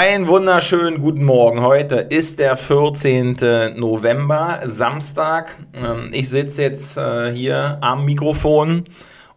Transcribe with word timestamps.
Einen 0.00 0.28
wunderschönen 0.28 1.00
guten 1.00 1.24
Morgen. 1.24 1.60
Heute 1.60 1.96
ist 1.96 2.38
der 2.38 2.56
14. 2.56 3.36
November, 3.74 4.60
Samstag. 4.64 5.56
Ähm, 5.76 6.10
ich 6.12 6.28
sitze 6.28 6.62
jetzt 6.62 6.96
äh, 6.96 7.34
hier 7.34 7.78
am 7.80 8.04
Mikrofon 8.04 8.84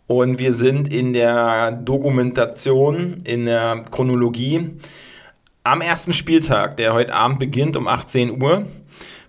und 0.05 0.38
wir 0.38 0.54
sind 0.54 0.94
in 0.94 1.13
der 1.13 1.72
Dokumentation, 1.72 3.18
in 3.24 3.47
der 3.47 3.86
Chronologie 3.90 4.69
am 5.63 5.82
ersten 5.82 6.13
Spieltag, 6.13 6.78
der 6.78 6.94
heute 6.94 7.15
Abend 7.15 7.40
beginnt 7.40 7.76
um 7.76 7.87
18 7.87 8.40
Uhr. 8.40 8.68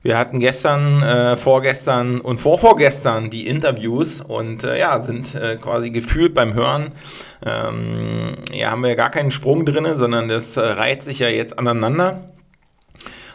Wir 0.03 0.19
hatten 0.19 0.41
gestern, 0.41 1.01
äh, 1.03 1.37
vorgestern 1.37 2.21
und 2.21 2.39
vorvorgestern 2.39 3.31
die 3.31 3.47
Interviews 3.47 4.21
und 4.21 4.65
äh, 4.65 4.77
ja, 4.81 4.99
sind 4.99 5.37
äh, 5.37 5.55
quasi 5.57 5.91
gefühlt 5.91 6.35
beim 6.35 6.55
Hören. 6.55 6.89
Ähm, 7.47 8.35
ja, 8.53 8.73
haben 8.73 8.83
wir 8.83 8.97
gar 8.97 9.11
keinen 9.11 9.31
Sprung 9.31 9.65
drin, 9.65 9.87
sondern 9.97 10.27
das 10.27 10.57
äh, 10.57 10.61
reiht 10.61 11.05
sich 11.05 11.21
ja 11.21 11.29
jetzt 11.29 11.57
aneinander. 11.57 12.25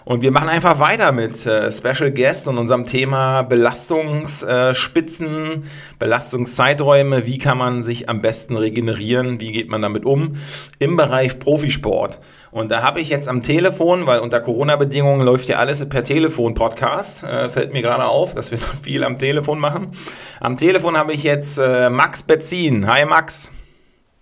Und 0.04 0.22
wir 0.22 0.32
machen 0.32 0.50
einfach 0.50 0.80
weiter 0.80 1.14
mit 1.14 1.46
äh, 1.46 1.72
Special 1.72 2.12
Guest 2.12 2.50
und 2.50 2.58
unserem 2.58 2.86
Thema 2.86 3.44
Belastungsspitzen, 3.44 5.28
äh, 5.28 5.60
Belastungszeiträume. 6.00 7.26
Wie 7.26 7.38
kann 7.38 7.58
man 7.58 7.82
sich 7.82 8.10
am 8.10 8.22
besten 8.22 8.58
regenerieren? 8.58 9.40
Wie 9.40 9.52
geht 9.52 9.70
man 9.70 9.82
damit 9.82 10.06
um 10.06 10.36
im 10.80 10.98
Bereich 10.98 11.40
Profisport? 11.40 12.20
Und 12.52 12.72
da 12.72 12.82
habe 12.82 13.02
ich 13.02 13.10
jetzt 13.10 13.28
am 13.28 13.42
Telefon, 13.42 14.08
weil 14.08 14.20
unter 14.20 14.40
Corona-Bedingungen 14.40 15.26
läuft 15.26 15.50
ja 15.50 15.58
alles 15.58 15.88
per 15.90 16.04
Telefon-Podcast, 16.04 17.24
äh, 17.24 17.50
fällt 17.50 17.74
mir 17.74 17.82
gerade 17.82 18.06
auf, 18.06 18.36
dass 18.36 18.52
wir 18.52 18.58
noch 18.60 18.76
viel 18.82 19.04
am 19.04 19.18
Telefon 19.18 19.60
machen. 19.60 19.98
Am 20.40 20.56
Telefon 20.56 20.98
habe 20.98 21.14
ich 21.14 21.24
jetzt 21.24 21.58
äh, 21.58 21.90
Max 21.90 22.26
Betzin. 22.26 22.88
Hi 22.88 23.06
Max. 23.06 23.52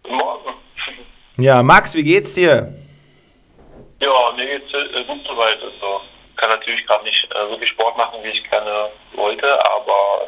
Guten 0.03 0.15
Morgen. 0.17 0.53
Ja, 1.37 1.61
Max, 1.61 1.93
wie 1.95 2.03
geht's 2.03 2.33
dir? 2.33 2.73
Ja, 4.01 4.31
mir 4.35 4.47
geht's 4.47 4.73
äh, 4.73 5.03
gut 5.03 5.19
soweit. 5.27 5.61
Also 5.61 6.01
kann 6.37 6.49
natürlich 6.49 6.85
gerade 6.87 7.03
nicht 7.03 7.27
äh, 7.29 7.49
so 7.49 7.57
viel 7.57 7.67
Sport 7.67 7.95
machen, 7.95 8.19
wie 8.23 8.29
ich 8.29 8.49
gerne 8.49 8.89
wollte, 9.15 9.47
aber 9.69 10.27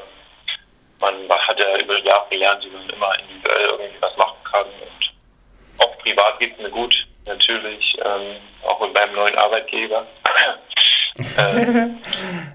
man 0.99 1.13
hat 1.29 1.59
ja 1.59 1.79
über 1.79 1.99
die 1.99 2.07
Jahre 2.07 2.25
gelernt, 2.29 2.63
wie 2.63 2.69
man 2.69 2.89
immer 2.89 3.19
individuell 3.19 3.69
irgendwie 3.71 4.01
was 4.01 4.15
machen 4.17 4.37
kann. 4.49 4.65
Und 4.65 5.83
auch 5.83 5.97
privat 5.99 6.39
geht's 6.39 6.59
mir 6.59 6.69
gut 6.69 6.93
natürlich, 7.27 7.97
ähm, 8.03 8.37
auch 8.65 8.79
mit 8.81 8.93
meinem 8.93 9.15
neuen 9.15 9.35
Arbeitgeber. 9.35 10.05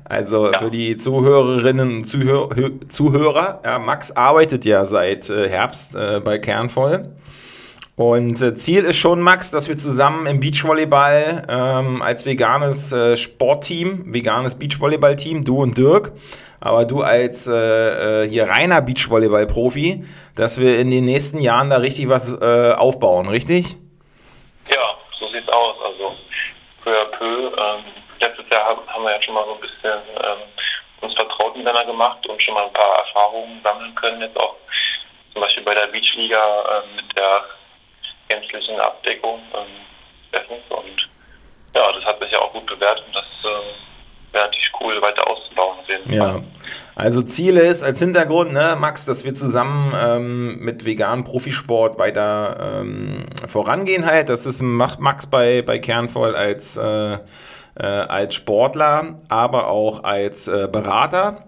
also 0.04 0.52
ja. 0.52 0.58
für 0.58 0.70
die 0.70 0.96
Zuhörerinnen 0.96 1.96
und 1.98 2.04
Zuhör 2.04 2.48
Zuhörer, 2.88 3.60
ja, 3.64 3.78
Max 3.78 4.12
arbeitet 4.12 4.64
ja 4.64 4.84
seit 4.84 5.28
äh, 5.30 5.48
Herbst 5.48 5.94
äh, 5.94 6.20
bei 6.20 6.38
Kernvoll. 6.38 7.08
Und 7.96 8.40
äh, 8.40 8.54
Ziel 8.54 8.84
ist 8.84 8.96
schon, 8.96 9.20
Max, 9.20 9.50
dass 9.50 9.68
wir 9.68 9.76
zusammen 9.76 10.26
im 10.26 10.40
Beachvolleyball 10.40 11.42
ähm, 11.48 12.02
als 12.02 12.24
veganes 12.24 12.90
äh, 12.90 13.16
Sportteam, 13.16 14.12
veganes 14.12 14.54
Beachvolleyball-Team, 14.54 15.44
du 15.44 15.62
und 15.62 15.76
Dirk, 15.76 16.12
aber 16.58 16.84
du 16.86 17.02
als 17.02 17.46
äh, 17.48 18.22
äh, 18.24 18.28
hier 18.28 18.48
reiner 18.48 18.80
Beachvolleyball-Profi, 18.80 20.04
dass 20.34 20.58
wir 20.58 20.78
in 20.78 20.90
den 20.90 21.04
nächsten 21.04 21.38
Jahren 21.38 21.68
da 21.68 21.76
richtig 21.78 22.08
was 22.08 22.32
aufbauen, 22.40 23.28
richtig? 23.28 23.76
Ja, 24.70 24.96
so 25.18 25.28
sieht's 25.28 25.48
aus. 25.48 25.76
Also 25.82 26.16
peu 26.82 27.00
à 27.00 27.04
peu. 27.06 27.52
Ähm, 27.56 27.84
letztes 28.20 28.48
Jahr 28.50 28.76
haben 28.86 29.04
wir 29.04 29.12
ja 29.12 29.22
schon 29.22 29.34
mal 29.34 29.44
so 29.44 29.54
ein 29.54 29.60
bisschen 29.60 30.00
ähm, 30.22 30.38
uns 31.00 31.14
vertraut 31.14 31.56
miteinander 31.56 31.84
gemacht 31.84 32.26
und 32.26 32.42
schon 32.42 32.54
mal 32.54 32.66
ein 32.66 32.72
paar 32.72 32.98
Erfahrungen 32.98 33.60
sammeln 33.62 33.94
können. 33.94 34.22
Jetzt 34.22 34.38
auch 34.38 34.56
zum 35.32 35.42
Beispiel 35.42 35.64
bei 35.64 35.74
der 35.74 35.86
Beachliga 35.88 36.82
ähm, 36.82 36.96
mit 36.96 37.16
der 37.16 37.44
gänzlichen 38.28 38.80
Abdeckung 38.80 39.42
ähm, 39.54 39.82
und 40.68 41.08
ja, 41.74 41.92
das 41.92 42.04
hat 42.04 42.20
sich 42.20 42.30
ja 42.30 42.38
auch 42.40 42.52
gut 42.52 42.66
bewährt 42.66 43.02
und 43.06 43.14
das 43.14 43.24
äh, 43.44 43.91
wäre 44.32 44.44
natürlich 44.44 44.72
cool, 44.80 45.00
weiter 45.02 45.28
auszubauen. 45.28 45.72
Ja, 46.06 46.42
also 46.94 47.22
Ziele 47.22 47.60
ist 47.60 47.82
als 47.82 48.00
Hintergrund, 48.00 48.52
ne, 48.52 48.76
Max, 48.78 49.04
dass 49.04 49.24
wir 49.24 49.34
zusammen 49.34 49.92
ähm, 49.96 50.58
mit 50.60 50.84
veganem 50.84 51.24
Profisport 51.24 51.98
weiter 51.98 52.80
ähm, 52.80 53.26
vorangehen 53.46 54.06
halt. 54.06 54.28
Das 54.28 54.46
ist 54.46 54.62
macht 54.62 55.00
Max 55.00 55.26
bei, 55.26 55.62
bei 55.62 55.78
Kernvoll 55.78 56.34
als, 56.34 56.76
äh, 56.76 57.14
äh, 57.14 57.18
als 57.78 58.34
Sportler, 58.34 59.18
aber 59.28 59.68
auch 59.68 60.04
als 60.04 60.48
äh, 60.48 60.68
Berater. 60.70 61.46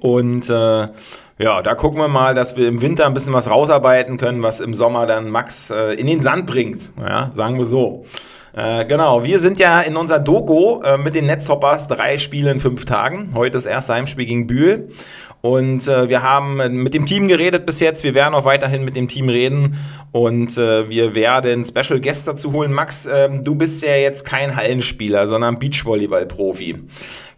Und 0.00 0.48
äh, 0.48 0.88
ja, 1.38 1.62
da 1.62 1.74
gucken 1.74 2.00
wir 2.00 2.08
mal, 2.08 2.34
dass 2.34 2.56
wir 2.56 2.68
im 2.68 2.82
Winter 2.82 3.06
ein 3.06 3.14
bisschen 3.14 3.32
was 3.32 3.50
rausarbeiten 3.50 4.16
können, 4.16 4.42
was 4.42 4.60
im 4.60 4.74
Sommer 4.74 5.06
dann 5.06 5.30
Max 5.30 5.70
äh, 5.70 5.94
in 5.94 6.06
den 6.06 6.20
Sand 6.20 6.46
bringt. 6.46 6.90
Ja, 6.98 7.30
sagen 7.32 7.58
wir 7.58 7.64
so. 7.64 8.04
Äh, 8.58 8.86
genau, 8.86 9.22
wir 9.22 9.38
sind 9.38 9.60
ja 9.60 9.82
in 9.82 9.96
unserer 9.96 10.18
Dogo 10.18 10.82
äh, 10.82 10.98
mit 10.98 11.14
den 11.14 11.26
Netzhoppers 11.26 11.86
drei 11.86 12.18
Spiele 12.18 12.50
in 12.50 12.58
fünf 12.58 12.84
Tagen. 12.86 13.30
Heute 13.36 13.52
das 13.52 13.66
erste 13.66 13.94
Heimspiel 13.94 14.26
gegen 14.26 14.48
Bühl. 14.48 14.88
Und 15.42 15.86
äh, 15.86 16.08
wir 16.08 16.24
haben 16.24 16.56
mit 16.82 16.92
dem 16.92 17.06
Team 17.06 17.28
geredet 17.28 17.66
bis 17.66 17.78
jetzt. 17.78 18.02
Wir 18.02 18.14
werden 18.14 18.34
auch 18.34 18.44
weiterhin 18.44 18.84
mit 18.84 18.96
dem 18.96 19.06
Team 19.06 19.28
reden. 19.28 19.78
Und 20.10 20.58
äh, 20.58 20.88
wir 20.88 21.14
werden 21.14 21.64
Special 21.64 22.00
Guests 22.00 22.24
dazu 22.24 22.52
holen. 22.52 22.72
Max, 22.72 23.06
ähm, 23.06 23.44
du 23.44 23.54
bist 23.54 23.84
ja 23.84 23.94
jetzt 23.94 24.24
kein 24.24 24.56
Hallenspieler, 24.56 25.28
sondern 25.28 25.60
Beachvolleyball-Profi. 25.60 26.82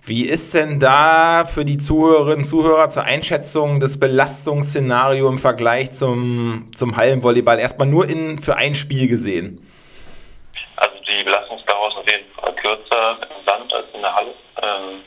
Wie 0.06 0.25
ist 0.25 0.54
denn 0.54 0.81
da 0.81 1.44
für 1.44 1.66
die 1.66 1.76
Zuhörerinnen 1.76 2.38
und 2.38 2.44
Zuhörer 2.47 2.88
zur 2.88 3.02
Einschätzung 3.04 3.78
des 3.78 4.00
Belastungsszenarios 4.00 5.31
im 5.31 5.38
Vergleich 5.38 5.91
zum, 5.91 6.69
zum 6.75 6.97
Hallenvolleyball 6.97 7.58
erstmal 7.58 7.88
nur 7.88 8.08
in, 8.08 8.38
für 8.38 8.56
ein 8.56 8.75
Spiel 8.75 9.06
gesehen? 9.06 9.60
Kürzer 13.19 13.37
im 13.37 13.44
Sand 13.47 13.72
als 13.72 13.87
in 13.93 14.03
der 14.03 14.15
Halle, 14.15 14.34
ähm, 14.62 15.04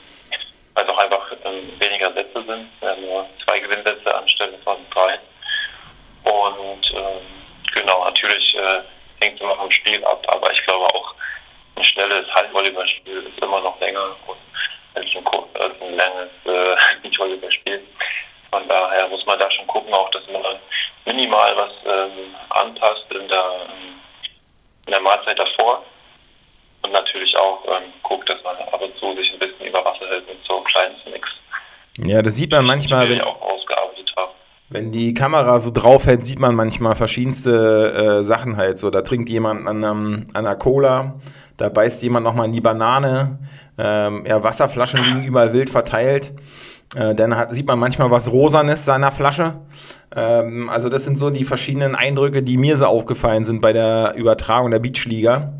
weil 0.74 0.84
es 0.84 0.90
auch 0.90 0.98
einfach 0.98 1.32
ähm, 1.46 1.72
weniger 1.80 2.14
Sätze 2.14 2.44
sind, 2.44 2.70
ja, 2.82 2.96
nur 2.96 3.28
zwei 3.46 3.60
Gewinnsätze 3.60 4.16
anstelle 4.16 4.58
von 4.64 4.78
drei. 4.94 5.20
Und 6.24 6.92
ähm, 6.96 7.22
genau, 7.74 8.06
natürlich 8.06 8.56
äh, 8.56 8.82
hängt 9.22 9.36
es 9.36 9.42
immer 9.42 9.56
vom 9.56 9.72
Spiel 9.72 10.04
ab, 10.06 10.24
aber 10.28 10.52
ich 10.52 10.64
glaube 10.66 10.86
auch 10.96 11.14
ein 11.76 11.84
schnelles 11.84 12.28
Hallenvolleyballspiel 12.34 13.24
ist 13.24 13.44
immer 13.44 13.62
noch 13.62 13.80
länger 13.80 14.16
als 14.96 15.06
ein, 15.16 15.28
als 15.28 15.82
ein 15.82 15.98
langes 15.98 16.30
äh, 16.46 16.76
Beachvolleyballspiel. 17.02 17.82
Von 18.52 18.68
daher 18.68 19.08
muss 19.08 19.26
man 19.26 19.40
da 19.40 19.50
schon 19.52 19.66
gucken, 19.68 19.94
auch 19.94 20.10
dass 20.12 20.28
man 20.28 20.44
minimal 21.06 21.58
was 21.58 21.72
ähm, 21.86 22.36
anpasst 22.50 23.06
in 23.12 23.28
der, 23.28 23.68
ähm, 23.68 24.00
in 24.86 24.92
der 24.92 25.02
Mahlzeit 25.02 25.40
davor 25.40 25.84
und 26.84 26.92
natürlich 26.92 27.36
auch 27.38 27.64
ähm, 27.66 27.92
guckt, 28.04 28.30
dass 28.30 28.44
man 28.44 28.56
ab 28.58 28.82
und 28.82 28.96
zu 28.98 29.16
sich 29.16 29.32
ein 29.34 29.40
bisschen 29.40 29.68
über 29.68 29.84
Wasser 29.84 30.08
hält 30.08 30.28
mit 30.28 30.38
so 30.48 30.62
kleinen 30.62 30.96
Snacks. 31.04 31.30
Ja, 31.98 32.22
das 32.22 32.36
sieht 32.36 32.52
man 32.52 32.66
manchmal, 32.66 33.10
wenn, 33.10 33.22
wenn 34.70 34.92
die 34.92 35.14
Kamera 35.14 35.60
so 35.60 35.70
draufhält, 35.72 36.26
sieht 36.26 36.40
man 36.40 36.56
manchmal 36.56 36.96
verschiedenste 36.96 38.20
äh, 38.22 38.24
Sachen 38.24 38.58
halt. 38.58 38.80
So, 38.80 38.90
da 38.90 39.02
trinkt 39.02 39.30
jemand 39.30 39.68
an, 39.68 39.84
einem, 39.84 40.26
an 40.34 40.46
einer 40.48 40.56
Cola, 40.56 41.20
da 41.58 41.70
beißt 41.70 42.02
jemand 42.02 42.24
nochmal 42.24 42.48
in 42.48 42.54
die 42.54 42.62
Banane, 42.62 43.38
ähm, 43.78 44.26
ja, 44.28 44.44
Wasserflaschen 44.44 45.04
liegen 45.04 45.24
überall 45.26 45.54
wild 45.54 45.70
verteilt. 45.70 46.34
Äh, 46.96 47.14
dann 47.14 47.36
hat, 47.38 47.54
sieht 47.54 47.68
man 47.68 47.78
manchmal 47.78 48.10
was 48.10 48.32
Rosanes 48.32 48.86
seiner 48.86 49.12
Flasche. 49.12 49.62
Ähm, 50.16 50.70
also 50.70 50.90
das 50.90 51.04
sind 51.04 51.20
so 51.20 51.30
die 51.30 51.44
verschiedenen 51.44 51.96
Eindrücke, 51.96 52.42
die 52.42 52.58
mir 52.58 52.76
so 52.76 52.86
aufgefallen 52.86 53.46
sind 53.46 53.62
bei 53.62 53.74
der 53.74 54.16
Übertragung 54.16 54.72
der 54.72 54.80
Beachliga 54.80 55.54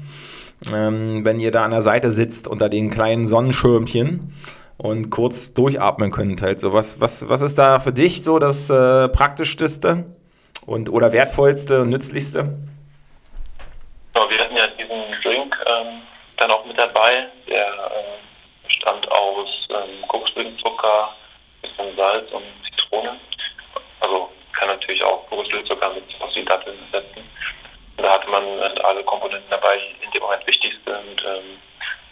ähm, 0.72 1.26
wenn 1.26 1.40
ihr 1.40 1.52
da 1.52 1.64
an 1.64 1.72
der 1.72 1.82
Seite 1.82 2.12
sitzt 2.12 2.48
unter 2.48 2.70
den 2.70 2.90
kleinen 2.90 3.28
Sonnenschirmchen 3.28 4.34
und 4.78 5.10
kurz 5.10 5.54
durchatmen 5.54 6.12
könnt. 6.12 6.42
Halt 6.42 6.60
so. 6.60 6.74
was, 6.74 7.00
was, 7.02 7.28
was 7.30 7.42
ist 7.42 7.58
da 7.58 7.80
für 7.80 7.94
dich 7.94 8.24
so 8.24 8.40
das 8.40 8.70
äh, 8.70 9.10
Praktischste 9.10 10.06
und 10.66 10.90
oder 10.90 11.12
wertvollste 11.12 11.82
und 11.82 11.90
nützlichste? 11.90 12.58
Ja, 14.16 14.30
wir 14.30 14.40
hatten 14.40 14.56
ja 14.56 14.68
diesen 14.68 15.22
Drink 15.24 15.58
ähm, 15.68 16.02
dann 16.38 16.52
auch 16.52 16.66
mit 16.66 16.78
dabei, 16.78 17.28
der 17.48 17.68
äh, 17.68 18.68
bestand 18.68 19.10
aus 19.12 19.50
ähm, 19.70 20.08
Kokosblütenzucker, 20.08 21.10
bisschen 21.62 21.96
Salz 21.96 22.32
und 22.32 22.44
Zitrone. 22.70 23.16
Also 24.00 24.30
kann 24.54 24.70
natürlich 24.70 25.04
auch 25.04 25.28
Kokosblütenzucker 25.30 25.94
mit 25.94 26.04
aus 26.20 26.36
wie 26.36 26.46
Datteln 26.46 26.78
ersetzen. 26.92 27.24
Da 28.04 28.12
hatte 28.12 28.30
man 28.30 28.44
alle 28.84 29.02
Komponenten 29.06 29.50
dabei, 29.50 29.78
die 29.78 30.04
in 30.04 30.12
dem 30.12 30.24
Moment 30.24 30.46
wichtig 30.46 30.74
sind. 30.86 31.24
Ähm, 31.26 31.58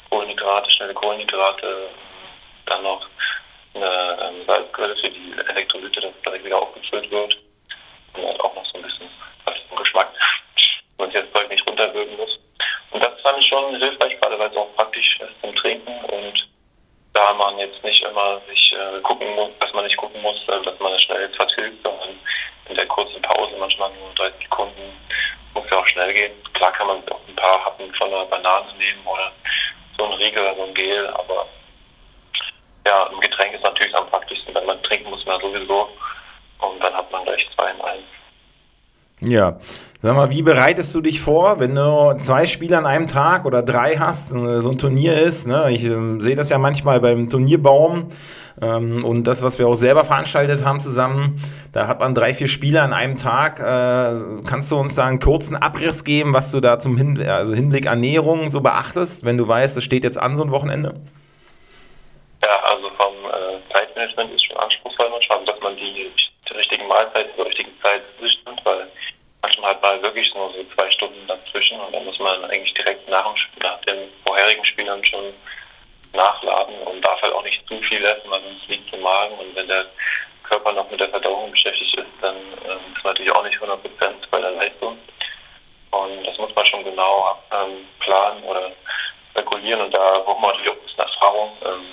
Kohlenhydrate, 0.09 0.71
schnelle 0.71 0.93
Kohlenhydrate, 0.93 1.89
dann 2.65 2.83
noch 2.83 3.05
eine 3.73 4.17
ähm, 4.21 4.45
Salzquelle 4.47 4.95
für 4.95 5.09
die 5.09 5.35
Elektrolyte, 5.49 5.99
dass 5.99 6.13
direkt 6.25 6.45
wieder 6.45 6.61
aufgefüllt 6.61 7.11
wird. 7.11 7.37
Und 8.13 8.25
hat 8.25 8.39
auch 8.39 8.55
noch 8.55 8.65
so 8.67 8.77
ein 8.77 8.83
bisschen 8.83 9.09
vom 9.67 9.77
Geschmack, 9.77 10.13
wenn 10.97 11.07
man 11.07 11.13
das 11.13 11.33
Zeug 11.33 11.49
nicht 11.49 11.67
runterwürgen 11.67 12.15
muss. 12.15 12.39
Und 12.91 13.05
das 13.05 13.19
fand 13.19 13.39
ich 13.39 13.47
schon 13.47 13.75
hilfreich, 13.75 14.17
gerade 14.21 14.39
weil 14.39 14.49
es 14.49 14.55
auch 14.55 14.73
praktisch 14.77 15.19
ist 15.19 15.41
zum 15.41 15.53
Trinken 15.57 16.05
und 16.05 16.47
da 17.13 17.33
man 17.33 17.59
jetzt 17.59 17.83
nicht 17.83 18.01
immer 18.01 18.39
sich 18.47 18.71
äh, 18.71 19.01
gucken 19.01 19.35
muss, 19.35 19.51
dass 19.59 19.73
man 19.73 19.83
nicht 19.83 19.97
gucken 19.97 20.21
muss, 20.21 20.39
äh, 20.47 20.61
dass 20.63 20.79
man 20.79 20.93
es 20.93 21.01
schnell 21.01 21.23
jetzt 21.23 21.35
vertilgt, 21.35 21.83
sondern 21.83 22.17
in 22.69 22.75
der 22.77 22.87
kurzen 22.87 23.21
Pause 23.21 23.57
manchmal 23.59 23.91
nur 23.95 24.13
30 24.15 24.43
Sekunden 24.43 24.93
muss 25.53 25.65
ja 25.71 25.77
auch 25.77 25.87
schnell 25.87 26.13
gehen. 26.13 26.31
Klar 26.53 26.71
kann 26.73 26.87
man 26.87 26.97
auch 27.09 27.19
ein 27.27 27.35
paar 27.35 27.65
Happen 27.65 27.93
von 27.95 28.07
einer 28.07 28.25
Banane 28.25 28.73
nehmen 28.77 29.05
oder 29.05 29.31
so 29.97 30.05
ein 30.05 30.13
Riegel 30.13 30.43
oder 30.43 30.55
so 30.55 30.63
ein 30.63 30.73
Gel. 30.73 31.07
Aber 31.07 31.47
ja, 32.85 33.07
ein 33.07 33.19
Getränk 33.19 33.53
ist 33.53 33.63
natürlich 33.63 33.95
am 33.95 34.07
praktischsten, 34.09 34.55
wenn 34.55 34.65
man 34.65 34.81
trinken 34.83 35.09
muss 35.09 35.25
man 35.25 35.41
sowieso. 35.41 35.89
Und 36.59 36.83
dann 36.83 36.93
hat 36.93 37.11
man 37.11 37.23
gleich 37.25 37.47
zwei 37.55 37.71
in 37.71 37.81
eins. 37.81 38.05
Ja, 39.23 39.59
sag 40.01 40.15
mal, 40.15 40.31
wie 40.31 40.41
bereitest 40.41 40.95
du 40.95 41.01
dich 41.01 41.21
vor, 41.21 41.59
wenn 41.59 41.75
du 41.75 42.15
zwei 42.17 42.47
Spiele 42.47 42.75
an 42.75 42.87
einem 42.87 43.07
Tag 43.07 43.45
oder 43.45 43.61
drei 43.61 43.97
hast, 43.97 44.29
so 44.29 44.69
ein 44.69 44.77
Turnier 44.79 45.13
ist? 45.13 45.45
Ne? 45.45 45.69
Ich 45.69 45.83
äh, 45.83 46.19
sehe 46.19 46.33
das 46.33 46.49
ja 46.49 46.57
manchmal 46.57 46.99
beim 46.99 47.29
Turnierbaum 47.29 48.09
ähm, 48.63 49.05
und 49.05 49.25
das, 49.25 49.43
was 49.43 49.59
wir 49.59 49.67
auch 49.67 49.75
selber 49.75 50.03
veranstaltet 50.03 50.65
haben 50.65 50.79
zusammen, 50.79 51.39
da 51.71 51.87
hat 51.87 51.99
man 51.99 52.15
drei, 52.15 52.33
vier 52.33 52.47
Spiele 52.47 52.81
an 52.81 52.93
einem 52.93 53.15
Tag. 53.15 53.59
Äh, 53.59 54.43
kannst 54.49 54.71
du 54.71 54.77
uns 54.77 54.95
da 54.95 55.05
einen 55.05 55.19
kurzen 55.19 55.55
Abriss 55.55 56.03
geben, 56.03 56.33
was 56.33 56.51
du 56.51 56.59
da 56.59 56.79
zum 56.79 56.97
Hin 56.97 57.23
also 57.27 57.53
Hinblick 57.53 57.85
Ernährung 57.85 58.49
so 58.49 58.61
beachtest, 58.61 59.23
wenn 59.23 59.37
du 59.37 59.47
weißt, 59.47 59.77
es 59.77 59.83
steht 59.83 60.03
jetzt 60.03 60.17
an 60.17 60.35
so 60.35 60.43
ein 60.43 60.49
Wochenende? 60.49 60.95
Ja, 62.43 62.57
also 62.73 62.87
vom 62.97 63.13
äh, 63.29 63.71
Zeitmanagement 63.71 64.33
ist 64.33 64.45
schon 64.47 64.57
anspruchsvoll 64.57 65.09
manchmal, 65.11 65.45
dass 65.45 65.59
man 65.61 65.75
die, 65.75 65.93
die 65.93 66.53
richtigen 66.57 66.87
Mahlzeiten 66.87 67.29
zur 67.35 67.45
richtigen 67.45 67.71
Zeit 67.83 68.01
sich 68.19 68.39
nimmt, 68.47 68.61
weil 68.65 68.87
manchmal 69.51 69.71
hat 69.71 69.81
man 69.81 70.01
wirklich 70.01 70.33
nur 70.33 70.51
so 70.53 70.63
zwei 70.75 70.89
Stunden 70.91 71.27
dazwischen 71.27 71.79
und 71.79 71.93
dann 71.93 72.05
muss 72.05 72.17
man 72.19 72.43
eigentlich 72.45 72.73
direkt 72.73 73.07
nach, 73.09 73.25
dem, 73.25 73.35
nach 73.61 73.81
den 73.81 74.09
vorherigen 74.25 74.63
Spielern 74.65 75.03
schon 75.03 75.33
nachladen 76.13 76.75
und 76.85 77.05
darf 77.05 77.21
halt 77.21 77.33
auch 77.33 77.43
nicht 77.43 77.65
zu 77.67 77.81
viel 77.81 78.03
essen, 78.05 78.29
weil 78.29 78.41
sonst 78.41 78.67
liegt 78.67 78.93
im 78.93 79.01
Magen 79.01 79.37
und 79.39 79.55
wenn 79.55 79.67
der 79.67 79.85
Körper 80.43 80.71
noch 80.71 80.89
mit 80.89 80.99
der 80.99 81.09
Verdauung 81.09 81.51
beschäftigt 81.51 81.97
ist, 81.97 82.07
dann 82.21 82.35
ähm, 82.35 82.79
ist 82.95 83.03
man 83.03 83.13
natürlich 83.13 83.31
auch 83.33 83.43
nicht 83.43 83.57
100% 83.57 83.77
bei 84.29 84.41
der 84.41 84.51
Leistung. 84.51 84.97
Und 85.91 86.25
das 86.25 86.37
muss 86.37 86.55
man 86.55 86.65
schon 86.65 86.83
genau 86.83 87.37
ähm, 87.51 87.87
planen 87.99 88.43
oder 88.43 88.71
kalkulieren 89.33 89.81
und 89.81 89.95
da 89.95 90.19
braucht 90.19 90.41
man 90.41 90.51
natürlich 90.51 90.71
auch 90.71 90.75
ein 90.75 90.83
bisschen 90.83 91.03
Erfahrung. 91.03 91.57
Ähm, 91.65 91.85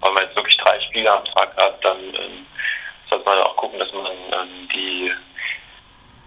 weil 0.00 0.12
man 0.12 0.22
jetzt 0.24 0.36
wirklich 0.36 0.56
drei 0.58 0.80
Spiele 0.80 1.12
am 1.12 1.24
Tag 1.24 1.56
hat, 1.56 1.84
dann 1.84 1.98
ähm, 2.14 2.46
sollte 3.10 3.24
man 3.24 3.40
auch 3.40 3.56
gucken, 3.56 3.78
dass 3.78 3.92
man 3.92 4.06
ähm, 4.06 4.68
die 4.72 5.12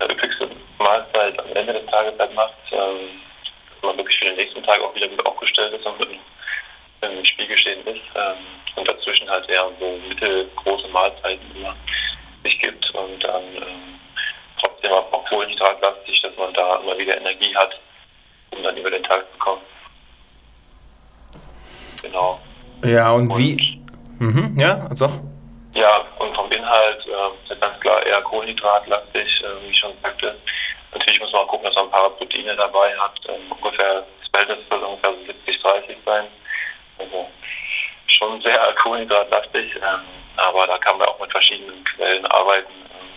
üppigste 0.10 0.50
Mahlzeit 0.80 1.38
am 1.40 1.56
Ende 1.56 1.74
des 1.74 1.86
Tages 1.88 2.18
halt 2.20 2.34
macht, 2.34 2.54
ähm, 2.72 3.22
dass 3.74 3.84
man 3.84 3.98
wirklich 3.98 4.18
für 4.18 4.26
den 4.26 4.36
nächsten 4.36 4.64
Tag 4.64 4.80
auch 4.82 4.96
wieder 4.96 5.08
gut 5.08 5.26
aufgestellt 5.26 5.74
ist 5.74 5.86
und 5.86 6.00
mit 6.00 6.10
im 7.02 7.26
Spielgeschehen 7.26 7.86
ist 7.88 8.02
ähm, 8.16 8.38
und 8.76 8.88
dazwischen 8.88 9.30
halt 9.30 9.50
eher 9.50 9.70
so 9.80 10.00
mittelgroße 10.08 10.88
Mahlzeiten 10.90 11.56
immer 11.56 11.76
sich 12.44 12.60
gibt 12.60 12.90
und 12.92 13.24
dann 13.24 13.44
ähm, 13.56 14.00
trotzdem 14.60 14.92
auch 14.92 15.26
kohlenhydratlastig, 15.30 16.22
dass 16.22 16.36
man 16.38 16.54
da 16.54 16.78
immer 16.78 16.98
wieder 16.98 17.18
Energie 17.18 17.56
hat, 17.56 17.80
um 18.52 18.64
dann 18.64 18.78
über 18.78 18.92
den 18.92 19.04
Tag 19.04 19.26
zu 19.32 19.38
kommen. 19.40 19.62
Genau. 22.04 22.40
Ja, 22.84 23.12
und, 23.12 23.32
und 23.32 23.38
wie? 23.38 23.82
Mhm, 24.20 24.56
ja, 24.60 24.86
also. 24.90 25.08
Ja, 25.74 26.06
und 26.20 26.36
vom 26.36 26.52
Inhalt 26.52 27.06
äh, 27.08 27.54
ist 27.54 27.62
ganz 27.62 27.80
klar 27.80 28.06
eher 28.06 28.21
kohlenhydratlastig, 28.32 29.44
äh, 29.44 29.62
wie 29.62 29.72
ich 29.72 29.78
schon 29.78 29.94
sagte. 30.02 30.36
Natürlich 30.94 31.20
muss 31.20 31.32
man 31.34 31.42
auch 31.42 31.48
gucken, 31.48 31.66
dass 31.66 31.76
man 31.76 31.86
ein 31.86 31.92
paar 31.92 32.10
Proteine 32.12 32.56
dabei 32.56 32.98
hat. 32.98 33.20
Ähm, 33.28 33.52
ungefähr, 33.52 34.04
das 34.20 34.30
Verhältnis 34.32 34.68
soll 34.70 34.84
ungefähr 34.84 35.12
70-30 35.12 35.96
sein. 36.06 36.28
Also 36.98 37.28
schon 38.08 38.42
sehr 38.42 38.74
kohlenhydratlastig, 38.82 39.76
ähm, 39.76 40.02
aber 40.38 40.68
da 40.68 40.78
kann 40.78 40.98
man 40.98 41.08
auch 41.08 41.20
mit 41.20 41.32
verschiedenen 41.32 41.84
Quellen 41.84 42.26
arbeiten. 42.28 42.72
Ähm, 42.72 43.10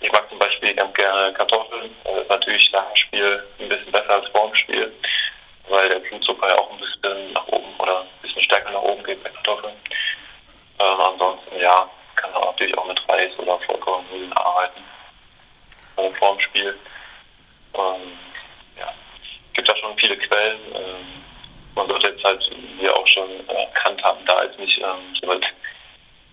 ich 0.00 0.10
mag 0.12 0.28
zum 0.28 0.38
Beispiel 0.38 0.74
ganz 0.74 0.94
gerne 0.94 1.32
Kartoffeln. 1.34 1.90
Das 2.04 2.22
ist 2.22 2.28
natürlich 2.30 2.72
nach 2.72 2.86
dem 2.86 2.96
Spiel 2.96 3.44
ein 3.60 3.68
bisschen 3.68 3.92
besser 3.92 4.10
als 4.10 4.28
vor 4.28 4.48
dem 4.48 4.56
Spiel, 4.56 4.92
weil 5.68 5.88
der 5.88 6.00
Blutzucker 6.00 6.48
ja 6.48 6.58
auch 6.58 6.72
ein 6.72 6.78
bisschen 6.78 7.32
nach 7.32 7.46
oben 7.48 7.74
oder 7.78 8.00
ein 8.00 8.22
bisschen 8.22 8.42
stärker 8.42 8.70
nach 8.72 8.82
oben 8.82 9.02
geht 9.04 9.22
bei 9.22 9.30
Kartoffeln. 9.30 9.74
Ähm, 10.80 11.00
ansonsten, 11.00 11.60
ja, 11.60 11.88
man 12.46 12.54
natürlich 12.54 12.78
auch 12.78 12.86
mit 12.86 13.08
Reis 13.08 13.38
oder 13.38 13.58
Vollkornnudeln 13.60 14.32
arbeiten 14.34 14.80
äh, 15.96 16.10
vor 16.12 16.34
dem 16.34 16.40
Spiel. 16.40 16.78
Ähm, 17.74 18.12
ja, 18.78 18.92
gibt 19.52 19.68
da 19.68 19.76
schon 19.76 19.96
viele 19.98 20.16
Quellen. 20.16 20.60
Ähm, 20.74 21.24
man 21.74 21.88
sollte 21.88 22.08
jetzt 22.08 22.24
halt, 22.24 22.42
wie 22.78 22.88
auch 22.88 23.06
schon 23.08 23.48
erkannt 23.48 24.02
haben, 24.02 24.24
da 24.26 24.44
jetzt 24.44 24.58
nicht 24.58 24.78
ähm, 24.78 25.14
so 25.20 25.26
mit 25.26 25.44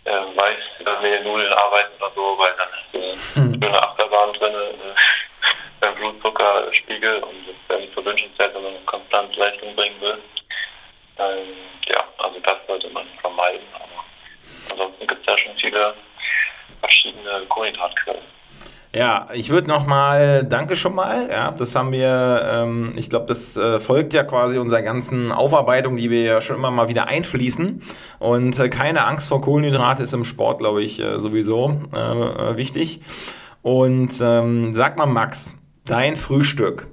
äh, 0.06 0.12
Weißmehlnudeln 0.12 1.54
arbeiten 1.54 1.94
oder 1.98 2.12
so, 2.16 2.38
weil 2.38 2.54
dann 2.58 3.04
ist 3.14 3.36
äh, 3.36 3.42
hm. 3.42 3.62
schöne 3.62 3.84
Achterbahn 3.84 4.34
drin, 4.34 4.54
äh, 4.54 5.00
beim 5.82 5.96
Blutzuckerspiegel 5.96 7.24
und 7.24 7.48
das 7.48 7.56
wäre 7.68 7.82
nicht 7.82 7.96
so 7.96 8.06
wünschenswert, 8.06 8.56
wenn 8.56 8.64
man 8.64 8.86
konstant 8.86 9.36
Leistung 9.36 9.76
bringen 9.76 10.00
will. 10.00 10.22
Ähm, 11.18 11.56
ja, 11.88 12.04
also 12.18 12.40
das 12.40 12.58
sollte 12.68 12.90
man 12.90 13.08
vermeiden. 13.22 13.68
Aber 13.74 14.03
ansonsten 14.74 15.08
gibt 15.08 15.22
es 15.22 15.26
ja 15.28 15.38
schon 15.38 15.56
viele 15.60 15.94
verschiedene 16.80 17.46
Kohlenhydratquellen. 17.50 18.22
Ja, 18.96 19.28
ich 19.34 19.50
würde 19.50 19.68
nochmal, 19.68 20.44
danke 20.44 20.76
schon 20.76 20.94
mal. 20.94 21.28
Ja, 21.32 21.50
das 21.50 21.76
haben 21.76 21.92
wir, 21.92 22.44
ähm, 22.48 22.92
ich 22.96 23.10
glaube, 23.10 23.26
das 23.26 23.58
äh, 23.58 23.80
folgt 23.80 24.14
ja 24.14 24.24
quasi 24.24 24.60
unserer 24.60 24.84
ganzen 24.84 25.32
Aufarbeitung, 25.32 25.98
die 25.98 26.12
wir 26.12 26.22
ja 26.22 26.42
schon 26.42 26.58
immer 26.58 26.70
mal 26.70 26.90
wieder 26.90 27.08
einfließen. 27.08 27.82
Und 28.20 28.60
äh, 28.60 28.70
keine 28.70 29.06
Angst 29.08 29.30
vor 29.30 29.42
Kohlenhydrate 29.42 30.04
ist 30.04 30.14
im 30.14 30.26
Sport, 30.26 30.60
glaube 30.60 30.84
ich, 30.84 31.00
äh, 31.00 31.18
sowieso 31.18 31.82
äh, 31.92 32.56
wichtig. 32.56 33.02
Und 33.64 34.22
ähm, 34.22 34.76
sag 34.76 35.00
mal, 35.00 35.08
Max, 35.08 35.58
dein 35.86 36.16
Frühstück. 36.16 36.88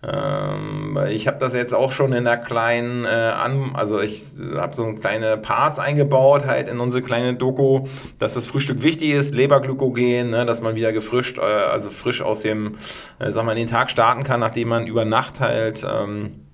Ähm, 0.00 0.96
ich 1.10 1.26
habe 1.26 1.38
das 1.38 1.54
jetzt 1.54 1.74
auch 1.74 1.90
schon 1.90 2.12
in 2.12 2.24
der 2.24 2.36
kleinen, 2.36 3.04
äh, 3.04 3.08
an, 3.08 3.72
also 3.74 4.00
ich 4.00 4.26
habe 4.56 4.72
so 4.74 4.94
kleine 4.94 5.36
Parts 5.36 5.80
eingebaut 5.80 6.46
halt 6.46 6.68
in 6.68 6.78
unsere 6.78 7.02
kleine 7.02 7.34
Doku, 7.34 7.86
dass 8.18 8.34
das 8.34 8.46
Frühstück 8.46 8.82
wichtig 8.82 9.10
ist, 9.10 9.34
Leberglykogen, 9.34 10.30
ne, 10.30 10.46
dass 10.46 10.60
man 10.60 10.76
wieder 10.76 10.92
gefrischt, 10.92 11.38
äh, 11.38 11.42
also 11.42 11.90
frisch 11.90 12.22
aus 12.22 12.42
dem, 12.42 12.78
äh, 13.18 13.32
sag 13.32 13.44
mal, 13.44 13.52
in 13.52 13.58
den 13.58 13.68
Tag 13.68 13.90
starten 13.90 14.22
kann, 14.22 14.38
nachdem 14.38 14.68
man 14.68 14.86
über 14.86 15.04
Nacht 15.04 15.40
halt 15.40 15.84
ähm, 15.84 16.46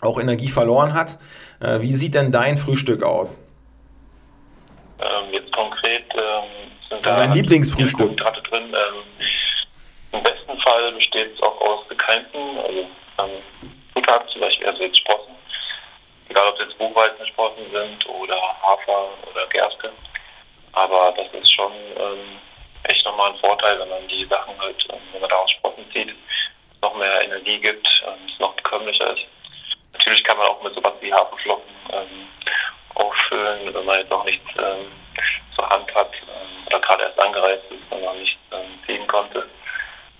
auch 0.00 0.20
Energie 0.20 0.48
verloren 0.48 0.92
hat. 0.92 1.18
Äh, 1.60 1.82
wie 1.82 1.94
sieht 1.94 2.14
denn 2.14 2.32
dein 2.32 2.56
Frühstück 2.56 3.04
aus? 3.04 3.40
Ähm, 4.98 5.32
jetzt 5.32 5.52
konkret 5.52 6.04
ähm, 6.12 6.72
sind 6.88 7.06
da 7.06 7.16
dein 7.16 7.32
Lieblingsfrühstück 7.32 8.16
drin. 8.16 8.64
Ähm, 8.64 9.09
Fall 10.70 10.92
besteht 10.92 11.34
es 11.34 11.42
auch 11.42 11.60
aus 11.60 11.88
gekeimten, 11.88 12.58
also 12.58 12.86
ähm, 13.18 13.42
Zutaten, 13.92 14.28
zum 14.28 14.40
Beispiel 14.40 14.66
also 14.68 14.82
jetzt 14.84 14.98
Sprossen. 14.98 15.34
Egal 16.28 16.48
ob 16.48 16.54
es 16.54 16.66
jetzt 16.66 16.78
Buchweizensprossen 16.78 17.70
sind 17.72 18.06
oder 18.06 18.40
Hafer 18.62 19.08
oder 19.28 19.46
Gerste. 19.48 19.90
Aber 20.72 21.12
das 21.16 21.26
ist 21.34 21.52
schon 21.52 21.72
ähm, 21.96 22.38
echt 22.84 23.04
nochmal 23.04 23.32
ein 23.32 23.38
Vorteil, 23.38 23.80
wenn 23.80 23.88
man 23.88 24.06
die 24.06 24.24
Sachen 24.26 24.56
halt, 24.60 24.86
ähm, 24.90 25.00
wenn 25.12 25.20
man 25.20 25.30
daraus 25.30 25.50
Sprossen 25.50 25.84
zieht, 25.92 26.14
noch 26.82 26.94
mehr 26.94 27.22
Energie 27.22 27.58
gibt 27.58 27.88
und 28.06 28.30
es 28.30 28.38
noch 28.38 28.54
bekömmlicher 28.54 29.12
ist. 29.12 29.26
Natürlich 29.92 30.22
kann 30.22 30.38
man 30.38 30.46
auch 30.46 30.62
mit 30.62 30.74
sowas 30.74 30.94
wie 31.00 31.12
Haferflocken 31.12 31.74
ähm, 31.92 32.28
auffüllen, 32.94 33.74
wenn 33.74 33.84
man 33.84 33.98
jetzt 33.98 34.12
auch 34.12 34.24
nichts 34.24 34.46
ähm, 34.56 34.86
zur 35.56 35.68
Hand 35.68 35.92
hat 35.96 36.12
ähm, 36.22 36.66
oder 36.66 36.78
gerade 36.78 37.02
erst 37.02 37.20
angereist 37.20 37.64
ist 37.70 37.90
und 37.92 38.02
noch 38.02 38.14
nicht 38.14 38.38
ähm, 38.52 38.78
ziehen 38.86 39.06
konnte. 39.08 39.48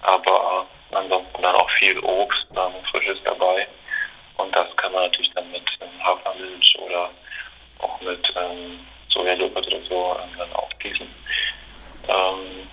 Aber 0.02 0.66
ansonsten 0.92 1.42
dann 1.42 1.54
auch 1.54 1.70
viel 1.78 1.98
Obst, 2.00 2.46
ähm, 2.52 2.84
Frisches 2.90 3.18
dabei. 3.24 3.66
Und 4.36 4.54
das 4.54 4.74
kann 4.76 4.92
man 4.92 5.04
natürlich 5.04 5.30
dann 5.34 5.50
mit 5.50 5.62
ähm, 5.80 6.04
Hafermilch 6.04 6.76
oder 6.78 7.10
auch 7.80 8.00
mit 8.00 8.32
ähm, 8.36 8.80
Sojajoghurt 9.08 9.66
oder 9.66 9.80
so 9.82 10.16
ähm, 10.22 10.30
dann 10.38 10.52
aufgießen. 10.54 11.06
Ähm, 12.08 12.68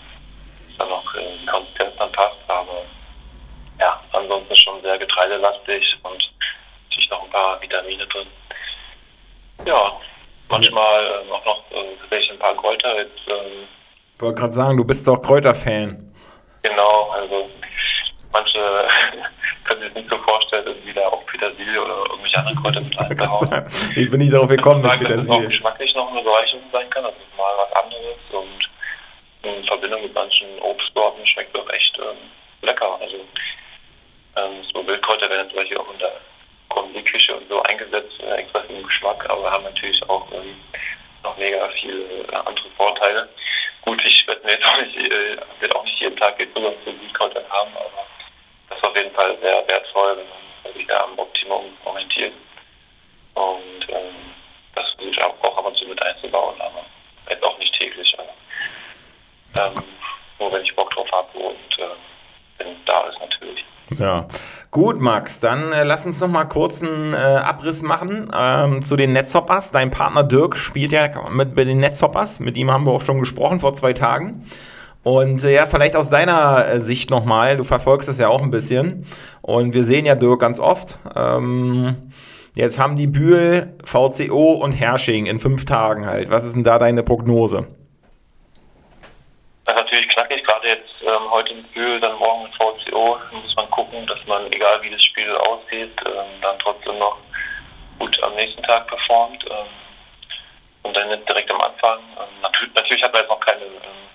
dann 0.78 0.92
auch 0.92 1.16
äh, 1.16 1.38
die 1.42 1.46
Konsistenz 1.46 1.94
dann 1.98 2.12
passt, 2.12 2.38
aber 2.48 2.84
ja, 3.80 4.02
ansonsten 4.14 4.56
schon 4.56 4.82
sehr 4.82 4.98
getreidelastig 4.98 5.98
und 6.04 6.30
natürlich 6.90 7.10
noch 7.10 7.24
ein 7.24 7.30
paar 7.30 7.62
Vitamine 7.62 8.08
drin. 8.08 8.28
Ja, 9.66 10.00
manchmal 10.50 11.06
äh, 11.06 11.32
auch 11.32 11.46
noch 11.46 11.64
äh, 11.72 12.32
ein 12.32 12.40
paar 12.40 12.56
Kräuter. 12.56 12.98
Jetzt, 12.98 13.20
ähm, 13.28 13.68
ich 14.16 14.22
wollte 14.22 14.40
gerade 14.40 14.54
sagen, 14.54 14.78
du 14.78 14.86
bist 14.86 15.08
doch 15.08 15.22
Kräuterfan. 15.22 16.07
Genau, 16.68 17.10
also 17.12 17.50
manche 18.32 18.60
können 19.64 19.82
sich 19.82 19.94
nicht 19.94 20.10
so 20.10 20.16
vorstellen, 20.18 20.66
irgendwie 20.68 20.94
da 20.94 21.08
auch 21.08 21.26
Petersilie 21.26 21.82
oder 21.82 21.98
irgendwelche 21.98 22.38
anderen 22.40 22.62
Kräuter 22.62 22.82
mit 22.82 23.00
einzuhauen. 23.00 23.66
Ich 23.96 24.10
bin 24.10 24.20
nicht 24.20 24.34
darauf 24.34 24.50
gekommen 24.50 24.82
mit 24.82 24.92
Petersilie. 24.92 25.28
Dass 25.28 25.40
es 25.40 25.46
auch 25.46 25.50
geschmacklich 25.50 25.96
noch 25.96 26.12
eine 26.12 26.22
Bereicherung 26.24 26.64
sein 26.72 26.90
kann, 26.90 27.06
also 27.06 27.18
mal 27.38 27.54
was 27.58 27.84
anderes 27.84 28.18
und 28.32 29.50
in 29.50 29.64
Verbindung 29.66 30.02
mit 30.02 30.14
manchen 30.14 30.60
Obstsorten 30.60 31.26
schmeckt 31.28 31.58
auch 31.58 31.70
echt 31.70 31.98
ähm, 32.00 32.18
lecker. 32.62 32.98
Also 33.00 33.18
ähm, 34.36 34.64
so 34.74 34.86
Wildkräuter 34.86 35.30
werden 35.30 35.50
zum 35.50 35.58
Beispiel 35.60 35.78
auch 35.78 35.92
in 35.94 36.00
der 36.00 36.12
Küche 37.04 37.36
und 37.36 37.48
so 37.50 37.62
eingesetzt, 37.64 38.14
äh, 38.20 38.36
extra 38.36 38.62
für 38.62 38.74
den 38.74 38.86
Geschmack, 38.86 39.26
aber 39.30 39.50
haben 39.52 39.64
natürlich 39.64 40.02
auch 40.10 40.28
ähm, 40.34 40.56
noch 41.24 41.38
mega 41.38 41.70
viele 41.82 42.04
äh, 42.04 42.36
andere 42.36 42.70
Vorteile. 42.76 43.30
Gut, 43.88 44.04
ich 44.04 44.28
werde 44.28 44.46
mir 44.46 44.52
jetzt 44.52 44.66
auch 44.66 44.82
nicht, 44.82 44.98
äh, 44.98 45.38
wird 45.62 45.74
auch 45.74 45.84
nicht 45.86 45.98
jeden 46.02 46.18
Tag 46.18 46.38
jetzt 46.38 46.54
Zugang 46.54 46.76
zu 46.84 46.88
Wildkräutern 46.88 47.50
haben, 47.50 47.72
aber 47.74 48.06
das 48.68 48.78
ist 48.78 48.84
auf 48.84 48.94
jeden 48.98 49.16
Fall 49.16 49.38
sehr 49.40 49.66
wertvoll 49.66 50.18
wenn 50.18 50.28
man 50.28 50.74
sich 50.74 50.86
da 50.88 51.06
am 51.06 51.18
Optimum 51.18 51.72
orientiert. 51.86 52.34
Und 53.36 53.88
ähm, 53.88 54.34
das 54.76 54.90
versuche 54.90 55.12
ich 55.12 55.24
auch, 55.24 55.42
auch 55.42 55.58
ab 55.60 55.68
und 55.68 55.78
zu 55.78 55.86
mit 55.86 56.02
einzubauen, 56.02 56.60
aber 56.60 56.84
jetzt 57.30 57.42
auch 57.46 57.58
nicht 57.60 57.74
täglich. 57.76 58.14
Aber, 58.20 59.66
ähm, 59.66 59.84
nur 60.38 60.52
wenn 60.52 60.66
ich 60.66 60.76
Bock 60.76 60.92
drauf 60.92 61.10
habe 61.14 61.38
und 61.38 61.80
äh, 61.80 61.96
wenn 62.58 62.84
da 62.84 63.08
ist 63.08 63.20
natürlich. 63.22 63.64
Ja, 63.98 64.28
gut, 64.72 65.00
Max. 65.00 65.40
Dann 65.40 65.72
äh, 65.72 65.84
lass 65.84 66.06
uns 66.06 66.20
noch 66.20 66.28
mal 66.28 66.46
kurz 66.46 66.84
einen 66.84 67.14
äh, 67.14 67.18
Abriss 67.18 67.84
machen 67.84 68.30
ähm, 68.38 68.84
zu 68.84 68.96
den 68.96 69.14
Netzhoppers. 69.14 69.72
Dein 69.72 69.92
Partner 69.92 70.24
Dirk 70.24 70.58
spielt 70.58 70.92
ja 70.92 71.10
mit 71.30 71.56
bei 71.56 71.64
den 71.64 71.80
Netzhoppers. 71.80 72.40
Mit 72.40 72.58
ihm 72.58 72.72
haben 72.72 72.86
wir 72.86 72.92
auch 72.92 73.06
schon 73.06 73.20
gesprochen 73.20 73.60
vor 73.60 73.74
zwei 73.74 73.94
Tagen. 73.94 74.44
Und 75.04 75.44
äh, 75.46 75.54
ja, 75.54 75.66
vielleicht 75.66 75.96
aus 75.96 76.10
deiner 76.10 76.68
äh, 76.68 76.82
Sicht 76.82 77.10
nochmal, 77.10 77.56
du 77.56 77.64
verfolgst 77.64 78.10
es 78.10 78.18
ja 78.18 78.28
auch 78.28 78.42
ein 78.42 78.52
bisschen. 78.52 79.06
Und 79.42 79.74
wir 79.74 79.86
sehen 79.86 80.06
ja 80.06 80.16
Dirk 80.16 80.42
ganz 80.42 80.60
oft. 80.60 81.00
Ähm, 81.16 81.96
jetzt 82.56 82.78
haben 82.78 82.96
die 82.96 83.08
Bühl, 83.08 83.74
VCO 83.86 84.54
und 84.54 84.74
Hersching 84.74 85.26
in 85.26 85.40
fünf 85.40 85.64
Tagen 85.64 86.06
halt. 86.06 86.30
Was 86.30 86.44
ist 86.44 86.56
denn 86.56 86.66
da 86.66 86.78
deine 86.78 87.04
Prognose? 87.04 87.68
Das 89.68 89.76
ist 89.76 89.82
natürlich 89.82 90.08
knackig, 90.08 90.46
gerade 90.46 90.66
jetzt 90.66 90.94
ähm, 91.02 91.30
heute 91.30 91.54
mit 91.54 91.74
Bühl, 91.74 92.00
dann 92.00 92.18
morgen 92.20 92.44
mit 92.44 92.56
VCO. 92.56 93.20
Da 93.32 93.38
muss 93.38 93.56
man 93.58 93.70
gucken, 93.70 94.08
dass 94.08 94.26
man, 94.26 94.50
egal 94.54 94.82
wie 94.82 94.90
das 94.90 95.04
Spiel 95.04 95.30
aussieht, 95.36 95.92
ähm, 96.06 96.42
dann 96.42 96.58
trotzdem 96.60 96.98
noch 96.98 97.18
gut 98.00 98.24
am 98.24 98.34
nächsten 98.36 98.64
Tag 98.64 98.88
performt. 98.88 99.44
Ähm, 99.44 99.68
und 100.84 100.96
dann 100.96 101.26
direkt 101.26 101.52
am 101.52 101.60
Anfang. 101.60 102.00
Ähm, 102.00 102.42
natürlich, 102.42 102.74
natürlich 102.76 103.04
hat 103.04 103.12
man 103.12 103.24
jetzt 103.24 103.30
noch 103.30 103.42
keine 103.42 103.66
ähm, 103.66 104.08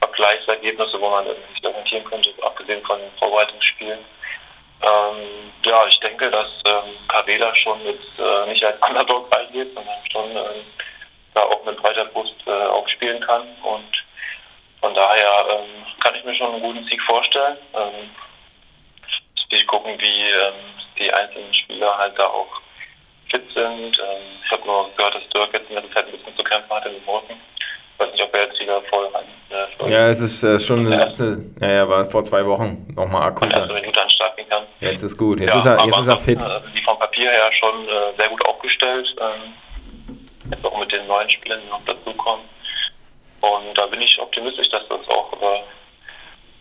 Vergleichsergebnisse, 0.00 1.00
wo 1.00 1.10
man 1.10 1.26
sich 1.26 1.66
orientieren 1.66 2.04
könnte, 2.04 2.30
abgesehen 2.42 2.84
von 2.84 3.00
Vorbereitungsspielen. 3.18 3.98
Ähm, 3.98 5.52
ja, 5.64 5.86
ich 5.88 5.98
denke, 5.98 6.30
dass 6.30 6.46
ähm, 6.68 6.94
Kavela 7.08 7.52
schon 7.56 7.84
jetzt 7.84 8.16
äh, 8.16 8.46
nicht 8.46 8.64
als 8.64 8.80
Underdog 8.88 9.26
reingeht, 9.34 9.74
sondern 9.74 9.98
schon 10.12 10.36
äh, 10.36 10.62
da 11.34 11.40
auch 11.40 11.64
mit 11.64 11.82
breiter 11.82 12.04
Brust 12.04 12.36
äh, 12.46 12.50
aufspielen 12.50 13.20
kann. 13.22 13.42
Und 13.64 13.97
von 14.80 14.94
daher 14.94 15.46
ähm, 15.50 15.84
kann 16.02 16.14
ich 16.14 16.24
mir 16.24 16.34
schon 16.34 16.52
einen 16.52 16.62
guten 16.62 16.84
Sieg 16.84 17.00
vorstellen. 17.02 17.56
Ähm, 17.74 18.10
ich 19.50 19.66
gucken, 19.66 19.98
wie 19.98 20.30
ähm, 20.30 20.54
die 20.98 21.12
einzelnen 21.12 21.54
Spieler 21.54 21.96
halt 21.96 22.18
da 22.18 22.26
auch 22.26 22.60
fit 23.30 23.44
sind. 23.54 23.98
Ähm, 23.98 24.22
ich 24.44 24.50
habe 24.50 24.64
nur 24.66 24.90
gehört, 24.96 25.14
dass 25.14 25.28
Dirk 25.34 25.52
jetzt 25.52 25.68
in 25.70 25.76
der 25.76 25.90
Zeit 25.92 26.06
ein 26.06 26.12
bisschen 26.12 26.36
zu 26.36 26.44
kämpfen 26.44 26.70
hatte 26.70 26.90
mit 26.90 27.06
Rücken. 27.06 27.34
Ich 27.92 27.98
weiß 27.98 28.12
nicht, 28.12 28.22
ob 28.22 28.36
er 28.36 28.44
jetzt 28.44 28.60
wieder 28.60 28.82
voll 28.82 29.06
rein. 29.06 29.24
Äh, 29.50 29.90
ja, 29.90 30.08
es 30.08 30.20
ist 30.20 30.42
äh, 30.42 30.60
schon 30.60 30.86
eine 30.86 30.96
letzte, 30.96 31.44
ja, 31.60 31.68
ja, 31.68 31.88
war 31.88 32.04
vor 32.04 32.22
zwei 32.24 32.44
Wochen 32.46 32.86
nochmal 32.94 33.22
akut. 33.22 33.48
Minute 33.48 34.02
an 34.02 34.10
Start 34.10 34.36
gehen 34.36 34.48
kann. 34.48 34.64
Jetzt 34.80 35.02
ist 35.02 35.16
gut, 35.16 35.40
jetzt 35.40 35.52
ja, 35.52 35.58
ist 35.58 35.66
er, 35.66 35.84
jetzt 35.84 35.98
ist 35.98 36.06
er 36.06 36.18
fit. 36.18 36.42
Also 36.42 36.68
die 36.68 36.82
vom 36.82 36.98
Papier 36.98 37.30
her 37.30 37.50
schon 37.58 37.88
äh, 37.88 38.16
sehr 38.18 38.28
gut 38.28 38.46
aufgestellt. 38.46 39.08
Ähm, 39.20 39.54
jetzt 40.50 40.64
auch 40.64 40.78
mit 40.78 40.92
den 40.92 41.06
neuen 41.06 41.28
Spielern, 41.30 41.60
die 41.64 41.70
noch 41.70 41.84
dazukommen. 41.84 42.44
Und 43.40 43.74
da 43.76 43.86
bin 43.86 44.00
ich 44.00 44.18
optimistisch, 44.20 44.68
dass 44.70 44.82
das 44.88 45.08
auch 45.08 45.32
äh, 45.32 45.62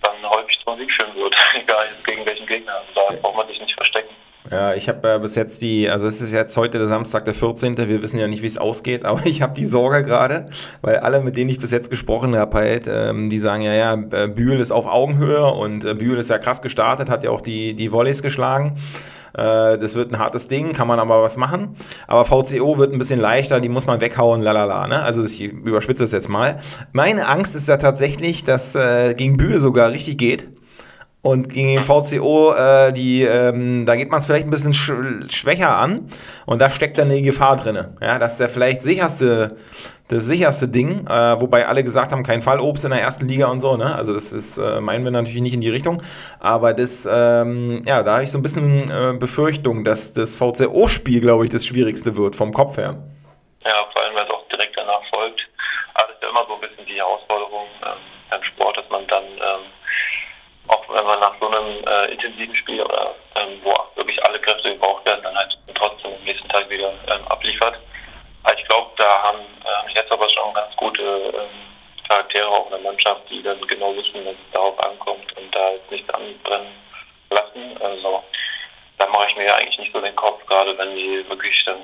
dann 0.04 0.30
häufig 0.30 0.58
zum 0.64 0.78
Sieg 0.78 0.92
führen 0.92 1.16
wird, 1.16 1.36
egal 1.56 1.86
gegen 2.06 2.26
welchen 2.26 2.46
Gegner. 2.46 2.74
Also 2.88 3.16
da 3.16 3.16
braucht 3.22 3.38
man 3.38 3.48
sich 3.48 3.60
nicht 3.60 3.76
verstecken. 3.76 4.14
Ja, 4.52 4.74
ich 4.74 4.88
habe 4.88 5.16
äh, 5.16 5.20
bis 5.20 5.36
jetzt 5.36 5.62
die, 5.62 5.90
also 5.90 6.08
es 6.08 6.22
ist 6.22 6.32
jetzt 6.32 6.56
heute 6.56 6.78
der 6.78 6.88
Samstag, 6.88 7.26
der 7.26 7.34
14. 7.34 7.78
Wir 7.78 8.02
wissen 8.02 8.18
ja 8.20 8.28
nicht, 8.28 8.42
wie 8.42 8.48
es 8.48 8.58
ausgeht, 8.58 9.04
aber 9.06 9.26
ich 9.26 9.42
habe 9.42 9.54
die 9.54 9.66
Sorge 9.66 10.04
gerade, 10.04 10.46
weil 10.82 10.98
alle, 10.98 11.20
mit 11.20 11.36
denen 11.36 11.50
ich 11.50 11.60
bis 11.60 11.72
jetzt 11.72 11.90
gesprochen 11.90 12.36
habe, 12.38 12.58
halt, 12.58 12.88
ähm, 12.88 13.30
die 13.30 13.40
sagen 13.40 13.62
ja, 13.62 13.74
ja, 13.74 13.94
äh, 13.94 14.28
Bühl 14.28 14.60
ist 14.60 14.72
auf 14.72 14.86
Augenhöhe 14.86 15.46
und 15.48 15.84
äh, 15.84 15.94
Bühl 15.94 16.18
ist 16.18 16.30
ja 16.30 16.38
krass 16.38 16.62
gestartet, 16.62 17.10
hat 17.10 17.24
ja 17.24 17.32
auch 17.32 17.42
die, 17.42 17.74
die 17.74 17.92
Volleys 17.92 18.22
geschlagen. 18.22 18.78
Äh, 19.34 19.78
das 19.78 19.96
wird 19.96 20.12
ein 20.12 20.20
hartes 20.20 20.48
Ding, 20.48 20.74
kann 20.74 20.88
man 20.88 21.00
aber 21.00 21.22
was 21.22 21.38
machen. 21.38 21.76
Aber 22.08 22.26
VCO 22.26 22.78
wird 22.78 22.94
ein 22.94 23.00
bisschen 23.00 23.20
leichter, 23.20 23.60
die 23.60 23.70
muss 23.70 23.88
man 23.88 24.02
weghauen, 24.02 24.42
lalala. 24.42 24.88
Ne? 24.88 25.02
Also 25.02 25.24
ich 25.24 25.42
überspitze 25.42 26.04
es 26.04 26.12
jetzt 26.12 26.30
mal. 26.30 26.58
Meine 26.92 27.28
Angst 27.28 27.56
ist 27.56 27.68
ja 27.68 27.78
tatsächlich, 27.78 28.44
dass 28.44 28.76
äh, 28.76 29.14
gegen 29.16 29.38
Bühl 29.38 29.58
sogar 29.60 29.92
richtig 29.92 30.18
geht. 30.18 30.50
Und 31.24 31.50
gegen 31.50 31.68
den 31.70 31.84
VCO, 31.84 32.54
äh, 32.54 32.94
die, 32.94 33.24
ähm, 33.24 33.86
da 33.86 33.96
geht 33.96 34.10
man 34.10 34.20
es 34.20 34.28
vielleicht 34.28 34.46
ein 34.46 34.52
bisschen 34.52 34.74
sch 34.74 34.92
schwächer 35.30 35.76
an. 35.76 36.10
Und 36.46 36.62
da 36.62 36.70
steckt 36.70 37.00
dann 37.00 37.10
eine 37.10 37.22
Gefahr 37.22 37.56
drin. 37.56 37.76
Ja, 38.02 38.20
das 38.20 38.34
ist 38.34 38.40
der 38.40 38.50
vielleicht 38.50 38.82
sicherste, 38.82 39.58
das 40.08 40.26
sicherste 40.26 40.68
Ding. 40.68 41.06
Äh, 41.08 41.42
wobei 41.42 41.68
alle 41.68 41.84
gesagt 41.84 42.12
haben, 42.12 42.24
kein 42.24 42.42
Fall 42.42 42.60
Obst 42.60 42.86
in 42.86 42.92
der 42.92 43.02
ersten 43.02 43.28
Liga 43.28 43.48
und 43.48 43.62
so. 43.62 43.76
Ne? 43.76 43.94
Also 43.96 44.14
das 44.14 44.32
ist, 44.32 44.58
äh, 44.58 44.80
meinen 44.80 45.04
wir 45.04 45.12
natürlich 45.12 45.42
nicht 45.42 45.56
in 45.56 45.62
die 45.62 45.70
Richtung. 45.70 46.02
Aber 46.40 46.74
das, 46.74 47.08
ähm, 47.12 47.82
ja, 47.86 48.04
da 48.04 48.14
habe 48.14 48.24
ich 48.24 48.32
so 48.32 48.38
ein 48.38 48.44
bisschen 48.44 48.90
äh, 48.90 49.18
Befürchtung, 49.18 49.84
dass 49.84 50.14
das 50.14 50.38
VCO-Spiel, 50.38 51.20
glaube 51.20 51.46
ich, 51.46 51.52
das 51.52 51.66
schwierigste 51.66 52.16
wird, 52.16 52.36
vom 52.36 52.54
Kopf 52.54 52.78
her. 52.78 52.96
Ja, 53.66 53.74
vor 53.92 54.04
allem, 54.04 54.16
weil 54.16 54.24
es 54.24 54.32
auch 54.32 54.48
direkt 54.50 54.78
danach 54.78 55.02
folgt. 55.14 55.42
Aber 55.96 56.08
das 56.08 56.16
ist 56.16 56.24
ja 56.24 56.30
immer 56.30 56.46
so 56.48 56.54
ein 56.54 56.62
bisschen 56.62 56.86
die 56.86 56.96
Herausforderung 56.96 57.66
ähm, 57.84 57.98
beim 58.30 58.44
Sport, 58.44 58.78
dass 58.78 58.87
auch 60.68 60.84
wenn 60.90 61.06
man 61.06 61.20
nach 61.20 61.34
so 61.40 61.48
einem 61.48 61.84
äh, 61.86 62.12
intensiven 62.12 62.56
Spiel 62.56 62.82
oder 62.82 63.16
ähm, 63.36 63.60
wo 63.64 63.74
wirklich 63.96 64.24
alle 64.26 64.40
Kräfte 64.40 64.74
gebraucht 64.74 65.06
werden, 65.06 65.24
dann 65.24 65.36
halt 65.36 65.58
trotzdem 65.76 66.14
am 66.14 66.24
nächsten 66.24 66.48
Tag 66.50 66.70
wieder 66.70 66.92
ähm, 67.08 67.28
abliefert. 67.30 67.78
Aber 68.44 68.58
ich 68.58 68.66
glaube, 68.66 68.92
da 68.98 69.24
haben, 69.24 69.40
äh, 69.40 69.94
jetzt 69.94 70.12
aber 70.12 70.30
schon 70.30 70.54
ganz 70.54 70.76
gute 70.76 71.04
ähm, 71.04 71.68
Charaktere 72.08 72.48
auch 72.48 72.66
in 72.66 72.72
der 72.72 72.92
Mannschaft, 72.92 73.22
die 73.30 73.44
dann 73.44 73.60
genau 73.68 73.96
wissen, 73.96 74.24
dass 74.26 74.34
es 74.34 74.52
darauf 74.54 74.80
ankommt 74.84 75.38
und 75.38 75.54
da 75.54 75.72
jetzt 75.72 75.92
nichts 75.92 76.10
anbrennen 76.14 76.74
lassen. 77.30 77.78
Also 77.82 78.24
da 78.98 79.08
mache 79.08 79.28
ich 79.30 79.36
mir 79.36 79.54
eigentlich 79.54 79.78
nicht 79.80 79.94
so 79.94 80.02
den 80.02 80.16
Kopf, 80.16 80.46
gerade 80.46 80.78
wenn 80.78 80.96
die 80.96 81.28
wirklich 81.30 81.64
dann 81.66 81.78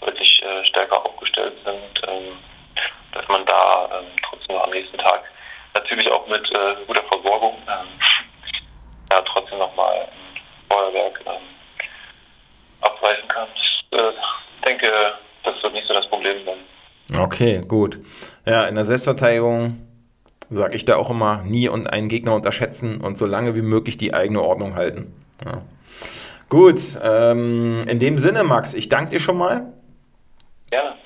wirklich 0.00 0.42
äh, 0.42 0.64
stärker 0.66 1.04
aufgestellt 1.04 1.54
sind, 1.64 2.08
ähm, 2.08 2.38
dass 3.12 3.26
man 3.28 3.44
da 3.46 3.88
ähm, 3.98 4.06
trotzdem 4.28 4.56
am 4.56 4.70
nächsten 4.70 4.98
Tag 4.98 5.24
natürlich 5.74 6.10
auch 6.10 6.26
mit 6.28 6.44
äh, 6.50 6.74
guter 6.86 7.02
Versorgung, 7.04 7.54
ähm, 7.68 7.86
ja, 9.12 9.22
trotzdem 9.32 9.58
nochmal 9.58 10.00
ein 10.00 10.40
Feuerwerk 10.70 11.20
ähm, 11.26 11.42
abreißen 12.80 13.28
kann. 13.28 13.48
Ich 13.54 13.98
äh, 13.98 14.12
denke, 14.66 14.88
das 15.44 15.62
wird 15.62 15.72
nicht 15.72 15.86
so 15.86 15.94
das 15.94 16.08
Problem 16.08 16.36
sein. 16.44 17.20
Okay, 17.20 17.62
gut. 17.66 17.98
Ja, 18.46 18.66
in 18.66 18.74
der 18.74 18.84
Selbstverteidigung 18.84 19.86
sage 20.50 20.76
ich 20.76 20.84
da 20.84 20.96
auch 20.96 21.10
immer, 21.10 21.42
nie 21.44 21.68
und 21.68 21.92
einen 21.92 22.08
Gegner 22.08 22.34
unterschätzen 22.34 23.00
und 23.00 23.16
so 23.16 23.26
lange 23.26 23.54
wie 23.54 23.62
möglich 23.62 23.96
die 23.96 24.14
eigene 24.14 24.42
Ordnung 24.42 24.74
halten. 24.74 25.14
Ja. 25.44 25.62
Gut, 26.48 26.80
ähm, 27.02 27.84
in 27.88 27.98
dem 27.98 28.18
Sinne, 28.18 28.44
Max, 28.44 28.74
ich 28.74 28.88
danke 28.88 29.12
dir 29.12 29.20
schon 29.20 29.38
mal. 29.38 29.72
Gerne. 30.70 30.96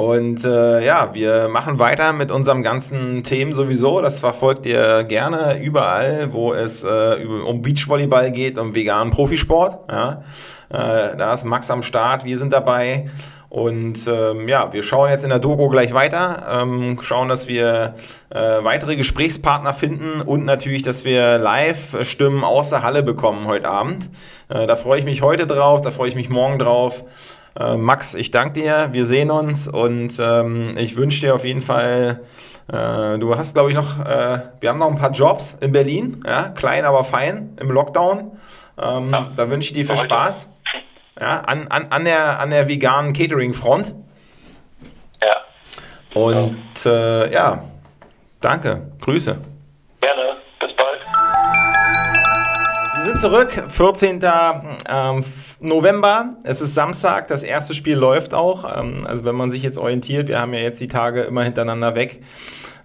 Und 0.00 0.44
äh, 0.44 0.86
ja, 0.86 1.12
wir 1.12 1.48
machen 1.48 1.80
weiter 1.80 2.12
mit 2.12 2.30
unserem 2.30 2.62
ganzen 2.62 3.24
Themen 3.24 3.52
sowieso. 3.52 4.00
Das 4.00 4.20
verfolgt 4.20 4.64
ihr 4.64 5.02
gerne 5.02 5.60
überall, 5.60 6.32
wo 6.32 6.54
es 6.54 6.84
äh, 6.84 7.26
um 7.44 7.62
Beachvolleyball 7.62 8.30
geht, 8.30 8.58
um 8.58 8.76
veganen 8.76 9.12
Profisport. 9.12 9.90
Ja. 9.90 10.22
Äh, 10.68 11.16
da 11.16 11.34
ist 11.34 11.42
Max 11.42 11.68
am 11.72 11.82
Start, 11.82 12.24
wir 12.24 12.38
sind 12.38 12.52
dabei. 12.52 13.10
Und 13.48 14.06
ähm, 14.06 14.46
ja, 14.46 14.72
wir 14.72 14.84
schauen 14.84 15.10
jetzt 15.10 15.24
in 15.24 15.30
der 15.30 15.40
Doku 15.40 15.68
gleich 15.68 15.92
weiter, 15.92 16.60
ähm, 16.62 16.96
schauen, 17.00 17.28
dass 17.28 17.48
wir 17.48 17.94
äh, 18.30 18.38
weitere 18.38 18.94
Gesprächspartner 18.94 19.74
finden 19.74 20.20
und 20.20 20.44
natürlich, 20.44 20.84
dass 20.84 21.04
wir 21.04 21.38
Live-Stimmen 21.38 22.44
aus 22.44 22.70
der 22.70 22.84
Halle 22.84 23.02
bekommen 23.02 23.48
heute 23.48 23.68
Abend. 23.68 24.10
Äh, 24.48 24.68
da 24.68 24.76
freue 24.76 25.00
ich 25.00 25.06
mich 25.06 25.22
heute 25.22 25.48
drauf, 25.48 25.80
da 25.80 25.90
freue 25.90 26.08
ich 26.08 26.14
mich 26.14 26.28
morgen 26.28 26.60
drauf. 26.60 27.02
Äh, 27.58 27.76
Max, 27.76 28.14
ich 28.14 28.30
danke 28.30 28.60
dir, 28.60 28.88
wir 28.92 29.04
sehen 29.04 29.30
uns 29.30 29.66
und 29.66 30.18
ähm, 30.20 30.72
ich 30.76 30.96
wünsche 30.96 31.20
dir 31.20 31.34
auf 31.34 31.44
jeden 31.44 31.62
Fall, 31.62 32.20
äh, 32.68 33.18
du 33.18 33.36
hast 33.36 33.54
glaube 33.54 33.70
ich 33.70 33.74
noch, 33.74 33.98
äh, 34.06 34.40
wir 34.60 34.68
haben 34.68 34.78
noch 34.78 34.90
ein 34.90 34.98
paar 34.98 35.10
Jobs 35.10 35.58
in 35.60 35.72
Berlin, 35.72 36.20
ja, 36.24 36.50
klein 36.50 36.84
aber 36.84 37.02
fein 37.02 37.56
im 37.60 37.70
Lockdown. 37.70 38.32
Ähm, 38.80 39.10
ja. 39.10 39.32
Da 39.36 39.50
wünsche 39.50 39.70
ich 39.70 39.74
dir 39.74 39.84
viel 39.84 39.96
Spaß. 39.96 40.48
Ja, 41.20 41.40
an, 41.40 41.66
an, 41.68 41.88
an, 41.90 42.04
der, 42.04 42.38
an 42.38 42.50
der 42.50 42.68
veganen 42.68 43.12
Catering-Front. 43.12 43.92
Ja. 45.20 45.36
Und 46.14 46.86
äh, 46.86 47.32
ja, 47.32 47.64
danke. 48.40 48.92
Grüße. 49.00 49.40
Gerne. 50.00 50.36
Sind 53.18 53.32
zurück. 53.32 53.64
14. 53.68 54.20
Ähm, 54.88 55.24
November, 55.58 56.36
es 56.44 56.60
ist 56.60 56.74
Samstag, 56.74 57.26
das 57.26 57.42
erste 57.42 57.74
Spiel 57.74 57.96
läuft 57.96 58.32
auch. 58.32 58.78
Ähm, 58.78 59.00
also 59.06 59.24
wenn 59.24 59.34
man 59.34 59.50
sich 59.50 59.64
jetzt 59.64 59.76
orientiert, 59.76 60.28
wir 60.28 60.38
haben 60.38 60.54
ja 60.54 60.60
jetzt 60.60 60.80
die 60.80 60.86
Tage 60.86 61.22
immer 61.22 61.42
hintereinander 61.42 61.96
weg. 61.96 62.20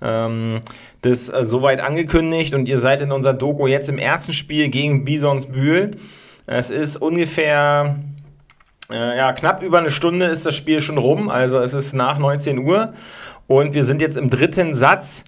Ähm, 0.02 0.62
das 1.02 1.30
äh, 1.30 1.46
soweit 1.46 1.82
angekündigt 1.82 2.56
und 2.56 2.68
ihr 2.68 2.80
seid 2.80 3.04
in 3.04 3.12
unserer 3.12 3.34
Doku 3.34 3.68
jetzt 3.68 3.90
im 3.90 4.00
ersten 4.00 4.34
Spiel 4.34 4.70
gegen 4.70 5.06
Bisons 5.06 5.46
Bühl. 5.46 5.98
Es 6.48 6.72
ist 6.72 6.98
ungefähr 6.98 7.98
äh, 8.92 9.18
ja, 9.18 9.34
knapp 9.34 9.62
über 9.62 9.78
eine 9.78 9.92
Stunde 9.92 10.26
ist 10.26 10.48
das 10.48 10.56
Spiel 10.56 10.82
schon 10.82 10.98
rum, 10.98 11.30
also 11.30 11.60
es 11.60 11.76
ist 11.76 11.94
nach 11.94 12.18
19 12.18 12.58
Uhr 12.58 12.94
und 13.46 13.76
wir 13.76 13.84
sind 13.84 14.02
jetzt 14.02 14.18
im 14.18 14.32
dritten 14.32 14.74
Satz. 14.74 15.26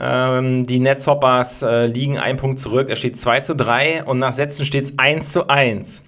Ähm, 0.00 0.64
die 0.64 0.78
Netzhoppers 0.78 1.62
äh, 1.62 1.86
liegen 1.86 2.18
einen 2.18 2.38
Punkt 2.38 2.58
zurück. 2.58 2.88
Es 2.90 2.98
steht 2.98 3.18
2 3.18 3.40
zu 3.40 3.54
3 3.54 4.04
und 4.04 4.18
nach 4.18 4.32
Sätzen 4.32 4.64
steht 4.64 4.84
es 4.84 4.98
1 4.98 5.30
zu 5.30 5.48
1. 5.48 6.02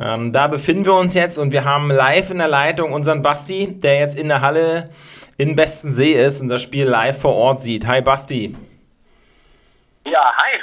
Ähm, 0.00 0.32
da 0.32 0.48
befinden 0.48 0.84
wir 0.84 0.94
uns 0.94 1.14
jetzt 1.14 1.38
und 1.38 1.52
wir 1.52 1.64
haben 1.64 1.90
live 1.90 2.30
in 2.30 2.38
der 2.38 2.48
Leitung 2.48 2.92
unseren 2.92 3.22
Basti, 3.22 3.78
der 3.78 3.98
jetzt 4.00 4.18
in 4.18 4.28
der 4.28 4.40
Halle 4.40 4.90
in 5.36 5.54
Besten 5.54 5.92
See 5.92 6.12
ist 6.12 6.40
und 6.40 6.48
das 6.48 6.62
Spiel 6.62 6.86
live 6.86 7.20
vor 7.20 7.36
Ort 7.36 7.62
sieht. 7.62 7.86
Hi 7.86 8.02
Basti. 8.02 8.56
Ja, 10.04 10.32
hi. 10.36 10.60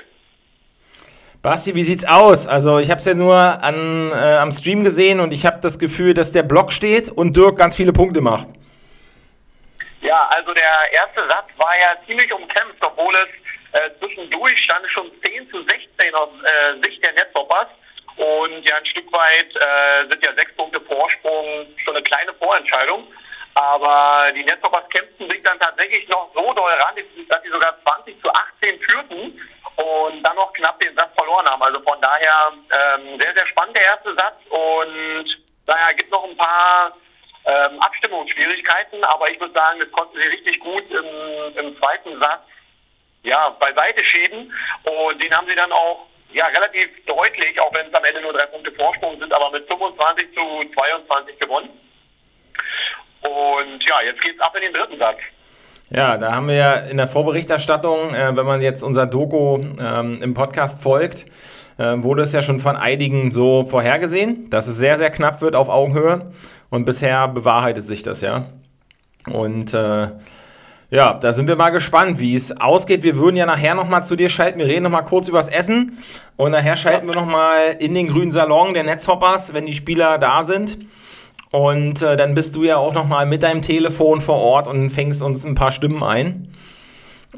Basti, 1.41 1.75
wie 1.75 1.84
sieht's 1.84 2.03
aus? 2.03 2.46
Also 2.48 2.79
ich 2.79 2.89
habe 2.89 3.00
es 3.00 3.05
ja 3.05 3.13
nur 3.13 3.36
an, 3.36 4.12
äh, 4.12 4.36
am 4.36 4.51
Stream 4.51 4.84
gesehen 4.84 5.22
und 5.22 5.32
ich 5.32 5.46
habe 5.46 5.60
das 5.62 5.79
Gefühl, 5.79 6.13
dass 6.13 6.34
der 6.34 6.44
Block 6.44 6.74
steht 6.74 7.10
und 7.10 7.38
Dirk 7.38 7.58
ganz 7.58 7.75
viele 7.75 7.94
Punkte 7.94 8.20
macht. 8.20 8.48
Ja, 10.05 10.27
also 10.29 10.53
der 10.53 10.91
erste 10.91 11.27
Satz 11.27 11.50
war 11.57 11.75
ja 11.79 11.97
ziemlich 12.05 12.31
umkämpft, 12.31 12.77
obwohl 12.81 13.15
es 13.15 13.29
äh, 13.74 13.89
zwischendurch 13.97 14.55
stand 14.63 14.88
schon 14.91 15.12
10 15.24 15.50
zu 15.50 15.63
16 15.63 16.13
aus 16.13 16.29
äh, 16.43 16.79
Sicht 16.83 17.03
der 17.03 17.13
Netzhoppers. 17.13 17.67
Und 18.15 18.62
ja, 18.69 18.75
ein 18.75 18.85
Stück 18.85 19.12
weit 19.12 19.55
äh, 19.55 20.07
sind 20.07 20.24
ja 20.24 20.31
sechs 20.35 20.55
Punkte 20.55 20.79
Vorsprung 20.81 21.65
schon 21.83 21.95
eine 21.95 22.03
kleine 22.03 22.35
Vorentscheidung. 22.35 23.07
Aber 23.55 24.31
die 24.35 24.43
Netzhoppers 24.43 24.88
kämpften 24.89 25.27
sich 25.27 25.41
dann 25.41 25.59
tatsächlich 25.59 26.07
noch 26.07 26.29
so 26.35 26.53
doll 26.53 26.71
ran, 26.71 26.95
dass 27.27 27.41
sie 27.41 27.50
sogar 27.50 27.75
20 27.81 28.21
zu 28.21 28.29
18 28.29 28.79
führten 28.81 29.41
und 29.75 30.24
dann 30.24 30.35
noch 30.35 30.53
knapp 30.53 30.79
den 30.81 30.95
Satz 30.95 31.15
verloren 31.17 31.47
haben. 31.47 31.63
Also 31.63 31.81
von 31.81 32.00
daher 32.00 32.51
ähm, 32.53 33.19
sehr, 33.19 33.33
sehr 33.33 33.47
spannend 33.47 33.75
der 33.75 33.85
erste 33.85 34.13
Satz. 34.13 34.38
Und 34.50 35.25
naja, 35.65 35.93
gibt 35.97 36.12
noch 36.12 36.29
ein 36.29 36.38
paar 36.38 36.93
ähm, 37.45 37.79
Abstimmungsschwierigkeiten, 37.79 39.03
aber 39.03 39.29
ich 39.29 39.39
würde 39.39 39.53
sagen, 39.53 39.79
das 39.79 39.91
konnten 39.91 40.17
sie 40.19 40.27
richtig 40.27 40.59
gut 40.59 40.83
im, 40.89 41.57
im 41.57 41.77
zweiten 41.77 42.19
Satz 42.19 42.41
ja, 43.25 43.49
beiseite 43.59 44.03
schieben. 44.05 44.51
Und 44.83 45.21
den 45.21 45.33
haben 45.35 45.47
sie 45.47 45.55
dann 45.55 45.71
auch 45.71 46.05
ja, 46.31 46.45
relativ 46.47 46.89
deutlich, 47.05 47.59
auch 47.59 47.73
wenn 47.73 47.87
es 47.87 47.93
am 47.93 48.05
Ende 48.05 48.21
nur 48.21 48.33
drei 48.33 48.45
Punkte 48.47 48.71
Vorsprung 48.71 49.19
sind, 49.19 49.33
aber 49.33 49.51
mit 49.51 49.67
25 49.67 50.33
zu 50.33 50.41
22 50.75 51.39
gewonnen. 51.39 51.69
Und 53.21 53.83
ja, 53.87 54.01
jetzt 54.05 54.21
geht's 54.21 54.39
ab 54.39 54.55
in 54.55 54.61
den 54.61 54.73
dritten 54.73 54.99
Satz. 54.99 55.17
Ja, 55.89 56.17
da 56.17 56.33
haben 56.33 56.47
wir 56.47 56.55
ja 56.55 56.73
in 56.73 56.97
der 56.97 57.07
Vorberichterstattung, 57.07 58.13
äh, 58.13 58.35
wenn 58.35 58.45
man 58.45 58.61
jetzt 58.61 58.83
unser 58.83 59.05
Doku 59.05 59.59
ähm, 59.79 60.19
im 60.21 60.33
Podcast 60.33 60.81
folgt, 60.81 61.25
äh, 61.77 61.93
wurde 61.97 62.23
es 62.23 62.33
ja 62.33 62.41
schon 62.41 62.59
von 62.59 62.75
einigen 62.75 63.31
so 63.31 63.65
vorhergesehen, 63.65 64.49
dass 64.49 64.67
es 64.67 64.77
sehr, 64.77 64.97
sehr 64.97 65.11
knapp 65.11 65.41
wird 65.41 65.55
auf 65.55 65.69
Augenhöhe. 65.69 66.31
Und 66.69 66.86
bisher 66.86 67.27
bewahrheitet 67.27 67.86
sich 67.86 68.03
das 68.03 68.22
ja. 68.22 68.45
Und 69.27 69.74
äh, 69.74 70.10
ja, 70.91 71.13
da 71.13 71.34
sind 71.34 71.48
wir 71.48 71.55
mal 71.55 71.72
gespannt, 71.72 72.19
wie 72.19 72.36
es 72.36 72.60
ausgeht. 72.60 73.03
Wir 73.03 73.17
würden 73.17 73.36
ja 73.36 73.45
nachher 73.45 73.75
nochmal 73.75 74.05
zu 74.05 74.15
dir 74.15 74.29
schalten. 74.29 74.60
Wir 74.60 74.67
reden 74.67 74.84
nochmal 74.84 75.03
kurz 75.03 75.27
übers 75.27 75.48
Essen. 75.48 75.98
Und 76.38 76.51
nachher 76.51 76.75
schalten 76.75 77.07
wir 77.07 77.15
nochmal 77.15 77.75
in 77.79 77.95
den 77.95 78.07
grünen 78.07 78.31
Salon 78.31 78.74
der 78.74 78.84
Netzhoppers, 78.84 79.53
wenn 79.53 79.65
die 79.65 79.74
Spieler 79.74 80.17
da 80.17 80.43
sind. 80.43 80.77
Und 81.51 82.01
äh, 82.01 82.15
dann 82.15 82.36
bist 82.36 82.55
du 82.55 82.63
ja 82.63 82.77
auch 82.77 82.93
nochmal 82.93 83.25
mit 83.25 83.43
deinem 83.43 83.62
Telefon 83.62 84.22
vor 84.22 84.38
Ort 84.38 84.67
und 84.67 84.89
fängst 84.89 85.22
uns 85.22 85.45
ein 85.45 85.55
paar 85.55 85.72
Stimmen 85.72 86.03
ein. 86.03 86.50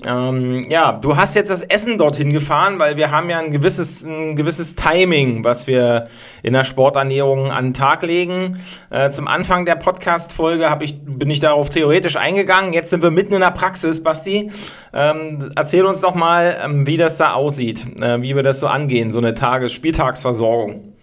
Ähm, 0.05 0.69
ja, 0.69 0.91
du 0.91 1.17
hast 1.17 1.35
jetzt 1.35 1.49
das 1.49 1.63
Essen 1.63 1.97
dorthin 1.97 2.31
gefahren, 2.31 2.79
weil 2.79 2.97
wir 2.97 3.11
haben 3.11 3.29
ja 3.29 3.39
ein 3.39 3.51
gewisses, 3.51 4.03
ein 4.03 4.35
gewisses 4.35 4.75
Timing, 4.75 5.43
was 5.43 5.65
wir 5.65 6.05
in 6.43 6.53
der 6.53 6.63
Sporternährung 6.63 7.51
an 7.51 7.67
den 7.67 7.73
Tag 7.73 8.03
legen. 8.03 8.61
Äh, 8.89 9.09
zum 9.09 9.27
Anfang 9.27 9.65
der 9.65 9.75
Podcast-Folge 9.75 10.77
ich, 10.81 10.95
bin 11.03 11.29
ich 11.29 11.39
darauf 11.39 11.69
theoretisch 11.69 12.17
eingegangen. 12.17 12.73
Jetzt 12.73 12.89
sind 12.89 13.01
wir 13.01 13.11
mitten 13.11 13.33
in 13.33 13.41
der 13.41 13.51
Praxis, 13.51 14.03
Basti. 14.03 14.51
Ähm, 14.93 15.51
erzähl 15.55 15.85
uns 15.85 16.01
doch 16.01 16.15
mal, 16.15 16.57
ähm, 16.63 16.85
wie 16.85 16.97
das 16.97 17.17
da 17.17 17.33
aussieht, 17.33 17.85
äh, 18.01 18.21
wie 18.21 18.35
wir 18.35 18.43
das 18.43 18.59
so 18.59 18.67
angehen, 18.67 19.11
so 19.11 19.19
eine 19.19 19.33
Tages-, 19.33 19.73
Spieltagsversorgung. 19.73 20.93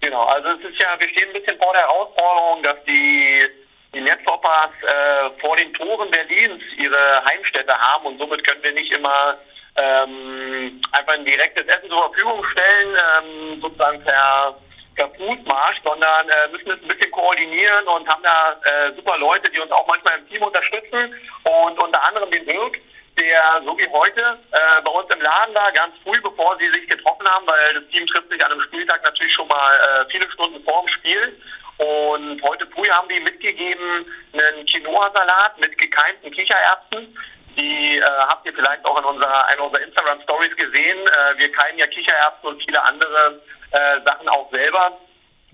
Genau, 0.00 0.24
also 0.24 0.48
es 0.48 0.70
ist 0.70 0.80
ja, 0.80 0.88
wir 0.98 1.08
stehen 1.08 1.28
ein 1.28 1.32
bisschen 1.32 1.56
vor 1.58 1.72
der 1.72 1.82
Herausforderung, 1.82 2.62
dass 2.62 2.76
die 2.86 3.61
die 3.94 4.00
Netzhoppers 4.00 4.70
äh, 4.82 5.30
vor 5.40 5.56
den 5.56 5.72
Toren 5.74 6.10
Berlins 6.10 6.62
ihre 6.76 7.24
Heimstätte 7.24 7.76
haben 7.78 8.06
und 8.06 8.18
somit 8.18 8.46
können 8.46 8.62
wir 8.62 8.72
nicht 8.72 8.92
immer 8.92 9.38
ähm, 9.76 10.80
einfach 10.92 11.12
ein 11.14 11.24
direktes 11.24 11.66
Essen 11.66 11.88
zur 11.88 12.02
Verfügung 12.04 12.44
stellen, 12.52 12.96
ähm, 12.96 13.60
sozusagen 13.60 14.02
per, 14.04 14.56
per 14.96 15.08
Fußmarsch, 15.10 15.80
sondern 15.84 16.28
äh, 16.28 16.48
müssen 16.52 16.70
es 16.70 16.82
ein 16.82 16.88
bisschen 16.88 17.10
koordinieren 17.10 17.86
und 17.86 18.08
haben 18.08 18.22
da 18.22 18.56
äh, 18.64 18.94
super 18.94 19.18
Leute, 19.18 19.50
die 19.50 19.60
uns 19.60 19.72
auch 19.72 19.86
manchmal 19.86 20.18
im 20.18 20.28
Team 20.28 20.42
unterstützen 20.42 21.14
und 21.44 21.78
unter 21.78 22.02
anderem 22.06 22.30
den 22.30 22.46
Dirk, 22.46 22.78
der 23.18 23.62
so 23.64 23.76
wie 23.76 23.88
heute 23.88 24.38
äh, 24.52 24.82
bei 24.82 24.90
uns 24.90 25.14
im 25.14 25.20
Laden 25.20 25.54
war, 25.54 25.70
ganz 25.72 25.94
früh, 26.02 26.20
bevor 26.22 26.56
sie 26.58 26.70
sich 26.70 26.88
getroffen 26.88 27.28
haben, 27.28 27.46
weil 27.46 27.74
das 27.74 27.88
Team 27.88 28.06
trifft 28.06 28.30
sich 28.30 28.42
an 28.42 28.52
einem 28.52 28.62
Spieltag 28.62 29.04
natürlich 29.04 29.34
schon 29.34 29.48
mal 29.48 29.74
äh, 29.76 30.10
viele 30.10 30.30
Stunden 30.30 30.62
vor 30.64 30.82
dem 30.82 30.88
Spiel 30.88 31.36
und 31.82 32.40
heute 32.42 32.66
früh 32.68 32.88
haben 32.88 33.08
die 33.08 33.20
mitgegeben 33.20 34.06
einen 34.32 34.66
Quinoa-Salat 34.66 35.58
mit 35.58 35.76
gekeimten 35.78 36.30
Kichererbsen. 36.30 37.16
Die 37.56 37.98
äh, 37.98 38.02
habt 38.28 38.46
ihr 38.46 38.54
vielleicht 38.54 38.84
auch 38.84 38.98
in 38.98 39.04
unserer, 39.04 39.46
einer 39.46 39.64
unserer 39.64 39.82
Instagram-Stories 39.82 40.56
gesehen. 40.56 40.98
Äh, 40.98 41.38
wir 41.38 41.52
keimen 41.52 41.78
ja 41.78 41.86
Kichererbsen 41.88 42.48
und 42.48 42.62
viele 42.64 42.82
andere 42.82 43.42
äh, 43.72 44.00
Sachen 44.04 44.28
auch 44.28 44.50
selber. 44.50 44.98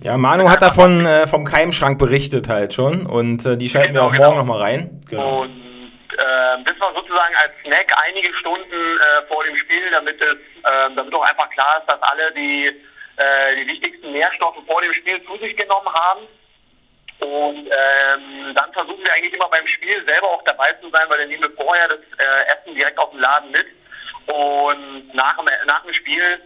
Ja, 0.03 0.17
Manu 0.17 0.49
hat 0.49 0.63
davon 0.63 1.07
äh, 1.07 1.27
vom 1.27 1.45
Keimschrank 1.45 1.99
berichtet 1.99 2.49
halt 2.49 2.75
schon 2.75 3.07
und 3.07 3.45
äh, 3.47 3.57
die 3.57 3.69
schalten 3.69 3.95
genau, 3.95 4.03
wir 4.03 4.07
auch 4.07 4.13
morgen 4.13 4.31
genau. 4.31 4.37
nochmal 4.37 4.61
rein. 4.61 5.01
Genau. 5.09 5.41
Und 5.41 5.91
äh, 6.13 6.65
das 6.65 6.79
war 6.79 6.95
sozusagen 6.95 7.35
als 7.43 7.53
Snack 7.65 7.91
einige 8.07 8.33
Stunden 8.35 8.99
vor 9.29 9.45
dem 9.45 9.57
Spiel, 9.57 9.91
damit 9.93 10.21
es, 10.21 10.37
damit 10.95 11.15
auch 11.15 11.23
einfach 11.23 11.51
klar 11.51 11.79
ist, 11.81 11.91
dass 11.91 12.01
alle 12.03 12.33
die 12.33 12.73
äh, 13.19 13.57
die 13.57 13.67
wichtigsten 13.67 14.13
Nährstoffe 14.13 14.65
vor 14.67 14.81
dem 14.81 14.95
Spiel 14.95 15.23
zu 15.25 15.37
sich 15.39 15.57
genommen 15.57 15.93
haben. 15.93 16.27
Und 17.21 17.67
ähm, 17.67 18.55
dann 18.55 18.73
versuchen 18.73 19.05
wir 19.05 19.13
eigentlich 19.13 19.35
immer 19.35 19.49
beim 19.49 19.67
Spiel 19.67 20.05
selber 20.07 20.31
auch 20.31 20.43
dabei 20.45 20.73
zu 20.81 20.89
sein, 20.91 21.09
weil 21.09 21.19
dann 21.19 21.29
nehmen 21.29 21.43
wir 21.43 21.65
vorher 21.65 21.89
das 21.89 21.99
äh, 21.99 22.55
Essen 22.55 22.75
direkt 22.77 22.99
aus 22.99 23.11
dem 23.11 23.21
Laden 23.21 23.51
mit. 23.51 23.67
Und 24.27 25.15
nach 25.15 25.37
dem, 25.37 25.47
nach 25.67 25.83
dem 25.83 25.95
Spiel 25.95 26.41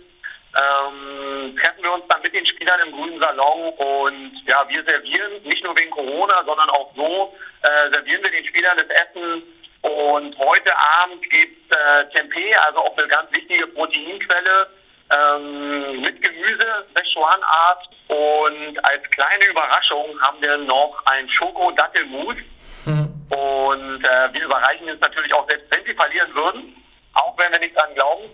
ähm, 0.55 1.57
treffen 1.57 1.83
wir 1.83 1.93
uns 1.93 2.05
dann 2.09 2.23
mit 2.23 2.33
den 2.33 2.47
Spielern 2.47 2.81
im 2.87 2.93
grünen 2.93 3.21
Salon 3.21 3.73
und 3.75 4.33
ja, 4.47 4.67
wir 4.69 4.85
servieren 4.85 5.43
nicht 5.45 5.65
nur 5.65 5.77
wegen 5.77 5.91
Corona, 5.91 6.43
sondern 6.45 6.71
auch 6.71 6.95
so 6.95 7.35
äh, 7.63 7.91
servieren 7.91 8.23
wir 8.23 8.31
den 8.31 8.47
Spielern 8.47 8.79
das 8.79 8.89
Essen. 8.89 9.43
Und 9.83 10.39
heute 10.39 10.71
Abend 10.77 11.29
gibt 11.29 11.71
es 11.71 11.77
äh, 11.77 12.09
Tempeh, 12.15 12.55
also 12.55 12.79
auch 12.81 12.97
eine 12.97 13.09
ganz 13.09 13.33
wichtige 13.33 13.67
Proteinquelle 13.67 14.69
ähm, 15.13 16.01
mit 16.01 16.21
Gemüse, 16.23 16.87
Szechuan-Art. 16.93 17.89
Und 18.09 18.85
als 18.85 19.03
kleine 19.11 19.45
Überraschung 19.47 20.21
haben 20.21 20.41
wir 20.41 20.57
noch 20.59 21.03
ein 21.07 21.29
Schoko-Dattel-Mousse. 21.31 22.43
Mhm. 22.87 23.13
Und 23.31 24.05
äh, 24.05 24.33
wir 24.33 24.45
überreichen 24.45 24.89
es 24.89 25.01
natürlich 25.01 25.33
auch, 25.35 25.47
selbst 25.49 25.73
wenn 25.75 25.85
sie 25.85 25.95
verlieren 25.95 26.35
würden, 26.35 26.77
auch 27.15 27.37
wenn 27.39 27.53
wir 27.53 27.59
nicht 27.59 27.77
dran 27.77 27.95
glauben. 27.95 28.25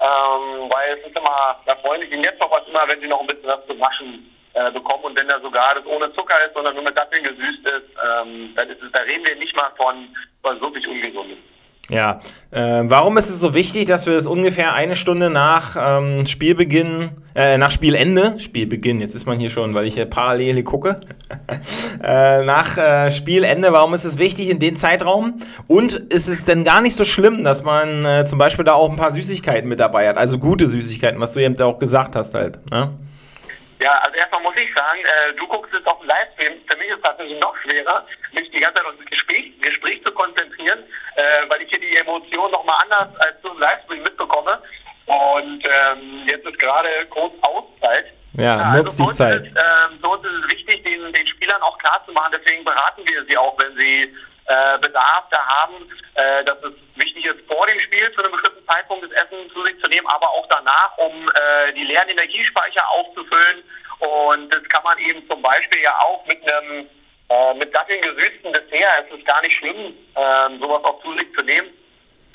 Ähm, 0.00 0.70
weil 0.70 0.98
es 0.98 1.06
ist 1.06 1.16
immer, 1.16 1.60
da 1.66 1.76
freuen 1.76 2.00
sich 2.00 2.10
die 2.10 2.16
Netzhoppers 2.16 2.66
immer, 2.68 2.86
wenn 2.88 3.00
sie 3.00 3.06
noch 3.06 3.20
ein 3.20 3.26
bisschen 3.26 3.48
was 3.48 3.66
zu 3.66 3.78
waschen 3.78 4.30
äh, 4.54 4.70
bekommen. 4.70 5.04
Und 5.04 5.18
wenn 5.18 5.28
da 5.28 5.40
sogar 5.40 5.74
das 5.74 5.86
ohne 5.86 6.12
Zucker 6.14 6.44
ist, 6.44 6.54
sondern 6.54 6.74
nur 6.74 6.84
mit 6.84 6.98
Datteln 6.98 7.24
gesüßt 7.24 7.66
ist, 7.66 7.90
ähm, 8.04 8.52
dann 8.54 8.68
ist 8.68 8.82
es, 8.82 8.92
da 8.92 9.00
reden 9.00 9.24
wir 9.24 9.36
nicht 9.36 9.56
mal 9.56 9.70
von 9.76 10.14
was 10.42 10.60
wirklich 10.60 10.86
Ungesundes. 10.86 11.38
Ja, 11.90 12.20
äh, 12.50 12.82
warum 12.84 13.18
ist 13.18 13.28
es 13.28 13.40
so 13.40 13.52
wichtig, 13.52 13.86
dass 13.86 14.06
wir 14.06 14.14
es 14.14 14.26
ungefähr 14.26 14.72
eine 14.72 14.94
Stunde 14.94 15.28
nach 15.28 15.76
ähm, 15.78 16.24
Spielbeginn, 16.24 17.10
äh, 17.34 17.58
nach 17.58 17.70
Spielende, 17.70 18.36
Spielbeginn, 18.38 19.00
jetzt 19.00 19.14
ist 19.14 19.26
man 19.26 19.38
hier 19.38 19.50
schon, 19.50 19.74
weil 19.74 19.86
ich 19.86 19.94
hier 19.94 20.06
parallel 20.06 20.62
gucke, 20.62 20.98
äh, 22.02 22.42
nach 22.44 22.78
äh, 22.78 23.10
Spielende, 23.10 23.72
warum 23.72 23.92
ist 23.92 24.04
es 24.04 24.16
wichtig 24.16 24.48
in 24.48 24.60
den 24.60 24.76
Zeitraum? 24.76 25.40
Und 25.66 25.92
ist 25.92 26.28
es 26.28 26.44
denn 26.44 26.64
gar 26.64 26.80
nicht 26.80 26.94
so 26.94 27.04
schlimm, 27.04 27.44
dass 27.44 27.64
man 27.64 28.06
äh, 28.06 28.24
zum 28.24 28.38
Beispiel 28.38 28.64
da 28.64 28.72
auch 28.72 28.90
ein 28.90 28.96
paar 28.96 29.10
Süßigkeiten 29.10 29.68
mit 29.68 29.78
dabei 29.78 30.08
hat, 30.08 30.16
also 30.16 30.38
gute 30.38 30.66
Süßigkeiten, 30.66 31.20
was 31.20 31.34
du 31.34 31.40
eben 31.40 31.60
auch 31.60 31.78
gesagt 31.78 32.16
hast 32.16 32.32
halt, 32.34 32.58
ne? 32.70 32.92
Ja, 33.80 33.98
also 33.98 34.16
erstmal 34.16 34.42
muss 34.42 34.56
ich 34.56 34.72
sagen, 34.74 35.00
äh, 35.00 35.32
du 35.34 35.46
guckst 35.46 35.72
jetzt 35.72 35.86
auf 35.86 35.98
den 35.98 36.08
Livestream. 36.08 36.60
Für 36.66 36.76
mich 36.76 36.88
ist 36.88 36.96
es 36.96 37.02
tatsächlich 37.02 37.40
noch 37.40 37.56
schwerer, 37.58 38.06
mich 38.32 38.48
die 38.50 38.60
ganze 38.60 38.78
Zeit 38.78 38.86
auf 38.86 38.94
das 38.98 39.06
Gespräch, 39.06 39.60
Gespräch 39.60 40.02
zu 40.02 40.12
konzentrieren, 40.12 40.84
äh, 41.16 41.22
weil 41.48 41.62
ich 41.62 41.70
hier 41.70 41.80
die 41.80 41.96
Emotionen 41.96 42.52
nochmal 42.52 42.76
anders 42.82 43.08
als 43.20 43.40
du 43.42 43.50
im 43.50 43.58
Livestream 43.58 44.02
mitbekomme. 44.02 44.62
Und 45.06 45.62
ähm, 45.64 46.26
jetzt 46.26 46.46
ist 46.46 46.58
gerade 46.58 46.88
kurz 47.10 47.34
Auszeit. 47.42 48.06
Ja, 48.34 48.56
ja 48.56 48.76
nutzt 48.76 49.00
also 49.00 49.10
die 49.10 49.16
Zeit. 49.16 49.46
Ist, 49.46 49.56
ähm, 49.56 49.98
so 50.00 50.14
ist 50.14 50.24
es 50.24 50.50
wichtig, 50.50 50.82
den, 50.84 51.12
den 51.12 51.26
Spielern 51.26 51.60
auch 51.62 51.76
klar 51.78 52.02
zu 52.06 52.12
machen. 52.12 52.34
Deswegen 52.36 52.64
beraten 52.64 53.02
wir 53.06 53.24
sie 53.26 53.36
auch, 53.36 53.58
wenn 53.58 53.74
sie 53.76 54.14
äh, 54.46 54.78
Bedarf 54.78 55.24
da 55.30 55.46
haben, 55.46 55.74
äh, 56.14 56.44
dass 56.44 56.58
es 56.62 56.72
wichtig 56.96 57.24
ist, 57.24 57.46
vor 57.46 57.66
dem 57.66 57.80
Spiel 57.80 58.12
zu 58.12 58.22
einem 58.22 58.32
bestimmten 58.32 58.66
Zeitpunkt 58.66 59.04
das 59.04 59.12
Essen 59.12 59.50
zu 59.52 59.62
sich 59.64 59.78
zu 59.80 59.88
nehmen, 59.88 60.06
aber 60.06 60.28
auch 60.28 60.46
danach, 60.48 60.96
um 60.98 61.28
äh, 61.28 61.72
die 61.72 61.84
leeren 61.84 62.08
Energiespeicher 62.08 62.88
aufzufüllen. 62.90 63.62
Und 64.00 64.52
das 64.52 64.62
kann 64.64 64.82
man 64.84 64.98
eben 64.98 65.26
zum 65.28 65.40
Beispiel 65.40 65.80
ja 65.80 65.98
auch 66.00 66.26
mit 66.26 66.42
einem 66.42 66.88
äh, 67.30 67.54
mit 67.54 67.74
Datteln 67.74 68.02
gesüßten 68.02 68.52
Dessert. 68.52 69.06
Es 69.08 69.18
ist 69.18 69.26
gar 69.26 69.40
nicht 69.42 69.56
schlimm, 69.56 69.96
äh, 70.14 70.58
sowas 70.58 70.84
auch 70.84 71.02
zu 71.02 71.16
sich 71.16 71.32
zu 71.34 71.42
nehmen. 71.42 71.70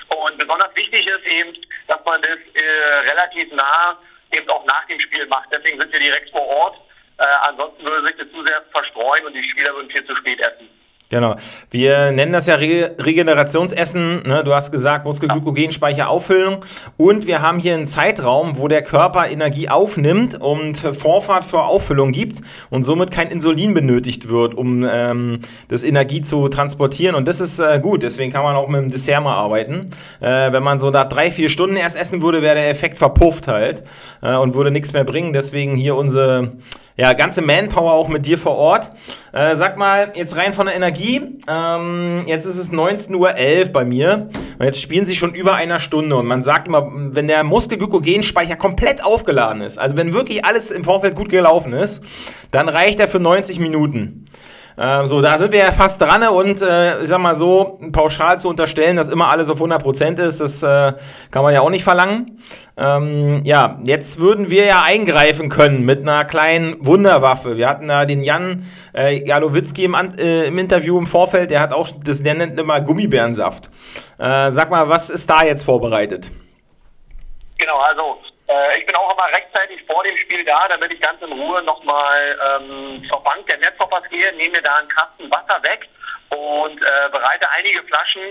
Und 0.09 0.37
besonders 0.37 0.75
wichtig 0.75 1.05
ist 1.05 1.25
eben, 1.25 1.55
dass 1.87 2.03
man 2.05 2.21
das 2.21 2.39
äh, 2.55 3.09
relativ 3.11 3.51
nah 3.53 3.97
eben 4.31 4.49
auch 4.49 4.65
nach 4.65 4.85
dem 4.87 4.99
Spiel 4.99 5.25
macht. 5.27 5.49
Deswegen 5.51 5.79
sind 5.79 5.91
wir 5.91 5.99
direkt 5.99 6.31
vor 6.31 6.45
Ort. 6.47 6.77
Äh, 7.19 7.23
ansonsten 7.43 7.83
würde 7.83 8.07
sich 8.07 8.17
das 8.17 8.31
zu 8.31 8.43
sehr 8.45 8.61
verstreuen 8.71 9.25
und 9.25 9.33
die 9.33 9.47
Spieler 9.49 9.73
würden 9.75 9.91
viel 9.91 10.05
zu 10.05 10.15
spät 10.15 10.39
essen. 10.39 10.69
Genau. 11.09 11.37
Wir 11.71 12.11
nennen 12.11 12.33
das 12.33 12.45
ja 12.45 12.55
Re 12.55 12.91
Regenerationsessen. 12.99 14.21
Ne? 14.27 14.43
Du 14.45 14.53
hast 14.53 14.71
gesagt, 14.71 15.05
Muskelglykogenspeicher 15.05 16.07
auffüllen. 16.07 16.57
Und 16.97 17.25
wir 17.25 17.41
haben 17.41 17.57
hier 17.57 17.73
einen 17.73 17.87
Zeitraum, 17.87 18.59
wo 18.59 18.67
der 18.67 18.83
Körper 18.83 19.27
Energie 19.27 19.69
aufnimmt 19.69 20.39
und 20.39 20.77
Vorfahrt 20.77 21.45
für 21.45 21.63
Auffüllung 21.63 22.11
gibt 22.11 22.41
und 22.69 22.83
somit 22.83 23.09
kein 23.09 23.31
Insulin 23.31 23.73
benötigt 23.73 24.29
wird, 24.29 24.53
um 24.53 24.87
ähm, 24.87 25.39
das 25.67 25.83
Energie 25.83 26.21
zu 26.21 26.47
transportieren. 26.47 27.15
Und 27.15 27.27
das 27.27 27.41
ist 27.41 27.57
äh, 27.57 27.79
gut. 27.79 28.03
Deswegen 28.03 28.31
kann 28.31 28.43
man 28.43 28.55
auch 28.55 28.67
mit 28.67 28.79
dem 28.79 28.91
Dessert 28.91 29.23
mal 29.23 29.33
arbeiten. 29.33 29.87
Äh, 30.19 30.51
wenn 30.51 30.61
man 30.61 30.79
so 30.79 30.91
nach 30.91 31.05
drei, 31.05 31.31
vier 31.31 31.49
Stunden 31.49 31.75
erst 31.75 31.97
essen 31.97 32.21
würde, 32.21 32.43
wäre 32.43 32.53
der 32.53 32.69
Effekt 32.69 32.99
verpufft 32.99 33.47
halt 33.47 33.83
äh, 34.21 34.35
und 34.35 34.53
würde 34.53 34.69
nichts 34.69 34.93
mehr 34.93 35.05
bringen. 35.05 35.33
Deswegen 35.33 35.75
hier 35.75 35.95
unsere 35.95 36.51
ja, 36.99 37.13
ganze 37.13 37.41
Manpower 37.41 37.93
auch 37.93 38.09
mit 38.09 38.25
dir 38.25 38.37
vor 38.37 38.57
Ort. 38.57 38.91
Äh, 39.31 39.55
sag 39.55 39.77
mal, 39.77 40.11
jetzt 40.15 40.35
rein 40.35 40.53
von 40.53 40.65
der 40.65 40.75
Energie. 40.75 41.21
Ähm, 41.47 42.25
jetzt 42.27 42.45
ist 42.45 42.57
es 42.57 42.73
19.11 42.73 43.15
Uhr 43.15 43.71
bei 43.71 43.85
mir. 43.85 44.27
Und 44.57 44.65
jetzt 44.65 44.81
spielen 44.81 45.05
sie 45.05 45.15
schon 45.15 45.33
über 45.33 45.53
einer 45.53 45.79
Stunde. 45.79 46.17
Und 46.17 46.27
man 46.27 46.43
sagt 46.43 46.67
immer, 46.67 46.91
wenn 46.91 47.27
der 47.27 47.45
Muskelglykogenspeicher 47.45 48.57
komplett 48.57 49.01
aufgeladen 49.05 49.61
ist, 49.61 49.77
also 49.77 49.95
wenn 49.95 50.11
wirklich 50.11 50.43
alles 50.43 50.71
im 50.71 50.83
Vorfeld 50.83 51.15
gut 51.15 51.29
gelaufen 51.29 51.71
ist, 51.71 52.03
dann 52.51 52.67
reicht 52.67 52.99
er 52.99 53.07
für 53.07 53.21
90 53.21 53.59
Minuten. 53.59 54.25
Ähm, 54.81 55.07
so, 55.07 55.21
da 55.21 55.37
sind 55.37 55.51
wir 55.51 55.59
ja 55.59 55.71
fast 55.73 56.01
dran 56.01 56.25
und 56.29 56.61
äh, 56.61 57.01
ich 57.01 57.09
sag 57.09 57.19
mal 57.19 57.35
so, 57.35 57.79
pauschal 57.91 58.39
zu 58.39 58.47
unterstellen, 58.47 58.95
dass 58.95 59.09
immer 59.09 59.27
alles 59.27 59.49
auf 59.49 59.59
100% 59.61 60.21
ist, 60.21 60.39
das 60.39 60.63
äh, 60.63 60.93
kann 61.31 61.43
man 61.43 61.53
ja 61.53 61.59
auch 61.59 61.69
nicht 61.69 61.83
verlangen. 61.83 62.39
Ähm, 62.77 63.41
ja, 63.43 63.77
jetzt 63.83 64.19
würden 64.19 64.49
wir 64.49 64.63
ja 64.63 64.83
eingreifen 64.83 65.49
können 65.49 65.83
mit 65.83 66.03
einer 66.03 66.23
kleinen 66.23 66.77
Wunderwaffe. 66.85 67.57
Wir 67.57 67.67
hatten 67.67 67.89
da 67.89 68.05
den 68.05 68.23
Jan 68.23 68.65
äh, 68.95 69.21
Jalowitzki 69.27 69.83
im, 69.83 69.95
äh, 69.95 70.45
im 70.45 70.57
Interview 70.57 70.97
im 70.97 71.07
Vorfeld, 71.07 71.51
der 71.51 71.59
hat 71.59 71.73
auch, 71.73 71.89
das, 72.05 72.23
der 72.23 72.35
nennt 72.35 72.57
immer 72.57 72.79
Gummibärensaft. 72.79 73.69
Äh, 74.17 74.51
sag 74.51 74.69
mal, 74.69 74.87
was 74.87 75.09
ist 75.09 75.29
da 75.29 75.43
jetzt 75.43 75.63
vorbereitet? 75.63 76.31
Genau, 77.57 77.79
also 77.79 78.01
ich 78.77 78.85
bin 78.85 78.95
auch 78.95 79.13
immer 79.13 79.27
rechtzeitig 79.31 79.83
vor 79.85 80.03
dem 80.03 80.17
Spiel 80.17 80.43
da, 80.43 80.67
damit 80.67 80.91
ich 80.91 80.99
ganz 81.01 81.21
in 81.21 81.31
Ruhe 81.31 81.61
nochmal 81.63 82.39
ähm, 82.59 83.03
zur 83.07 83.23
Bank 83.23 83.45
der 83.47 83.57
Netzhoppers 83.57 84.03
gehe, 84.09 84.33
nehme 84.33 84.57
mir 84.57 84.61
da 84.61 84.77
einen 84.77 84.89
Kasten 84.89 85.29
Wasser 85.29 85.61
weg 85.63 85.87
und 86.29 86.81
äh, 86.81 87.09
bereite 87.11 87.49
einige 87.51 87.83
Flaschen 87.83 88.21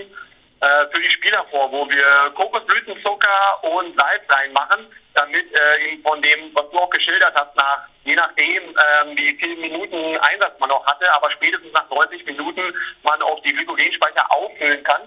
äh, 0.61 0.87
für 0.91 1.01
die 1.01 1.11
Spieler 1.11 1.45
vor, 1.49 1.71
wo 1.71 1.89
wir 1.89 2.31
Kokosblütenzucker 2.35 3.63
und 3.63 3.97
Salz 3.97 4.23
reinmachen, 4.29 4.87
damit 5.13 5.45
äh, 5.53 5.97
von 6.03 6.21
dem, 6.21 6.53
was 6.53 6.69
du 6.69 6.79
auch 6.79 6.89
geschildert 6.89 7.33
hast, 7.35 7.55
nach 7.55 7.87
je 8.03 8.15
nachdem, 8.15 8.63
ähm, 8.63 9.17
wie 9.17 9.37
viele 9.39 9.55
Minuten 9.57 10.17
Einsatz 10.17 10.59
man 10.59 10.69
noch 10.69 10.85
hatte, 10.85 11.11
aber 11.13 11.29
spätestens 11.31 11.71
nach 11.73 11.89
90 11.89 12.25
Minuten 12.25 12.73
man 13.03 13.21
auch 13.21 13.39
die 13.41 13.53
Glykogenspeicher 13.53 14.25
auffüllen 14.31 14.83
kann. 14.83 15.01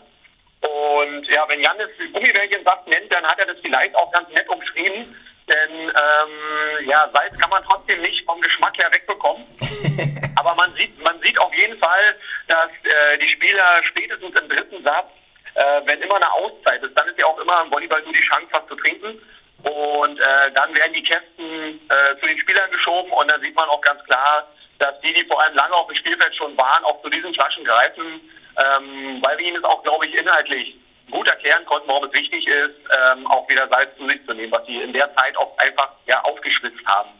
Und 0.62 1.26
ja, 1.28 1.48
wenn 1.48 1.60
Jan 1.60 1.78
das 1.78 1.90
Gummibärchensaft 2.12 2.86
nennt, 2.86 3.12
dann 3.12 3.26
hat 3.26 3.38
er 3.38 3.46
das 3.46 3.58
vielleicht 3.60 3.94
auch 3.96 4.10
ganz 4.12 4.28
nett 4.30 4.48
umschrieben. 4.48 5.14
Denn 5.48 5.72
ähm, 5.88 6.88
ja, 6.88 7.10
Salz 7.12 7.36
kann 7.40 7.50
man 7.50 7.64
trotzdem 7.64 8.00
nicht 8.00 8.24
vom 8.24 8.40
Geschmack 8.40 8.78
her 8.78 8.90
wegbekommen. 8.92 9.44
Aber 10.36 10.54
man 10.54 10.72
sieht, 10.74 10.96
man 11.02 11.20
sieht 11.20 11.38
auf 11.38 11.52
jeden 11.54 11.78
Fall, 11.78 12.16
dass 12.46 12.70
äh, 12.84 13.18
die 13.18 13.28
Spieler 13.28 13.82
spätestens 13.88 14.38
im 14.38 14.48
dritten 14.48 14.84
Satz, 14.84 15.08
äh, 15.54 15.80
wenn 15.84 16.00
immer 16.00 16.16
eine 16.16 16.32
Auszeit 16.32 16.82
ist, 16.82 16.96
dann 16.96 17.08
ist 17.08 17.18
ja 17.18 17.26
auch 17.26 17.38
immer 17.38 17.62
im 17.64 17.70
Volleyball 17.72 18.02
nur 18.02 18.12
die 18.12 18.22
Chance, 18.22 18.48
was 18.52 18.66
zu 18.68 18.76
trinken. 18.76 19.20
Und 19.64 20.20
äh, 20.20 20.52
dann 20.54 20.74
werden 20.76 20.92
die 20.92 21.02
Kästen 21.02 21.80
äh, 21.88 22.18
zu 22.20 22.26
den 22.26 22.38
Spielern 22.38 22.70
geschoben 22.70 23.10
und 23.12 23.30
dann 23.30 23.40
sieht 23.40 23.54
man 23.54 23.68
auch 23.68 23.80
ganz 23.80 24.02
klar, 24.04 24.48
dass 24.78 24.98
die, 25.00 25.12
die 25.12 25.24
vor 25.24 25.40
allem 25.42 25.54
lange 25.54 25.74
auf 25.74 25.86
dem 25.88 25.96
Spielfeld 25.96 26.34
schon 26.36 26.56
waren, 26.56 26.84
auch 26.84 27.00
zu 27.02 27.10
diesen 27.10 27.34
Flaschen 27.34 27.64
greifen 27.64 28.20
ähm, 28.56 29.22
weil 29.22 29.38
wir 29.38 29.46
ihnen 29.46 29.56
es 29.56 29.64
auch, 29.64 29.82
glaube 29.82 30.06
ich, 30.06 30.14
inhaltlich 30.14 30.76
gut 31.10 31.28
erklären 31.28 31.64
konnten, 31.66 31.88
warum 31.88 32.04
es 32.04 32.12
wichtig 32.12 32.46
ist, 32.46 32.74
ähm, 32.90 33.26
auch 33.26 33.48
wieder 33.48 33.68
Salz 33.68 33.90
zu 33.98 34.08
sich 34.08 34.24
zu 34.26 34.34
nehmen, 34.34 34.52
was 34.52 34.64
sie 34.66 34.76
in 34.76 34.92
der 34.92 35.14
Zeit 35.14 35.36
auch 35.36 35.56
einfach 35.58 35.90
ja, 36.06 36.20
aufgeschwitzt 36.22 36.84
haben. 36.86 37.10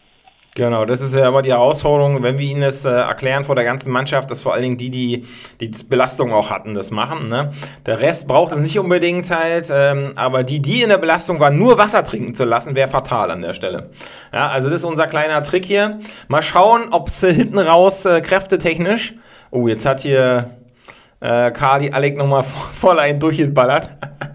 Genau, 0.55 0.85
das 0.85 1.01
ist 1.01 1.14
ja 1.14 1.29
immer 1.29 1.40
die 1.40 1.51
Herausforderung, 1.51 2.23
wenn 2.23 2.37
wir 2.37 2.47
ihnen 2.47 2.61
das 2.61 2.85
äh, 2.85 2.90
erklären 2.90 3.42
vor 3.42 3.55
der 3.55 3.64
ganzen 3.64 3.90
Mannschaft, 3.90 4.31
dass 4.31 4.42
vor 4.42 4.53
allen 4.53 4.62
Dingen 4.62 4.77
die, 4.77 4.90
die 4.90 5.27
die 5.62 5.71
Belastung 5.88 6.31
auch 6.35 6.51
hatten, 6.51 6.75
das 6.75 6.90
machen. 6.90 7.27
Ne? 7.27 7.53
Der 7.87 8.01
Rest 8.03 8.29
braucht 8.29 8.53
es 8.53 8.61
nicht 8.61 8.79
unbedingt 8.79 9.31
halt, 9.31 9.71
ähm, 9.73 10.12
aber 10.14 10.45
die, 10.45 10.61
die 10.61 10.83
in 10.83 10.90
der 10.90 10.99
Belastung 10.99 11.40
waren, 11.40 11.59
nur 11.59 11.79
Wasser 11.79 12.05
trinken 12.05 12.35
zu 12.35 12.45
lassen, 12.45 12.77
wäre 12.77 12.90
fatal 12.90 13.31
an 13.31 13.40
der 13.40 13.55
Stelle. 13.55 13.90
Ja, 14.31 14.49
also 14.49 14.68
das 14.68 14.81
ist 14.81 14.85
unser 14.85 15.07
kleiner 15.07 15.42
Trick 15.42 15.64
hier. 15.64 16.01
Mal 16.29 16.42
schauen, 16.42 16.88
ob 16.90 17.09
es 17.09 17.23
äh, 17.23 17.33
hinten 17.33 17.59
raus 17.59 18.05
äh, 18.05 18.21
kräftetechnisch. 18.21 19.14
Oh, 19.51 19.68
jetzt 19.68 19.87
hat 19.87 20.01
hier 20.01 20.51
äh, 21.23 21.53
Kali 21.53 21.91
Alec 21.91 22.17
nochmal 22.17 22.45
voll 22.75 22.99
einen 22.99 23.21
durchgeballert. 23.21 23.89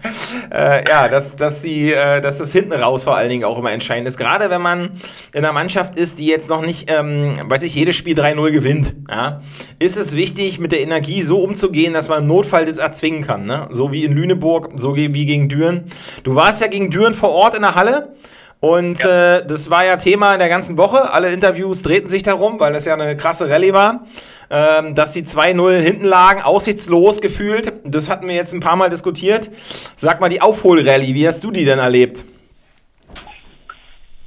äh, 0.50 0.88
ja, 0.88 1.08
dass, 1.08 1.36
dass, 1.36 1.62
sie, 1.62 1.92
äh, 1.92 2.20
dass 2.20 2.38
das 2.38 2.52
hinten 2.52 2.72
raus 2.72 3.04
vor 3.04 3.16
allen 3.16 3.28
Dingen 3.28 3.44
auch 3.44 3.58
immer 3.58 3.70
entscheidend 3.70 4.08
ist. 4.08 4.16
Gerade 4.16 4.50
wenn 4.50 4.62
man 4.62 4.90
in 5.32 5.44
einer 5.44 5.52
Mannschaft 5.52 5.98
ist, 5.98 6.18
die 6.18 6.26
jetzt 6.26 6.48
noch 6.48 6.62
nicht, 6.62 6.90
ähm, 6.90 7.38
weiß 7.44 7.62
ich, 7.62 7.74
jedes 7.74 7.96
Spiel 7.96 8.18
3-0 8.18 8.50
gewinnt, 8.50 8.96
ja, 9.08 9.40
ist 9.78 9.96
es 9.96 10.16
wichtig, 10.16 10.58
mit 10.58 10.72
der 10.72 10.80
Energie 10.80 11.22
so 11.22 11.42
umzugehen, 11.42 11.92
dass 11.92 12.08
man 12.08 12.22
im 12.22 12.28
Notfall 12.28 12.64
das 12.64 12.78
erzwingen 12.78 13.26
kann. 13.26 13.46
Ne? 13.46 13.68
So 13.70 13.92
wie 13.92 14.04
in 14.04 14.12
Lüneburg, 14.12 14.72
so 14.76 14.96
wie 14.96 15.08
gegen 15.26 15.48
Düren. 15.48 15.84
Du 16.24 16.34
warst 16.34 16.60
ja 16.60 16.68
gegen 16.68 16.90
Düren 16.90 17.14
vor 17.14 17.30
Ort 17.30 17.54
in 17.54 17.62
der 17.62 17.74
Halle. 17.74 18.14
Und 18.60 19.04
ja. 19.04 19.36
äh, 19.36 19.46
das 19.46 19.70
war 19.70 19.84
ja 19.84 19.96
Thema 19.96 20.32
in 20.32 20.40
der 20.40 20.48
ganzen 20.48 20.76
Woche. 20.76 21.12
Alle 21.12 21.30
Interviews 21.30 21.82
drehten 21.82 22.08
sich 22.08 22.24
darum, 22.24 22.58
weil 22.58 22.72
das 22.72 22.84
ja 22.86 22.94
eine 22.94 23.16
krasse 23.16 23.48
Rallye 23.48 23.72
war. 23.72 24.04
Ähm, 24.50 24.94
dass 24.94 25.12
die 25.12 25.22
2-0 25.22 25.78
hinten 25.78 26.04
lagen, 26.04 26.42
aussichtslos 26.42 27.20
gefühlt. 27.20 27.72
Das 27.84 28.08
hatten 28.08 28.26
wir 28.26 28.34
jetzt 28.34 28.52
ein 28.52 28.60
paar 28.60 28.76
Mal 28.76 28.88
diskutiert. 28.88 29.50
Sag 29.96 30.20
mal, 30.20 30.28
die 30.28 30.40
Aufholrallye, 30.40 31.14
wie 31.14 31.28
hast 31.28 31.44
du 31.44 31.50
die 31.50 31.64
denn 31.64 31.78
erlebt? 31.78 32.24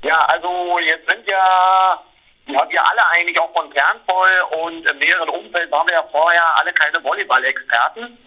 Ja, 0.03 0.25
also 0.25 0.79
jetzt 0.79 1.09
sind 1.09 1.27
ja, 1.27 1.99
ja 2.47 2.69
wir 2.69 2.85
alle 2.85 3.07
eigentlich 3.11 3.39
auch 3.39 3.51
von 3.53 3.69
Kernvoll 3.71 4.29
und 4.63 4.89
im 4.89 4.97
näheren 4.99 5.29
Umfeld 5.29 5.69
waren 5.71 5.87
wir 5.87 5.93
ja 5.93 6.03
vorher 6.11 6.43
alle 6.59 6.71
keine 6.73 7.03
Volleyball-Experten. 7.03 8.17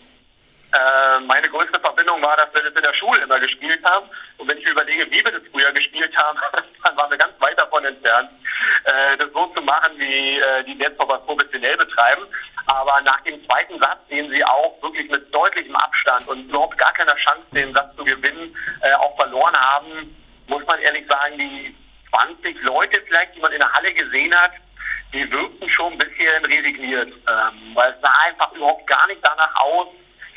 Äh, 0.74 1.20
meine 1.20 1.48
größte 1.48 1.78
Verbindung 1.78 2.20
war, 2.22 2.36
dass 2.36 2.52
wir 2.52 2.62
das 2.62 2.74
in 2.74 2.82
der 2.82 2.94
Schule 2.94 3.22
immer 3.22 3.38
gespielt 3.38 3.84
haben. 3.84 4.08
Und 4.38 4.48
wenn 4.48 4.58
ich 4.58 4.66
überlege, 4.66 5.08
wie 5.08 5.24
wir 5.24 5.30
das 5.30 5.42
früher 5.52 5.70
gespielt 5.72 6.16
haben, 6.16 6.38
dann 6.82 6.96
waren 6.96 7.10
wir 7.10 7.18
ganz 7.18 7.40
weit 7.40 7.58
davon 7.60 7.84
entfernt, 7.84 8.30
äh, 8.84 9.16
das 9.16 9.30
so 9.32 9.46
zu 9.48 9.62
machen, 9.62 9.92
wie 9.98 10.40
äh, 10.40 10.64
die 10.64 10.74
Netzhoppers 10.74 11.24
professionell 11.26 11.76
betreiben. 11.76 12.22
Aber 12.66 13.00
nach 13.02 13.20
dem 13.20 13.44
zweiten 13.46 13.78
Satz, 13.78 13.98
den 14.10 14.28
sie 14.30 14.44
auch 14.44 14.82
wirklich 14.82 15.08
mit 15.10 15.32
deutlichem 15.32 15.76
Abstand 15.76 16.26
und 16.26 16.48
überhaupt 16.48 16.76
gar 16.76 16.92
keiner 16.92 17.14
Chance, 17.16 17.46
den 17.52 17.72
Satz 17.72 17.94
zu 17.94 18.04
gewinnen, 18.04 18.56
äh, 18.82 18.94
auch 18.94 19.14
verloren 19.16 19.54
haben, 19.56 20.16
muss 20.48 20.66
man 20.66 20.80
ehrlich 20.80 21.06
sagen, 21.06 21.38
die 21.38 21.76
20 22.10 22.62
Leute 22.62 23.00
vielleicht, 23.06 23.36
die 23.36 23.40
man 23.40 23.52
in 23.52 23.60
der 23.60 23.72
Halle 23.72 23.94
gesehen 23.94 24.34
hat, 24.34 24.52
die 25.12 25.30
wirkten 25.30 25.70
schon 25.70 25.92
ein 25.92 25.98
bisschen 25.98 26.44
resigniert, 26.46 27.08
ähm, 27.08 27.74
weil 27.74 27.92
es 27.92 28.00
sah 28.00 28.12
einfach 28.26 28.50
überhaupt 28.52 28.86
gar 28.88 29.06
nicht 29.06 29.20
danach 29.22 29.54
aus, 29.54 29.88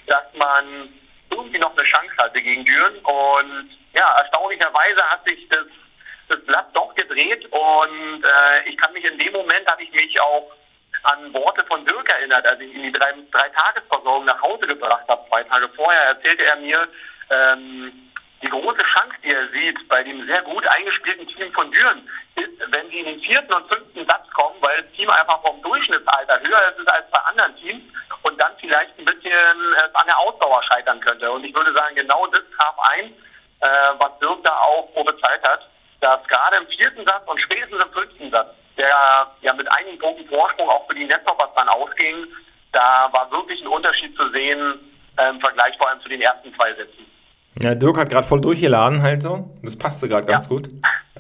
dass 0.08 0.26
man 0.34 0.89
irgendwie 1.30 1.60
noch 1.60 1.78
eine 1.78 1.88
Chance 1.88 2.13
hatte 2.17 2.41
gegen 2.41 2.65
Düren. 2.65 2.98
Und 3.00 3.70
ja, 3.93 4.17
erstaunlicherweise 4.20 5.04
hat 5.04 5.24
sich 5.26 5.48
das, 5.50 5.65
das 6.30 6.43
Blatt 6.46 6.67
doch 6.74 6.93
gedreht 6.96 7.46
und 7.46 8.24
äh, 8.24 8.70
ich 8.70 8.78
kann 8.78 8.93
mich 8.93 9.06
in 9.06 9.17
dem 9.17 9.34
Moment, 9.34 9.70
habe 9.70 9.84
ich 9.84 9.91
mich 9.91 10.20
auch 10.20 10.52
an 11.04 11.34
Worte 11.34 11.63
von 11.65 11.86
Dirk 11.86 12.10
erinnert, 12.10 12.46
als 12.46 12.60
ich 12.60 12.74
ihn 12.74 12.84
die 12.84 12.91
drei, 12.91 13.13
drei 13.32 13.50
nach 14.26 14.41
Hause 14.41 14.67
gebracht 14.67 15.08
habe, 15.08 15.26
zwei 15.30 15.43
Tage 15.43 15.70
vorher, 15.70 16.02
erzählte 16.02 16.43
er 16.43 16.56
mir, 16.58 16.88
ähm, 17.30 18.07
die 18.41 18.50
große 18.50 18.84
Chance, 18.84 19.15
die 19.23 19.34
er 19.34 19.50
sieht 19.50 19.88
bei 19.88 20.04
dem 20.04 20.26
sehr 20.28 20.41
gut 20.43 20.65
eingespielten 20.67 21.28
Team 21.28 21.52
von 21.54 21.71
Düren, 21.71 22.08
ist, 22.36 22.71
wenn 22.71 22.89
sie 22.89 23.00
in 23.00 23.06
den 23.06 23.21
vierten 23.21 23.54
und 23.54 23.67
fünften 23.73 24.06
Satz 24.06 24.30
kommen, 24.32 24.56
weil 24.62 24.84
das 24.84 24.91
Team 24.93 25.10
einfach 25.10 25.41
vom 25.41 25.62
Durchschnittsalter 25.63 26.39
höher 26.41 26.76
ist 26.78 26.91
als 26.91 27.10
bei 27.10 27.19
anderen 27.19 27.56
Teams 27.58 27.84
und 28.23 28.39
dann 28.39 28.52
vielleicht 28.60 28.97
ein 29.00 29.06
bisschen 29.06 29.32
äh, 29.32 29.89
an 29.93 30.06
der 30.06 30.17
Ausdauer 30.19 30.62
scheitern 30.63 31.00
könnte. 31.00 31.32
Und 31.32 31.43
ich 31.43 31.56
würde 31.56 31.73
sagen, 31.73 31.95
genau 31.95 32.28
das 32.28 32.43
traf 32.58 32.76
ein, 32.91 33.06
äh, 33.62 33.67
was 33.97 34.19
Dirk 34.19 34.43
da 34.43 34.56
auch 34.60 34.93
prophezeit 34.93 35.47
hat, 35.47 35.67
dass 36.02 36.23
gerade 36.28 36.58
im 36.58 36.67
vierten 36.67 37.06
Satz 37.06 37.23
und 37.26 37.41
spätestens 37.41 37.84
im 37.84 37.91
fünften 37.91 38.32
Satz, 38.32 38.54
der 38.78 39.32
ja 39.41 39.54
mit 39.54 39.67
einigen 39.71 39.97
Punkten 39.97 40.28
Vorsprung 40.28 40.69
auch 40.69 40.86
für 40.88 40.93
die 40.93 41.06
Netzhoppers 41.06 41.50
dann 41.56 41.69
ausging, 41.69 42.28
da 42.71 43.10
war 43.12 43.32
wirklich 43.32 43.62
ein 43.62 43.67
Unterschied 43.67 44.15
zu 44.15 44.30
sehen 44.30 44.80
äh, 45.17 45.30
im 45.30 45.39
Vergleich 45.39 45.76
vor 45.78 45.89
allem 45.89 46.02
zu 46.02 46.10
den 46.10 46.21
ersten 46.21 46.54
zwei 46.56 46.73
Sätzen. 46.76 47.16
Ja, 47.62 47.74
Dirk 47.76 47.98
hat 47.98 48.10
gerade 48.10 48.28
voll 48.28 48.41
durchgeladen 48.41 49.02
halt 49.02 49.24
so. 49.24 49.50
Das 49.63 49.76
passte 49.76 50.08
gerade 50.08 50.28
ganz 50.28 50.46
ja. 50.46 50.50
gut. 50.50 50.70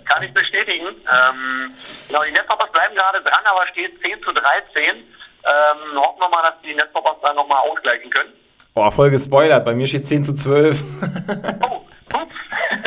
Kann 0.05 0.23
ich 0.23 0.33
bestätigen. 0.33 0.85
Ähm, 0.87 1.71
genau, 2.07 2.23
die 2.23 2.31
Netzhoppers 2.31 2.71
bleiben 2.71 2.95
gerade 2.95 3.21
dran, 3.23 3.41
aber 3.45 3.67
steht 3.71 3.91
10 4.03 4.21
zu 4.23 4.31
13. 4.31 4.83
Ähm, 4.83 5.99
hoffen 5.99 6.19
wir 6.19 6.29
mal, 6.29 6.43
dass 6.43 6.61
die 6.63 6.73
Netzhoppers 6.73 7.17
dann 7.21 7.35
nochmal 7.35 7.61
ausgleichen 7.69 8.09
können. 8.11 8.33
Boah, 8.73 8.91
voll 8.91 9.09
gespoilert. 9.09 9.65
Bei 9.65 9.73
mir 9.73 9.87
steht 9.87 10.05
10 10.05 10.23
zu 10.23 10.35
12. 10.35 10.83
Oh, 11.61 11.81
ups. 12.13 12.35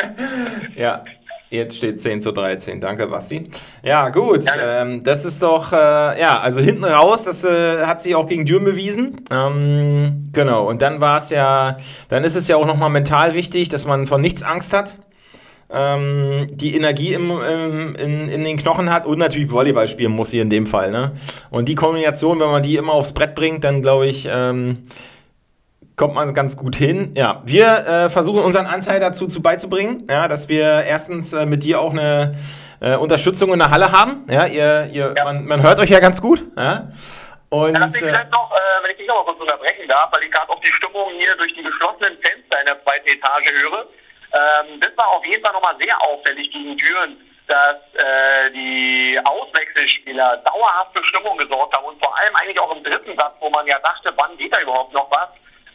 ja. 0.76 1.04
Jetzt 1.50 1.78
steht 1.78 2.00
10 2.00 2.22
zu 2.22 2.30
13. 2.30 2.80
Danke, 2.80 3.08
Basti. 3.08 3.50
Ja, 3.82 4.10
gut. 4.10 4.44
Ähm, 4.56 5.02
das 5.02 5.24
ist 5.24 5.42
doch, 5.42 5.72
äh, 5.72 5.76
ja, 5.76 6.38
also 6.38 6.60
hinten 6.60 6.84
raus, 6.84 7.24
das 7.24 7.42
äh, 7.42 7.84
hat 7.86 8.02
sich 8.02 8.14
auch 8.14 8.28
gegen 8.28 8.46
Düren 8.46 8.62
bewiesen. 8.62 9.22
Ähm, 9.32 10.30
genau. 10.32 10.68
Und 10.68 10.80
dann 10.80 11.00
war 11.00 11.16
es 11.16 11.30
ja, 11.30 11.76
dann 12.08 12.22
ist 12.22 12.36
es 12.36 12.46
ja 12.46 12.56
auch 12.56 12.66
nochmal 12.66 12.90
mental 12.90 13.34
wichtig, 13.34 13.68
dass 13.68 13.84
man 13.84 14.06
von 14.06 14.20
nichts 14.20 14.44
Angst 14.44 14.72
hat. 14.72 14.98
Ähm, 15.72 16.46
die 16.52 16.76
Energie 16.76 17.14
im, 17.14 17.32
im, 17.32 17.94
in, 17.96 18.28
in 18.28 18.44
den 18.44 18.56
Knochen 18.56 18.92
hat 18.92 19.04
und 19.04 19.18
natürlich 19.18 19.50
Volleyball 19.50 19.88
spielen 19.88 20.12
muss 20.12 20.30
hier 20.30 20.42
in 20.42 20.50
dem 20.50 20.66
Fall. 20.66 20.92
Ne? 20.92 21.12
Und 21.50 21.68
die 21.68 21.74
Kombination, 21.74 22.38
wenn 22.38 22.50
man 22.50 22.62
die 22.62 22.76
immer 22.76 22.92
aufs 22.92 23.12
Brett 23.12 23.34
bringt, 23.34 23.64
dann 23.64 23.82
glaube 23.82 24.06
ich, 24.06 24.28
ähm, 24.30 24.78
kommt 26.00 26.14
man 26.14 26.32
ganz 26.32 26.56
gut 26.56 26.76
hin. 26.76 27.12
Ja, 27.14 27.42
wir 27.44 27.66
äh, 27.86 28.08
versuchen 28.08 28.42
unseren 28.42 28.64
Anteil 28.64 29.00
dazu 29.00 29.28
zu 29.28 29.42
beizubringen, 29.42 30.06
ja, 30.08 30.28
dass 30.28 30.48
wir 30.48 30.84
erstens 30.88 31.34
äh, 31.34 31.44
mit 31.44 31.62
dir 31.62 31.78
auch 31.78 31.92
eine 31.92 32.32
äh, 32.80 32.96
Unterstützung 32.96 33.52
in 33.52 33.58
der 33.58 33.70
Halle 33.70 33.92
haben. 33.92 34.24
Ja, 34.30 34.46
ihr, 34.46 34.88
ihr, 34.94 35.12
Ja. 35.14 35.24
Man, 35.24 35.44
man 35.44 35.62
hört 35.62 35.78
euch 35.78 35.90
ja 35.90 36.00
ganz 36.00 36.22
gut. 36.22 36.40
Ja? 36.56 36.88
Und 37.50 37.74
Ja, 37.74 37.84
äh, 37.84 37.90
vielleicht 37.90 38.32
noch, 38.32 38.50
äh, 38.50 38.82
wenn 38.82 38.92
ich 38.92 38.96
dich 38.96 39.08
noch 39.08 39.16
mal 39.16 39.24
kurz 39.24 39.40
unterbrechen 39.40 39.86
darf, 39.88 40.10
weil 40.10 40.22
ich 40.22 40.32
gerade 40.32 40.48
auch 40.48 40.60
die 40.60 40.72
Stimmung 40.72 41.10
hier 41.18 41.36
durch 41.36 41.52
die 41.54 41.62
geschlossenen 41.62 42.16
Fenster 42.24 42.60
in 42.60 42.66
der 42.66 42.82
zweiten 42.82 43.06
Etage 43.06 43.52
höre. 43.52 43.84
Ähm, 44.32 44.80
das 44.80 44.96
war 44.96 45.08
auf 45.08 45.26
jeden 45.26 45.44
Fall 45.44 45.52
nochmal 45.52 45.76
sehr 45.78 46.00
auffällig 46.00 46.50
gegen 46.50 46.78
Türen, 46.78 47.18
dass 47.46 47.76
äh, 47.92 48.50
die 48.54 49.20
Auswechselspieler 49.22 50.38
dauerhaft 50.48 50.96
für 50.96 51.04
Stimmung 51.04 51.36
gesorgt 51.36 51.76
haben 51.76 51.84
und 51.84 52.02
vor 52.02 52.16
allem 52.16 52.34
eigentlich 52.36 52.58
auch 52.58 52.74
im 52.74 52.82
dritten 52.82 53.14
Satz, 53.18 53.34
wo 53.40 53.50
man 53.50 53.66
ja 53.66 53.78
dachte, 53.80 54.14
wann 54.16 54.34
geht 54.38 54.54
da 54.54 54.60
überhaupt 54.62 54.94
noch 54.94 55.10
was, 55.10 55.28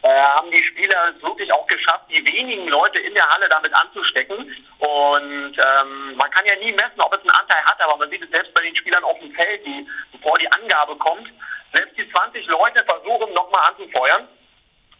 haben 0.08 0.50
die 0.50 0.62
Spieler 0.64 1.14
es 1.14 1.22
wirklich 1.22 1.52
auch 1.52 1.66
geschafft, 1.66 2.04
die 2.10 2.24
wenigen 2.24 2.68
Leute 2.68 2.98
in 2.98 3.14
der 3.14 3.28
Halle 3.28 3.48
damit 3.48 3.72
anzustecken. 3.74 4.36
Und 4.78 5.56
ähm, 5.56 6.16
man 6.16 6.30
kann 6.30 6.46
ja 6.46 6.56
nie 6.56 6.72
messen, 6.72 7.00
ob 7.00 7.12
es 7.14 7.20
einen 7.20 7.30
Anteil 7.30 7.64
hat, 7.64 7.80
aber 7.80 7.96
man 7.96 8.10
sieht 8.10 8.22
es 8.22 8.30
selbst 8.30 8.52
bei 8.54 8.62
den 8.62 8.76
Spielern 8.76 9.04
auf 9.04 9.18
dem 9.18 9.32
Feld, 9.32 9.64
die, 9.66 9.86
bevor 10.12 10.38
die 10.38 10.50
Angabe 10.52 10.96
kommt, 10.96 11.28
selbst 11.72 11.96
die 11.96 12.10
20 12.10 12.46
Leute 12.46 12.84
versuchen 12.84 13.32
nochmal 13.34 13.70
anzufeuern. 13.70 14.28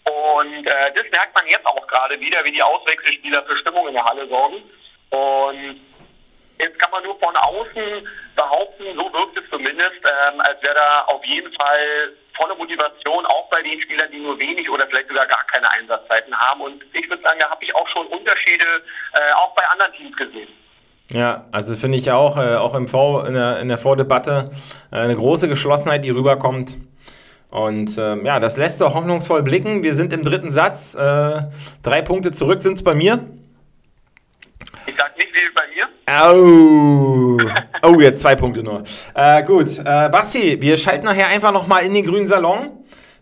Und 0.04 0.66
äh, 0.66 0.92
das 0.94 1.10
merkt 1.10 1.34
man 1.34 1.46
jetzt 1.48 1.66
auch 1.66 1.86
gerade 1.86 2.18
wieder, 2.20 2.44
wie 2.44 2.52
die 2.52 2.62
Auswechselspieler 2.62 3.42
für 3.44 3.56
Stimmung 3.58 3.88
in 3.88 3.94
der 3.94 4.04
Halle 4.04 4.28
sorgen. 4.28 4.62
Und 5.10 5.80
jetzt 6.58 6.78
kann 6.78 6.90
man 6.90 7.02
nur 7.02 7.18
von 7.18 7.36
außen 7.36 8.08
behaupten, 8.36 8.84
so 8.96 9.12
wirkt 9.12 9.36
es 9.36 9.50
zumindest, 9.50 9.98
ähm, 10.04 10.40
als 10.40 10.62
wäre 10.62 10.74
da 10.74 11.04
auf 11.06 11.24
jeden 11.24 11.52
Fall 11.54 12.12
volle 12.36 12.54
Motivation, 12.56 13.26
auch 13.26 13.48
bei 13.50 13.62
den 13.62 13.80
Spielern, 13.80 14.10
die 14.10 14.18
nur 14.18 14.38
wenig 14.38 14.68
oder 14.70 14.86
vielleicht 14.86 15.08
sogar 15.08 15.26
gar 15.26 15.44
keine 15.46 15.70
Einsatzzeiten 15.70 16.34
haben. 16.34 16.60
Und 16.60 16.82
ich 16.92 17.08
würde 17.08 17.22
sagen, 17.22 17.38
da 17.40 17.50
habe 17.50 17.64
ich 17.64 17.74
auch 17.74 17.88
schon 17.88 18.06
Unterschiede 18.08 18.64
äh, 19.12 19.32
auch 19.34 19.54
bei 19.54 19.66
anderen 19.68 19.92
Teams 19.92 20.16
gesehen. 20.16 20.48
Ja, 21.12 21.44
also 21.52 21.76
finde 21.76 21.98
ich 21.98 22.10
auch, 22.10 22.36
äh, 22.36 22.56
auch 22.56 22.74
im 22.74 22.88
v, 22.88 23.20
in 23.20 23.34
der, 23.34 23.60
in 23.60 23.68
der 23.68 23.78
Vordebatte 23.78 24.50
äh, 24.90 24.96
eine 24.96 25.14
große 25.14 25.48
Geschlossenheit, 25.48 26.04
die 26.04 26.10
rüberkommt. 26.10 26.76
Und 27.50 27.96
ähm, 27.96 28.26
ja, 28.26 28.40
das 28.40 28.56
lässt 28.56 28.80
doch 28.80 28.94
hoffnungsvoll 28.94 29.42
blicken. 29.42 29.82
Wir 29.82 29.94
sind 29.94 30.12
im 30.12 30.22
dritten 30.22 30.50
Satz. 30.50 30.94
Äh, 30.94 31.42
drei 31.82 32.02
Punkte 32.02 32.32
zurück 32.32 32.60
sind 32.60 32.74
es 32.74 32.84
bei 32.84 32.94
mir. 32.94 33.24
Ich 34.86 34.96
sag 34.96 35.16
nicht 35.16 35.32
wie 35.32 35.54
bei 35.54 35.62
mir. 35.65 35.65
Au. 36.08 37.36
Oh, 37.82 38.00
jetzt 38.00 38.20
zwei 38.20 38.36
Punkte 38.36 38.62
nur. 38.62 38.84
Äh, 39.14 39.42
gut, 39.42 39.78
äh, 39.80 40.08
Basti, 40.08 40.56
wir 40.60 40.78
schalten 40.78 41.04
nachher 41.04 41.26
einfach 41.26 41.50
nochmal 41.50 41.84
in 41.84 41.94
den 41.94 42.06
grünen 42.06 42.28
Salon. 42.28 42.70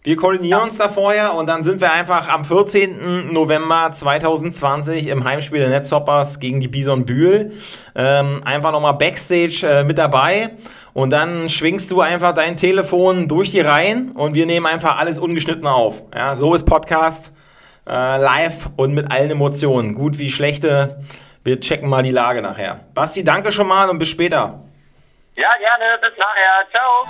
Wir 0.03 0.16
koordinieren 0.16 0.64
uns 0.64 0.77
da 0.77 0.90
vorher 0.90 1.35
und 1.35 1.49
dann 1.49 1.62
sind 1.62 1.81
wir 1.81 1.90
einfach 1.90 2.29
am 2.29 2.44
14. 2.44 3.33
November 3.33 3.90
2020 3.90 5.07
im 5.07 5.25
Heimspiel 5.25 5.61
der 5.61 5.70
Netzhoppers 5.70 6.40
gegen 6.40 6.61
die 6.61 6.68
Bison 6.68 7.07
Bühl 7.07 7.53
ähm, 7.94 8.42
einfach 8.44 8.70
nochmal 8.70 8.92
Backstage 8.94 9.66
äh, 9.66 9.83
mit 9.83 9.97
dabei 9.97 10.51
und 10.92 11.09
dann 11.09 11.49
schwingst 11.49 11.90
du 11.90 12.03
einfach 12.03 12.35
dein 12.35 12.59
Telefon 12.59 13.29
durch 13.29 13.51
die 13.51 13.61
Reihen 13.61 14.11
und 14.11 14.35
wir 14.35 14.44
nehmen 14.44 14.66
einfach 14.66 14.99
alles 14.99 15.18
ungeschnitten 15.18 15.66
auf. 15.66 16.03
Ja, 16.14 16.37
so 16.37 16.53
ist 16.53 16.64
Podcast 16.64 17.33
äh, 17.88 18.20
live 18.20 18.68
und 18.77 18.92
mit 18.92 19.11
allen 19.11 19.31
Emotionen, 19.31 19.94
gut 19.94 20.18
wie 20.18 20.31
schlechte. 20.31 20.99
Wir 21.45 21.61
checken 21.61 21.91
mal 21.91 22.03
die 22.03 22.11
Lage 22.11 22.41
nachher. 22.41 22.81
Basti, 22.95 23.23
danke 23.23 23.53
schon 23.53 23.69
mal 23.69 23.91
und 23.91 23.99
bis 23.99 24.09
später. 24.09 24.63
Ja, 25.37 25.51
gerne. 25.59 25.99
Bis 26.01 26.13
nachher. 26.17 26.65
Ciao. 26.73 27.05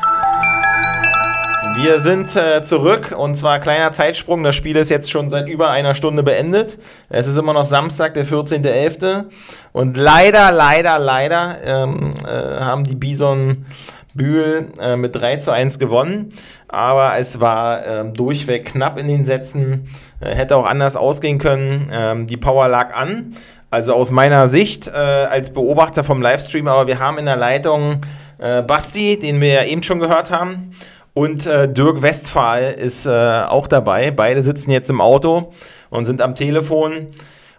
Wir 1.77 2.01
sind 2.01 2.35
äh, 2.35 2.61
zurück 2.63 3.15
und 3.17 3.37
zwar 3.37 3.61
kleiner 3.61 3.93
Zeitsprung. 3.93 4.43
Das 4.43 4.57
Spiel 4.57 4.75
ist 4.75 4.91
jetzt 4.91 5.09
schon 5.09 5.31
seit 5.31 5.49
über 5.49 5.71
einer 5.71 5.95
Stunde 5.95 6.25
beendet. 6.25 6.79
Es 7.11 7.29
ist 7.29 7.37
immer 7.37 7.53
noch 7.53 7.65
Samstag, 7.65 8.15
der 8.15 8.27
14.11. 8.27 9.27
Und 9.73 9.97
leider, 9.97 10.51
leider, 10.51 10.99
leider 10.99 11.57
ähm, 11.65 12.11
äh, 12.27 12.61
haben 12.61 12.83
die 12.83 12.97
Bison 12.97 13.67
Bühl 14.15 14.69
äh, 14.81 14.97
mit 14.97 15.15
3 15.15 15.37
zu 15.37 15.53
1 15.53 15.79
gewonnen. 15.79 16.31
Aber 16.69 17.19
es 17.19 17.41
war 17.41 17.87
ähm, 17.87 18.15
durchweg 18.15 18.67
knapp 18.67 18.99
in 18.99 19.09
den 19.09 19.25
Sätzen. 19.25 19.85
Äh, 20.21 20.35
hätte 20.35 20.57
auch 20.57 20.67
anders 20.67 20.97
ausgehen 20.97 21.39
können. 21.39 21.91
Ähm, 21.93 22.27
die 22.27 22.37
Power 22.37 22.69
lag 22.69 22.95
an. 22.95 23.35
Also 23.75 23.93
aus 23.93 24.13
meiner 24.13 24.47
Sicht 24.47 24.87
äh, 24.87 24.93
als 24.93 25.53
Beobachter 25.53 26.05
vom 26.05 26.23
Livestream. 26.23 26.69
Aber 26.69 26.87
wir 26.87 27.01
haben 27.01 27.19
in 27.19 27.25
der 27.25 27.35
Leitung 27.35 28.03
äh, 28.39 28.63
Basti, 28.63 29.19
den 29.19 29.41
wir 29.41 29.49
ja 29.49 29.65
eben 29.65 29.83
schon 29.83 29.99
gehört 29.99 30.31
haben. 30.31 30.71
Und 31.13 31.47
äh, 31.47 31.69
Dirk 31.69 32.01
Westphal 32.01 32.71
ist 32.71 33.05
äh, 33.05 33.11
auch 33.11 33.67
dabei. 33.67 34.13
Beide 34.13 34.45
sitzen 34.45 34.71
jetzt 34.71 34.91
im 34.91 35.01
Auto 35.01 35.53
und 35.91 36.05
sind 36.05 36.23
am 36.23 36.37
Telefon. 36.37 37.09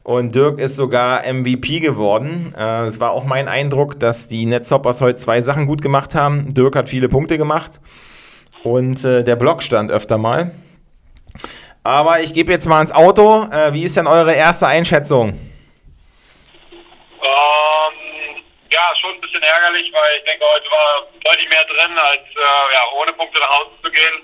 Und 0.04 0.34
Dirk 0.36 0.58
ist 0.58 0.78
sogar 0.78 1.24
MVP 1.28 1.82
geworden. 1.82 2.56
Äh, 2.58 2.84
es 2.84 3.02
war 3.02 3.12
auch 3.12 3.26
mein 3.26 3.50
Eindruck, 3.50 4.00
dass 4.00 4.30
die 4.30 4.46
Netzhoppers 4.46 5.02
heute 5.02 5.18
zwei 5.18 5.42
Sachen 5.42 5.68
gut 5.68 5.82
gemacht 5.82 6.16
haben. 6.16 6.54
Dirk 6.54 6.78
hat 6.78 6.88
viele 6.88 7.10
Punkte 7.10 7.38
gemacht 7.38 7.82
und 8.64 9.04
äh, 9.04 9.26
der 9.26 9.36
Block 9.36 9.62
stand 9.62 9.92
öfter 9.92 10.18
mal. 10.18 10.52
Aber 11.84 12.22
ich 12.22 12.34
gebe 12.34 12.54
jetzt 12.54 12.70
mal 12.70 12.80
ins 12.80 12.94
Auto. 12.94 13.48
Wie 13.72 13.84
ist 13.84 13.98
denn 13.98 14.08
eure 14.08 14.34
erste 14.34 14.66
Einschätzung? 14.66 15.34
Ähm, 17.26 18.44
ja, 18.76 18.94
schon 19.00 19.16
ein 19.16 19.22
bisschen 19.22 19.42
ärgerlich, 19.42 19.92
weil 19.94 20.18
ich 20.18 20.24
denke, 20.26 20.46
heute 20.46 20.70
war 20.70 21.08
deutlich 21.24 21.50
mehr 21.50 21.64
drin, 21.64 21.98
als 21.98 22.28
äh, 22.36 22.74
ja, 22.74 22.92
ohne 22.92 23.14
Punkte 23.14 23.40
nach 23.40 23.50
Hause 23.50 23.72
zu 23.82 23.90
gehen. 23.90 24.16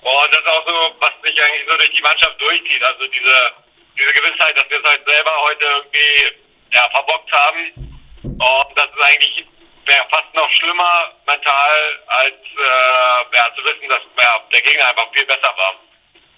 Und 0.00 0.28
das 0.32 0.40
ist 0.40 0.48
auch 0.48 0.66
so, 0.66 0.94
was 0.98 1.12
sich 1.22 1.36
eigentlich 1.42 1.68
so 1.68 1.76
durch 1.76 1.90
die 1.90 2.00
Mannschaft 2.00 2.40
durchzieht. 2.40 2.82
Also 2.82 3.06
diese, 3.06 3.52
diese 3.98 4.12
Gewissheit, 4.14 4.56
dass 4.58 4.68
wir 4.70 4.78
es 4.80 4.88
halt 4.88 5.04
selber 5.06 5.32
heute 5.42 5.64
irgendwie 5.64 6.32
ja, 6.72 6.88
verbockt 6.90 7.32
haben. 7.32 8.00
Und 8.24 8.72
das 8.76 8.88
ist 8.88 9.04
eigentlich 9.04 9.46
wäre 9.84 10.06
fast 10.10 10.32
noch 10.34 10.50
schlimmer 10.52 11.12
mental, 11.26 12.00
als 12.06 12.40
äh, 12.40 13.36
ja, 13.36 13.54
zu 13.54 13.64
wissen, 13.64 13.88
dass 13.88 14.02
ja, 14.16 14.40
der 14.52 14.62
Gegner 14.62 14.88
einfach 14.88 15.12
viel 15.12 15.26
besser 15.26 15.52
war. 15.56 15.74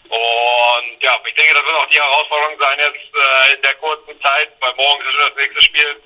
Und 0.08 1.02
ja, 1.02 1.20
ich 1.26 1.34
denke, 1.34 1.54
das 1.54 1.64
wird 1.64 1.76
auch 1.76 1.88
die 1.88 2.00
Herausforderung 2.00 2.58
sein, 2.58 2.78
jetzt 2.78 3.14
äh, 3.14 3.54
in 3.54 3.62
der 3.62 3.74
kurzen 3.76 4.20
Zeit, 4.22 4.50
weil 4.60 4.74
morgen 4.74 5.02
ist 5.02 5.12
schon 5.12 5.28
das 5.28 5.36
nächste 5.36 5.62
Spiel, 5.62 6.02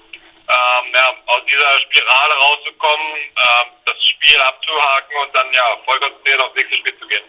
ähm, 0.49 0.85
ja, 0.95 1.09
aus 1.27 1.43
dieser 1.45 1.73
Spirale 1.85 2.35
rauszukommen, 2.35 3.11
ähm, 3.17 3.67
das 3.85 3.97
Spiel 4.17 4.41
abzuhaken 4.41 5.15
und 5.23 5.35
dann 5.35 5.47
ja 5.53 5.65
voll 5.85 6.01
konzentriert 6.01 6.41
aufs 6.41 6.55
nächste 6.55 6.77
Spiel 6.77 6.99
zu 6.99 7.07
gehen. 7.07 7.25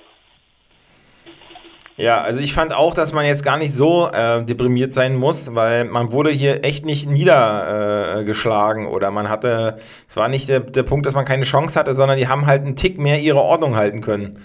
Ja, 1.99 2.21
also 2.21 2.39
ich 2.39 2.53
fand 2.53 2.73
auch, 2.73 2.93
dass 2.93 3.11
man 3.11 3.25
jetzt 3.25 3.43
gar 3.43 3.57
nicht 3.57 3.73
so 3.73 4.09
äh, 4.09 4.41
deprimiert 4.45 4.93
sein 4.93 5.17
muss, 5.17 5.53
weil 5.53 5.83
man 5.83 6.13
wurde 6.13 6.29
hier 6.29 6.63
echt 6.63 6.85
nicht 6.85 7.09
niedergeschlagen 7.09 8.85
äh, 8.85 8.89
oder 8.89 9.11
man 9.11 9.27
hatte, 9.27 9.79
es 10.07 10.15
war 10.15 10.29
nicht 10.29 10.47
der, 10.47 10.61
der 10.61 10.83
Punkt, 10.83 11.05
dass 11.05 11.13
man 11.13 11.25
keine 11.25 11.43
Chance 11.43 11.77
hatte, 11.77 11.93
sondern 11.93 12.17
die 12.17 12.29
haben 12.29 12.45
halt 12.45 12.63
einen 12.63 12.77
Tick 12.77 12.99
mehr 12.99 13.19
ihre 13.19 13.41
Ordnung 13.41 13.75
halten 13.75 13.99
können. 13.99 14.41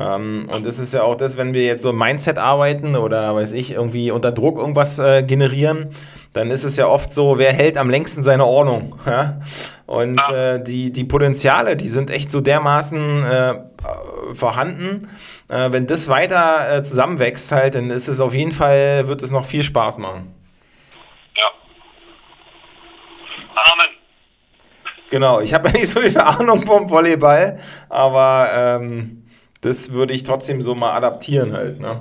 Ähm, 0.00 0.48
und 0.50 0.64
es 0.64 0.78
ist 0.78 0.94
ja 0.94 1.02
auch 1.02 1.14
das, 1.14 1.36
wenn 1.36 1.52
wir 1.52 1.64
jetzt 1.64 1.82
so 1.82 1.92
Mindset 1.92 2.38
arbeiten 2.38 2.96
oder 2.96 3.34
weiß 3.34 3.52
ich, 3.52 3.72
irgendwie 3.72 4.10
unter 4.10 4.32
Druck 4.32 4.56
irgendwas 4.56 4.98
äh, 4.98 5.22
generieren, 5.22 5.94
dann 6.34 6.50
ist 6.50 6.64
es 6.64 6.76
ja 6.76 6.88
oft 6.88 7.14
so, 7.14 7.38
wer 7.38 7.52
hält 7.52 7.78
am 7.78 7.88
längsten 7.88 8.22
seine 8.22 8.44
Ordnung. 8.44 8.98
Ja? 9.06 9.40
Und 9.86 10.20
äh, 10.30 10.62
die, 10.62 10.90
die 10.90 11.04
Potenziale, 11.04 11.76
die 11.76 11.88
sind 11.88 12.10
echt 12.10 12.32
so 12.32 12.40
dermaßen 12.40 13.24
äh, 13.24 13.54
vorhanden. 14.34 15.08
Äh, 15.48 15.70
wenn 15.70 15.86
das 15.86 16.08
weiter 16.08 16.78
äh, 16.78 16.82
zusammenwächst, 16.82 17.52
halt, 17.52 17.76
dann 17.76 17.88
ist 17.90 18.08
es 18.08 18.20
auf 18.20 18.34
jeden 18.34 18.50
Fall, 18.50 19.06
wird 19.06 19.22
es 19.22 19.30
noch 19.30 19.44
viel 19.44 19.62
Spaß 19.62 19.96
machen. 19.98 20.34
Ja. 21.36 21.46
Amen. 23.54 23.94
Genau, 25.10 25.40
ich 25.40 25.54
habe 25.54 25.68
ja 25.72 25.74
nicht 25.74 25.88
so 25.88 26.00
viel 26.00 26.18
Ahnung 26.18 26.66
vom 26.66 26.90
Volleyball, 26.90 27.60
aber 27.88 28.48
ähm, 28.56 29.24
das 29.60 29.92
würde 29.92 30.12
ich 30.12 30.24
trotzdem 30.24 30.62
so 30.62 30.74
mal 30.74 30.94
adaptieren 30.94 31.52
halt. 31.52 31.78
Ne? 31.78 32.00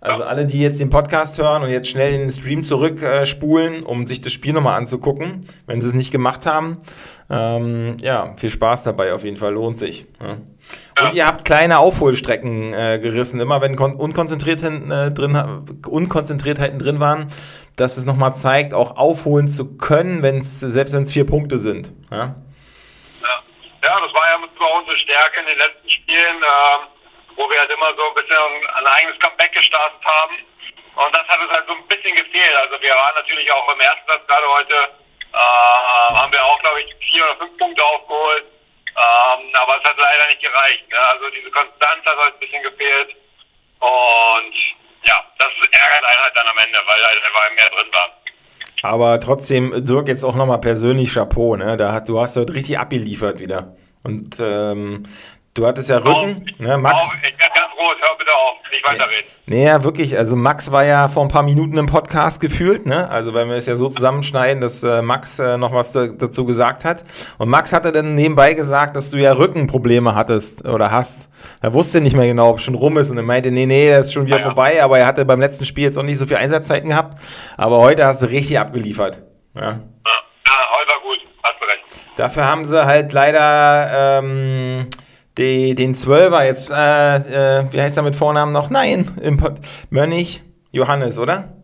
Also 0.00 0.22
alle, 0.22 0.46
die 0.46 0.60
jetzt 0.60 0.80
den 0.80 0.90
Podcast 0.90 1.38
hören 1.38 1.64
und 1.64 1.70
jetzt 1.70 1.88
schnell 1.88 2.14
in 2.14 2.20
den 2.20 2.30
Stream 2.30 2.62
zurückspulen, 2.62 3.82
äh, 3.82 3.84
um 3.84 4.06
sich 4.06 4.20
das 4.20 4.32
Spiel 4.32 4.52
nochmal 4.52 4.78
anzugucken, 4.78 5.40
wenn 5.66 5.80
sie 5.80 5.88
es 5.88 5.94
nicht 5.94 6.12
gemacht 6.12 6.46
haben. 6.46 6.78
Ähm, 7.28 7.96
ja, 8.00 8.36
viel 8.38 8.50
Spaß 8.50 8.84
dabei 8.84 9.12
auf 9.12 9.24
jeden 9.24 9.36
Fall, 9.36 9.54
lohnt 9.54 9.76
sich. 9.76 10.06
Ja. 10.20 10.36
Und 11.02 11.14
ihr 11.14 11.26
habt 11.26 11.44
kleine 11.44 11.78
Aufholstrecken 11.78 12.72
äh, 12.74 13.00
gerissen, 13.00 13.40
immer 13.40 13.60
wenn 13.60 13.74
Kon 13.74 13.96
Unkonzentriertheiten, 13.96 14.90
äh, 14.92 15.10
drin, 15.10 15.36
Unkonzentriertheiten 15.88 16.78
drin 16.78 17.00
waren, 17.00 17.28
dass 17.76 17.96
es 17.96 18.06
nochmal 18.06 18.34
zeigt, 18.34 18.74
auch 18.74 18.96
aufholen 18.96 19.48
zu 19.48 19.76
können, 19.78 20.22
wenn's, 20.22 20.60
selbst 20.60 20.94
wenn 20.94 21.02
es 21.02 21.12
vier 21.12 21.26
Punkte 21.26 21.58
sind. 21.58 21.92
Ja? 22.12 22.18
ja? 22.18 22.34
Ja, 23.82 24.00
das 24.00 24.14
war 24.14 24.30
ja 24.30 24.38
mit 24.38 24.50
unsere 24.50 24.96
Stärke 24.96 25.40
in 25.40 25.46
den 25.46 25.58
letzten 25.58 25.90
Spielen. 25.90 26.36
Ähm 26.36 26.97
wo 27.38 27.48
wir 27.48 27.58
halt 27.60 27.70
immer 27.70 27.94
so 27.94 28.02
ein 28.02 28.14
bisschen 28.18 28.36
ein 28.74 28.86
eigenes 28.86 29.18
Comeback 29.20 29.52
gestartet 29.52 30.04
haben. 30.04 30.34
Und 30.98 31.14
das 31.14 31.26
hat 31.28 31.38
uns 31.38 31.52
halt 31.54 31.66
so 31.66 31.74
ein 31.78 31.86
bisschen 31.86 32.16
gefehlt. 32.16 32.54
Also 32.58 32.82
wir 32.82 32.90
waren 32.90 33.14
natürlich 33.14 33.50
auch 33.52 33.72
im 33.72 33.80
ersten 33.80 34.10
Satz 34.10 34.26
gerade 34.26 34.48
heute, 34.50 34.74
äh, 34.74 36.14
haben 36.18 36.32
wir 36.32 36.44
auch, 36.44 36.58
glaube 36.58 36.82
ich, 36.82 36.90
vier 37.08 37.22
oder 37.24 37.36
fünf 37.38 37.56
Punkte 37.56 37.84
aufgeholt. 37.84 38.44
Ähm, 38.98 39.54
aber 39.54 39.78
es 39.78 39.88
hat 39.88 39.96
leider 39.96 40.26
nicht 40.26 40.42
gereicht. 40.42 40.90
Ne? 40.90 40.98
Also 40.98 41.30
diese 41.30 41.50
Konstanz 41.50 42.04
hat 42.04 42.18
halt 42.18 42.34
ein 42.34 42.40
bisschen 42.40 42.62
gefehlt. 42.64 43.14
Und 43.78 44.54
ja, 45.06 45.22
das 45.38 45.52
ärgert 45.70 46.04
einen 46.04 46.22
halt 46.24 46.36
dann 46.36 46.48
am 46.48 46.58
Ende, 46.58 46.78
weil 46.84 47.04
halt 47.06 47.22
einfach 47.22 47.54
mehr 47.54 47.70
drin 47.70 47.92
war. 47.94 48.10
Aber 48.82 49.20
trotzdem, 49.20 49.84
Dirk, 49.84 50.08
jetzt 50.08 50.24
auch 50.24 50.34
nochmal 50.34 50.60
persönlich 50.60 51.14
Chapeau, 51.14 51.54
ne? 51.54 51.76
Da 51.76 51.92
hat, 51.92 52.08
du 52.08 52.20
hast 52.20 52.36
dort 52.36 52.52
richtig 52.52 52.78
abgeliefert 52.78 53.38
wieder. 53.38 53.76
Und 54.02 54.38
ähm, 54.40 55.04
Du 55.54 55.66
hattest 55.66 55.90
ja 55.90 55.98
Rücken, 55.98 56.46
oh, 56.60 56.62
ne, 56.62 56.78
Max. 56.78 57.10
Oh, 57.10 57.16
ich 57.16 57.38
werde 57.38 57.54
ganz 57.54 57.72
rot, 57.76 57.96
hör 58.00 58.16
bitte 58.16 58.30
auf, 58.32 58.70
nicht 58.70 58.86
weiterreden. 58.86 59.28
Nee, 59.46 59.64
ja, 59.64 59.82
wirklich, 59.82 60.16
also 60.16 60.36
Max 60.36 60.70
war 60.70 60.84
ja 60.84 61.08
vor 61.08 61.24
ein 61.24 61.28
paar 61.28 61.42
Minuten 61.42 61.78
im 61.78 61.86
Podcast 61.86 62.40
gefühlt, 62.40 62.86
ne? 62.86 63.10
Also 63.10 63.34
weil 63.34 63.48
wir 63.48 63.56
es 63.56 63.66
ja 63.66 63.76
so 63.76 63.88
zusammenschneiden, 63.88 64.60
dass 64.60 64.82
äh, 64.82 65.02
Max 65.02 65.38
äh, 65.38 65.56
noch 65.56 65.72
was 65.72 65.92
da, 65.92 66.06
dazu 66.06 66.44
gesagt 66.44 66.84
hat. 66.84 67.04
Und 67.38 67.48
Max 67.48 67.72
hatte 67.72 67.90
dann 67.90 68.14
nebenbei 68.14 68.54
gesagt, 68.54 68.94
dass 68.94 69.10
du 69.10 69.16
ja 69.16 69.32
Rückenprobleme 69.32 70.14
hattest 70.14 70.64
oder 70.64 70.90
hast. 70.90 71.30
Er 71.60 71.74
wusste 71.74 72.00
nicht 72.00 72.14
mehr 72.14 72.26
genau, 72.26 72.50
ob 72.50 72.58
es 72.58 72.64
schon 72.64 72.74
rum 72.74 72.98
ist 72.98 73.10
und 73.10 73.16
er 73.16 73.22
meinte, 73.22 73.50
nee, 73.50 73.66
nee, 73.66 73.90
das 73.90 74.08
ist 74.08 74.12
schon 74.12 74.26
wieder 74.26 74.38
ja, 74.38 74.44
vorbei, 74.44 74.82
aber 74.82 74.98
er 74.98 75.06
hatte 75.06 75.24
beim 75.24 75.40
letzten 75.40 75.64
Spiel 75.64 75.84
jetzt 75.84 75.98
auch 75.98 76.02
nicht 76.02 76.18
so 76.18 76.26
viel 76.26 76.36
Einsatzzeiten 76.36 76.90
gehabt. 76.90 77.18
Aber 77.56 77.78
heute 77.78 78.04
hast 78.06 78.22
du 78.22 78.26
richtig 78.26 78.58
abgeliefert. 78.58 79.22
Ja. 79.54 79.62
ja. 79.62 79.68
Ja, 79.70 80.54
heute 80.78 80.90
war 80.90 81.00
gut, 81.02 81.18
hast 81.42 81.60
du 81.60 81.64
recht. 81.64 82.06
Dafür 82.16 82.44
haben 82.46 82.64
sie 82.64 82.84
halt 82.84 83.12
leider 83.12 84.18
ähm, 84.18 84.88
die, 85.38 85.74
den 85.74 85.94
Zwölfer 85.94 86.44
jetzt, 86.44 86.70
äh, 86.70 86.74
äh, 87.60 87.72
wie 87.72 87.80
heißt 87.80 87.96
er 87.96 88.02
mit 88.02 88.16
Vornamen 88.16 88.52
noch? 88.52 88.70
Nein, 88.70 89.10
Import, 89.22 89.60
Mönnig 89.90 90.42
Johannes, 90.72 91.18
oder? 91.18 91.54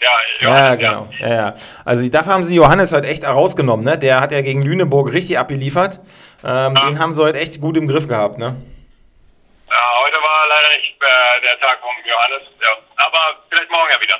Ja, 0.00 0.48
Johannes, 0.48 0.68
ja, 0.68 0.74
genau. 0.74 1.08
Ja. 1.18 1.34
ja. 1.34 1.54
Also 1.84 2.08
dafür 2.08 2.32
haben 2.32 2.44
sie 2.44 2.54
Johannes 2.54 2.92
halt 2.92 3.06
echt 3.06 3.26
rausgenommen, 3.26 3.84
ne? 3.84 3.98
Der 3.98 4.20
hat 4.20 4.32
ja 4.32 4.42
gegen 4.42 4.62
Lüneburg 4.62 5.12
richtig 5.12 5.38
abgeliefert. 5.38 6.00
Ähm. 6.44 6.74
Den 6.74 6.98
haben 6.98 7.12
sie 7.14 7.22
heute 7.22 7.38
echt 7.38 7.60
gut 7.60 7.76
im 7.76 7.88
Griff 7.88 8.06
gehabt, 8.08 8.38
ne? 8.38 8.56
Ja, 9.70 9.82
heute 10.04 10.16
war 10.16 10.48
leider 10.48 10.76
nicht 10.76 10.94
äh, 11.00 11.40
der 11.42 11.60
Tag 11.60 11.78
vom 11.80 11.94
Johannes, 12.04 12.42
ja. 12.62 12.70
Aber 12.96 13.40
vielleicht 13.48 13.70
morgen 13.70 13.90
ja 13.90 14.00
wieder. 14.00 14.16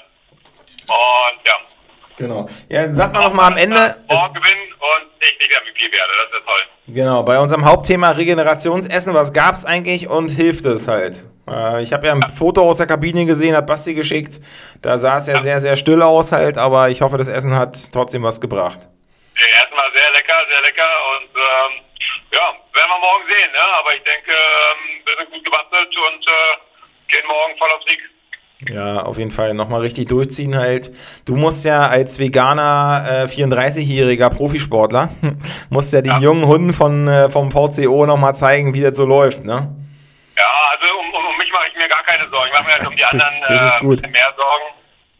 Und 0.88 1.46
ja. 1.46 1.54
Genau. 2.16 2.46
Ja, 2.68 2.92
sag 2.92 3.12
mal 3.12 3.22
nochmal 3.22 3.52
am 3.52 3.56
Ende. 3.56 3.76
Morgen 4.08 4.34
gewinnen 4.34 4.72
und 4.72 5.10
ich 5.20 5.38
nicht 5.38 5.50
MVP 5.50 5.92
werde, 5.92 6.12
das 6.22 6.38
ist 6.38 6.46
toll. 6.46 6.62
Genau, 6.86 7.22
bei 7.22 7.38
unserem 7.38 7.64
Hauptthema 7.64 8.10
Regenerationsessen, 8.10 9.14
was 9.14 9.32
gab 9.32 9.54
es 9.54 9.64
eigentlich 9.64 10.08
und 10.08 10.28
hilft 10.28 10.64
es 10.64 10.86
halt? 10.86 11.24
Äh, 11.48 11.82
ich 11.82 11.92
habe 11.92 12.06
ja 12.06 12.12
ein 12.12 12.20
ja. 12.20 12.28
Foto 12.28 12.62
aus 12.62 12.78
der 12.78 12.86
Kabine 12.86 13.26
gesehen, 13.26 13.56
hat 13.56 13.66
Basti 13.66 13.94
geschickt. 13.94 14.40
Da 14.82 14.98
sah 14.98 15.16
es 15.16 15.26
ja, 15.26 15.34
ja, 15.34 15.40
sehr, 15.40 15.60
sehr 15.60 15.76
still 15.76 16.02
aus 16.02 16.32
halt, 16.32 16.58
aber 16.58 16.90
ich 16.90 17.02
hoffe, 17.02 17.18
das 17.18 17.28
Essen 17.28 17.54
hat 17.54 17.76
trotzdem 17.92 18.22
was 18.22 18.40
gebracht. 18.40 18.88
Erstmal 19.34 19.90
sehr 19.92 20.10
lecker, 20.12 20.38
sehr 20.48 20.62
lecker 20.62 20.90
und 21.16 21.30
ähm, 21.34 21.84
ja, 22.32 22.52
werden 22.72 22.90
wir 22.90 22.98
morgen 23.00 23.24
sehen, 23.26 23.50
ne? 23.52 23.64
aber 23.78 23.94
ich 23.94 24.02
denke, 24.02 24.30
ähm, 24.30 25.02
wir 25.04 25.16
sind 25.18 25.30
gut 25.32 25.44
gebastelt 25.44 25.96
und 25.96 26.22
äh, 26.26 27.12
gehen 27.12 27.26
morgen 27.26 27.58
voll 27.58 27.70
auf 27.70 27.82
Sieg. 27.88 28.13
Ja, 28.68 29.02
auf 29.02 29.18
jeden 29.18 29.30
Fall 29.30 29.52
nochmal 29.54 29.82
richtig 29.82 30.08
durchziehen 30.08 30.56
halt. 30.56 30.90
Du 31.26 31.36
musst 31.36 31.64
ja 31.64 31.86
als 31.88 32.18
veganer 32.18 33.04
äh, 33.06 33.24
34-jähriger 33.24 34.30
Profisportler, 34.30 35.10
musst 35.70 35.92
ja 35.92 36.00
den 36.00 36.12
ja. 36.12 36.18
jungen 36.18 36.46
Hunden 36.46 36.72
von, 36.72 37.06
äh, 37.06 37.28
vom 37.28 37.50
VCO 37.50 38.06
nochmal 38.06 38.34
zeigen, 38.34 38.72
wie 38.74 38.80
das 38.80 38.96
so 38.96 39.04
läuft, 39.04 39.44
ne? 39.44 39.68
Ja, 40.36 40.50
also 40.70 40.86
um, 40.98 41.12
um, 41.12 41.26
um 41.26 41.36
mich 41.36 41.52
mache 41.52 41.68
ich 41.68 41.76
mir 41.76 41.88
gar 41.88 42.02
keine 42.04 42.28
Sorgen. 42.30 42.48
Ich 42.48 42.52
mache 42.54 42.66
mir 42.66 42.72
halt 42.72 42.86
um 42.86 42.96
die 42.96 43.04
anderen 43.10 43.40
das, 43.42 43.74
das 43.74 43.82
äh, 43.82 44.08
mehr 44.08 44.32
Sorgen, 44.36 44.66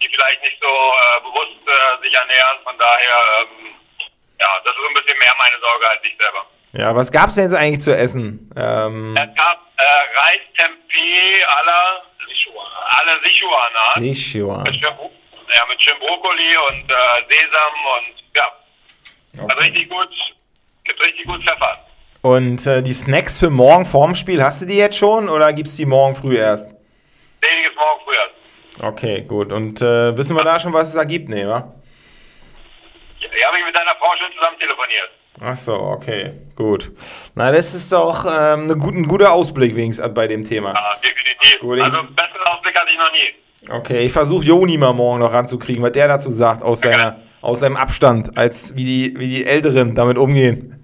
die 0.02 0.08
vielleicht 0.08 0.42
nicht 0.42 0.58
so 0.60 0.68
äh, 0.68 1.20
bewusst 1.20 1.60
äh, 1.66 2.02
sich 2.02 2.14
ernähren. 2.14 2.58
Von 2.64 2.74
daher, 2.78 3.16
ähm, 3.44 3.74
ja, 4.40 4.48
das 4.64 4.72
ist 4.72 4.88
ein 4.88 4.94
bisschen 4.94 5.18
mehr 5.18 5.34
meine 5.36 5.60
Sorge 5.60 5.84
als 5.90 6.00
ich 6.02 6.16
selber. 6.16 6.42
Ja, 6.72 6.96
was 6.96 7.12
gab 7.12 7.28
es 7.28 7.36
denn 7.36 7.44
jetzt 7.44 7.54
eigentlich 7.54 7.82
zu 7.82 7.94
essen? 7.94 8.50
Ähm, 8.56 9.14
es 9.14 9.36
gab 9.36 9.60
äh, 9.76 9.84
Reis 10.18 10.42
Tempeh 10.56 11.44
aller 11.44 12.02
alle 12.52 13.20
Sichuan-Art. 13.22 14.00
Sichuan. 14.00 14.62
Mit 14.62 14.74
schön, 14.74 14.94
ja, 15.54 15.62
mit 15.68 15.82
schön 15.82 15.98
Brokkoli 15.98 16.56
und 16.70 16.90
äh, 16.90 16.94
Sesam 17.28 17.74
und 17.96 18.22
ja. 18.36 18.52
Okay. 19.36 19.46
Also 19.48 19.60
richtig 19.60 19.88
gut, 19.88 20.08
gibt 20.84 21.00
richtig 21.00 21.26
gut 21.26 21.42
Pfeffer. 21.44 21.78
Und 22.22 22.66
äh, 22.66 22.82
die 22.82 22.94
Snacks 22.94 23.38
für 23.38 23.50
morgen 23.50 23.84
vorm 23.84 24.14
Spiel, 24.14 24.42
hast 24.42 24.62
du 24.62 24.66
die 24.66 24.78
jetzt 24.78 24.96
schon 24.96 25.28
oder 25.28 25.52
gibt 25.52 25.68
es 25.68 25.76
die 25.76 25.86
morgen 25.86 26.14
früh 26.14 26.38
erst? 26.38 26.70
Nee, 26.70 27.48
die 27.58 27.62
gibt 27.64 27.76
morgen 27.76 28.00
früh 28.04 28.14
erst. 28.14 28.34
Okay, 28.82 29.20
gut. 29.22 29.52
Und 29.52 29.82
äh, 29.82 30.16
wissen 30.16 30.36
wir 30.36 30.44
da 30.44 30.58
schon, 30.58 30.72
was 30.72 30.88
es 30.88 30.94
da 30.94 31.04
gibt? 31.04 31.28
Nee, 31.28 31.46
wa? 31.46 31.74
Ja, 33.20 33.48
habe 33.48 33.58
ich 33.58 33.64
mit 33.64 33.76
deiner 33.76 33.94
Frau 33.96 34.16
schon 34.16 34.32
zusammen 34.32 34.58
telefoniert. 34.58 35.10
Ach 35.40 35.56
so, 35.56 35.74
okay, 35.74 36.32
gut. 36.54 36.92
Na, 37.34 37.50
das 37.50 37.74
ist 37.74 37.92
doch 37.92 38.24
ähm, 38.24 38.64
eine 38.64 38.76
gut, 38.76 38.94
ein 38.94 39.06
guter 39.06 39.32
Ausblick 39.32 39.74
wenigstens 39.74 40.12
bei 40.14 40.26
dem 40.26 40.42
Thema. 40.42 40.72
Ja, 40.72 40.94
definitiv. 41.02 41.60
Gut, 41.60 41.80
also 41.80 41.98
einen 41.98 42.14
besseren 42.14 42.46
Ausblick 42.46 42.76
hatte 42.76 42.90
ich 42.90 42.98
noch 42.98 43.12
nie. 43.12 43.74
Okay, 43.76 44.06
ich 44.06 44.12
versuche 44.12 44.44
Joni 44.44 44.76
mal 44.76 44.92
morgen 44.92 45.20
noch 45.20 45.32
ranzukriegen, 45.32 45.82
was 45.82 45.92
der 45.92 46.08
dazu 46.08 46.30
sagt, 46.30 46.62
aus, 46.62 46.80
okay. 46.80 46.92
seiner, 46.92 47.20
aus 47.40 47.60
seinem 47.60 47.76
Abstand, 47.76 48.36
als 48.36 48.76
wie 48.76 48.84
die, 48.84 49.14
wie 49.18 49.28
die 49.28 49.46
Älteren 49.46 49.94
damit 49.94 50.18
umgehen. 50.18 50.83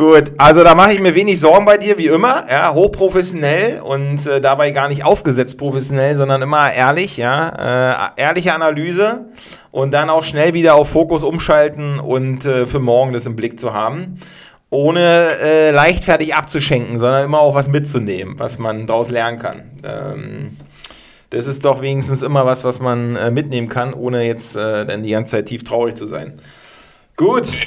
Gut, 0.00 0.32
also 0.38 0.64
da 0.64 0.74
mache 0.74 0.94
ich 0.94 0.98
mir 0.98 1.14
wenig 1.14 1.38
Sorgen 1.38 1.66
bei 1.66 1.76
dir, 1.76 1.98
wie 1.98 2.06
immer, 2.06 2.46
ja, 2.50 2.72
hochprofessionell 2.72 3.82
und 3.82 4.26
äh, 4.26 4.40
dabei 4.40 4.70
gar 4.70 4.88
nicht 4.88 5.04
aufgesetzt 5.04 5.58
professionell, 5.58 6.16
sondern 6.16 6.40
immer 6.40 6.72
ehrlich, 6.72 7.18
ja, 7.18 8.14
äh, 8.16 8.22
ehrliche 8.22 8.54
Analyse 8.54 9.26
und 9.70 9.92
dann 9.92 10.08
auch 10.08 10.24
schnell 10.24 10.54
wieder 10.54 10.74
auf 10.74 10.88
Fokus 10.88 11.22
umschalten 11.22 12.00
und 12.00 12.46
äh, 12.46 12.64
für 12.64 12.78
morgen 12.78 13.12
das 13.12 13.26
im 13.26 13.36
Blick 13.36 13.60
zu 13.60 13.74
haben, 13.74 14.18
ohne 14.70 15.36
äh, 15.42 15.70
leichtfertig 15.70 16.34
abzuschenken, 16.34 16.98
sondern 16.98 17.26
immer 17.26 17.40
auch 17.40 17.54
was 17.54 17.68
mitzunehmen, 17.68 18.38
was 18.38 18.58
man 18.58 18.86
daraus 18.86 19.10
lernen 19.10 19.38
kann. 19.38 19.64
Ähm, 19.84 20.56
das 21.28 21.46
ist 21.46 21.66
doch 21.66 21.82
wenigstens 21.82 22.22
immer 22.22 22.46
was, 22.46 22.64
was 22.64 22.80
man 22.80 23.16
äh, 23.16 23.30
mitnehmen 23.30 23.68
kann, 23.68 23.92
ohne 23.92 24.26
jetzt 24.26 24.56
äh, 24.56 24.86
dann 24.86 25.02
die 25.02 25.10
ganze 25.10 25.32
Zeit 25.32 25.44
tief 25.44 25.62
traurig 25.62 25.94
zu 25.94 26.06
sein. 26.06 26.40
Gut. 27.16 27.58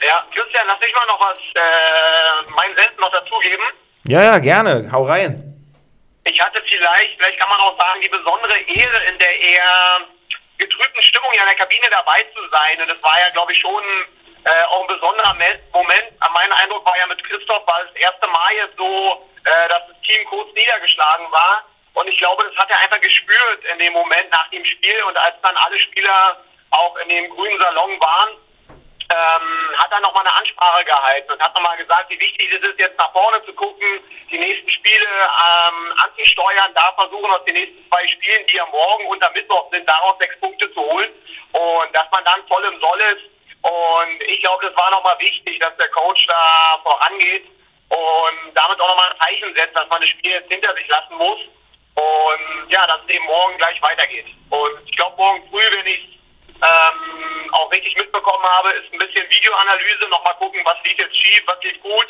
Ja, 0.00 0.26
Christian, 0.34 0.66
lass 0.66 0.80
mich 0.80 0.94
mal 0.94 1.06
noch 1.06 1.20
was, 1.20 1.38
äh, 1.38 2.50
mein 2.50 2.74
Senf 2.76 2.96
noch 2.98 3.12
dazugeben. 3.12 3.64
Ja, 4.06 4.22
ja, 4.22 4.38
gerne. 4.38 4.90
Hau 4.92 5.04
rein. 5.04 5.54
Ich 6.24 6.40
hatte 6.40 6.62
vielleicht, 6.68 7.16
vielleicht 7.16 7.38
kann 7.38 7.48
man 7.48 7.60
auch 7.60 7.78
sagen, 7.78 8.00
die 8.00 8.08
besondere 8.08 8.56
Ehre 8.58 9.04
in 9.04 9.18
der 9.18 9.40
eher 9.40 10.00
getrübten 10.58 11.02
Stimmung 11.02 11.30
ja 11.34 11.42
in 11.42 11.48
der 11.48 11.56
Kabine 11.56 11.88
dabei 11.90 12.22
zu 12.34 12.40
sein. 12.50 12.80
Und 12.80 12.88
das 12.88 13.02
war 13.02 13.18
ja, 13.20 13.28
glaube 13.30 13.52
ich, 13.52 13.58
schon 13.60 13.82
äh, 14.44 14.64
auch 14.70 14.82
ein 14.82 14.94
besonderer 14.94 15.34
Moment. 15.72 16.12
Mein 16.32 16.52
Eindruck 16.52 16.84
war 16.84 16.96
ja 16.98 17.06
mit 17.06 17.22
Christoph, 17.24 17.66
war 17.66 17.84
das 17.84 17.94
erste 17.96 18.26
Mal 18.26 18.52
jetzt 18.54 18.76
so, 18.76 19.28
äh, 19.44 19.68
dass 19.68 19.86
das 19.88 20.00
Team 20.02 20.24
kurz 20.26 20.52
niedergeschlagen 20.54 21.30
war. 21.30 21.64
Und 21.94 22.08
ich 22.08 22.18
glaube, 22.18 22.44
das 22.44 22.56
hat 22.56 22.70
er 22.70 22.80
einfach 22.80 23.00
gespürt 23.00 23.64
in 23.72 23.78
dem 23.78 23.92
Moment 23.92 24.30
nach 24.30 24.48
dem 24.50 24.64
Spiel. 24.64 25.02
Und 25.04 25.16
als 25.16 25.36
dann 25.42 25.56
alle 25.56 25.78
Spieler 25.80 26.36
auch 26.70 26.96
in 26.98 27.08
dem 27.08 27.30
grünen 27.30 27.60
Salon 27.60 28.00
waren, 28.00 28.30
ähm, 29.10 29.76
hat 29.76 29.92
er 29.92 30.00
nochmal 30.00 30.26
eine 30.26 30.34
Ansprache 30.36 30.84
gehalten 30.84 31.32
und 31.32 31.42
hat 31.42 31.54
nochmal 31.54 31.76
gesagt, 31.76 32.10
wie 32.10 32.20
wichtig 32.20 32.52
es 32.52 32.62
ist, 32.68 32.78
jetzt 32.78 32.98
nach 32.98 33.12
vorne 33.12 33.44
zu 33.44 33.52
gucken, 33.52 34.00
die 34.30 34.38
nächsten 34.38 34.70
Spiele 34.70 35.06
ähm, 35.06 35.92
anzusteuern, 36.02 36.72
da 36.74 36.92
versuchen 36.96 37.30
aus 37.30 37.44
den 37.44 37.54
nächsten 37.54 37.88
zwei 37.88 38.06
Spielen, 38.08 38.46
die 38.46 38.56
ja 38.56 38.66
morgen 38.66 39.06
und 39.06 39.22
am 39.22 39.32
Mittwoch 39.32 39.70
sind, 39.70 39.88
daraus 39.88 40.16
sechs 40.18 40.38
Punkte 40.40 40.72
zu 40.72 40.80
holen 40.80 41.10
und 41.52 41.94
dass 41.94 42.10
man 42.10 42.24
dann 42.24 42.46
voll 42.48 42.64
im 42.64 42.80
Soll 42.80 43.00
ist. 43.00 43.24
Und 43.62 44.22
ich 44.26 44.40
glaube, 44.42 44.66
das 44.66 44.76
war 44.76 44.90
nochmal 44.90 45.18
wichtig, 45.18 45.58
dass 45.58 45.76
der 45.76 45.88
Coach 45.90 46.26
da 46.26 46.80
vorangeht 46.82 47.44
und 47.88 48.54
damit 48.54 48.80
auch 48.80 48.88
nochmal 48.88 49.10
ein 49.10 49.18
Zeichen 49.18 49.54
setzt, 49.54 49.78
dass 49.78 49.88
man 49.88 50.00
das 50.00 50.10
Spiel 50.10 50.32
jetzt 50.32 50.50
hinter 50.50 50.74
sich 50.74 50.86
lassen 50.88 51.16
muss. 51.16 51.40
Und 51.94 52.70
ja, 52.70 52.86
dass 52.86 53.00
es 53.02 53.08
eben 53.08 53.24
morgen 53.24 53.56
gleich 53.56 53.80
weitergeht. 53.80 54.26
Und 54.50 54.78
ich 54.84 54.96
glaube, 54.96 55.16
morgen 55.16 55.48
früh, 55.48 55.62
wenn 55.70 55.86
ich 55.86 56.18
ähm, 56.64 57.52
auch 57.52 57.70
richtig 57.70 57.94
mitbekommen 57.96 58.44
habe, 58.44 58.70
ist 58.72 58.92
ein 58.92 58.98
bisschen 58.98 59.28
Videoanalyse, 59.28 60.08
nochmal 60.08 60.34
gucken, 60.36 60.60
was 60.64 60.76
lief 60.84 60.98
jetzt 60.98 61.16
schief, 61.16 61.42
was 61.46 61.62
lief 61.62 61.80
gut 61.82 62.08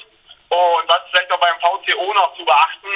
und 0.49 0.89
was 0.89 1.03
vielleicht 1.11 1.33
auch 1.33 1.41
beim 1.41 1.59
VCO 1.61 2.15
noch 2.15 2.37
zu 2.37 2.45
beachten. 2.45 2.95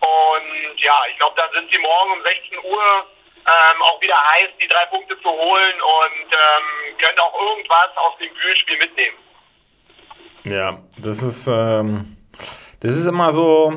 Und 0.00 0.80
ja, 0.80 0.98
ich 1.10 1.16
glaube, 1.18 1.34
da 1.36 1.48
sind 1.52 1.70
sie 1.72 1.78
morgen 1.78 2.12
um 2.12 2.22
16 2.22 2.58
Uhr 2.58 3.06
ähm, 3.46 3.82
auch 3.82 4.00
wieder 4.00 4.16
heiß, 4.16 4.50
die 4.60 4.68
drei 4.68 4.86
Punkte 4.86 5.20
zu 5.20 5.28
holen 5.28 5.74
und 5.80 6.28
ähm, 6.32 6.98
können 6.98 7.18
auch 7.18 7.34
irgendwas 7.40 7.96
aus 7.96 8.18
dem 8.18 8.32
Bühlspiel 8.34 8.78
mitnehmen. 8.78 9.16
Ja, 10.44 10.78
das 10.98 11.22
ist, 11.22 11.46
ähm, 11.46 12.16
das 12.80 12.96
ist 12.96 13.06
immer 13.06 13.32
so, 13.32 13.72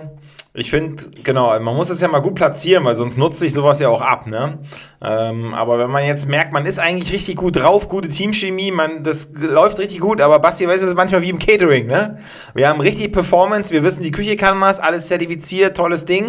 ich 0.55 0.71
finde, 0.71 1.03
genau, 1.23 1.57
man 1.59 1.75
muss 1.75 1.91
es 1.91 2.01
ja 2.01 2.07
mal 2.07 2.21
gut 2.21 2.33
platzieren, 2.33 2.83
weil 2.83 2.95
sonst 2.95 3.17
nutzt 3.17 3.37
sich 3.39 3.53
sowas 3.53 3.79
ja 3.79 3.87
auch 3.89 4.01
ab, 4.01 4.25
ne? 4.25 4.57
Ähm, 4.99 5.53
aber 5.53 5.77
wenn 5.77 5.91
man 5.91 6.03
jetzt 6.03 6.27
merkt, 6.27 6.53
man 6.53 6.65
ist 6.65 6.79
eigentlich 6.79 7.13
richtig 7.13 7.35
gut 7.35 7.57
drauf, 7.57 7.87
gute 7.87 8.07
Teamchemie, 8.07 8.71
man, 8.71 9.03
das 9.03 9.29
läuft 9.39 9.77
richtig 9.77 9.99
gut, 9.99 10.21
aber 10.21 10.39
Basti, 10.39 10.65
es 10.65 10.81
ist 10.81 10.95
manchmal 10.95 11.21
wie 11.21 11.29
im 11.29 11.37
Catering, 11.37 11.85
ne? 11.85 12.17
Wir 12.55 12.67
haben 12.67 12.81
richtig 12.81 13.11
Performance, 13.11 13.71
wir 13.71 13.83
wissen, 13.83 14.01
die 14.01 14.09
Küche 14.09 14.35
kann 14.35 14.59
was, 14.59 14.79
alles 14.79 15.05
zertifiziert, 15.05 15.77
tolles 15.77 16.05
Ding. 16.05 16.25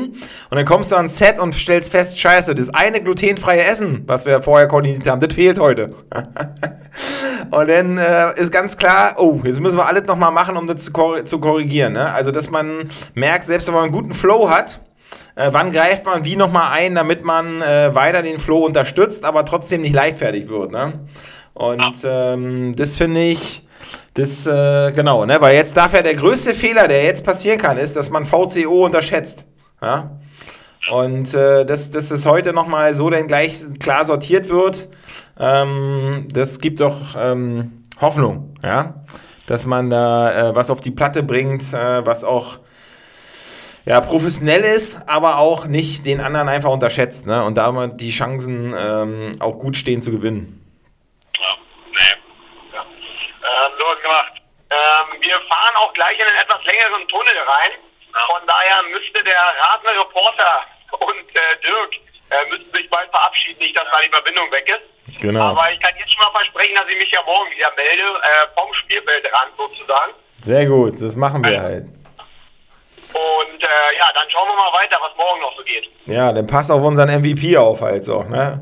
Und 0.50 0.56
dann 0.56 0.66
kommst 0.66 0.92
du 0.92 0.96
ans 0.96 1.16
Set 1.16 1.38
und 1.38 1.54
stellst 1.54 1.90
fest, 1.90 2.18
scheiße, 2.18 2.54
das 2.54 2.68
eine 2.68 3.00
glutenfreie 3.00 3.64
Essen, 3.64 4.04
was 4.06 4.26
wir 4.26 4.42
vorher 4.42 4.68
koordiniert 4.68 5.08
haben, 5.08 5.20
das 5.20 5.32
fehlt 5.32 5.58
heute. 5.58 5.94
und 7.51 7.68
dann 7.68 7.99
äh, 7.99 8.38
ist 8.41 8.53
ganz 8.53 8.76
klar, 8.76 9.14
oh, 9.18 9.41
jetzt 9.45 9.61
müssen 9.61 9.76
wir 9.76 9.86
alles 9.86 10.05
nochmal 10.07 10.32
machen, 10.32 10.57
um 10.57 10.66
das 10.66 10.84
zu, 10.84 10.93
kor 10.93 11.24
zu 11.24 11.41
korrigieren, 11.41 11.93
ne? 11.93 12.12
Also, 12.12 12.30
dass 12.30 12.51
man 12.51 12.88
merkt, 13.14 13.45
selbst 13.45 13.68
wenn 13.68 13.74
man 13.74 13.84
einen 13.84 13.93
guten 13.93 14.14
Flow 14.14 14.49
hat, 14.49 14.80
äh, 15.36 15.49
wann 15.53 15.70
greift 15.70 16.05
man 16.07 16.24
wie 16.24 16.36
nochmal 16.36 16.72
ein, 16.72 16.95
damit 16.95 17.24
man 17.24 17.62
äh, 17.62 17.95
weiter 17.95 18.22
den 18.22 18.38
Flow 18.38 18.64
unterstützt, 18.66 19.24
aber 19.24 19.45
trotzdem 19.45 19.82
nicht 19.82 19.95
leichtfertig 19.95 20.49
wird. 20.49 20.72
Ne? 20.72 20.93
Und 21.55 22.05
ähm, 22.05 22.74
das 22.76 22.97
finde 22.97 23.22
ich, 23.22 23.66
das, 24.14 24.47
äh, 24.47 24.93
genau, 24.93 25.24
ne? 25.24 25.41
weil 25.41 25.57
jetzt 25.57 25.76
darf 25.76 25.95
ja 25.95 26.03
der 26.03 26.14
größte 26.14 26.55
Fehler, 26.55 26.88
der 26.88 27.05
jetzt 27.05 27.24
passieren 27.24 27.59
kann, 27.59 27.76
ist, 27.76 27.97
dass 27.97 28.11
man 28.11 28.24
VCO 28.24 28.84
unterschätzt. 28.84 29.45
Ja? 29.80 30.07
Und 30.91 31.34
äh, 31.34 31.64
dass, 31.64 31.91
dass 31.91 32.09
das 32.09 32.26
heute 32.26 32.53
nochmal 32.53 32.95
so 32.95 33.11
dann 33.11 33.26
gleich 33.26 33.61
klar 33.78 34.05
sortiert 34.05 34.49
wird, 34.49 34.88
ähm, 35.41 36.28
das 36.32 36.61
gibt 36.61 36.80
doch 36.80 37.16
ähm, 37.16 37.84
Hoffnung, 38.01 38.55
ja, 38.62 38.95
dass 39.47 39.66
man 39.66 39.91
da 39.91 40.51
äh, 40.51 40.55
was 40.55 40.70
auf 40.70 40.80
die 40.80 40.91
Platte 40.91 41.22
bringt, 41.22 41.62
äh, 41.72 42.07
was 42.07 42.24
auch 42.24 42.59
ja, 43.86 44.01
professionell 44.01 44.62
ist, 44.62 45.09
aber 45.09 45.38
auch 45.38 45.66
nicht 45.66 46.05
den 46.07 46.20
anderen 46.20 46.49
einfach 46.49 46.70
unterschätzt. 46.70 47.26
Ne? 47.26 47.43
Und 47.43 47.57
da 47.57 47.72
die 47.88 48.11
Chancen 48.11 48.74
ähm, 48.78 49.30
auch 49.41 49.59
gut 49.59 49.76
stehen 49.76 50.03
zu 50.03 50.11
gewinnen. 50.12 50.61
Ja, 51.34 51.57
nee. 51.91 52.14
Ja. 52.72 52.84
So 53.78 53.84
was 53.86 54.03
gemacht. 54.03 54.32
Ähm, 54.70 55.20
wir 55.20 55.41
fahren 55.49 55.74
auch 55.76 55.93
gleich 55.95 56.18
in 56.18 56.26
einen 56.26 56.38
etwas 56.38 56.62
längeren 56.64 57.09
Tunnel 57.09 57.38
rein. 57.38 57.72
Von 58.26 58.47
daher 58.47 58.82
müsste 58.93 59.24
der 59.24 59.41
Radner 59.41 60.01
Reporter 60.01 60.64
und 61.01 61.26
äh, 61.34 61.57
Dirk 61.64 61.95
äh, 62.30 62.49
müssten 62.51 62.72
sich 62.72 62.88
bald 62.91 63.11
verabschieden, 63.11 63.59
nicht, 63.59 63.78
dass 63.78 63.88
da 63.91 64.01
die 64.05 64.11
Verbindung 64.11 64.51
weg 64.53 64.68
ist. 64.68 64.99
Genau. 65.20 65.40
Aber 65.50 65.72
ich 65.72 65.80
kann 65.80 65.92
jetzt 65.98 66.12
schon 66.12 66.22
mal 66.24 66.38
versprechen, 66.38 66.74
dass 66.76 66.88
ich 66.88 66.98
mich 66.98 67.11
ja 67.11 67.20
morgen 67.24 67.50
wieder 67.50 67.70
melde, 67.76 68.02
äh, 68.02 68.46
vom 68.54 68.72
Spielfeldrand 68.74 69.50
sozusagen. 69.56 70.12
Sehr 70.42 70.66
gut, 70.66 71.00
das 71.00 71.16
machen 71.16 71.44
wir 71.44 71.61
halt. 71.61 71.84
Und 71.84 73.62
äh, 73.62 73.98
ja, 73.98 74.06
dann 74.14 74.30
schauen 74.30 74.48
wir 74.48 74.54
mal 74.56 74.72
weiter, 74.72 74.96
was 75.00 75.16
morgen 75.16 75.40
noch 75.40 75.56
so 75.56 75.64
geht. 75.64 75.88
Ja, 76.06 76.32
dann 76.32 76.46
pass 76.46 76.70
auf 76.70 76.82
unseren 76.82 77.08
MVP 77.20 77.56
auf 77.56 77.82
halt 77.82 78.04
so, 78.04 78.22
ne? 78.22 78.61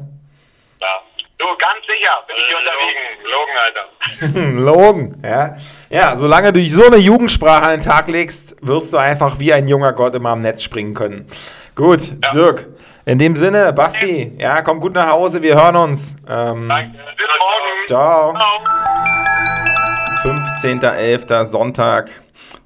Ja. 0.81 1.03
Du, 1.37 1.45
ganz 1.59 1.87
sicher 1.87 2.25
bin 2.27 2.37
ich 2.37 2.47
hier 2.49 2.57
Logen, 2.65 4.41
unterwegs. 4.41 4.59
Logen, 4.63 4.63
Alter. 4.65 5.13
Logen, 5.15 5.23
ja. 5.25 5.57
Ja, 5.91 6.17
solange 6.17 6.53
du 6.53 6.61
so 6.63 6.87
eine 6.87 6.97
Jugendsprache 6.97 7.63
an 7.65 7.71
den 7.73 7.81
Tag 7.83 8.09
legst, 8.09 8.57
wirst 8.67 8.93
du 8.93 8.97
einfach 8.97 9.39
wie 9.39 9.53
ein 9.53 9.69
junger 9.69 9.93
Gott 9.93 10.15
immer 10.15 10.31
am 10.31 10.41
Netz 10.41 10.63
springen 10.63 10.95
können. 10.95 11.27
Gut, 11.77 12.01
Ja. 12.25 12.31
Dirk. 12.31 12.67
In 13.09 13.17
dem 13.19 13.37
Sinne, 13.37 13.73
Basti, 13.73 14.33
ja, 14.39 14.61
komm 14.61 14.81
gut 14.81 14.93
nach 14.93 15.11
Hause, 15.11 15.43
wir 15.43 15.55
hören 15.55 15.77
uns. 15.77 16.15
Ähm, 16.29 16.69
Danke. 16.69 16.91
Bis 17.17 17.27
morgen. 17.41 17.87
ciao. 17.87 18.35
Ciao. 18.35 18.61
15.11. 20.63 21.47
Sonntag. 21.47 22.11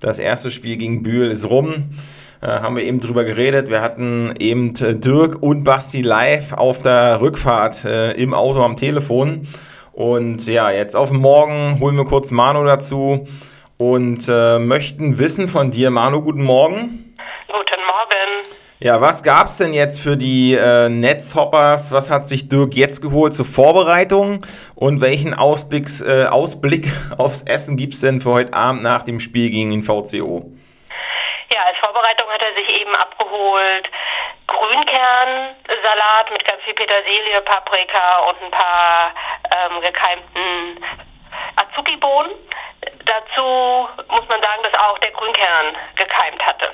Das 0.01 0.19
erste 0.19 0.51
Spiel 0.51 0.79
gegen 0.79 1.05
Bühl 1.05 1.31
ist 1.31 1.49
rum. 1.49 1.97
Äh, 2.41 2.49
haben 2.49 2.75
wir 2.75 2.83
eben 2.83 2.99
drüber 2.99 3.23
geredet. 3.23 3.71
Wir 3.71 3.83
hatten 3.83 4.35
eben 4.41 4.75
äh, 4.81 4.97
Dirk 4.97 5.41
und 5.41 5.63
Basti 5.63 6.03
live 6.03 6.55
auf 6.55 6.79
der 6.79 7.21
Rückfahrt 7.21 7.85
äh, 7.85 8.11
im 8.15 8.35
Auto 8.35 8.65
am 8.65 8.77
Telefon. 8.77 9.47
Und 9.93 10.49
ja, 10.49 10.73
jetzt 10.73 10.97
auf 10.97 11.13
Morgen 11.13 11.79
holen 11.79 11.97
wir 11.97 12.05
kurz 12.05 12.33
Manu 12.33 12.65
dazu 12.65 13.29
und 13.77 14.29
äh, 14.29 14.59
möchten 14.59 15.21
wissen 15.21 15.47
von 15.47 15.71
dir, 15.71 15.93
Manu, 15.93 16.21
guten 16.21 16.43
Morgen. 16.43 17.15
Guten 17.47 17.87
Morgen. 17.87 18.62
Ja, 18.85 19.01
was 19.01 19.23
gab's 19.23 19.59
denn 19.59 19.75
jetzt 19.75 20.03
für 20.03 20.17
die 20.17 20.57
äh, 20.57 20.89
Netzhoppers? 20.89 21.93
Was 21.93 22.11
hat 22.11 22.27
sich 22.27 22.49
Dirk 22.49 22.75
jetzt 22.75 23.01
geholt 23.01 23.33
zur 23.33 23.45
Vorbereitung? 23.45 24.45
Und 24.75 25.01
welchen 25.01 25.35
Ausblick, 25.35 25.87
äh, 26.05 26.27
Ausblick 26.27 26.89
aufs 27.17 27.43
Essen 27.43 27.77
gibt's 27.77 28.01
denn 28.01 28.21
für 28.21 28.33
heute 28.33 28.55
Abend 28.55 28.83
nach 28.83 29.05
dem 29.05 29.21
Spiel 29.21 29.51
gegen 29.51 29.71
den 29.71 29.85
VCO? 29.85 30.51
Ja, 31.55 31.61
als 31.63 31.79
Vorbereitung 31.79 32.27
hat 32.29 32.43
er 32.43 32.55
sich 32.59 32.81
eben 32.81 32.93
abgeholt 32.97 33.89
Grünkernsalat 34.49 36.33
mit 36.33 36.45
ganz 36.45 36.61
viel 36.65 36.75
Petersilie, 36.75 37.41
Paprika 37.43 38.19
und 38.31 38.43
ein 38.43 38.51
paar 38.51 39.15
ähm, 39.63 39.81
gekeimten 39.81 40.85
Azuki-Bohnen. 41.55 42.33
Dazu 43.05 43.89
muss 44.09 44.29
man 44.29 44.43
sagen, 44.43 44.63
dass 44.65 44.75
auch 44.75 44.99
der 44.99 45.13
Grünkern 45.13 45.77
gekeimt 45.95 46.45
hatte. 46.45 46.73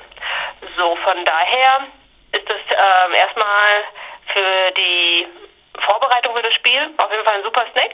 So, 0.75 0.95
von 1.03 1.23
daher 1.23 1.85
ist 2.31 2.49
es 2.49 2.61
ähm, 2.71 3.13
erstmal 3.13 3.83
für 4.33 4.71
die 4.71 5.27
Vorbereitung 5.79 6.35
für 6.35 6.43
das 6.43 6.53
Spiel 6.53 6.89
auf 6.97 7.11
jeden 7.11 7.23
Fall 7.23 7.35
ein 7.35 7.43
super 7.43 7.65
Snack. 7.71 7.91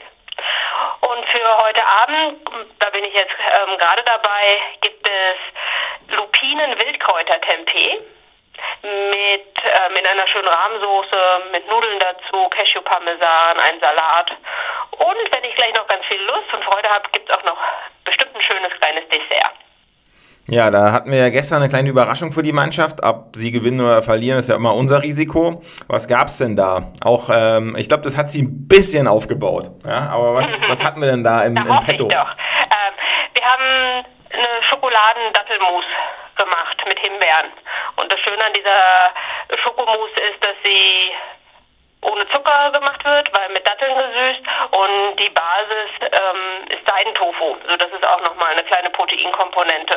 Und 1.00 1.24
für 1.28 1.58
heute 1.58 1.86
Abend, 1.86 2.46
da 2.78 2.90
bin 2.90 3.04
ich 3.04 3.14
jetzt 3.14 3.32
ähm, 3.40 3.78
gerade 3.78 4.02
dabei, 4.02 4.58
gibt 4.82 5.08
es 5.08 5.36
Lupinen-Wildkräuter-Tempeh 6.16 8.00
mit 8.82 9.54
ähm, 9.64 9.96
in 9.98 10.06
einer 10.06 10.26
schönen 10.28 10.48
Rahmsoße, 10.48 11.42
mit 11.52 11.66
Nudeln 11.68 11.98
dazu, 11.98 12.48
Cashew-Parmesan, 12.50 13.60
ein 13.60 13.80
Salat. 13.80 14.30
Und 14.90 15.34
wenn 15.34 15.44
ich 15.44 15.54
gleich 15.56 15.74
noch 15.74 15.86
ganz 15.86 16.04
viel 16.06 16.20
Lust 16.22 16.52
und 16.52 16.64
Freude 16.64 16.88
habe, 16.88 17.08
gibt 17.12 17.28
es 17.30 17.36
auch 17.36 17.42
noch 17.44 17.58
bestimmt 18.04 18.34
ein 18.34 18.42
schönes 18.42 18.72
kleines 18.78 19.08
Dessert. 19.08 19.55
Ja, 20.48 20.70
da 20.70 20.92
hatten 20.92 21.10
wir 21.10 21.18
ja 21.18 21.28
gestern 21.30 21.58
eine 21.58 21.68
kleine 21.68 21.88
Überraschung 21.88 22.30
für 22.32 22.42
die 22.42 22.52
Mannschaft. 22.52 23.02
Ob 23.02 23.34
sie 23.34 23.50
gewinnen 23.50 23.80
oder 23.80 24.00
verlieren, 24.02 24.38
ist 24.38 24.48
ja 24.48 24.54
immer 24.54 24.74
unser 24.74 25.02
Risiko. 25.02 25.62
Was 25.88 26.06
gab's 26.06 26.38
denn 26.38 26.54
da? 26.54 26.92
Auch, 27.02 27.30
ähm, 27.32 27.74
ich 27.76 27.88
glaube, 27.88 28.04
das 28.04 28.16
hat 28.16 28.30
sie 28.30 28.42
ein 28.42 28.68
bisschen 28.68 29.08
aufgebaut. 29.08 29.70
Ja, 29.84 30.10
aber 30.12 30.34
was, 30.34 30.62
was 30.68 30.84
hatten 30.84 31.00
wir 31.00 31.08
denn 31.08 31.24
da 31.24 31.42
im, 31.42 31.56
Da 31.56 31.62
im 31.62 31.80
Petto? 31.80 32.04
Ähm, 32.04 32.10
wir 32.10 33.44
haben 33.44 34.06
eine 34.30 34.62
Schokoladen-Dattelmus 34.68 35.84
gemacht 36.36 36.76
mit 36.86 36.98
Himbeeren. 37.00 37.50
Und 37.96 38.12
das 38.12 38.20
Schöne 38.20 38.44
an 38.44 38.52
dieser 38.54 39.58
Schokomousse 39.62 40.20
ist, 40.30 40.44
dass 40.44 40.54
sie 40.64 41.10
ohne 42.10 42.24
Zucker 42.32 42.70
gemacht 42.72 43.04
wird, 43.04 43.28
weil 43.34 43.48
mit 43.52 43.66
Datteln 43.66 43.94
gesüßt 43.94 44.42
und 44.72 45.20
die 45.20 45.30
Basis 45.30 45.90
ähm, 46.02 46.68
ist 46.70 46.82
Seidentofu, 46.88 47.56
sodass 47.68 47.88
es 47.90 48.02
auch 48.08 48.22
nochmal 48.22 48.52
eine 48.52 48.64
kleine 48.64 48.90
Proteinkomponente 48.90 49.96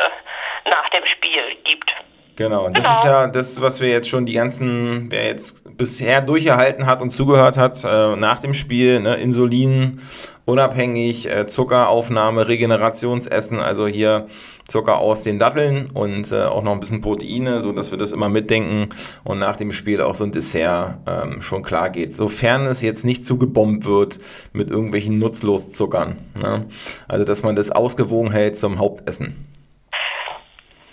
nach 0.70 0.90
dem 0.90 1.06
Spiel 1.06 1.44
gibt. 1.64 1.90
Genau, 2.36 2.66
und 2.68 2.78
das 2.78 2.86
Genau. 2.86 2.98
ist 2.98 3.04
ja 3.04 3.28
das, 3.28 3.62
was 3.62 3.82
wir 3.82 3.90
jetzt 3.90 4.08
schon 4.08 4.26
die 4.26 4.32
ganzen, 4.34 5.12
wer 5.12 5.26
jetzt 5.26 5.76
bisher 5.78 6.22
durcherhalten 6.22 6.86
hat 6.86 7.02
und 7.02 7.10
zugehört 7.10 7.58
hat, 7.58 7.84
äh, 7.84 8.16
nach 8.16 8.40
dem 8.40 8.54
Spiel, 8.54 9.02
ne, 9.02 9.16
Insulin, 9.16 10.02
unabhängig, 10.46 11.30
äh, 11.30 11.48
Zuckeraufnahme, 11.48 12.48
Regenerationsessen, 12.48 13.60
also 13.60 13.88
hier 13.88 14.28
Zucker 14.70 15.00
aus 15.00 15.24
den 15.24 15.40
Datteln 15.40 15.90
und 15.94 16.32
äh, 16.32 16.46
auch 16.46 16.62
noch 16.62 16.72
ein 16.72 16.80
bisschen 16.80 17.02
Proteine, 17.02 17.62
so 17.62 17.72
dass 17.72 17.92
wir 17.92 17.98
das 17.98 18.12
immer 18.12 18.30
mitdenken 18.30 18.90
und 19.24 19.40
nach 19.40 19.56
dem 19.56 19.72
Spiel 19.72 20.02
auch 20.02 20.16
so 20.16 20.24
ein 20.24 20.32
Dessert 20.32 21.00
ähm, 21.08 21.42
schon 21.42 21.64
klar 21.64 21.90
geht. 21.90 22.16
Sofern 22.16 22.66
es 22.66 22.82
jetzt 22.82 23.04
nicht 23.04 23.26
zugebombt 23.26 23.86
wird 23.86 24.20
mit 24.54 24.70
irgendwelchen 24.70 25.20
Nutzloszuckern. 25.20 26.18
Ne? 26.42 26.68
Also, 27.08 27.26
dass 27.26 27.44
man 27.44 27.56
das 27.56 27.72
ausgewogen 27.72 28.32
hält 28.32 28.58
zum 28.58 28.80
Hauptessen. 28.80 29.48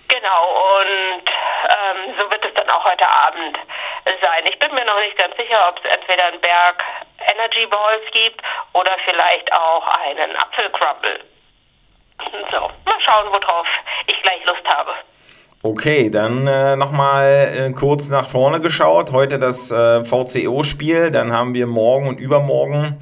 Genau, 0.08 0.42
und 0.80 1.24
ähm, 1.68 2.14
so 2.18 2.30
wird 2.30 2.44
es 2.44 2.54
dann 2.54 2.70
auch 2.70 2.84
heute 2.84 3.08
Abend 3.08 3.58
sein. 4.22 4.44
Ich 4.48 4.58
bin 4.58 4.72
mir 4.74 4.84
noch 4.84 5.00
nicht 5.00 5.16
ganz 5.18 5.36
sicher, 5.36 5.68
ob 5.68 5.78
es 5.84 5.92
entweder 5.92 6.26
einen 6.26 6.40
Berg 6.40 6.82
Energy 7.32 7.66
Balls 7.66 8.04
gibt 8.12 8.40
oder 8.72 8.96
vielleicht 9.04 9.52
auch 9.52 9.86
einen 9.86 10.36
Apfelcrumble. 10.36 11.35
So, 12.50 12.58
mal 12.58 13.00
schauen, 13.04 13.26
worauf 13.28 13.66
ich 14.06 14.22
gleich 14.22 14.44
Lust 14.46 14.64
habe. 14.66 14.92
Okay, 15.62 16.10
dann 16.10 16.46
äh, 16.46 16.76
nochmal 16.76 17.52
äh, 17.56 17.72
kurz 17.72 18.08
nach 18.08 18.28
vorne 18.28 18.60
geschaut. 18.60 19.10
Heute 19.12 19.38
das 19.38 19.70
äh, 19.72 20.04
VCO-Spiel. 20.04 21.10
Dann 21.10 21.32
haben 21.32 21.54
wir 21.54 21.66
morgen 21.66 22.08
und 22.08 22.18
übermorgen 22.20 22.98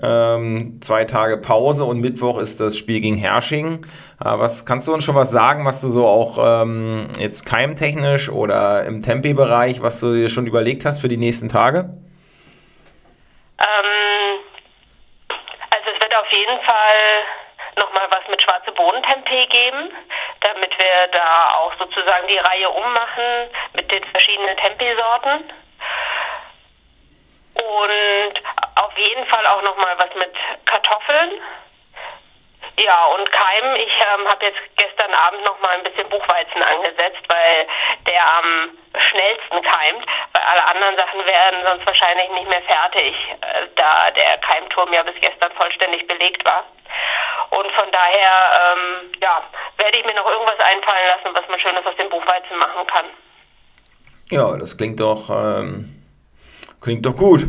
Ähm, 0.00 0.78
zwei 0.80 1.04
Tage 1.04 1.38
Pause 1.38 1.84
und 1.84 2.00
Mittwoch 2.00 2.38
ist 2.38 2.60
das 2.60 2.76
Spiel 2.78 3.00
gegen 3.00 3.16
Hersching. 3.16 3.84
Äh, 4.24 4.38
was 4.38 4.64
kannst 4.64 4.86
du 4.86 4.94
uns 4.94 5.02
schon 5.04 5.16
was 5.16 5.32
sagen, 5.32 5.64
was 5.64 5.80
du 5.80 5.90
so 5.90 6.06
auch 6.06 6.38
ähm, 6.62 7.08
jetzt 7.18 7.44
keimtechnisch 7.46 8.28
oder 8.30 8.84
im 8.84 9.02
Tempi-Bereich, 9.02 9.82
was 9.82 9.98
du 9.98 10.14
dir 10.14 10.28
schon 10.28 10.46
überlegt 10.46 10.84
hast 10.84 11.00
für 11.00 11.08
die 11.08 11.16
nächsten 11.16 11.48
Tage? 11.48 11.90
Ähm, 13.58 14.38
also 15.70 15.88
es 15.92 16.00
wird 16.00 16.14
auf 16.14 16.30
jeden 16.30 16.60
Fall 16.64 17.24
nochmal 17.78 18.08
was 18.10 18.26
mit 18.28 18.42
schwarze 18.42 18.72
Bohnentempeh 18.72 19.46
geben, 19.46 19.92
damit 20.40 20.78
wir 20.78 21.08
da 21.12 21.48
auch 21.56 21.72
sozusagen 21.78 22.26
die 22.28 22.38
Reihe 22.38 22.68
ummachen 22.70 23.50
mit 23.74 23.90
den 23.90 24.04
verschiedenen 24.04 24.56
Tempeh-Sorten. 24.56 25.50
Und 27.54 28.42
auf 28.76 28.96
jeden 28.96 29.24
Fall 29.26 29.46
auch 29.46 29.62
nochmal 29.62 29.98
was 29.98 30.14
mit 30.14 30.34
Kartoffeln. 30.64 31.40
Ja, 32.78 33.06
und 33.18 33.26
Keim, 33.32 33.74
ich 33.74 33.90
ähm, 33.98 34.28
habe 34.28 34.46
jetzt 34.46 34.60
gestern 34.76 35.12
Abend 35.12 35.44
nochmal 35.44 35.78
ein 35.78 35.82
bisschen 35.82 36.08
Buchweizen 36.08 36.62
angesetzt, 36.62 37.26
weil 37.26 37.66
der 38.06 38.22
am 38.22 38.70
schnellsten 38.94 39.62
keimt, 39.66 40.06
weil 40.32 40.42
alle 40.46 40.64
anderen 40.68 40.96
Sachen 40.96 41.26
werden 41.26 41.58
sonst 41.66 41.86
wahrscheinlich 41.86 42.30
nicht 42.30 42.48
mehr 42.48 42.62
fertig, 42.62 43.14
äh, 43.42 43.66
da 43.74 44.10
der 44.12 44.38
Keimturm 44.38 44.92
ja 44.92 45.02
bis 45.02 45.18
gestern 45.20 45.50
vollständig 45.58 46.06
belegt 46.06 46.44
war. 46.44 46.64
Und 47.50 47.66
von 47.72 47.90
daher, 47.90 48.30
ähm, 48.62 49.10
ja, 49.20 49.42
werde 49.78 49.98
ich 49.98 50.04
mir 50.06 50.14
noch 50.14 50.30
irgendwas 50.30 50.60
einfallen 50.60 51.08
lassen, 51.08 51.34
was 51.34 51.48
man 51.48 51.58
Schönes 51.58 51.84
aus 51.84 51.96
dem 51.96 52.08
Buchweizen 52.10 52.58
machen 52.58 52.86
kann. 52.86 53.06
Ja, 54.30 54.56
das 54.56 54.76
klingt 54.76 55.00
doch, 55.00 55.30
ähm, 55.30 56.06
klingt 56.80 57.04
doch 57.04 57.16
gut. 57.16 57.42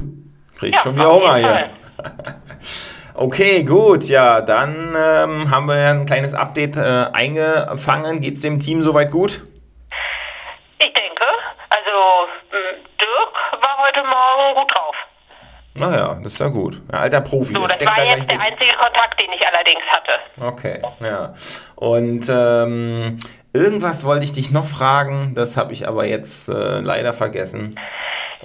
Krieg 0.58 0.74
Ja, 0.74 0.82
schon 0.82 0.96
wieder 0.96 1.12
Hunger 1.14 1.36
hier. 1.36 1.70
Okay, 3.22 3.64
gut, 3.64 4.06
ja, 4.06 4.40
dann 4.40 4.96
ähm, 4.98 5.52
haben 5.52 5.66
wir 5.66 5.78
ja 5.78 5.92
ein 5.92 6.06
kleines 6.06 6.34
Update 6.34 6.78
äh, 6.78 7.08
eingefangen. 7.12 8.22
Geht's 8.22 8.40
dem 8.40 8.62
Team 8.62 8.82
soweit 8.82 9.12
gut? 9.12 9.42
Ich 10.78 10.94
denke, 10.94 11.26
also 11.70 12.30
m, 12.50 12.78
Dirk 12.98 13.62
war 13.62 13.78
heute 13.86 14.04
Morgen 14.04 14.56
gut 14.62 14.74
drauf. 14.74 14.96
Naja, 15.74 16.18
das 16.24 16.32
ist 16.32 16.40
ja 16.40 16.48
gut. 16.48 16.82
Alter 16.94 17.20
Profi, 17.20 17.54
So, 17.56 17.64
das 17.68 17.74
steckt 17.76 17.90
war 17.90 17.98
da 17.98 18.10
jetzt 18.10 18.32
der 18.32 18.40
einzige 18.40 18.72
Kontakt, 18.82 19.22
den 19.22 19.34
ich 19.34 19.46
allerdings 19.46 19.84
hatte. 19.92 20.12
Okay, 20.40 20.82
ja. 21.02 21.34
Und 21.76 22.26
ähm, 22.30 23.20
irgendwas 23.54 24.06
wollte 24.06 24.26
ich 24.26 24.32
dich 24.32 24.52
noch 24.52 24.66
fragen, 24.66 25.34
das 25.36 25.58
habe 25.58 25.74
ich 25.74 25.88
aber 25.88 26.06
jetzt 26.06 26.50
äh, 26.50 26.80
leider 26.80 27.14
vergessen. 27.14 27.80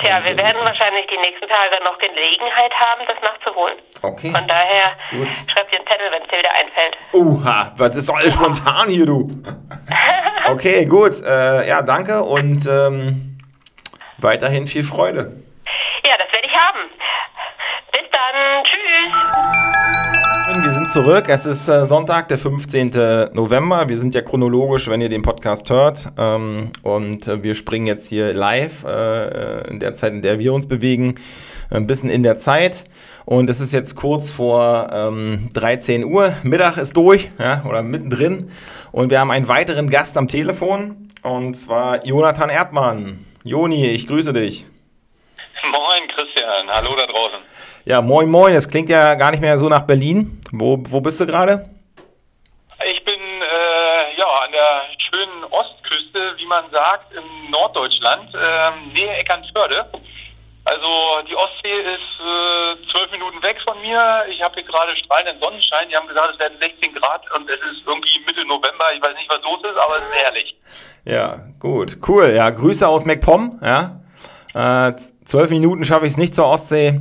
Tja, 0.00 0.24
wir 0.24 0.36
werden 0.36 0.60
wahrscheinlich 0.60 1.06
die 1.06 1.16
nächsten 1.18 1.46
Tage 1.46 1.82
noch 1.84 1.96
Gelegenheit 1.98 2.72
haben, 2.74 3.02
das 3.06 3.16
nachzuholen. 3.22 3.76
Okay. 4.02 4.32
Von 4.32 4.48
daher 4.48 4.90
Gut. 5.10 5.28
schreib 5.46 5.70
dir 5.70 5.78
einen 5.78 5.86
Zettel, 5.86 6.10
wenn 6.10 6.22
es 6.22 6.28
dir 6.28 6.38
wieder 6.38 6.52
einfällt. 6.52 6.96
Uha, 7.12 7.72
was 7.76 7.94
ist 7.96 8.10
alles 8.10 8.34
spontan 8.34 8.88
hier, 8.88 9.06
du? 9.06 9.30
Okay, 10.46 10.84
gut. 10.84 11.22
Äh, 11.24 11.66
ja, 11.68 11.80
danke 11.80 12.22
und 12.22 12.66
ähm, 12.66 13.38
weiterhin 14.18 14.66
viel 14.66 14.82
Freude. 14.84 15.32
Ja, 16.04 16.18
das 16.18 16.30
werde 16.32 16.46
ich 16.46 16.54
haben. 16.54 16.90
Bis 17.92 18.02
dann. 18.10 18.64
Tschüss. 18.64 19.53
Wir 20.62 20.70
sind 20.70 20.92
zurück. 20.92 21.28
Es 21.28 21.46
ist 21.46 21.68
äh, 21.68 21.84
Sonntag, 21.84 22.28
der 22.28 22.38
15. 22.38 23.32
November. 23.32 23.88
Wir 23.88 23.96
sind 23.96 24.14
ja 24.14 24.22
chronologisch, 24.22 24.88
wenn 24.88 25.00
ihr 25.00 25.08
den 25.08 25.22
Podcast 25.22 25.68
hört. 25.68 26.06
Ähm, 26.16 26.70
und 26.82 27.26
äh, 27.26 27.42
wir 27.42 27.54
springen 27.54 27.86
jetzt 27.86 28.08
hier 28.08 28.32
live 28.32 28.84
äh, 28.84 29.68
in 29.68 29.80
der 29.80 29.94
Zeit, 29.94 30.12
in 30.12 30.22
der 30.22 30.38
wir 30.38 30.54
uns 30.54 30.68
bewegen, 30.68 31.16
ein 31.70 31.86
bisschen 31.86 32.08
in 32.08 32.22
der 32.22 32.38
Zeit. 32.38 32.84
Und 33.24 33.50
es 33.50 33.60
ist 33.60 33.72
jetzt 33.72 33.96
kurz 33.96 34.30
vor 34.30 34.90
ähm, 34.92 35.48
13 35.54 36.04
Uhr. 36.04 36.34
Mittag 36.44 36.76
ist 36.76 36.96
durch, 36.96 37.30
ja, 37.38 37.64
oder 37.68 37.82
mittendrin. 37.82 38.50
Und 38.92 39.10
wir 39.10 39.20
haben 39.20 39.32
einen 39.32 39.48
weiteren 39.48 39.90
Gast 39.90 40.16
am 40.16 40.28
Telefon. 40.28 41.08
Und 41.22 41.54
zwar 41.54 42.06
Jonathan 42.06 42.48
Erdmann. 42.48 43.18
Joni, 43.42 43.86
ich 43.90 44.06
grüße 44.06 44.32
dich. 44.32 44.66
Moin 45.64 46.08
Christian, 46.14 46.68
hallo 46.68 46.94
da 46.94 47.06
draußen. 47.06 47.43
Ja, 47.86 48.00
moin, 48.00 48.30
moin. 48.30 48.54
Das 48.54 48.66
klingt 48.66 48.88
ja 48.88 49.14
gar 49.14 49.30
nicht 49.30 49.40
mehr 49.40 49.58
so 49.58 49.68
nach 49.68 49.82
Berlin. 49.82 50.40
Wo, 50.52 50.78
wo 50.88 51.00
bist 51.02 51.20
du 51.20 51.26
gerade? 51.26 51.68
Ich 52.90 53.04
bin 53.04 53.20
äh, 53.20 54.18
ja 54.18 54.26
an 54.44 54.52
der 54.52 54.82
schönen 55.10 55.44
Ostküste, 55.50 56.32
wie 56.38 56.46
man 56.46 56.64
sagt, 56.70 57.12
in 57.12 57.50
Norddeutschland, 57.50 58.32
ähm, 58.34 58.92
Nähe 58.94 59.14
Eckernförde. 59.18 59.84
Also 60.64 60.88
die 61.28 61.36
Ostsee 61.36 61.76
ist 61.76 62.14
äh, 62.24 62.90
zwölf 62.90 63.10
Minuten 63.10 63.42
weg 63.42 63.58
von 63.68 63.78
mir. 63.82 64.24
Ich 64.30 64.40
habe 64.40 64.54
hier 64.54 64.64
gerade 64.64 64.96
strahlenden 64.96 65.38
Sonnenschein. 65.38 65.90
Die 65.90 65.96
haben 65.96 66.08
gesagt, 66.08 66.32
es 66.32 66.38
werden 66.38 66.56
16 66.58 66.94
Grad 66.94 67.20
und 67.36 67.50
es 67.50 67.60
ist 67.70 67.86
irgendwie 67.86 68.18
Mitte 68.26 68.46
November. 68.46 68.86
Ich 68.96 69.02
weiß 69.02 69.14
nicht, 69.14 69.28
was 69.28 69.42
los 69.42 69.60
ist, 69.60 69.76
aber 69.76 69.96
es 69.96 70.08
ist 70.08 70.24
herrlich. 70.24 70.56
Ja, 71.04 71.36
gut, 71.60 71.98
cool. 72.08 72.32
Ja, 72.34 72.48
Grüße 72.48 72.88
aus 72.88 73.04
MacPom. 73.04 73.60
Ja, 73.62 74.00
äh, 74.54 74.96
zwölf 75.26 75.50
Minuten 75.50 75.84
schaffe 75.84 76.06
ich 76.06 76.12
es 76.12 76.16
nicht 76.16 76.34
zur 76.34 76.46
Ostsee, 76.46 76.98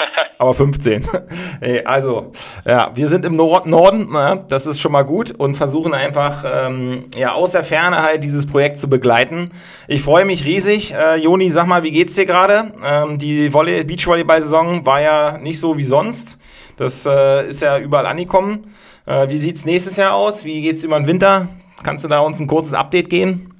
aber 0.38 0.54
15. 0.54 1.08
Ey, 1.60 1.84
also, 1.84 2.32
ja, 2.64 2.90
wir 2.94 3.08
sind 3.08 3.24
im 3.24 3.32
Nord 3.32 3.66
Norden, 3.66 4.10
ne? 4.10 4.44
das 4.48 4.66
ist 4.66 4.80
schon 4.80 4.92
mal 4.92 5.02
gut 5.02 5.32
und 5.32 5.56
versuchen 5.56 5.94
einfach 5.94 6.44
ähm, 6.46 7.06
ja 7.16 7.32
aus 7.32 7.52
der 7.52 7.64
Ferne 7.64 8.02
halt 8.02 8.24
dieses 8.24 8.46
Projekt 8.46 8.78
zu 8.78 8.88
begleiten. 8.88 9.50
Ich 9.86 10.02
freue 10.02 10.24
mich 10.24 10.44
riesig. 10.44 10.94
Äh, 10.94 11.16
Joni, 11.16 11.50
sag 11.50 11.66
mal, 11.66 11.82
wie 11.82 11.90
geht's 11.90 12.14
dir 12.14 12.26
gerade? 12.26 12.72
Ähm, 12.84 13.18
die 13.18 13.52
Volley 13.52 13.84
Beachvolleyball-Saison 13.84 14.86
war 14.86 15.00
ja 15.00 15.38
nicht 15.38 15.58
so 15.58 15.76
wie 15.76 15.84
sonst. 15.84 16.38
Das 16.76 17.06
äh, 17.06 17.48
ist 17.48 17.62
ja 17.62 17.78
überall 17.78 18.06
angekommen. 18.06 18.74
Äh, 19.06 19.28
wie 19.28 19.38
sieht's 19.38 19.64
nächstes 19.64 19.96
Jahr 19.96 20.14
aus? 20.14 20.44
Wie 20.44 20.62
geht's 20.62 20.84
über 20.84 20.98
den 20.98 21.06
Winter? 21.06 21.48
Kannst 21.82 22.04
du 22.04 22.08
da 22.08 22.20
uns 22.20 22.40
ein 22.40 22.46
kurzes 22.46 22.74
Update 22.74 23.10
geben? 23.10 23.54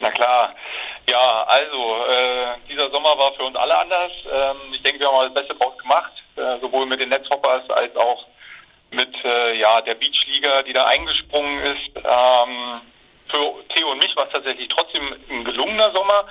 Na 0.00 0.10
klar. 0.10 0.54
Ja, 1.08 1.44
also 1.44 2.04
äh, 2.08 2.54
dieser 2.68 2.90
Sommer 2.90 3.16
war 3.16 3.32
für 3.34 3.44
uns 3.44 3.56
alle 3.56 3.78
anders. 3.78 4.12
Ähm, 4.30 4.56
ich 4.72 4.82
denke, 4.82 5.00
wir 5.00 5.06
haben 5.06 5.32
das 5.32 5.34
Beste 5.34 5.54
draus 5.54 5.78
gemacht, 5.78 6.12
äh, 6.36 6.58
sowohl 6.60 6.86
mit 6.86 7.00
den 7.00 7.10
Netzhoppers 7.10 7.68
als 7.70 7.94
auch 7.96 8.26
mit 8.90 9.14
äh, 9.24 9.56
ja, 9.58 9.80
der 9.82 9.94
Beachliga, 9.94 10.62
die 10.62 10.72
da 10.72 10.86
eingesprungen 10.86 11.62
ist. 11.62 11.96
Ähm, 11.96 12.80
für 13.28 13.64
Theo 13.74 13.92
und 13.92 13.98
mich 13.98 14.14
war 14.16 14.26
es 14.26 14.32
tatsächlich 14.32 14.68
trotzdem 14.68 15.14
ein 15.30 15.44
gelungener 15.44 15.92
Sommer. 15.92 16.26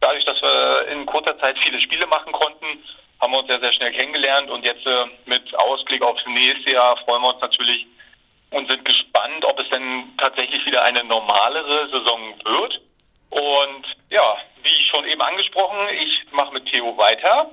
Dadurch, 0.00 0.24
dass 0.24 0.40
wir 0.40 0.88
in 0.88 1.06
kurzer 1.06 1.38
Zeit 1.40 1.58
viele 1.58 1.80
Spiele 1.80 2.06
machen 2.06 2.32
konnten, 2.32 2.82
haben 3.20 3.32
wir 3.32 3.40
uns 3.40 3.48
sehr, 3.48 3.60
sehr 3.60 3.72
schnell 3.72 3.92
kennengelernt 3.92 4.50
und 4.50 4.64
jetzt 4.64 4.86
äh, 4.86 5.04
mit 5.26 5.54
Ausblick 5.58 6.02
aufs 6.02 6.24
nächste 6.26 6.72
Jahr 6.72 6.96
freuen 6.98 7.22
wir 7.22 7.34
uns 7.34 7.40
natürlich 7.40 7.86
und 8.50 8.70
sind 8.70 8.84
gespannt, 8.84 9.44
ob 9.44 9.58
es 9.60 9.68
denn 9.70 10.04
tatsächlich 10.18 10.64
wieder 10.66 10.82
eine 10.82 11.04
normalere 11.04 11.88
Saison 11.90 12.34
wird. 12.44 12.80
Und 13.30 13.86
ja, 14.10 14.36
wie 14.62 14.84
schon 14.90 15.04
eben 15.06 15.22
angesprochen, 15.22 15.78
ich 15.94 16.32
mache 16.32 16.52
mit 16.52 16.66
Theo 16.66 16.96
weiter. 16.96 17.50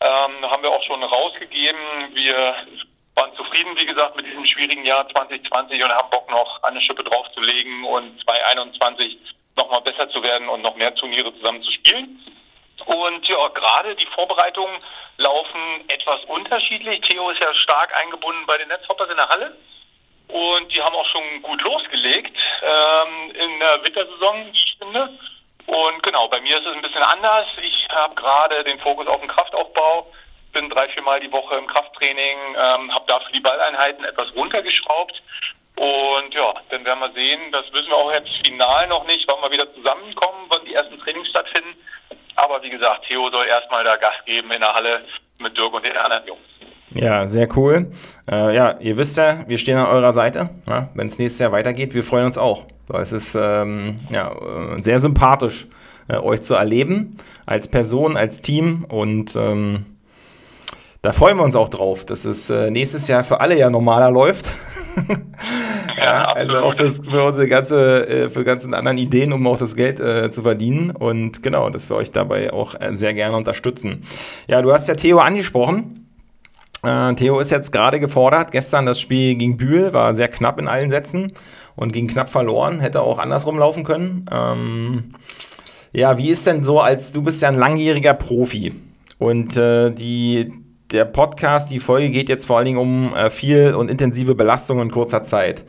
Ähm, 0.00 0.50
haben 0.50 0.62
wir 0.62 0.70
auch 0.70 0.82
schon 0.82 1.02
rausgegeben. 1.02 1.78
Wir 2.12 2.54
waren 3.14 3.34
zufrieden, 3.36 3.76
wie 3.76 3.86
gesagt, 3.86 4.16
mit 4.16 4.26
diesem 4.26 4.44
schwierigen 4.44 4.84
Jahr 4.84 5.08
2020 5.08 5.82
und 5.82 5.90
haben 5.90 6.10
Bock 6.10 6.28
noch 6.30 6.62
eine 6.64 6.80
Schippe 6.80 7.04
draufzulegen 7.04 7.84
und 7.84 8.20
2021 8.24 9.18
nochmal 9.56 9.82
besser 9.82 10.08
zu 10.10 10.22
werden 10.22 10.48
und 10.48 10.62
noch 10.62 10.74
mehr 10.74 10.94
Turniere 10.96 11.32
zusammen 11.36 11.62
zu 11.62 11.70
spielen. 11.70 12.20
Und 12.86 13.28
ja, 13.28 13.48
gerade 13.48 13.94
die 13.94 14.06
Vorbereitungen 14.06 14.76
laufen 15.18 15.88
etwas 15.88 16.24
unterschiedlich. 16.24 17.00
Theo 17.02 17.30
ist 17.30 17.40
ja 17.40 17.54
stark 17.54 17.94
eingebunden 17.96 18.44
bei 18.46 18.58
den 18.58 18.68
Netzhoppers 18.68 19.10
in 19.10 19.16
der 19.16 19.28
Halle. 19.28 19.56
Und 20.28 20.74
die 20.74 20.82
haben 20.82 20.94
auch 20.94 21.08
schon 21.08 21.42
gut 21.42 21.60
losgelegt 21.62 22.36
ähm, 22.62 23.30
in 23.30 23.60
der 23.60 23.84
Wintersaison, 23.84 24.50
ich 24.52 24.76
finde. 24.78 25.10
Und 25.66 26.02
genau, 26.02 26.28
bei 26.28 26.40
mir 26.40 26.58
ist 26.58 26.66
es 26.66 26.74
ein 26.74 26.82
bisschen 26.82 27.02
anders. 27.02 27.46
Ich 27.62 27.88
habe 27.90 28.14
gerade 28.14 28.64
den 28.64 28.78
Fokus 28.80 29.06
auf 29.06 29.20
den 29.20 29.28
Kraftaufbau, 29.28 30.12
bin 30.52 30.68
drei, 30.70 30.88
viermal 30.90 31.20
die 31.20 31.32
Woche 31.32 31.56
im 31.56 31.66
Krafttraining, 31.66 32.38
ähm, 32.56 32.94
habe 32.94 33.04
dafür 33.06 33.32
die 33.32 33.40
Balleinheiten 33.40 34.04
etwas 34.04 34.34
runtergeschraubt. 34.34 35.22
Und 35.76 36.32
ja, 36.32 36.54
dann 36.70 36.84
werden 36.84 37.00
wir 37.00 37.12
sehen, 37.12 37.50
das 37.50 37.64
wissen 37.72 37.88
wir 37.88 37.96
auch 37.96 38.12
jetzt 38.12 38.30
final 38.44 38.86
noch 38.86 39.04
nicht, 39.06 39.26
wann 39.26 39.42
wir 39.42 39.50
wieder 39.50 39.72
zusammenkommen, 39.74 40.46
wann 40.48 40.64
die 40.64 40.74
ersten 40.74 40.98
Trainings 41.00 41.28
stattfinden. 41.28 41.74
Aber 42.36 42.62
wie 42.62 42.70
gesagt, 42.70 43.06
Theo 43.06 43.30
soll 43.30 43.46
erstmal 43.46 43.84
da 43.84 43.96
Gas 43.96 44.24
geben 44.24 44.52
in 44.52 44.60
der 44.60 44.72
Halle 44.72 45.04
mit 45.38 45.56
Dirk 45.56 45.72
und 45.72 45.84
den 45.84 45.96
anderen 45.96 46.26
Jungs. 46.26 46.40
Ja, 46.94 47.26
sehr 47.26 47.48
cool. 47.56 47.88
Äh, 48.30 48.54
ja, 48.54 48.76
ihr 48.80 48.96
wisst 48.96 49.16
ja, 49.16 49.44
wir 49.46 49.58
stehen 49.58 49.76
an 49.76 49.86
eurer 49.86 50.12
Seite. 50.12 50.50
Ja, 50.66 50.88
Wenn 50.94 51.08
es 51.08 51.18
nächstes 51.18 51.40
Jahr 51.40 51.52
weitergeht, 51.52 51.94
wir 51.94 52.04
freuen 52.04 52.26
uns 52.26 52.38
auch. 52.38 52.64
Weil 52.86 53.02
es 53.02 53.12
ist 53.12 53.36
ähm, 53.40 54.00
ja, 54.10 54.30
äh, 54.30 54.82
sehr 54.82 54.98
sympathisch, 55.00 55.66
äh, 56.08 56.16
euch 56.16 56.42
zu 56.42 56.54
erleben, 56.54 57.10
als 57.46 57.68
Person, 57.68 58.16
als 58.16 58.40
Team. 58.40 58.84
Und 58.88 59.34
ähm, 59.36 59.86
da 61.02 61.12
freuen 61.12 61.36
wir 61.36 61.44
uns 61.44 61.56
auch 61.56 61.68
drauf, 61.68 62.04
dass 62.04 62.24
es 62.24 62.48
äh, 62.50 62.70
nächstes 62.70 63.08
Jahr 63.08 63.24
für 63.24 63.40
alle 63.40 63.58
ja 63.58 63.70
normaler 63.70 64.10
läuft. 64.10 64.48
ja, 65.98 66.24
also 66.26 66.60
auch 66.60 66.74
fürs, 66.74 67.00
für 67.06 67.24
unsere 67.24 67.48
ganze, 67.48 68.06
äh, 68.08 68.30
für 68.30 68.44
ganzen 68.44 68.74
anderen 68.74 68.98
Ideen, 68.98 69.32
um 69.32 69.46
auch 69.46 69.58
das 69.58 69.74
Geld 69.74 69.98
äh, 69.98 70.30
zu 70.30 70.42
verdienen. 70.42 70.90
Und 70.90 71.42
genau, 71.42 71.70
dass 71.70 71.90
wir 71.90 71.96
euch 71.96 72.10
dabei 72.10 72.52
auch 72.52 72.74
äh, 72.78 72.94
sehr 72.94 73.14
gerne 73.14 73.36
unterstützen. 73.36 74.02
Ja, 74.46 74.62
du 74.62 74.72
hast 74.72 74.88
ja 74.88 74.94
Theo 74.94 75.18
angesprochen. 75.18 76.03
Äh, 76.84 77.14
Theo 77.14 77.40
ist 77.40 77.50
jetzt 77.50 77.72
gerade 77.72 78.00
gefordert. 78.00 78.52
Gestern 78.52 78.86
das 78.86 79.00
Spiel 79.00 79.34
gegen 79.36 79.56
Bühl 79.56 79.92
war 79.92 80.14
sehr 80.14 80.28
knapp 80.28 80.60
in 80.60 80.68
allen 80.68 80.90
Sätzen 80.90 81.32
und 81.76 81.92
ging 81.92 82.08
knapp 82.08 82.28
verloren. 82.28 82.80
Hätte 82.80 83.00
auch 83.00 83.18
andersrum 83.18 83.58
laufen 83.58 83.84
können. 83.84 84.26
Ähm, 84.30 85.14
ja, 85.92 86.18
wie 86.18 86.30
ist 86.30 86.46
denn 86.46 86.64
so, 86.64 86.80
als 86.80 87.12
du 87.12 87.22
bist 87.22 87.40
ja 87.40 87.48
ein 87.48 87.58
langjähriger 87.58 88.14
Profi 88.14 88.74
und 89.18 89.56
äh, 89.56 89.90
die, 89.90 90.52
der 90.90 91.04
Podcast, 91.04 91.70
die 91.70 91.80
Folge 91.80 92.10
geht 92.10 92.28
jetzt 92.28 92.46
vor 92.46 92.58
allen 92.58 92.66
Dingen 92.66 92.78
um 92.78 93.14
äh, 93.14 93.30
viel 93.30 93.74
und 93.74 93.90
intensive 93.90 94.34
Belastung 94.34 94.80
in 94.80 94.90
kurzer 94.90 95.22
Zeit. 95.22 95.64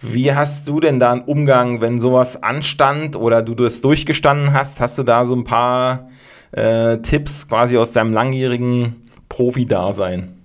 Wie 0.00 0.32
hast 0.32 0.68
du 0.68 0.80
denn 0.80 1.00
da 1.00 1.12
einen 1.12 1.22
Umgang, 1.22 1.80
wenn 1.80 1.98
sowas 1.98 2.42
anstand 2.42 3.16
oder 3.16 3.42
du 3.42 3.54
das 3.54 3.80
durchgestanden 3.80 4.52
hast? 4.52 4.80
Hast 4.80 4.98
du 4.98 5.02
da 5.02 5.26
so 5.26 5.34
ein 5.34 5.44
paar 5.44 6.08
äh, 6.52 6.98
Tipps 6.98 7.48
quasi 7.48 7.76
aus 7.76 7.92
deinem 7.92 8.12
langjährigen 8.12 9.02
Profi-Dasein? 9.28 10.43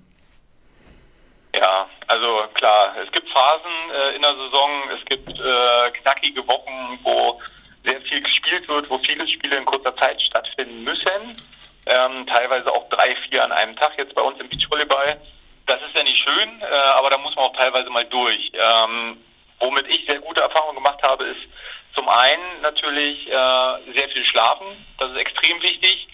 Ja, 1.60 1.90
also 2.08 2.48
klar, 2.54 2.96
es 3.04 3.12
gibt 3.12 3.30
Phasen 3.30 3.92
äh, 3.94 4.16
in 4.16 4.22
der 4.22 4.34
Saison, 4.34 4.70
es 4.98 5.06
gibt 5.06 5.30
äh, 5.30 5.92
knackige 6.02 6.48
Wochen, 6.48 7.00
wo 7.04 7.42
sehr 7.84 8.00
viel 8.02 8.22
gespielt 8.22 8.66
wird, 8.70 8.90
wo 8.90 8.98
viele 9.00 9.28
Spiele 9.28 9.58
in 9.58 9.66
kurzer 9.66 9.94
Zeit 9.98 10.22
stattfinden 10.22 10.86
müssen. 10.86 11.36
Ähm, 11.86 12.26
teilweise 12.28 12.72
auch 12.72 12.88
drei, 12.88 13.14
vier 13.28 13.44
an 13.44 13.52
einem 13.52 13.76
Tag 13.76 13.92
jetzt 13.98 14.16
bei 14.16 14.22
uns 14.22 14.40
im 14.40 14.48
Beachvolleyball. 14.48 15.20
Das 15.66 15.82
ist 15.82 15.98
ja 15.98 16.04
nicht 16.04 16.24
schön, 16.24 16.62
äh, 16.62 16.76
aber 16.96 17.10
da 17.10 17.18
muss 17.18 17.36
man 17.36 17.46
auch 17.46 17.58
teilweise 17.58 17.90
mal 17.90 18.06
durch. 18.06 18.52
Ähm, 18.54 19.18
womit 19.60 19.86
ich 19.88 20.06
sehr 20.06 20.20
gute 20.20 20.42
Erfahrungen 20.42 20.76
gemacht 20.76 21.02
habe, 21.04 21.26
ist 21.26 21.42
zum 21.94 22.08
einen 22.08 22.62
natürlich 22.62 23.28
äh, 23.28 23.94
sehr 23.98 24.08
viel 24.14 24.26
Schlafen. 24.26 24.86
Das 24.98 25.12
ist 25.12 25.18
extrem 25.18 25.62
wichtig. 25.62 26.08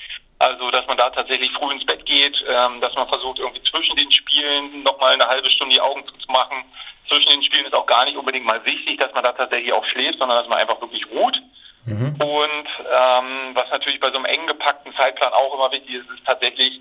Also, 0.46 0.70
dass 0.70 0.86
man 0.86 0.98
da 0.98 1.10
tatsächlich 1.10 1.52
früh 1.54 1.74
ins 1.74 1.86
Bett 1.86 2.06
geht, 2.06 2.38
ähm, 2.48 2.80
dass 2.80 2.93
man 2.93 3.08
versucht, 3.08 3.39
irgendwie 3.39 3.64
zwischen 3.64 3.96
den 3.96 4.12
Spielen 4.12 4.84
nochmal 4.84 5.14
eine 5.14 5.26
halbe 5.26 5.50
Stunde 5.50 5.74
die 5.74 5.82
Augen 5.82 6.06
zuzumachen. 6.06 6.64
Zwischen 7.10 7.32
den 7.32 7.41
Spielen 7.41 7.66
ist 7.66 7.74
auch 7.74 7.88
gar 7.88 8.06
nicht 8.06 8.16
unbedingt 8.16 8.46
mal 8.46 8.64
wichtig, 8.64 9.00
dass 9.00 9.12
man 9.14 9.24
da 9.24 9.32
tatsächlich 9.32 9.74
auch 9.74 9.86
schläft, 9.86 10.20
sondern 10.20 10.38
dass 10.38 10.48
man 10.48 10.60
einfach 10.60 10.80
wirklich 10.80 11.04
ruht. 11.10 11.41
Mhm. 11.86 12.16
Und 12.22 12.68
ähm, 12.78 13.56
was 13.56 13.72
natürlich 13.72 14.00
bei 14.00 14.12
so 14.12 14.18
einem 14.18 14.26
eng 14.26 14.46
gepackten 14.46 14.93
Zeitplan 14.93 15.34
auch 15.34 15.56
immer 15.56 15.72
wichtig 15.72 15.96
ist, 15.96 16.10
ist 16.12 16.26
tatsächlich 16.28 16.80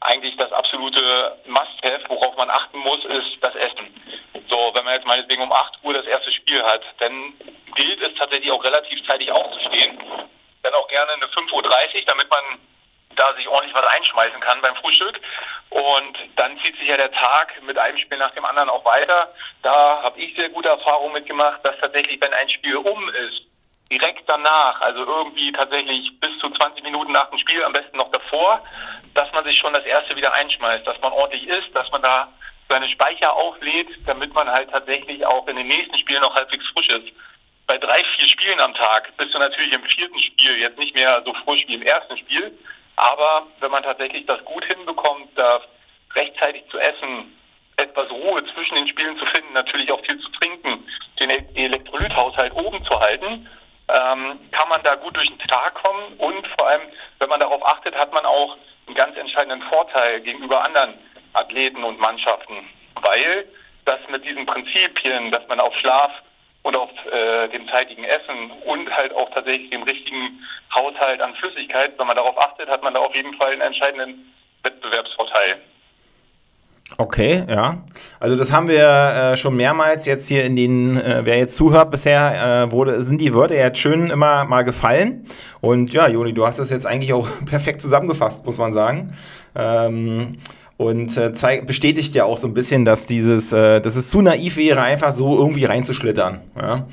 eigentlich 0.00 0.36
das 0.36 0.50
absolute 0.50 1.38
Must-Have, 1.46 2.08
worauf 2.08 2.36
man 2.36 2.50
achten 2.50 2.78
muss, 2.78 3.04
ist 3.04 3.38
das 3.42 3.54
Essen. 3.54 3.94
So, 4.50 4.72
wenn 4.74 4.84
man 4.84 4.94
jetzt 4.94 5.06
meinetwegen 5.06 5.42
um 5.42 5.52
8 5.52 5.78
Uhr 5.84 5.94
das 5.94 6.06
erste 6.06 6.32
Spiel 6.32 6.60
hat, 6.64 6.82
dann 6.98 7.32
gilt 7.76 8.02
es 8.02 8.14
tatsächlich 8.18 8.50
auch 8.50 8.64
relativ 8.64 9.06
zeitig 9.06 9.30
aufzustehen. 9.30 9.98
Dann 10.64 10.74
auch 10.74 10.88
gerne 10.88 11.12
eine 11.12 11.26
5.30 11.26 11.52
Uhr, 11.52 12.02
damit 12.06 12.28
man 12.28 12.58
da 13.16 13.34
sich 13.34 13.48
ordentlich 13.48 13.74
was 13.74 13.86
einschmeißen 13.86 14.40
kann 14.40 14.60
beim 14.60 14.76
Frühstück. 14.76 15.20
Und 15.70 16.18
dann 16.36 16.58
zieht 16.60 16.76
sich 16.78 16.88
ja 16.88 16.96
der 16.96 17.12
Tag 17.12 17.52
mit 17.62 17.78
einem 17.78 17.98
Spiel 17.98 18.18
nach 18.18 18.32
dem 18.32 18.44
anderen 18.44 18.70
auch 18.70 18.84
weiter. 18.84 19.32
Da 19.62 20.02
habe 20.02 20.20
ich 20.20 20.36
sehr 20.36 20.48
gute 20.50 20.68
Erfahrungen 20.68 21.14
mitgemacht, 21.14 21.60
dass 21.64 21.78
tatsächlich, 21.80 22.20
wenn 22.20 22.32
ein 22.32 22.48
Spiel 22.50 22.76
um 22.76 23.08
ist, 23.08 23.42
direkt 23.90 24.28
danach, 24.28 24.80
also 24.80 25.04
irgendwie 25.04 25.52
tatsächlich 25.52 26.10
bis 26.20 26.38
zu 26.38 26.50
20 26.50 26.82
Minuten 26.84 27.12
nach 27.12 27.30
dem 27.30 27.38
Spiel, 27.38 27.62
am 27.64 27.72
besten 27.72 27.96
noch 27.96 28.10
davor, 28.10 28.62
dass 29.14 29.30
man 29.32 29.44
sich 29.44 29.58
schon 29.58 29.72
das 29.72 29.84
erste 29.84 30.16
wieder 30.16 30.32
einschmeißt, 30.34 30.86
dass 30.86 31.00
man 31.00 31.12
ordentlich 31.12 31.46
isst, 31.46 31.74
dass 31.74 31.90
man 31.90 32.02
da 32.02 32.28
seine 32.68 32.88
Speicher 32.88 33.32
auflädt, 33.32 33.88
damit 34.06 34.32
man 34.34 34.50
halt 34.50 34.70
tatsächlich 34.70 35.24
auch 35.26 35.46
in 35.46 35.56
den 35.56 35.68
nächsten 35.68 35.98
Spielen 35.98 36.22
noch 36.22 36.34
halbwegs 36.34 36.66
frisch 36.68 36.88
ist. 36.88 37.12
Bei 37.66 37.78
drei, 37.78 38.02
vier 38.16 38.28
Spielen 38.28 38.60
am 38.60 38.74
Tag 38.74 39.16
bist 39.16 39.34
du 39.34 39.38
natürlich 39.38 39.72
im 39.72 39.84
vierten 39.84 40.20
Spiel 40.20 40.58
jetzt 40.60 40.78
nicht 40.78 40.94
mehr 40.94 41.22
so 41.24 41.32
frisch 41.44 41.64
wie 41.66 41.74
im 41.74 41.82
ersten 41.82 42.16
Spiel. 42.18 42.56
Aber 42.96 43.46
wenn 43.60 43.70
man 43.70 43.82
tatsächlich 43.82 44.26
das 44.26 44.44
gut 44.44 44.64
hinbekommt, 44.64 45.28
da 45.36 45.60
rechtzeitig 46.14 46.64
zu 46.70 46.78
essen, 46.78 47.36
etwas 47.76 48.10
Ruhe 48.10 48.44
zwischen 48.54 48.76
den 48.76 48.88
Spielen 48.88 49.18
zu 49.18 49.26
finden, 49.26 49.52
natürlich 49.52 49.90
auch 49.90 50.00
viel 50.04 50.18
zu 50.20 50.30
trinken, 50.30 50.86
den 51.18 51.30
Elektrolythaushalt 51.56 52.52
oben 52.54 52.84
zu 52.84 53.00
halten, 53.00 53.48
ähm, 53.88 54.38
kann 54.52 54.68
man 54.68 54.82
da 54.82 54.94
gut 54.94 55.16
durch 55.16 55.28
den 55.28 55.38
Tag 55.48 55.74
kommen. 55.74 56.14
Und 56.18 56.46
vor 56.58 56.68
allem, 56.68 56.82
wenn 57.18 57.28
man 57.28 57.40
darauf 57.40 57.66
achtet, 57.66 57.94
hat 57.94 58.12
man 58.12 58.24
auch 58.24 58.56
einen 58.86 58.94
ganz 58.94 59.16
entscheidenden 59.16 59.62
Vorteil 59.68 60.20
gegenüber 60.20 60.62
anderen 60.62 60.94
Athleten 61.32 61.82
und 61.82 61.98
Mannschaften, 61.98 62.68
weil 63.02 63.48
das 63.84 63.98
mit 64.08 64.24
diesen 64.24 64.46
Prinzipien, 64.46 65.30
dass 65.32 65.46
man 65.48 65.60
auf 65.60 65.74
Schlaf 65.78 66.12
und 66.64 66.76
auf 66.76 66.90
äh, 67.12 67.48
dem 67.48 67.68
zeitigen 67.68 68.04
Essen 68.04 68.50
und 68.64 68.90
halt 68.90 69.14
auch 69.14 69.30
tatsächlich 69.30 69.70
dem 69.70 69.82
richtigen 69.82 70.40
Haushalt 70.74 71.20
an 71.20 71.34
Flüssigkeit, 71.34 71.92
wenn 71.98 72.06
man 72.06 72.16
darauf 72.16 72.36
achtet, 72.38 72.68
hat 72.68 72.82
man 72.82 72.94
da 72.94 73.00
auf 73.00 73.14
jeden 73.14 73.34
Fall 73.34 73.52
einen 73.52 73.60
entscheidenden 73.60 74.32
Wettbewerbsvorteil. 74.62 75.60
Okay, 76.96 77.44
ja. 77.48 77.82
Also 78.18 78.36
das 78.36 78.52
haben 78.52 78.68
wir 78.68 79.32
äh, 79.32 79.36
schon 79.36 79.56
mehrmals 79.56 80.06
jetzt 80.06 80.28
hier 80.28 80.44
in 80.44 80.56
den, 80.56 80.96
äh, 80.96 81.22
wer 81.24 81.38
jetzt 81.38 81.56
zuhört 81.56 81.90
bisher, 81.90 82.66
äh, 82.66 82.72
wurde, 82.72 83.02
sind 83.02 83.20
die 83.20 83.34
Wörter 83.34 83.56
jetzt 83.56 83.78
schön 83.78 84.10
immer 84.10 84.44
mal 84.44 84.62
gefallen. 84.62 85.26
Und 85.60 85.92
ja, 85.92 86.08
Joni, 86.08 86.32
du 86.32 86.46
hast 86.46 86.58
das 86.58 86.70
jetzt 86.70 86.86
eigentlich 86.86 87.12
auch 87.12 87.28
perfekt 87.46 87.82
zusammengefasst, 87.82 88.44
muss 88.46 88.58
man 88.58 88.72
sagen. 88.72 89.14
Ähm, 89.54 90.30
und 90.76 91.16
äh, 91.16 91.32
zeig, 91.32 91.66
bestätigt 91.66 92.14
ja 92.14 92.24
auch 92.24 92.38
so 92.38 92.48
ein 92.48 92.54
bisschen, 92.54 92.84
dass 92.84 93.06
dieses, 93.06 93.52
äh, 93.52 93.80
dass 93.80 93.96
es 93.96 94.08
zu 94.08 94.22
naiv 94.22 94.56
wäre, 94.56 94.80
einfach 94.80 95.12
so 95.12 95.36
irgendwie 95.38 95.64
reinzuschlittern. 95.64 96.40
Ja? 96.60 96.86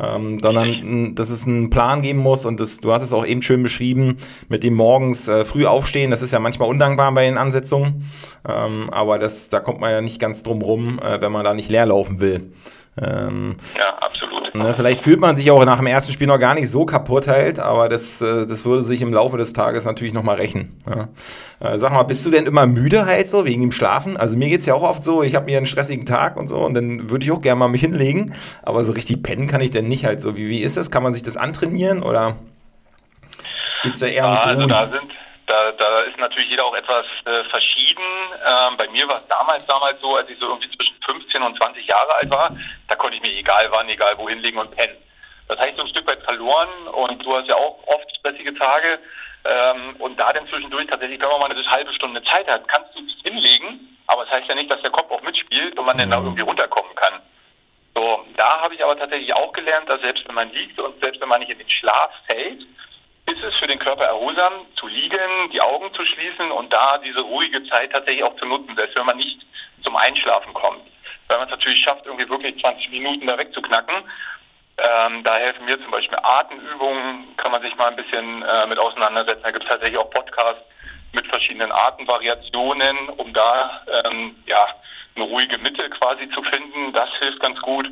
Ähm, 0.00 0.38
sondern 0.40 1.16
dass 1.16 1.28
es 1.28 1.44
einen 1.44 1.70
Plan 1.70 2.02
geben 2.02 2.20
muss 2.20 2.44
und 2.44 2.60
das, 2.60 2.78
du 2.78 2.92
hast 2.92 3.02
es 3.02 3.12
auch 3.12 3.26
eben 3.26 3.42
schön 3.42 3.64
beschrieben 3.64 4.18
mit 4.48 4.62
dem 4.62 4.74
morgens 4.74 5.26
äh, 5.26 5.44
früh 5.44 5.66
aufstehen. 5.66 6.12
Das 6.12 6.22
ist 6.22 6.30
ja 6.30 6.38
manchmal 6.38 6.68
undankbar 6.68 7.12
bei 7.12 7.24
den 7.24 7.36
Ansetzungen, 7.36 8.04
ähm, 8.48 8.90
aber 8.90 9.18
das, 9.18 9.48
da 9.48 9.58
kommt 9.58 9.80
man 9.80 9.90
ja 9.90 10.00
nicht 10.00 10.20
ganz 10.20 10.44
drum 10.44 10.62
rum, 10.62 11.00
äh, 11.00 11.20
wenn 11.20 11.32
man 11.32 11.42
da 11.42 11.52
nicht 11.52 11.68
leer 11.68 11.86
laufen 11.86 12.20
will. 12.20 12.52
Ähm, 13.00 13.56
ja, 13.76 13.96
absolut. 13.98 14.54
Ne, 14.54 14.74
vielleicht 14.74 15.02
fühlt 15.02 15.20
man 15.20 15.36
sich 15.36 15.50
auch 15.50 15.64
nach 15.64 15.78
dem 15.78 15.86
ersten 15.86 16.12
Spiel 16.12 16.26
noch 16.26 16.38
gar 16.38 16.54
nicht 16.54 16.70
so 16.70 16.84
kaputt 16.84 17.28
halt, 17.28 17.58
aber 17.58 17.88
das, 17.88 18.20
äh, 18.20 18.46
das 18.46 18.64
würde 18.64 18.82
sich 18.82 19.02
im 19.02 19.12
Laufe 19.12 19.36
des 19.36 19.52
Tages 19.52 19.84
natürlich 19.84 20.12
nochmal 20.12 20.36
rächen. 20.36 20.76
Ja. 20.88 21.08
Äh, 21.60 21.78
sag 21.78 21.92
mal, 21.92 22.02
bist 22.02 22.24
du 22.26 22.30
denn 22.30 22.46
immer 22.46 22.66
müde 22.66 23.06
halt 23.06 23.28
so 23.28 23.44
wegen 23.44 23.60
dem 23.60 23.72
Schlafen? 23.72 24.16
Also 24.16 24.36
mir 24.36 24.48
geht 24.48 24.60
es 24.60 24.66
ja 24.66 24.74
auch 24.74 24.82
oft 24.82 25.04
so, 25.04 25.22
ich 25.22 25.34
habe 25.34 25.46
mir 25.46 25.58
einen 25.58 25.66
stressigen 25.66 26.06
Tag 26.06 26.36
und 26.36 26.48
so 26.48 26.58
und 26.58 26.74
dann 26.74 27.10
würde 27.10 27.24
ich 27.24 27.30
auch 27.30 27.40
gerne 27.40 27.58
mal 27.58 27.68
mich 27.68 27.82
hinlegen, 27.82 28.32
aber 28.62 28.84
so 28.84 28.92
richtig 28.92 29.22
pennen 29.22 29.46
kann 29.46 29.60
ich 29.60 29.70
denn 29.70 29.88
nicht 29.88 30.04
halt 30.04 30.20
so. 30.20 30.36
Wie, 30.36 30.48
wie 30.48 30.60
ist 30.60 30.76
das? 30.76 30.90
Kann 30.90 31.02
man 31.02 31.12
sich 31.12 31.22
das 31.22 31.36
antrainieren 31.36 32.02
oder 32.02 32.36
geht 33.82 33.94
es 33.94 34.00
da 34.00 34.06
eher 34.06 34.24
ums 34.24 34.44
also 34.44 34.66
da 34.66 34.90
sind 34.90 35.12
da, 35.48 35.72
da 35.72 36.00
ist 36.02 36.18
natürlich 36.18 36.50
jeder 36.50 36.64
auch 36.64 36.74
etwas 36.74 37.06
äh, 37.24 37.42
verschieden. 37.44 38.04
Ähm, 38.44 38.76
bei 38.76 38.86
mir 38.88 39.08
war 39.08 39.22
es 39.22 39.28
damals, 39.28 39.64
damals 39.66 40.00
so, 40.00 40.14
als 40.16 40.28
ich 40.28 40.38
so 40.38 40.46
irgendwie 40.46 40.70
zwischen 40.76 40.96
15 41.04 41.42
und 41.42 41.56
20 41.56 41.86
Jahre 41.86 42.14
alt 42.14 42.30
war, 42.30 42.56
da 42.86 42.94
konnte 42.94 43.16
ich 43.16 43.22
mir 43.22 43.32
egal 43.32 43.68
wann, 43.70 43.88
egal 43.88 44.16
wohin 44.18 44.40
legen 44.40 44.58
und 44.58 44.70
pennen. 44.76 44.96
Das 45.48 45.58
heißt, 45.58 45.76
so 45.76 45.82
ein 45.82 45.88
Stück 45.88 46.06
weit 46.06 46.22
verloren 46.22 46.68
und 46.92 47.24
du 47.24 47.36
hast 47.36 47.48
ja 47.48 47.56
auch 47.56 47.78
oft 47.86 48.16
stressige 48.18 48.54
Tage. 48.54 48.98
Ähm, 49.44 49.96
und 49.98 50.20
da 50.20 50.32
dann 50.32 50.46
zwischendurch 50.48 50.86
tatsächlich, 50.86 51.20
wenn 51.20 51.30
man 51.30 51.40
mal 51.40 51.50
eine 51.50 51.70
halbe 51.70 51.92
Stunde 51.94 52.22
Zeit 52.24 52.46
hat, 52.46 52.68
kannst 52.68 52.94
du 52.94 53.00
dich 53.00 53.16
hinlegen, 53.22 53.98
aber 54.06 54.24
es 54.24 54.28
das 54.28 54.40
heißt 54.40 54.48
ja 54.50 54.54
nicht, 54.54 54.70
dass 54.70 54.82
der 54.82 54.90
Kopf 54.90 55.10
auch 55.10 55.22
mitspielt 55.22 55.78
und 55.78 55.86
man 55.86 55.96
dann 55.96 56.10
da 56.10 56.20
mhm. 56.20 56.26
irgendwie 56.26 56.42
runterkommen 56.42 56.94
kann. 56.94 57.22
So, 57.94 58.24
da 58.36 58.60
habe 58.60 58.74
ich 58.74 58.84
aber 58.84 58.98
tatsächlich 58.98 59.34
auch 59.34 59.52
gelernt, 59.52 59.88
dass 59.88 60.00
selbst 60.02 60.28
wenn 60.28 60.34
man 60.34 60.52
liegt 60.52 60.78
und 60.78 61.00
selbst 61.00 61.20
wenn 61.20 61.28
man 61.28 61.40
nicht 61.40 61.50
in 61.50 61.58
den 61.58 61.70
Schlaf 61.70 62.10
fällt, 62.26 62.60
ist 63.30 63.42
es 63.42 63.54
für 63.56 63.66
den 63.66 63.78
Körper 63.78 64.04
erholsam, 64.04 64.66
zu 64.76 64.86
liegen, 64.86 65.50
die 65.52 65.60
Augen 65.60 65.92
zu 65.94 66.04
schließen 66.04 66.50
und 66.50 66.72
da 66.72 66.98
diese 66.98 67.20
ruhige 67.20 67.62
Zeit 67.64 67.92
tatsächlich 67.92 68.24
auch 68.24 68.36
zu 68.36 68.46
nutzen, 68.46 68.74
selbst 68.76 68.96
wenn 68.96 69.06
man 69.06 69.16
nicht 69.16 69.40
zum 69.84 69.96
Einschlafen 69.96 70.54
kommt. 70.54 70.80
Wenn 71.28 71.38
man 71.38 71.46
es 71.46 71.50
natürlich 71.50 71.82
schafft, 71.82 72.06
irgendwie 72.06 72.28
wirklich 72.28 72.58
20 72.62 72.90
Minuten 72.90 73.26
da 73.26 73.36
wegzuknacken, 73.36 73.96
ähm, 74.78 75.24
da 75.24 75.36
helfen 75.36 75.66
mir 75.66 75.78
zum 75.80 75.90
Beispiel 75.90 76.18
Atemübungen, 76.22 77.36
kann 77.36 77.52
man 77.52 77.62
sich 77.62 77.74
mal 77.76 77.88
ein 77.88 77.96
bisschen 77.96 78.42
äh, 78.42 78.66
mit 78.66 78.78
auseinandersetzen. 78.78 79.42
Da 79.42 79.50
gibt 79.50 79.64
es 79.64 79.70
tatsächlich 79.70 79.98
auch 79.98 80.10
Podcasts 80.10 80.62
mit 81.12 81.26
verschiedenen 81.26 81.72
Artenvariationen, 81.72 83.08
um 83.10 83.32
da 83.32 83.82
ähm, 84.04 84.36
ja, 84.46 84.68
eine 85.20 85.30
ruhige 85.30 85.58
Mitte 85.58 85.88
quasi 85.90 86.28
zu 86.30 86.42
finden. 86.42 86.92
Das 86.92 87.08
hilft 87.18 87.40
ganz 87.40 87.60
gut. 87.60 87.86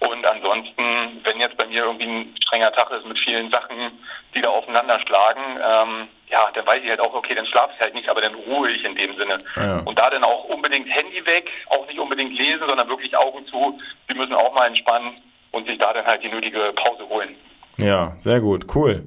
Und 0.00 0.26
ansonsten, 0.26 1.20
wenn 1.24 1.40
jetzt 1.40 1.56
bei 1.56 1.66
mir 1.66 1.84
irgendwie 1.84 2.06
ein 2.06 2.34
strenger 2.44 2.72
Tag 2.72 2.90
ist 2.90 3.06
mit 3.06 3.18
vielen 3.18 3.50
Sachen, 3.50 3.92
die 4.34 4.42
da 4.42 4.50
aufeinander 4.50 5.00
schlagen, 5.00 5.42
ähm, 5.56 6.08
ja, 6.28 6.50
dann 6.54 6.66
weiß 6.66 6.82
ich 6.82 6.90
halt 6.90 7.00
auch, 7.00 7.14
okay, 7.14 7.34
dann 7.34 7.46
schlafe 7.46 7.72
ich 7.74 7.80
halt 7.80 7.94
nicht, 7.94 8.08
aber 8.08 8.20
dann 8.20 8.34
ruhe 8.34 8.70
ich 8.70 8.84
in 8.84 8.96
dem 8.96 9.16
Sinne. 9.16 9.36
Ja. 9.56 9.78
Und 9.84 9.98
da 9.98 10.10
dann 10.10 10.24
auch 10.24 10.44
unbedingt 10.44 10.88
Handy 10.88 11.24
weg, 11.26 11.50
auch 11.68 11.86
nicht 11.86 11.98
unbedingt 11.98 12.36
lesen, 12.36 12.66
sondern 12.66 12.88
wirklich 12.88 13.16
Augen 13.16 13.46
zu. 13.46 13.78
Sie 14.08 14.14
müssen 14.14 14.34
auch 14.34 14.52
mal 14.54 14.66
entspannen 14.66 15.12
und 15.52 15.66
sich 15.66 15.78
da 15.78 15.92
dann 15.92 16.04
halt 16.04 16.22
die 16.22 16.28
nötige 16.28 16.72
Pause 16.74 17.08
holen. 17.08 17.34
Ja, 17.78 18.14
sehr 18.18 18.40
gut, 18.40 18.66
cool. 18.74 19.04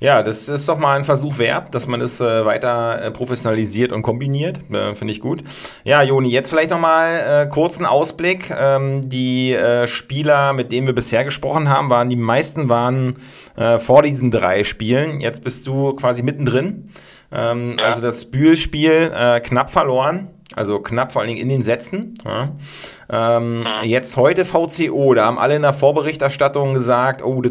Ja, 0.00 0.22
das 0.22 0.48
ist 0.48 0.66
doch 0.66 0.78
mal 0.78 0.96
ein 0.96 1.04
Versuch 1.04 1.36
wert, 1.36 1.74
dass 1.74 1.86
man 1.86 2.00
es 2.00 2.22
äh, 2.22 2.44
weiter 2.46 3.02
äh, 3.02 3.10
professionalisiert 3.10 3.92
und 3.92 4.00
kombiniert. 4.00 4.58
Äh, 4.72 4.94
Finde 4.94 5.12
ich 5.12 5.20
gut. 5.20 5.44
Ja, 5.84 6.02
Joni, 6.02 6.30
jetzt 6.30 6.48
vielleicht 6.48 6.70
noch 6.70 6.78
mal 6.80 7.44
äh, 7.44 7.46
kurzen 7.46 7.84
Ausblick. 7.84 8.50
Ähm, 8.50 9.10
die 9.10 9.52
äh, 9.52 9.86
Spieler, 9.86 10.54
mit 10.54 10.72
denen 10.72 10.86
wir 10.86 10.94
bisher 10.94 11.22
gesprochen 11.22 11.68
haben, 11.68 11.90
waren 11.90 12.08
die 12.08 12.16
meisten 12.16 12.70
waren 12.70 13.18
äh, 13.56 13.78
vor 13.78 14.02
diesen 14.02 14.30
drei 14.30 14.64
Spielen. 14.64 15.20
Jetzt 15.20 15.44
bist 15.44 15.66
du 15.66 15.92
quasi 15.92 16.22
mittendrin. 16.22 16.90
Ähm, 17.30 17.76
ja. 17.78 17.84
Also 17.84 18.00
das 18.00 18.24
Bühlspiel 18.24 19.12
äh, 19.14 19.40
knapp 19.40 19.68
verloren. 19.70 20.28
also 20.56 20.80
knapp 20.80 21.12
vor 21.12 21.20
allen 21.20 21.28
Dingen 21.28 21.42
in 21.42 21.50
den 21.50 21.62
Sätzen. 21.62 22.14
Ja. 22.24 22.56
Ähm, 23.10 23.62
jetzt 23.82 24.16
heute 24.16 24.44
VCO, 24.44 25.14
da 25.14 25.26
haben 25.26 25.38
alle 25.38 25.56
in 25.56 25.62
der 25.62 25.72
Vorberichterstattung 25.72 26.74
gesagt, 26.74 27.24
oh, 27.24 27.42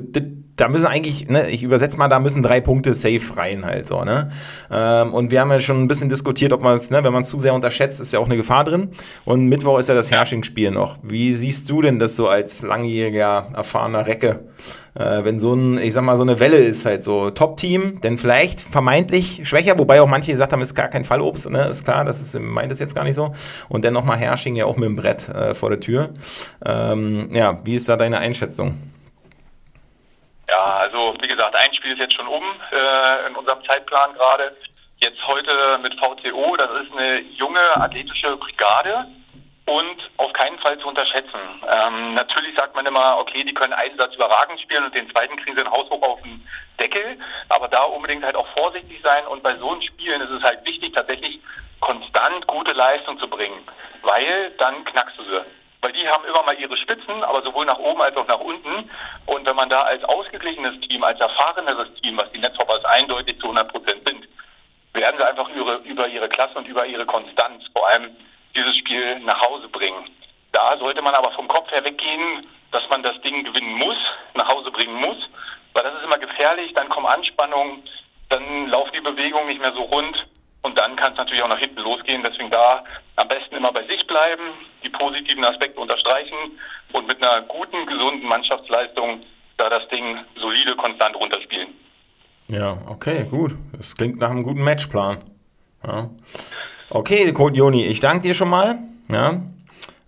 da 0.59 0.67
müssen 0.67 0.87
eigentlich, 0.87 1.27
ne, 1.29 1.49
ich 1.49 1.63
übersetze 1.63 1.97
mal, 1.97 2.07
da 2.07 2.19
müssen 2.19 2.43
drei 2.43 2.61
Punkte 2.61 2.93
safe 2.93 3.37
rein 3.37 3.65
halt 3.65 3.87
so, 3.87 4.03
ne? 4.03 4.29
Ähm, 4.71 5.13
und 5.13 5.31
wir 5.31 5.41
haben 5.41 5.51
ja 5.51 5.61
schon 5.61 5.81
ein 5.81 5.87
bisschen 5.87 6.09
diskutiert, 6.09 6.53
ob 6.53 6.61
man 6.61 6.75
es, 6.75 6.91
ne, 6.91 7.03
wenn 7.03 7.13
man 7.13 7.23
es 7.23 7.29
zu 7.29 7.39
sehr 7.39 7.53
unterschätzt, 7.53 7.99
ist 8.01 8.11
ja 8.11 8.19
auch 8.19 8.25
eine 8.25 8.37
Gefahr 8.37 8.63
drin. 8.63 8.89
Und 9.25 9.47
Mittwoch 9.47 9.79
ist 9.79 9.89
ja 9.89 9.95
das 9.95 10.11
Herrsching-Spiel 10.11 10.71
noch. 10.71 10.97
Wie 11.01 11.33
siehst 11.33 11.69
du 11.69 11.81
denn 11.81 11.99
das 11.99 12.15
so 12.15 12.27
als 12.27 12.61
langjähriger, 12.61 13.47
erfahrener 13.55 14.05
Recke? 14.07 14.41
Äh, 14.95 15.23
wenn 15.23 15.39
so 15.39 15.53
ein, 15.53 15.77
ich 15.77 15.93
sag 15.93 16.03
mal, 16.03 16.17
so 16.17 16.23
eine 16.23 16.39
Welle 16.39 16.57
ist 16.57 16.85
halt 16.85 17.03
so 17.03 17.29
Top-Team, 17.29 18.01
denn 18.01 18.17
vielleicht 18.17 18.59
vermeintlich 18.59 19.41
schwächer, 19.43 19.77
wobei 19.77 20.01
auch 20.01 20.07
manche 20.07 20.31
gesagt 20.31 20.51
haben, 20.51 20.61
ist 20.61 20.75
gar 20.75 20.87
kein 20.87 21.05
Fallobst, 21.05 21.49
ne? 21.49 21.67
Ist 21.67 21.85
klar, 21.85 22.03
das 22.05 22.21
ist, 22.21 22.37
meint 22.39 22.71
es 22.71 22.79
jetzt 22.79 22.95
gar 22.95 23.03
nicht 23.03 23.15
so. 23.15 23.31
Und 23.69 23.85
dann 23.85 23.93
nochmal 23.93 24.17
Herrsching 24.17 24.55
ja 24.55 24.65
auch 24.65 24.77
mit 24.77 24.89
dem 24.89 24.95
Brett 24.95 25.29
äh, 25.29 25.48
vor 25.55 25.69
der 25.69 25.79
Tür. 25.79 26.13
Ähm, 26.65 27.29
ja, 27.33 27.59
wie 27.65 27.75
ist 27.75 27.89
da 27.89 27.95
deine 27.95 28.19
Einschätzung? 28.19 28.77
Ja, 30.47 30.77
also 30.77 31.15
wie 31.21 31.27
gesagt, 31.27 31.55
ein 31.55 31.73
Spiel 31.75 31.93
ist 31.93 31.99
jetzt 31.99 32.15
schon 32.15 32.27
um 32.27 32.43
äh, 32.71 33.27
in 33.27 33.35
unserem 33.35 33.63
Zeitplan 33.65 34.13
gerade. 34.13 34.55
Jetzt 34.97 35.25
heute 35.27 35.77
mit 35.81 35.93
VCO, 35.95 36.57
das 36.57 36.69
ist 36.81 36.91
eine 36.91 37.19
junge 37.37 37.61
athletische 37.77 38.35
Brigade 38.35 39.07
und 39.69 40.09
auf 40.17 40.33
keinen 40.33 40.57
Fall 40.59 40.79
zu 40.79 40.87
unterschätzen. 40.87 41.39
Ähm, 41.69 42.15
natürlich 42.15 42.55
sagt 42.55 42.75
man 42.75 42.87
immer, 42.87 43.19
okay, 43.19 43.43
die 43.43 43.53
können 43.53 43.73
einen 43.73 43.97
Satz 43.97 44.15
überragend 44.15 44.59
spielen 44.61 44.83
und 44.85 44.95
den 44.95 45.09
zweiten 45.11 45.37
kriegen 45.37 45.55
sie 45.55 45.61
ein 45.61 45.71
Haus 45.71 45.87
hoch 45.91 46.01
auf 46.01 46.21
den 46.23 46.43
Deckel, 46.79 47.19
aber 47.49 47.67
da 47.67 47.83
unbedingt 47.83 48.23
halt 48.23 48.35
auch 48.35 48.47
vorsichtig 48.57 48.99
sein 49.03 49.27
und 49.27 49.43
bei 49.43 49.55
so 49.57 49.71
einem 49.71 49.81
Spielen 49.83 50.21
ist 50.21 50.31
es 50.31 50.41
halt 50.41 50.65
wichtig, 50.65 50.93
tatsächlich 50.95 51.39
konstant 51.81 52.47
gute 52.47 52.73
Leistung 52.73 53.19
zu 53.19 53.27
bringen, 53.27 53.59
weil 54.01 54.51
dann 54.57 54.83
knackst 54.85 55.19
du 55.19 55.23
sie. 55.23 55.41
Weil 55.81 55.93
die 55.93 56.09
haben 56.09 56.25
immer 56.25 56.43
mal 56.43 56.59
ihre 56.59 56.75
Spitzen, 56.75 57.23
aber 57.23 57.41
sowohl 57.41 57.65
nach 57.65 57.77
oben 57.77 58.01
als 58.01 58.17
auch 58.17 58.27
nach 58.27 58.39
unten. 58.39 58.89
Und 59.27 59.47
wenn 59.47 59.55
man 59.55 59.69
da 59.69 59.79
als 59.83 60.03
ausgeglichenes 60.03 60.77
Team, 60.81 61.05
als 61.05 61.21
erfahreneres 61.21 61.93
Team, 62.01 62.17
was 62.17 62.29
die 62.31 62.39
Netzhoppers 62.39 62.83
eindeutig 62.83 63.39
zu 63.39 63.45
100 63.45 63.71
Prozent 63.71 64.05
sind, 64.05 64.27
werden 64.93 65.15
sie 65.17 65.25
einfach 65.25 65.47
über, 65.49 65.77
über 65.85 66.07
ihre 66.09 66.27
Klasse 66.27 66.57
und 66.57 66.67
über 66.67 66.85
ihre 66.85 67.05
Konstanz 67.05 67.63
vor 67.73 67.89
allem 67.91 68.13
dieses 68.59 68.77
Spiel 68.77 69.19
nach 69.19 69.41
Hause 69.41 69.67
bringen. 69.69 70.09
Da 70.51 70.77
sollte 70.77 71.01
man 71.01 71.15
aber 71.15 71.31
vom 71.31 71.47
Kopf 71.47 71.71
her 71.71 71.83
weggehen, 71.83 72.45
dass 72.71 72.83
man 72.89 73.03
das 73.03 73.19
Ding 73.21 73.43
gewinnen 73.43 73.73
muss, 73.75 73.97
nach 74.35 74.47
Hause 74.47 74.71
bringen 74.71 74.95
muss, 74.95 75.17
weil 75.73 75.83
das 75.83 75.95
ist 75.95 76.03
immer 76.03 76.17
gefährlich, 76.17 76.73
dann 76.73 76.89
kommen 76.89 77.07
Anspannungen, 77.07 77.83
dann 78.29 78.67
laufen 78.67 78.91
die 78.93 79.01
Bewegungen 79.01 79.47
nicht 79.47 79.61
mehr 79.61 79.73
so 79.73 79.81
rund 79.81 80.15
und 80.61 80.77
dann 80.77 80.95
kann 80.95 81.13
es 81.13 81.17
natürlich 81.17 81.41
auch 81.41 81.47
nach 81.47 81.59
hinten 81.59 81.79
losgehen. 81.81 82.23
Deswegen 82.23 82.49
da 82.49 82.83
am 83.15 83.27
besten 83.27 83.55
immer 83.55 83.71
bei 83.71 83.85
sich 83.87 84.05
bleiben, 84.07 84.43
die 84.83 84.89
positiven 84.89 85.43
Aspekte 85.43 85.79
unterstreichen 85.79 86.59
und 86.93 87.07
mit 87.07 87.23
einer 87.23 87.41
guten, 87.43 87.85
gesunden 87.85 88.27
Mannschaftsleistung 88.27 89.23
da 89.57 89.69
das 89.69 89.87
Ding 89.89 90.19
solide, 90.35 90.75
konstant 90.75 91.15
runterspielen. 91.15 91.69
Ja, 92.47 92.77
okay, 92.87 93.25
gut. 93.29 93.55
Das 93.73 93.95
klingt 93.95 94.19
nach 94.19 94.31
einem 94.31 94.43
guten 94.43 94.63
Matchplan. 94.63 95.21
Ja. 95.85 96.09
Okay, 96.91 97.31
Code 97.33 97.55
Joni, 97.55 97.85
ich 97.85 97.99
danke 97.99 98.23
dir 98.23 98.33
schon 98.33 98.49
mal. 98.49 98.77
Ja. 99.11 99.41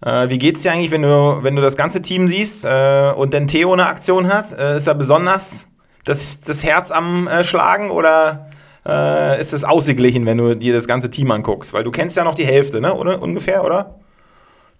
Äh, 0.03 0.29
wie 0.29 0.39
geht's 0.39 0.63
dir 0.63 0.71
eigentlich, 0.71 0.89
wenn 0.89 1.03
du, 1.03 1.43
wenn 1.43 1.55
du 1.55 1.61
das 1.61 1.77
ganze 1.77 2.01
Team 2.01 2.27
siehst 2.27 2.65
äh, 2.65 3.11
und 3.15 3.35
dann 3.35 3.47
Theo 3.47 3.71
eine 3.71 3.85
Aktion 3.85 4.33
hat? 4.33 4.51
Äh, 4.57 4.77
ist 4.77 4.87
da 4.87 4.93
besonders 4.93 5.67
das, 6.05 6.41
das 6.41 6.63
Herz 6.63 6.89
am 6.89 7.27
äh, 7.27 7.43
Schlagen 7.43 7.91
oder 7.91 8.49
äh, 8.83 9.39
ist 9.39 9.53
es 9.53 9.63
ausgeglichen, 9.63 10.25
wenn 10.25 10.39
du 10.39 10.55
dir 10.55 10.73
das 10.73 10.87
ganze 10.87 11.11
Team 11.11 11.29
anguckst? 11.29 11.73
Weil 11.73 11.83
du 11.83 11.91
kennst 11.91 12.17
ja 12.17 12.23
noch 12.23 12.33
die 12.33 12.45
Hälfte, 12.45 12.81
ne? 12.81 12.95
Oder 12.95 13.21
ungefähr, 13.21 13.63
oder? 13.63 13.95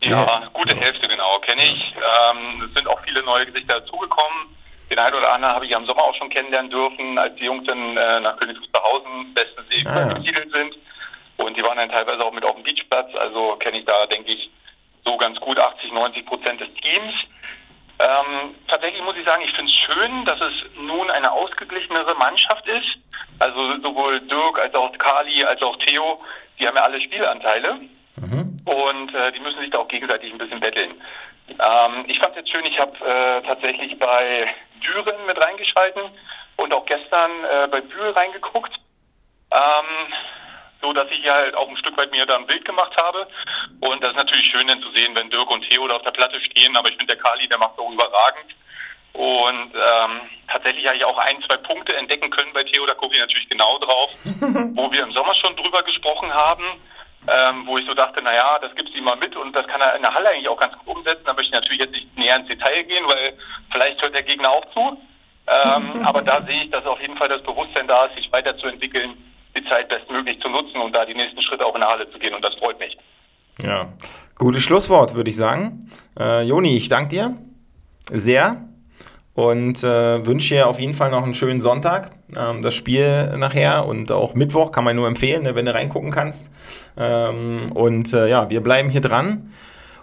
Ja, 0.01 0.49
gute 0.53 0.75
Hälfte 0.75 1.07
genau, 1.07 1.37
kenne 1.45 1.63
ich. 1.63 1.93
Ähm, 1.95 2.63
es 2.67 2.73
sind 2.73 2.87
auch 2.87 2.99
viele 3.05 3.21
neue 3.21 3.45
Gesichter 3.45 3.79
dazugekommen. 3.79 4.49
Den 4.89 4.97
einen 4.97 5.15
oder 5.15 5.31
anderen 5.31 5.53
habe 5.53 5.67
ich 5.67 5.75
am 5.75 5.85
Sommer 5.85 6.01
auch 6.01 6.15
schon 6.15 6.31
kennenlernen 6.31 6.71
dürfen, 6.71 7.19
als 7.19 7.35
die 7.35 7.45
Jungs 7.45 7.67
dann 7.67 7.95
äh, 7.95 8.19
nach 8.21 8.35
Königs 8.37 8.59
Wusterhausen 8.59 9.33
besten 9.35 9.61
See 9.69 9.87
ah, 9.87 10.09
ja. 10.09 10.15
sind. 10.15 10.75
Und 11.37 11.57
die 11.57 11.63
waren 11.63 11.77
dann 11.77 11.89
teilweise 11.89 12.23
auch 12.23 12.33
mit 12.33 12.45
auf 12.45 12.55
dem 12.55 12.63
Beachplatz. 12.63 13.13
Also 13.15 13.55
kenne 13.57 13.79
ich 13.79 13.85
da, 13.85 14.05
denke 14.05 14.31
ich, 14.31 14.49
so 15.05 15.17
ganz 15.17 15.39
gut 15.39 15.59
80, 15.59 15.91
90 15.91 16.25
Prozent 16.25 16.61
des 16.61 16.73
Teams. 16.75 17.13
Ähm, 17.99 18.55
tatsächlich 18.67 19.03
muss 19.03 19.15
ich 19.15 19.25
sagen, 19.25 19.43
ich 19.43 19.53
finde 19.53 19.71
es 19.71 19.77
schön, 19.77 20.25
dass 20.25 20.39
es 20.41 20.53
nun 20.75 21.09
eine 21.11 21.31
ausgeglichenere 21.31 22.15
Mannschaft 22.15 22.67
ist. 22.67 22.97
Also 23.39 23.79
sowohl 23.81 24.19
Dirk 24.21 24.59
als 24.59 24.73
auch 24.73 24.91
Kali 24.97 25.43
als 25.43 25.61
auch 25.61 25.77
Theo, 25.77 26.19
die 26.59 26.67
haben 26.67 26.77
ja 26.77 26.83
alle 26.83 27.01
Spielanteile 27.01 27.79
mhm. 28.15 28.61
und 28.65 29.13
äh, 29.13 29.31
die 29.31 29.39
müssen 29.39 29.59
sich 29.61 29.69
da 29.69 29.79
auch 29.79 29.87
gegenseitig 29.87 30.31
ein 30.31 30.37
bisschen 30.37 30.59
betteln. 30.59 30.99
Ähm, 31.49 32.05
ich 32.07 32.17
fand 32.19 32.31
es 32.31 32.37
jetzt 32.37 32.51
schön, 32.51 32.65
ich 32.65 32.79
habe 32.79 32.93
äh, 33.05 33.41
tatsächlich 33.45 33.97
bei 33.99 34.47
Düren 34.83 35.25
mit 35.27 35.43
reingeschalten 35.43 36.03
und 36.57 36.73
auch 36.73 36.85
gestern 36.85 37.31
äh, 37.43 37.67
bei 37.67 37.81
Bühl 37.81 38.09
reingeguckt. 38.09 38.73
Ähm, 39.51 40.13
so 40.81 40.93
dass 40.93 41.09
ich 41.11 41.27
halt 41.29 41.55
auch 41.55 41.69
ein 41.69 41.77
Stück 41.77 41.97
weit 41.97 42.11
mir 42.11 42.25
da 42.25 42.35
ein 42.35 42.47
Bild 42.47 42.65
gemacht 42.65 42.93
habe. 43.01 43.27
Und 43.79 44.03
das 44.03 44.11
ist 44.11 44.17
natürlich 44.17 44.49
schön 44.51 44.67
dann 44.67 44.81
zu 44.81 44.91
sehen, 44.91 45.15
wenn 45.15 45.29
Dirk 45.29 45.49
und 45.49 45.67
Theo 45.69 45.87
da 45.87 45.95
auf 45.95 46.01
der 46.03 46.11
Platte 46.11 46.39
stehen. 46.41 46.75
Aber 46.75 46.89
ich 46.89 46.97
finde, 46.97 47.15
der 47.15 47.23
Kali, 47.23 47.47
der 47.47 47.57
macht 47.57 47.77
auch 47.77 47.91
überragend. 47.91 48.55
Und 49.13 49.73
ähm, 49.75 50.21
tatsächlich 50.47 50.85
habe 50.87 50.97
ich 50.97 51.03
auch 51.03 51.17
ein, 51.17 51.41
zwei 51.43 51.57
Punkte 51.57 51.95
entdecken 51.97 52.29
können 52.29 52.53
bei 52.53 52.63
Theo, 52.63 52.85
da 52.85 52.93
gucke 52.93 53.15
ich 53.15 53.19
natürlich 53.19 53.49
genau 53.49 53.77
drauf, 53.79 54.15
wo 54.23 54.91
wir 54.91 55.03
im 55.03 55.11
Sommer 55.11 55.35
schon 55.35 55.55
drüber 55.57 55.83
gesprochen 55.83 56.33
haben, 56.33 56.63
ähm, 57.27 57.67
wo 57.67 57.77
ich 57.77 57.85
so 57.85 57.93
dachte, 57.93 58.21
naja, 58.21 58.57
das 58.61 58.73
gibt's 58.73 58.95
ihm 58.95 59.03
mal 59.03 59.17
mit 59.17 59.35
und 59.35 59.53
das 59.53 59.67
kann 59.67 59.81
er 59.81 59.95
in 59.95 60.01
der 60.01 60.13
Halle 60.13 60.29
eigentlich 60.29 60.47
auch 60.47 60.59
ganz 60.59 60.77
gut 60.77 60.95
umsetzen. 60.95 61.23
Da 61.25 61.33
möchte 61.33 61.49
ich 61.49 61.61
natürlich 61.61 61.81
jetzt 61.81 61.91
nicht 61.91 62.17
näher 62.17 62.37
ins 62.37 62.47
Detail 62.47 62.83
gehen, 62.83 63.05
weil 63.05 63.37
vielleicht 63.71 64.01
hört 64.01 64.15
der 64.15 64.23
Gegner 64.23 64.49
auch 64.49 64.65
zu. 64.73 64.97
Ähm, 65.65 66.01
aber 66.05 66.21
da 66.21 66.41
sehe 66.43 66.63
ich, 66.63 66.71
dass 66.71 66.85
auf 66.85 67.01
jeden 67.01 67.17
Fall 67.17 67.27
das 67.27 67.43
Bewusstsein 67.43 67.87
da 67.87 68.05
ist, 68.05 68.15
sich 68.15 68.31
weiterzuentwickeln 68.31 69.17
die 69.55 69.63
Zeit 69.69 69.89
bestmöglich 69.89 70.39
zu 70.41 70.49
nutzen 70.49 70.79
und 70.81 70.95
da 70.95 71.05
die 71.05 71.13
nächsten 71.13 71.41
Schritte 71.41 71.65
auch 71.65 71.75
in 71.75 71.81
der 71.81 71.89
Halle 71.89 72.09
zu 72.11 72.19
gehen. 72.19 72.33
Und 72.33 72.43
das 72.43 72.55
freut 72.55 72.79
mich. 72.79 72.97
Ja, 73.63 73.89
gutes 74.35 74.63
Schlusswort, 74.63 75.13
würde 75.15 75.29
ich 75.29 75.35
sagen. 75.35 75.89
Äh, 76.19 76.43
Joni, 76.43 76.75
ich 76.75 76.89
danke 76.89 77.09
dir 77.09 77.37
sehr 78.09 78.57
und 79.33 79.83
äh, 79.83 80.25
wünsche 80.25 80.55
dir 80.55 80.67
auf 80.67 80.79
jeden 80.79 80.93
Fall 80.93 81.11
noch 81.11 81.23
einen 81.23 81.35
schönen 81.35 81.61
Sonntag. 81.61 82.11
Ähm, 82.37 82.61
das 82.61 82.73
Spiel 82.73 83.37
nachher 83.37 83.85
und 83.85 84.11
auch 84.11 84.33
Mittwoch 84.33 84.71
kann 84.71 84.83
man 84.83 84.95
nur 84.95 85.07
empfehlen, 85.07 85.43
ne, 85.43 85.55
wenn 85.55 85.65
du 85.65 85.73
reingucken 85.73 86.11
kannst. 86.11 86.49
Ähm, 86.97 87.71
und 87.73 88.13
äh, 88.13 88.27
ja, 88.29 88.49
wir 88.49 88.61
bleiben 88.61 88.89
hier 88.89 89.01
dran. 89.01 89.51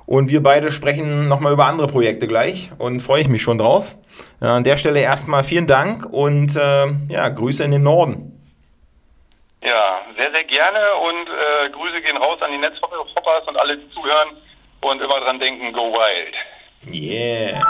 Und 0.07 0.31
wir 0.31 0.43
beide 0.43 0.73
sprechen 0.73 1.29
nochmal 1.29 1.53
über 1.53 1.67
andere 1.67 1.87
Projekte 1.87 2.27
gleich 2.27 2.71
und 2.79 3.01
freue 3.01 3.21
ich 3.21 3.29
mich 3.29 3.43
schon 3.43 3.59
drauf. 3.59 3.99
Äh, 4.41 4.47
an 4.47 4.65
der 4.65 4.79
Stelle 4.79 5.01
erstmal 5.01 5.45
vielen 5.45 5.67
Dank 5.67 6.07
und 6.07 6.57
äh, 6.57 6.87
ja, 7.09 7.29
Grüße 7.29 7.63
in 7.63 7.73
den 7.73 7.83
Norden. 7.83 8.38
Ja, 9.63 10.03
sehr, 10.17 10.31
sehr 10.31 10.45
gerne 10.45 10.79
und 11.03 11.29
äh, 11.29 11.71
Grüße 11.71 12.01
gehen 12.03 12.17
raus 12.17 12.41
an 12.41 12.53
die 12.53 12.59
Netzhoppers 12.59 13.47
und 13.47 13.57
alle, 13.57 13.77
die 13.77 13.91
zuhören 13.91 14.37
und 14.81 15.03
immer 15.03 15.21
dran 15.21 15.41
denken, 15.41 15.73
go 15.73 15.93
wild. 15.93 16.35
Yeah. 16.95 17.61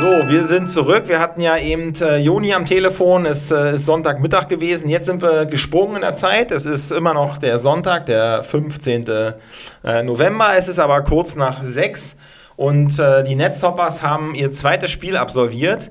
So, 0.00 0.28
wir 0.28 0.44
sind 0.44 0.70
zurück. 0.70 1.04
Wir 1.06 1.20
hatten 1.20 1.40
ja 1.40 1.56
eben 1.56 1.94
äh, 2.02 2.18
Joni 2.18 2.52
am 2.52 2.66
Telefon. 2.66 3.24
Es 3.24 3.50
äh, 3.50 3.76
ist 3.76 3.86
Sonntagmittag 3.86 4.48
gewesen. 4.48 4.90
Jetzt 4.90 5.06
sind 5.06 5.22
wir 5.22 5.46
gesprungen 5.46 5.96
in 5.96 6.02
der 6.02 6.14
Zeit. 6.14 6.50
Es 6.50 6.66
ist 6.66 6.90
immer 6.90 7.14
noch 7.14 7.38
der 7.38 7.58
Sonntag, 7.58 8.04
der 8.06 8.42
15. 8.42 9.06
Äh, 9.08 10.02
November. 10.02 10.50
Es 10.56 10.68
ist 10.68 10.80
aber 10.80 11.02
kurz 11.02 11.36
nach 11.36 11.62
sechs 11.62 12.18
und 12.56 12.98
äh, 12.98 13.22
die 13.22 13.36
Netzhoppers 13.36 14.02
haben 14.02 14.34
ihr 14.34 14.50
zweites 14.50 14.90
Spiel 14.90 15.16
absolviert. 15.16 15.90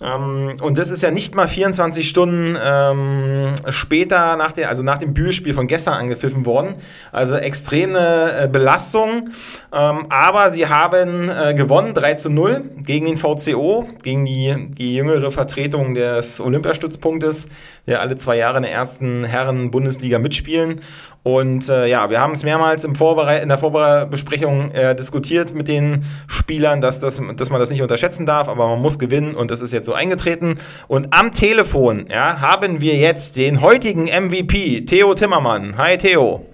Ähm, 0.00 0.54
und 0.60 0.76
das 0.76 0.90
ist 0.90 1.02
ja 1.02 1.10
nicht 1.10 1.34
mal 1.34 1.48
24 1.48 2.06
Stunden 2.06 2.56
ähm, 2.62 3.52
später, 3.70 4.36
nach 4.36 4.52
der, 4.52 4.68
also 4.68 4.82
nach 4.82 4.98
dem 4.98 5.14
Bühlspiel 5.14 5.54
von 5.54 5.66
gestern 5.66 5.94
angepfiffen 5.94 6.44
worden. 6.44 6.74
Also 7.12 7.36
extreme 7.36 8.42
äh, 8.42 8.48
Belastung. 8.48 9.30
Ähm, 9.72 10.06
aber 10.10 10.50
sie 10.50 10.66
haben 10.66 11.30
äh, 11.30 11.54
gewonnen, 11.54 11.94
3 11.94 12.14
zu 12.14 12.28
0 12.28 12.62
gegen 12.76 13.06
den 13.06 13.16
VCO, 13.16 13.88
gegen 14.02 14.26
die, 14.26 14.68
die 14.68 14.96
jüngere 14.96 15.30
Vertretung 15.30 15.94
des 15.94 16.40
Olympiastützpunktes, 16.40 17.48
der 17.86 18.02
alle 18.02 18.16
zwei 18.16 18.36
Jahre 18.36 18.58
in 18.58 18.64
der 18.64 18.72
ersten 18.72 19.24
Herren-Bundesliga 19.24 20.18
mitspielen. 20.18 20.80
Und 21.26 21.68
äh, 21.68 21.88
ja, 21.88 22.08
wir 22.08 22.20
haben 22.20 22.34
es 22.34 22.44
mehrmals 22.44 22.84
im 22.84 22.92
in 22.92 23.48
der 23.48 23.58
Vorbesprechung 23.58 24.70
äh, 24.70 24.94
diskutiert 24.94 25.52
mit 25.54 25.66
den 25.66 26.04
Spielern, 26.28 26.80
dass, 26.80 27.00
das, 27.00 27.20
dass 27.36 27.50
man 27.50 27.58
das 27.58 27.70
nicht 27.70 27.82
unterschätzen 27.82 28.26
darf, 28.26 28.48
aber 28.48 28.68
man 28.68 28.80
muss 28.80 29.00
gewinnen 29.00 29.34
und 29.34 29.50
das 29.50 29.60
ist 29.60 29.72
jetzt 29.72 29.85
so 29.86 29.94
eingetreten. 29.94 30.60
Und 30.88 31.14
am 31.14 31.32
Telefon 31.32 32.06
ja, 32.10 32.40
haben 32.40 32.80
wir 32.82 32.94
jetzt 32.96 33.36
den 33.38 33.62
heutigen 33.62 34.04
MVP, 34.04 34.82
Theo 34.84 35.14
Timmermann. 35.14 35.78
Hi 35.78 35.96
Theo. 35.96 36.44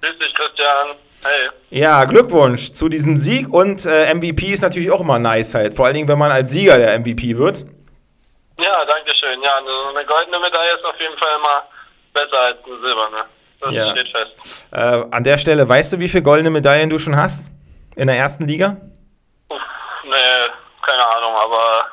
Grüß 0.00 0.18
dich, 0.18 0.34
Christian. 0.34 0.96
Hey. 1.24 1.50
Ja, 1.70 2.04
Glückwunsch 2.04 2.72
zu 2.72 2.88
diesem 2.88 3.16
Sieg 3.16 3.52
und 3.52 3.86
äh, 3.86 4.12
MVP 4.14 4.46
ist 4.46 4.62
natürlich 4.62 4.90
auch 4.90 5.00
immer 5.00 5.18
nice 5.18 5.54
halt, 5.54 5.74
vor 5.74 5.86
allen 5.86 5.94
Dingen, 5.94 6.08
wenn 6.08 6.18
man 6.18 6.30
als 6.32 6.50
Sieger 6.50 6.76
der 6.78 6.98
MVP 6.98 7.36
wird. 7.38 7.64
Ja, 8.58 8.84
danke 8.84 9.10
schön. 9.18 9.40
Ja, 9.42 9.50
eine 9.56 10.06
goldene 10.06 10.38
Medaille 10.40 10.74
ist 10.74 10.84
auf 10.84 10.98
jeden 11.00 11.16
Fall 11.18 11.28
immer 11.38 11.62
besser 12.12 12.38
als 12.40 12.56
eine 12.66 12.80
silberne. 12.80 13.24
Das 13.60 13.72
Ja. 13.74 13.90
steht 13.92 14.08
fest. 14.08 14.66
Äh, 14.72 15.04
an 15.14 15.22
der 15.24 15.38
Stelle, 15.38 15.68
weißt 15.68 15.92
du, 15.92 15.98
wie 16.00 16.08
viele 16.08 16.24
goldene 16.24 16.50
Medaillen 16.50 16.90
du 16.90 16.98
schon 16.98 17.16
hast? 17.16 17.50
In 17.94 18.08
der 18.08 18.16
ersten 18.16 18.46
Liga? 18.48 18.76
Uff, 19.48 19.60
nee, 20.04 20.10
keine 20.84 21.06
Ahnung, 21.06 21.34
aber 21.44 21.84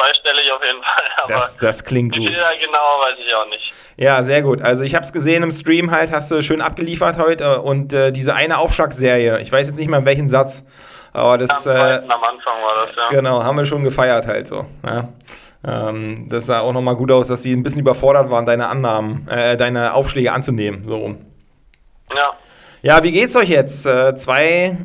zweistellig 0.00 0.50
auf 0.52 0.62
jeden 0.64 0.82
Fall. 0.82 1.04
Aber 1.16 1.32
Das, 1.32 1.56
das 1.56 1.84
klingt 1.84 2.16
gut. 2.16 2.26
da 2.26 2.50
genau, 2.54 3.00
weiß 3.02 3.18
ich 3.26 3.34
auch 3.34 3.48
nicht. 3.48 3.72
Ja, 3.96 4.22
sehr 4.22 4.42
gut. 4.42 4.62
Also 4.62 4.82
ich 4.82 4.94
habe 4.94 5.04
es 5.04 5.12
gesehen 5.12 5.42
im 5.42 5.50
Stream 5.50 5.90
halt, 5.90 6.10
hast 6.10 6.30
du 6.30 6.42
schön 6.42 6.60
abgeliefert 6.60 7.18
heute 7.18 7.60
und 7.62 7.92
äh, 7.92 8.12
diese 8.12 8.34
eine 8.34 8.58
Aufschlagserie, 8.58 9.40
ich 9.40 9.52
weiß 9.52 9.66
jetzt 9.66 9.78
nicht 9.78 9.88
mal 9.88 9.98
in 9.98 10.06
welchen 10.06 10.28
Satz, 10.28 10.64
aber 11.12 11.38
das 11.38 11.66
Am, 11.66 11.76
äh, 11.76 11.80
am 11.80 12.22
Anfang 12.24 12.62
war 12.62 12.86
das, 12.86 12.96
ja. 12.96 13.06
genau, 13.16 13.42
haben 13.42 13.56
wir 13.56 13.64
schon 13.66 13.84
gefeiert 13.84 14.26
halt 14.26 14.46
so. 14.46 14.64
Ja. 14.86 15.08
Ähm, 15.62 16.28
das 16.30 16.46
sah 16.46 16.60
auch 16.60 16.72
nochmal 16.72 16.96
gut 16.96 17.12
aus, 17.12 17.28
dass 17.28 17.42
sie 17.42 17.52
ein 17.52 17.62
bisschen 17.62 17.80
überfordert 17.80 18.30
waren, 18.30 18.46
deine 18.46 18.68
Annahmen, 18.68 19.28
äh, 19.28 19.56
deine 19.58 19.92
Aufschläge 19.92 20.32
anzunehmen. 20.32 20.84
So 20.86 20.96
rum. 20.96 21.18
Ja. 22.14 22.30
Ja, 22.82 23.04
wie 23.04 23.12
geht's 23.12 23.36
euch 23.36 23.50
jetzt? 23.50 23.84
Äh, 23.84 24.14
zwei, 24.14 24.78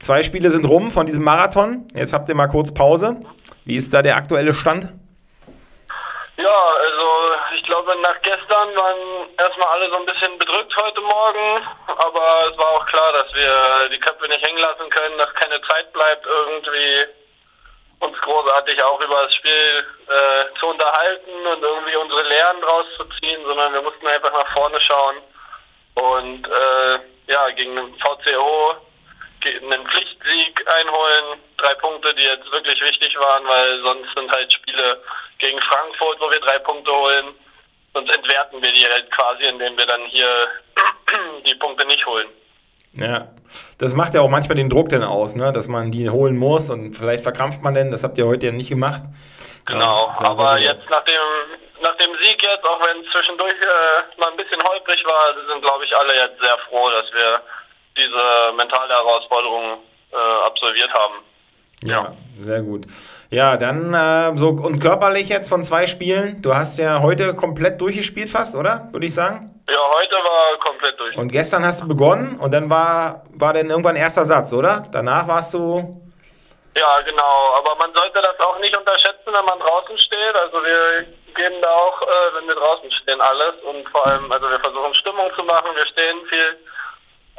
zwei 0.00 0.22
Spiele 0.22 0.50
sind 0.50 0.68
rum 0.68 0.90
von 0.90 1.06
diesem 1.06 1.24
Marathon. 1.24 1.86
Jetzt 1.94 2.12
habt 2.12 2.28
ihr 2.28 2.34
mal 2.34 2.48
kurz 2.48 2.72
Pause. 2.72 3.16
Wie 3.64 3.76
ist 3.76 3.92
da 3.92 4.02
der 4.02 4.16
aktuelle 4.16 4.54
Stand? 4.54 4.92
Ja, 6.36 6.58
also 6.84 7.06
ich 7.54 7.62
glaube 7.64 7.96
nach 8.02 8.20
gestern 8.22 8.76
waren 8.76 9.28
erstmal 9.38 9.68
alle 9.68 9.88
so 9.90 9.96
ein 9.96 10.06
bisschen 10.06 10.38
bedrückt 10.38 10.74
heute 10.76 11.00
Morgen, 11.00 11.66
aber 11.86 12.50
es 12.52 12.58
war 12.58 12.70
auch 12.72 12.86
klar, 12.86 13.12
dass 13.12 13.32
wir 13.34 13.88
die 13.90 13.98
Köpfe 13.98 14.28
nicht 14.28 14.46
hängen 14.46 14.58
lassen 14.58 14.90
können, 14.90 15.16
dass 15.16 15.32
keine 15.34 15.60
Zeit 15.62 15.92
bleibt, 15.92 16.26
irgendwie 16.26 17.06
uns 18.00 18.18
großartig 18.20 18.82
auch 18.82 19.00
über 19.00 19.22
das 19.22 19.34
Spiel 19.34 19.84
äh, 20.08 20.58
zu 20.60 20.66
unterhalten 20.66 21.46
und 21.54 21.62
irgendwie 21.62 21.96
unsere 21.96 22.22
Lehren 22.22 22.60
draus 22.60 22.86
zu 22.98 23.04
ziehen, 23.18 23.40
sondern 23.46 23.72
wir 23.72 23.82
mussten 23.82 24.06
einfach 24.06 24.32
nach 24.32 24.52
vorne 24.52 24.78
schauen 24.82 25.16
und 25.94 26.46
äh, 26.46 26.98
ja, 27.32 27.50
gegen 27.50 27.96
VCO 27.98 28.76
einen 29.46 29.86
Pflichtsieg 29.86 30.64
einholen. 30.66 31.40
Drei 31.56 31.74
Punkte, 31.74 32.14
die 32.14 32.22
jetzt 32.22 32.50
wirklich 32.50 32.80
wichtig 32.80 33.16
waren, 33.18 33.46
weil 33.46 33.82
sonst 33.82 34.14
sind 34.14 34.30
halt 34.30 34.52
Spiele 34.52 35.02
gegen 35.38 35.60
Frankfurt, 35.62 36.20
wo 36.20 36.30
wir 36.30 36.40
drei 36.40 36.58
Punkte 36.60 36.90
holen. 36.92 37.34
Sonst 37.94 38.14
entwerten 38.14 38.62
wir 38.62 38.72
die 38.72 38.84
halt 38.84 39.10
quasi, 39.10 39.44
indem 39.44 39.76
wir 39.78 39.86
dann 39.86 40.04
hier 40.06 40.48
die 41.46 41.54
Punkte 41.54 41.86
nicht 41.86 42.04
holen. 42.06 42.28
Ja, 42.98 43.28
das 43.78 43.94
macht 43.94 44.14
ja 44.14 44.22
auch 44.22 44.28
manchmal 44.28 44.56
den 44.56 44.70
Druck 44.70 44.88
dann 44.88 45.04
aus, 45.04 45.36
ne? 45.36 45.52
dass 45.52 45.68
man 45.68 45.90
die 45.90 46.08
holen 46.08 46.36
muss 46.36 46.70
und 46.70 46.96
vielleicht 46.96 47.22
verkrampft 47.22 47.62
man 47.62 47.74
denn. 47.74 47.90
Das 47.90 48.04
habt 48.04 48.16
ihr 48.16 48.26
heute 48.26 48.46
ja 48.46 48.52
nicht 48.52 48.70
gemacht. 48.70 49.02
Genau, 49.66 50.10
sehr 50.12 50.28
aber 50.28 50.58
jetzt 50.58 50.88
nach 50.88 51.04
dem, 51.04 51.82
nach 51.82 51.96
dem 51.96 52.10
Sieg 52.22 52.42
jetzt, 52.42 52.64
auch 52.64 52.80
wenn 52.80 53.04
es 53.04 53.10
zwischendurch 53.12 53.52
äh, 53.52 54.20
mal 54.20 54.30
ein 54.30 54.36
bisschen 54.36 54.62
holprig 54.62 55.04
war, 55.04 55.34
sind 55.46 55.62
glaube 55.62 55.84
ich 55.84 55.94
alle 55.96 56.14
jetzt 56.14 56.40
sehr 56.40 56.56
froh, 56.68 56.88
dass 56.90 57.12
wir 57.12 57.42
diese 57.96 58.56
mentale 58.56 58.92
Herausforderung 58.94 59.78
äh, 60.12 60.46
absolviert 60.46 60.92
haben. 60.92 61.14
Ja, 61.84 62.16
sehr 62.38 62.62
gut. 62.62 62.86
Ja, 63.30 63.56
dann 63.56 63.92
äh, 63.92 64.36
so 64.36 64.48
und 64.48 64.80
körperlich 64.80 65.28
jetzt 65.28 65.48
von 65.48 65.62
zwei 65.62 65.86
Spielen. 65.86 66.40
Du 66.40 66.54
hast 66.54 66.78
ja 66.78 67.02
heute 67.02 67.34
komplett 67.34 67.80
durchgespielt 67.80 68.30
fast, 68.30 68.56
oder? 68.56 68.88
Würde 68.92 69.06
ich 69.06 69.14
sagen. 69.14 69.50
Ja, 69.68 69.80
heute 69.94 70.14
war 70.14 70.58
komplett 70.60 70.98
durch. 70.98 71.16
Und 71.16 71.30
gestern 71.32 71.64
hast 71.64 71.82
du 71.82 71.88
begonnen 71.88 72.36
und 72.36 72.54
dann 72.54 72.70
war, 72.70 73.24
war 73.34 73.52
dann 73.52 73.68
irgendwann 73.68 73.96
erster 73.96 74.24
Satz, 74.24 74.52
oder? 74.52 74.84
Danach 74.92 75.28
warst 75.28 75.52
du. 75.54 75.82
Ja, 76.76 77.00
genau. 77.00 77.54
Aber 77.58 77.74
man 77.76 77.92
sollte 77.92 78.20
das 78.22 78.38
auch 78.40 78.58
nicht 78.58 78.76
unterschätzen, 78.76 79.32
wenn 79.32 79.44
man 79.44 79.58
draußen 79.58 79.98
steht. 79.98 80.36
Also 80.36 80.62
wir 80.62 81.06
geben 81.34 81.56
da 81.60 81.68
auch, 81.68 82.02
äh, 82.02 82.36
wenn 82.36 82.48
wir 82.48 82.54
draußen 82.54 82.90
stehen, 83.02 83.20
alles. 83.20 83.54
Und 83.64 83.88
vor 83.88 84.06
allem, 84.06 84.30
also 84.30 84.48
wir 84.48 84.60
versuchen 84.60 84.94
Stimmung 84.94 85.30
zu 85.36 85.42
machen. 85.44 85.74
Wir 85.74 85.86
stehen 85.86 86.18
viel. 86.28 86.56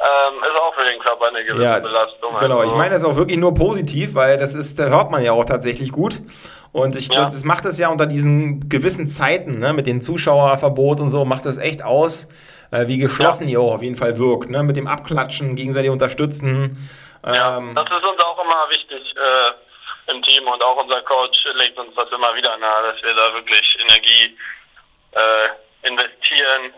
Ähm, 0.00 0.44
ist 0.44 0.60
auch 0.60 0.74
für 0.74 0.84
den 0.84 1.00
Körper 1.00 1.26
eine 1.28 1.44
gewisse 1.44 1.62
Ja, 1.64 1.80
Belastung. 1.80 2.36
genau. 2.38 2.58
Also, 2.60 2.72
Ich 2.72 2.78
meine 2.78 2.90
das 2.94 3.02
auch 3.04 3.16
wirklich 3.16 3.36
nur 3.36 3.52
positiv, 3.54 4.14
weil 4.14 4.36
das 4.38 4.54
ist, 4.54 4.78
da 4.78 4.84
hört 4.84 5.10
man 5.10 5.24
ja 5.24 5.32
auch 5.32 5.44
tatsächlich 5.44 5.90
gut. 5.90 6.20
Und 6.72 6.94
ich 6.94 7.08
Ja. 7.08 7.14
glaube, 7.16 7.30
das 7.32 7.42
macht 7.44 7.64
es 7.64 7.78
ja 7.80 7.88
unter 7.88 8.06
diesen 8.06 8.68
gewissen 8.68 9.08
Zeiten, 9.08 9.58
ne, 9.58 9.72
mit 9.72 9.86
dem 9.88 10.00
Zuschauerverbot 10.00 11.00
und 11.00 11.10
so, 11.10 11.24
macht 11.24 11.46
das 11.46 11.58
echt 11.58 11.82
aus, 11.82 12.28
äh, 12.70 12.86
wie 12.86 12.98
geschlossen 12.98 13.48
ihr 13.48 13.60
auch 13.60 13.74
auf 13.74 13.82
jeden 13.82 13.96
Fall 13.96 14.18
wirkt, 14.18 14.50
ne, 14.50 14.62
mit 14.62 14.76
dem 14.76 14.86
Abklatschen, 14.86 15.56
gegenseitig 15.56 15.90
unterstützen. 15.90 16.78
ja, 17.26 17.58
Ähm, 17.58 17.74
das 17.74 17.86
ist 17.90 18.04
uns 18.06 18.22
auch 18.22 18.38
immer 18.44 18.68
wichtig 18.70 19.02
äh, 19.16 20.12
im 20.12 20.22
Team 20.22 20.46
und 20.46 20.62
auch 20.62 20.76
unser 20.80 21.02
Coach 21.02 21.36
legt 21.54 21.76
uns 21.76 21.92
das 21.96 22.08
immer 22.12 22.32
wieder 22.36 22.56
nahe, 22.58 22.92
dass 22.92 23.02
wir 23.02 23.14
da 23.14 23.34
wirklich 23.34 23.76
Energie 23.80 24.36
äh, 25.12 25.88
investieren, 25.88 26.72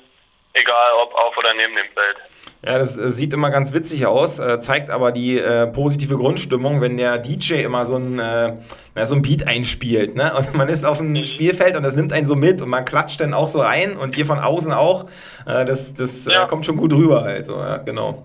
egal 0.55 0.89
ob 1.03 1.15
auf 1.15 1.37
oder 1.37 1.53
neben 1.55 1.75
dem 1.77 1.87
Feld. 1.95 2.17
Ja, 2.63 2.79
das 2.79 2.99
äh, 2.99 3.11
sieht 3.11 3.33
immer 3.33 3.51
ganz 3.51 3.73
witzig 3.73 4.05
aus, 4.07 4.39
äh, 4.39 4.61
zeigt 4.61 4.91
aber 4.91 5.13
die 5.13 5.39
äh, 5.39 5.67
positive 5.67 6.17
Grundstimmung, 6.17 6.83
wenn 6.83 6.99
der 6.99 7.19
DJ 7.19 7.63
immer 7.63 7.87
so 7.87 7.97
ein, 7.97 8.19
äh, 8.19 8.53
na, 8.95 9.07
so 9.07 9.15
ein 9.15 9.23
Beat 9.23 9.47
einspielt. 9.47 10.15
Ne? 10.15 10.31
Und 10.37 10.55
man 10.55 10.69
ist 10.69 10.85
auf 10.85 10.99
dem 10.99 11.25
Spielfeld 11.25 11.75
und 11.77 11.83
das 11.85 11.97
nimmt 11.97 12.13
einen 12.13 12.27
so 12.27 12.37
mit 12.37 12.61
und 12.61 12.69
man 12.69 12.85
klatscht 12.85 13.21
dann 13.23 13.33
auch 13.33 13.49
so 13.49 13.61
rein 13.61 13.97
und 13.97 14.19
ihr 14.19 14.27
von 14.27 14.39
außen 14.39 14.73
auch. 14.73 15.07
Äh, 15.47 15.65
das 15.65 15.95
das 15.95 16.27
Ja. 16.27 16.45
äh, 16.45 16.47
kommt 16.47 16.67
schon 16.67 16.77
gut 16.77 16.93
rüber 16.93 17.23
halt. 17.23 17.47
So, 17.47 17.57
ja, 17.57 17.79
genau. 17.79 18.25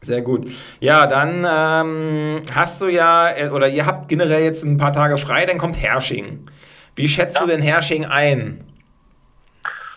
Sehr 0.00 0.22
gut. 0.22 0.46
Ja, 0.80 1.06
dann 1.08 1.44
ähm, 1.50 2.42
hast 2.54 2.80
du 2.80 2.86
ja, 2.86 3.30
oder 3.52 3.68
ihr 3.68 3.84
habt 3.84 4.08
generell 4.08 4.44
jetzt 4.44 4.62
ein 4.64 4.78
paar 4.78 4.92
Tage 4.92 5.18
frei, 5.18 5.44
dann 5.44 5.58
kommt 5.58 5.82
Hersching. 5.82 6.46
Wie 6.94 7.08
schätzt 7.08 7.36
Ja. 7.40 7.42
du 7.46 7.48
denn 7.52 7.60
Hersching 7.60 8.04
ein? 8.06 8.64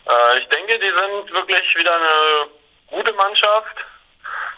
Äh, 0.08 0.40
ich 0.40 0.48
denke, 0.50 0.80
die 0.80 0.90
sind 0.90 1.32
wirklich 1.32 1.76
wieder 1.76 1.96
eine 1.96 2.50
gute 2.88 3.14
Mannschaft, 3.14 3.78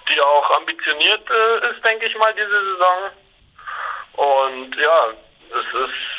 die 0.10 0.20
auch 0.20 0.58
ambitioniert 0.58 1.30
äh, 1.30 1.70
ist, 1.72 1.86
denke 1.86 2.06
ich 2.06 2.18
mal, 2.18 2.34
diese 2.34 2.50
Saison. 2.50 3.12
Und 4.14 4.76
ja, 4.76 5.08
es 5.50 5.80
ist 5.80 6.14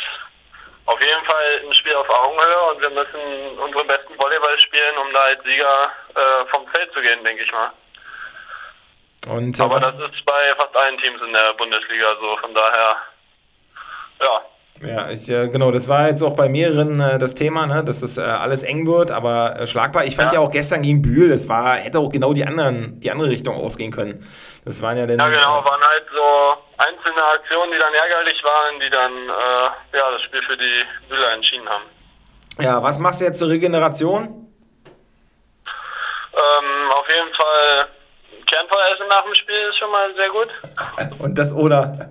auf 0.86 1.00
jeden 1.00 1.24
Fall 1.24 1.62
ein 1.64 1.74
Spiel 1.74 1.94
auf 1.94 2.08
Augenhöhe 2.08 2.62
und 2.70 2.80
wir 2.80 2.90
müssen 2.90 3.58
unseren 3.58 3.86
besten 3.86 4.18
Volleyball 4.18 4.60
spielen, 4.60 4.96
um 4.98 5.12
da 5.12 5.20
als 5.20 5.42
Sieger 5.44 5.92
äh, 6.14 6.46
vom 6.50 6.66
Feld 6.68 6.92
zu 6.92 7.00
gehen, 7.00 7.24
denke 7.24 7.42
ich 7.42 7.52
mal. 7.52 7.72
Und, 9.28 9.58
äh, 9.58 9.62
Aber 9.62 9.78
das 9.78 9.94
ist 9.94 10.24
bei 10.26 10.54
fast 10.56 10.76
allen 10.76 10.98
Teams 10.98 11.22
in 11.22 11.32
der 11.32 11.54
Bundesliga 11.54 12.14
so, 12.20 12.36
von 12.38 12.54
daher, 12.54 12.96
ja, 14.20 14.42
Ja, 14.82 15.08
ich, 15.08 15.28
äh, 15.30 15.48
genau, 15.48 15.70
das 15.70 15.88
war 15.88 16.08
jetzt 16.08 16.22
auch 16.22 16.34
bei 16.34 16.48
mehreren 16.48 17.00
äh, 17.00 17.18
das 17.18 17.34
Thema, 17.34 17.66
ne, 17.66 17.84
dass 17.84 18.00
das 18.00 18.18
äh, 18.18 18.22
alles 18.22 18.62
eng 18.64 18.86
wird, 18.86 19.10
aber 19.10 19.60
äh, 19.60 19.66
schlagbar. 19.66 20.04
Ich 20.04 20.16
fand 20.16 20.32
ja. 20.32 20.40
Ja. 20.40 20.46
auch 20.46 20.50
gestern 20.50 20.82
gegen 20.82 21.00
Bühl, 21.00 21.30
das 21.30 21.48
war, 21.48 21.76
hätte 21.76 21.98
auch 21.98 22.10
genau 22.10 22.34
die 22.34 22.44
anderen, 22.44 22.98
die 23.00 23.10
andere 23.10 23.30
Richtung 23.30 23.54
ausgehen 23.54 23.92
können. 23.92 24.26
Das 24.64 24.82
waren 24.82 24.98
ja 24.98 25.06
dann. 25.06 25.18
Ja, 25.18 25.28
genau, 25.28 25.60
äh, 25.60 25.64
waren 25.64 25.80
halt 25.80 26.04
so 26.12 26.58
einzelne 26.78 27.24
Aktionen, 27.24 27.72
die 27.72 27.78
dann 27.78 27.94
ärgerlich 27.94 28.42
waren, 28.42 28.80
die 28.80 28.90
dann 28.90 29.12
äh, 29.12 29.96
ja, 29.96 30.10
das 30.10 30.22
Spiel 30.22 30.42
für 30.42 30.56
die 30.56 30.82
Bühler 31.08 31.32
entschieden 31.32 31.68
haben. 31.68 31.84
ja, 32.60 32.82
was 32.82 32.98
machst 32.98 33.20
du 33.20 33.26
jetzt 33.26 33.38
zur 33.38 33.48
Regeneration? 33.48 34.22
Ähm, 36.34 36.90
auf 36.90 37.08
jeden 37.08 37.32
Fall 37.34 37.88
Kernfeueressen 38.54 39.08
nach 39.08 39.24
dem 39.24 39.34
Spiel 39.34 39.56
ist 39.68 39.78
schon 39.78 39.90
mal 39.90 40.14
sehr 40.14 40.28
gut. 40.30 40.48
Und 41.18 41.36
das 41.36 41.52
oder, 41.52 42.10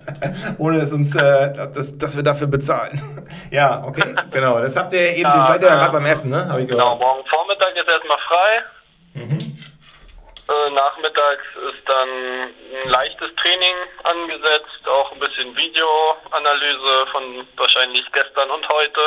ohne 0.57 0.79
dass 0.79 0.91
uns, 0.91 1.15
äh, 1.15 1.53
dass, 1.53 1.97
dass 1.97 2.15
wir 2.17 2.23
dafür 2.23 2.47
bezahlen. 2.47 2.99
ja, 3.51 3.81
okay, 3.85 4.13
genau. 4.31 4.59
Das 4.59 4.75
habt 4.75 4.91
ihr 4.91 5.15
eben, 5.15 5.31
den 5.31 5.45
seid 5.45 5.61
ihr 5.63 5.69
ja 5.69 5.75
gerade 5.75 5.93
beim 5.93 6.05
Essen, 6.05 6.29
ne? 6.29 6.45
Hab 6.49 6.59
ich 6.59 6.67
Genau, 6.67 6.95
gehört. 6.95 6.99
morgen 6.99 7.29
Vormittag 7.29 7.75
ist 7.77 7.87
erstmal 7.87 8.17
frei. 8.27 8.63
Mhm. 9.13 9.57
Äh, 10.49 10.69
nachmittags 10.71 11.43
ist 11.71 11.87
dann 11.87 12.09
ein 12.83 12.89
leichtes 12.89 13.29
Training 13.41 13.75
angesetzt, 14.03 14.87
auch 14.87 15.13
ein 15.13 15.19
bisschen 15.19 15.55
Videoanalyse 15.55 17.07
von 17.11 17.47
wahrscheinlich 17.55 18.03
gestern 18.11 18.49
und 18.51 18.67
heute. 18.67 19.01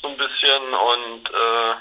So 0.00 0.08
ein 0.08 0.16
bisschen 0.16 0.62
und 0.72 1.28
äh, 1.28 1.74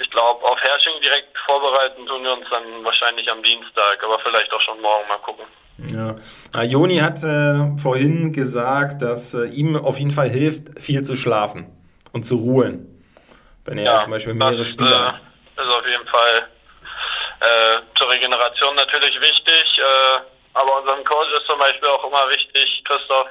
ich 0.00 0.10
glaube, 0.10 0.44
auf 0.44 0.58
Hersching 0.60 0.94
direkt 1.02 1.36
vorbereiten 1.44 2.06
tun 2.06 2.24
wir 2.24 2.32
uns 2.32 2.46
dann 2.50 2.84
wahrscheinlich 2.84 3.30
am 3.30 3.42
Dienstag, 3.42 4.02
aber 4.02 4.18
vielleicht 4.20 4.52
auch 4.52 4.60
schon 4.62 4.80
morgen 4.80 5.06
mal 5.08 5.18
gucken. 5.18 5.44
Ja. 5.92 6.16
Ah, 6.52 6.62
Joni 6.62 6.98
hat 6.98 7.22
äh, 7.22 7.76
vorhin 7.78 8.32
gesagt, 8.32 9.02
dass 9.02 9.34
äh, 9.34 9.46
ihm 9.46 9.76
auf 9.76 9.98
jeden 9.98 10.10
Fall 10.10 10.28
hilft, 10.28 10.78
viel 10.78 11.02
zu 11.02 11.16
schlafen 11.16 11.66
und 12.12 12.24
zu 12.24 12.36
ruhen. 12.36 12.86
Wenn 13.64 13.78
er 13.78 13.98
zum 14.00 14.10
Beispiel 14.10 14.34
mehrere 14.34 14.58
das, 14.58 14.68
Spiele 14.68 14.90
äh, 14.90 14.98
hat. 14.98 15.20
ist 15.56 15.68
auf 15.68 15.86
jeden 15.86 16.06
Fall 16.06 16.48
äh, 17.40 17.80
zur 17.98 18.10
Regeneration 18.10 18.74
natürlich 18.76 19.14
wichtig, 19.20 19.78
äh, 19.78 20.20
aber 20.54 20.78
unserem 20.80 21.04
Coach 21.04 21.28
ist 21.38 21.46
zum 21.46 21.58
Beispiel 21.58 21.88
auch 21.88 22.04
immer 22.04 22.28
wichtig, 22.30 22.82
Christoph, 22.84 23.28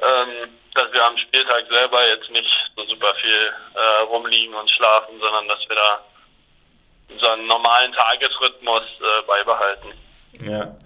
ähm, 0.00 0.50
dass 0.74 0.92
wir 0.92 1.04
am 1.06 1.16
Spieltag 1.18 1.64
selber 1.70 2.06
jetzt 2.08 2.30
nicht 2.30 2.48
so 2.76 2.84
super 2.86 3.14
viel 3.20 3.52
äh, 3.74 4.02
rumliegen 4.10 4.54
und 4.54 4.70
schlafen, 4.70 5.18
sondern 5.20 5.48
dass 5.48 5.60
wir 5.68 5.76
da 5.76 6.00
einen 7.32 7.46
normalen 7.46 7.92
Tagesrhythmus 7.92 8.82
äh, 9.00 9.26
beibehalten. 9.26 9.92
Ja. 10.46 10.76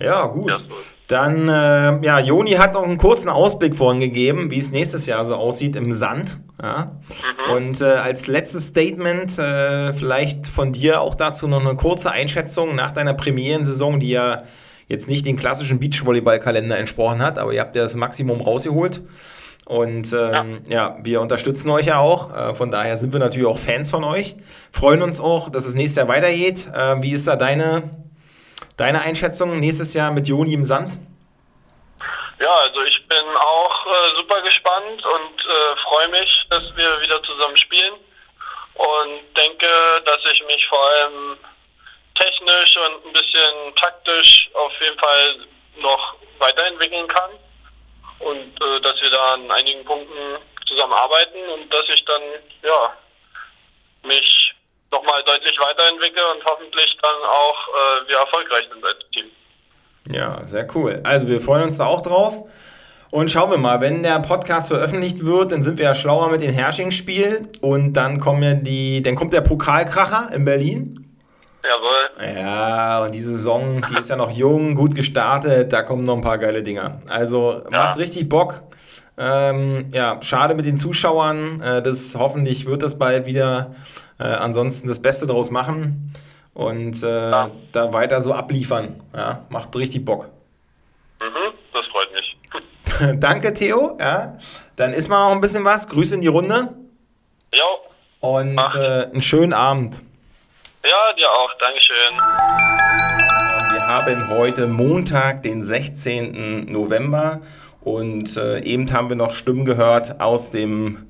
Ja, 0.00 0.26
gut. 0.26 0.50
Ja, 0.50 0.58
Dann, 1.06 1.48
äh, 1.48 2.04
ja, 2.04 2.18
Joni 2.18 2.52
hat 2.52 2.74
noch 2.74 2.82
einen 2.82 2.98
kurzen 2.98 3.28
Ausblick 3.28 3.76
vorhin 3.76 4.00
gegeben, 4.00 4.50
wie 4.50 4.58
es 4.58 4.70
nächstes 4.70 5.06
Jahr 5.06 5.24
so 5.24 5.36
aussieht 5.36 5.76
im 5.76 5.92
Sand. 5.92 6.38
Ja? 6.60 6.92
Mhm. 7.46 7.52
Und 7.52 7.80
äh, 7.80 7.84
als 7.84 8.26
letztes 8.26 8.66
Statement 8.66 9.38
äh, 9.38 9.92
vielleicht 9.92 10.46
von 10.46 10.72
dir 10.72 11.00
auch 11.00 11.14
dazu 11.14 11.46
noch 11.46 11.60
eine 11.60 11.76
kurze 11.76 12.10
Einschätzung 12.10 12.74
nach 12.74 12.90
deiner 12.90 13.14
Premierensaison, 13.14 14.00
die 14.00 14.10
ja 14.10 14.42
jetzt 14.88 15.08
nicht 15.08 15.26
den 15.26 15.36
klassischen 15.36 15.80
Beachvolleyball-Kalender 15.80 16.78
entsprochen 16.78 17.22
hat, 17.22 17.38
aber 17.38 17.52
ihr 17.52 17.60
habt 17.60 17.76
ja 17.76 17.82
das 17.82 17.94
Maximum 17.94 18.40
rausgeholt. 18.40 19.02
Und 19.66 20.12
ähm, 20.12 20.62
ja. 20.68 20.88
ja. 20.88 20.96
wir 21.02 21.20
unterstützen 21.20 21.70
euch 21.70 21.86
ja 21.86 21.98
auch. 21.98 22.34
Äh, 22.34 22.54
von 22.54 22.70
daher 22.70 22.96
sind 22.98 23.12
wir 23.12 23.20
natürlich 23.20 23.48
auch 23.48 23.58
Fans 23.58 23.90
von 23.90 24.04
euch. 24.04 24.36
Freuen 24.72 25.02
uns 25.02 25.20
auch, 25.20 25.50
dass 25.50 25.64
es 25.64 25.74
nächstes 25.74 25.96
Jahr 25.96 26.08
weitergeht. 26.08 26.66
Äh, 26.74 27.02
wie 27.02 27.12
ist 27.12 27.26
da 27.26 27.36
deine, 27.36 27.90
deine 28.76 29.00
Einschätzung 29.00 29.58
nächstes 29.58 29.94
Jahr 29.94 30.10
mit 30.10 30.28
Joni 30.28 30.52
im 30.52 30.64
Sand? 30.64 30.98
Ja, 32.40 32.54
also 32.54 32.82
ich 32.82 33.08
bin 33.08 33.24
auch 33.40 33.86
äh, 33.86 34.16
super 34.16 34.42
gespannt 34.42 35.02
und 35.02 35.40
äh, 35.40 35.76
freue 35.88 36.08
mich, 36.08 36.46
dass 36.50 36.64
wir 36.76 37.00
wieder 37.00 37.22
zusammen 37.22 37.56
spielen. 37.56 37.94
Und 38.74 39.36
denke, 39.36 39.66
dass 40.04 40.18
ich 40.32 40.44
mich 40.46 40.66
vor 40.68 40.84
allem 40.84 41.38
technisch 42.14 42.76
und 42.76 43.06
ein 43.06 43.12
bisschen 43.12 43.74
taktisch 43.76 44.50
auf 44.54 44.72
jeden 44.80 44.98
Fall 44.98 45.46
noch 45.80 46.16
weiterentwickeln 46.38 47.08
kann 47.08 47.30
und 48.20 48.52
äh, 48.62 48.80
dass 48.80 49.00
wir 49.00 49.10
da 49.10 49.34
an 49.34 49.50
einigen 49.50 49.84
Punkten 49.84 50.38
zusammenarbeiten 50.66 51.38
und 51.54 51.72
dass 51.72 51.84
ich 51.92 52.04
dann 52.04 52.22
ja 52.62 52.92
mich 54.04 54.54
nochmal 54.90 55.22
deutlich 55.24 55.58
weiterentwickle 55.58 56.22
und 56.34 56.44
hoffentlich 56.44 56.96
dann 57.02 57.22
auch 57.22 57.68
äh, 57.68 58.08
wir 58.08 58.16
erfolgreich 58.16 58.66
sind 58.72 58.84
als 58.84 58.98
Team. 59.12 59.30
Ja, 60.10 60.44
sehr 60.44 60.68
cool. 60.74 61.00
Also 61.04 61.28
wir 61.28 61.40
freuen 61.40 61.64
uns 61.64 61.78
da 61.78 61.86
auch 61.86 62.02
drauf. 62.02 62.44
Und 63.10 63.30
schauen 63.30 63.50
wir 63.50 63.58
mal, 63.58 63.80
wenn 63.80 64.02
der 64.02 64.18
Podcast 64.18 64.68
veröffentlicht 64.68 65.24
wird, 65.24 65.52
dann 65.52 65.62
sind 65.62 65.78
wir 65.78 65.84
ja 65.84 65.94
schlauer 65.94 66.30
mit 66.30 66.42
dem 66.42 66.52
Hersching-Spiel 66.52 67.48
und 67.60 67.92
dann 67.92 68.18
kommen 68.18 68.42
ja 68.42 68.54
die, 68.54 69.02
dann 69.02 69.14
kommt 69.14 69.32
der 69.32 69.40
Pokalkracher 69.40 70.34
in 70.34 70.44
Berlin. 70.44 71.03
Jawohl. 71.66 72.36
Ja, 72.36 73.02
und 73.04 73.14
die 73.14 73.20
Saison, 73.20 73.82
die 73.88 73.98
ist 73.98 74.10
ja 74.10 74.16
noch 74.16 74.30
jung, 74.30 74.74
gut 74.74 74.94
gestartet, 74.94 75.72
da 75.72 75.82
kommen 75.82 76.04
noch 76.04 76.14
ein 76.14 76.20
paar 76.20 76.38
geile 76.38 76.62
Dinger. 76.62 77.00
Also 77.08 77.62
ja. 77.64 77.70
macht 77.70 77.98
richtig 77.98 78.28
Bock. 78.28 78.62
Ähm, 79.16 79.90
ja, 79.92 80.20
schade 80.22 80.54
mit 80.54 80.66
den 80.66 80.76
Zuschauern. 80.76 81.60
Äh, 81.62 81.82
das 81.82 82.16
hoffentlich 82.18 82.66
wird 82.66 82.82
das 82.82 82.98
bald 82.98 83.26
wieder. 83.26 83.74
Äh, 84.18 84.24
ansonsten 84.24 84.88
das 84.88 85.00
Beste 85.00 85.26
draus 85.26 85.50
machen 85.50 86.12
und 86.52 87.02
äh, 87.02 87.30
ja. 87.30 87.50
da 87.72 87.92
weiter 87.92 88.20
so 88.20 88.32
abliefern. 88.32 89.02
Ja, 89.14 89.44
macht 89.48 89.74
richtig 89.76 90.04
Bock. 90.04 90.28
Mhm, 91.20 91.52
das 91.72 91.86
freut 91.86 92.08
mich. 92.12 93.18
Danke, 93.20 93.54
Theo. 93.54 93.96
Ja, 93.98 94.36
dann 94.76 94.92
isst 94.92 95.08
man 95.08 95.28
noch 95.28 95.32
ein 95.34 95.40
bisschen 95.40 95.64
was. 95.64 95.88
Grüße 95.88 96.14
in 96.14 96.20
die 96.20 96.28
Runde. 96.28 96.74
Jo. 97.52 97.64
Und 98.20 98.58
äh, 98.58 99.06
einen 99.06 99.22
schönen 99.22 99.52
Abend. 99.52 100.00
Ja, 100.86 101.14
dir 101.16 101.30
auch. 101.30 101.50
Dankeschön. 101.58 102.12
Wir 103.72 103.86
haben 103.86 104.28
heute 104.28 104.66
Montag, 104.66 105.42
den 105.42 105.62
16. 105.62 106.70
November. 106.70 107.40
Und 107.80 108.36
äh, 108.36 108.60
eben 108.60 108.92
haben 108.92 109.08
wir 109.08 109.16
noch 109.16 109.32
Stimmen 109.32 109.64
gehört 109.64 110.20
aus 110.20 110.50
dem 110.50 111.08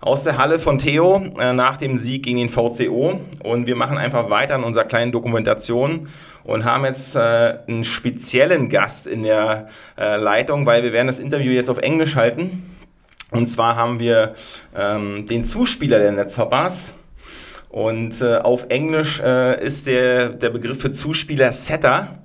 aus 0.00 0.24
der 0.24 0.38
Halle 0.38 0.58
von 0.58 0.78
Theo 0.78 1.22
äh, 1.38 1.52
nach 1.52 1.76
dem 1.76 1.98
Sieg 1.98 2.24
gegen 2.24 2.38
den 2.38 2.48
VCO. 2.48 3.20
Und 3.44 3.66
wir 3.66 3.76
machen 3.76 3.98
einfach 3.98 4.30
weiter 4.30 4.54
in 4.54 4.64
unserer 4.64 4.84
kleinen 4.84 5.12
Dokumentation 5.12 6.08
und 6.42 6.64
haben 6.64 6.86
jetzt 6.86 7.14
äh, 7.14 7.58
einen 7.68 7.84
speziellen 7.84 8.70
Gast 8.70 9.06
in 9.06 9.24
der 9.24 9.68
äh, 9.98 10.16
Leitung, 10.16 10.64
weil 10.64 10.82
wir 10.84 10.94
werden 10.94 11.08
das 11.08 11.18
Interview 11.18 11.52
jetzt 11.52 11.68
auf 11.68 11.78
Englisch 11.78 12.16
halten. 12.16 12.76
Und 13.30 13.46
zwar 13.46 13.76
haben 13.76 13.98
wir 13.98 14.34
ähm, 14.74 15.26
den 15.26 15.44
Zuspieler 15.44 15.98
der 15.98 16.12
Netzhoppers, 16.12 16.94
und 17.72 18.20
äh, 18.20 18.36
auf 18.36 18.66
Englisch 18.68 19.20
äh, 19.20 19.60
ist 19.64 19.86
der, 19.86 20.28
der 20.28 20.50
Begriff 20.50 20.80
für 20.80 20.92
Zuspieler 20.92 21.52
Setter. 21.52 22.18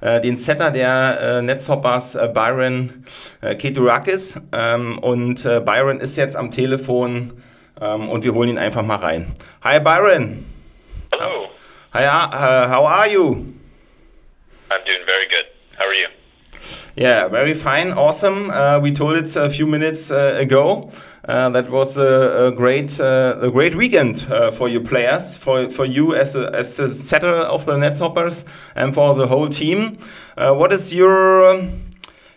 Äh, 0.00 0.20
den 0.20 0.36
Setter 0.38 0.70
der 0.70 1.18
äh, 1.20 1.42
Netzhoppers 1.42 2.14
äh, 2.14 2.28
Byron 2.32 3.04
äh, 3.42 3.54
Keturakis. 3.54 4.40
Ähm, 4.52 4.98
und 4.98 5.44
Byron 5.44 6.00
ist 6.00 6.16
jetzt 6.16 6.36
am 6.36 6.50
Telefon 6.50 7.34
ähm, 7.80 8.08
und 8.08 8.24
wir 8.24 8.34
holen 8.34 8.48
ihn 8.48 8.58
einfach 8.58 8.82
mal 8.82 8.96
rein. 8.96 9.32
Hi 9.62 9.78
Byron. 9.78 10.44
Hello. 11.12 11.48
Hi, 11.92 12.06
uh, 12.06 12.68
how 12.68 12.86
are 12.86 13.06
you? 13.06 13.54
I'm 14.70 14.82
doing 14.84 15.04
very 15.06 15.28
good. 15.28 15.46
How 15.78 15.86
are 15.86 15.94
you? 15.94 16.08
Yeah, 16.96 17.26
very 17.26 17.54
fine, 17.54 17.90
awesome. 17.90 18.50
Uh, 18.50 18.78
we 18.80 18.92
told 18.92 19.16
it 19.16 19.34
a 19.34 19.50
few 19.50 19.66
minutes 19.66 20.12
uh, 20.12 20.36
ago. 20.38 20.90
Uh, 21.24 21.48
that 21.50 21.68
was 21.68 21.96
a, 21.96 22.46
a 22.46 22.52
great 22.52 23.00
uh, 23.00 23.36
a 23.40 23.50
great 23.50 23.74
weekend 23.74 24.24
uh, 24.30 24.52
for 24.52 24.68
your 24.68 24.82
players, 24.82 25.36
for 25.36 25.68
for 25.70 25.84
you 25.84 26.14
as 26.14 26.36
a, 26.36 26.54
as 26.54 26.78
a 26.78 26.86
setter 26.86 27.34
of 27.34 27.66
the 27.66 27.76
Netzhoppers, 27.76 28.44
and 28.76 28.94
for 28.94 29.12
the 29.14 29.26
whole 29.26 29.48
team. 29.48 29.94
Uh, 30.36 30.54
what 30.54 30.72
is 30.72 30.94
your 30.94 31.66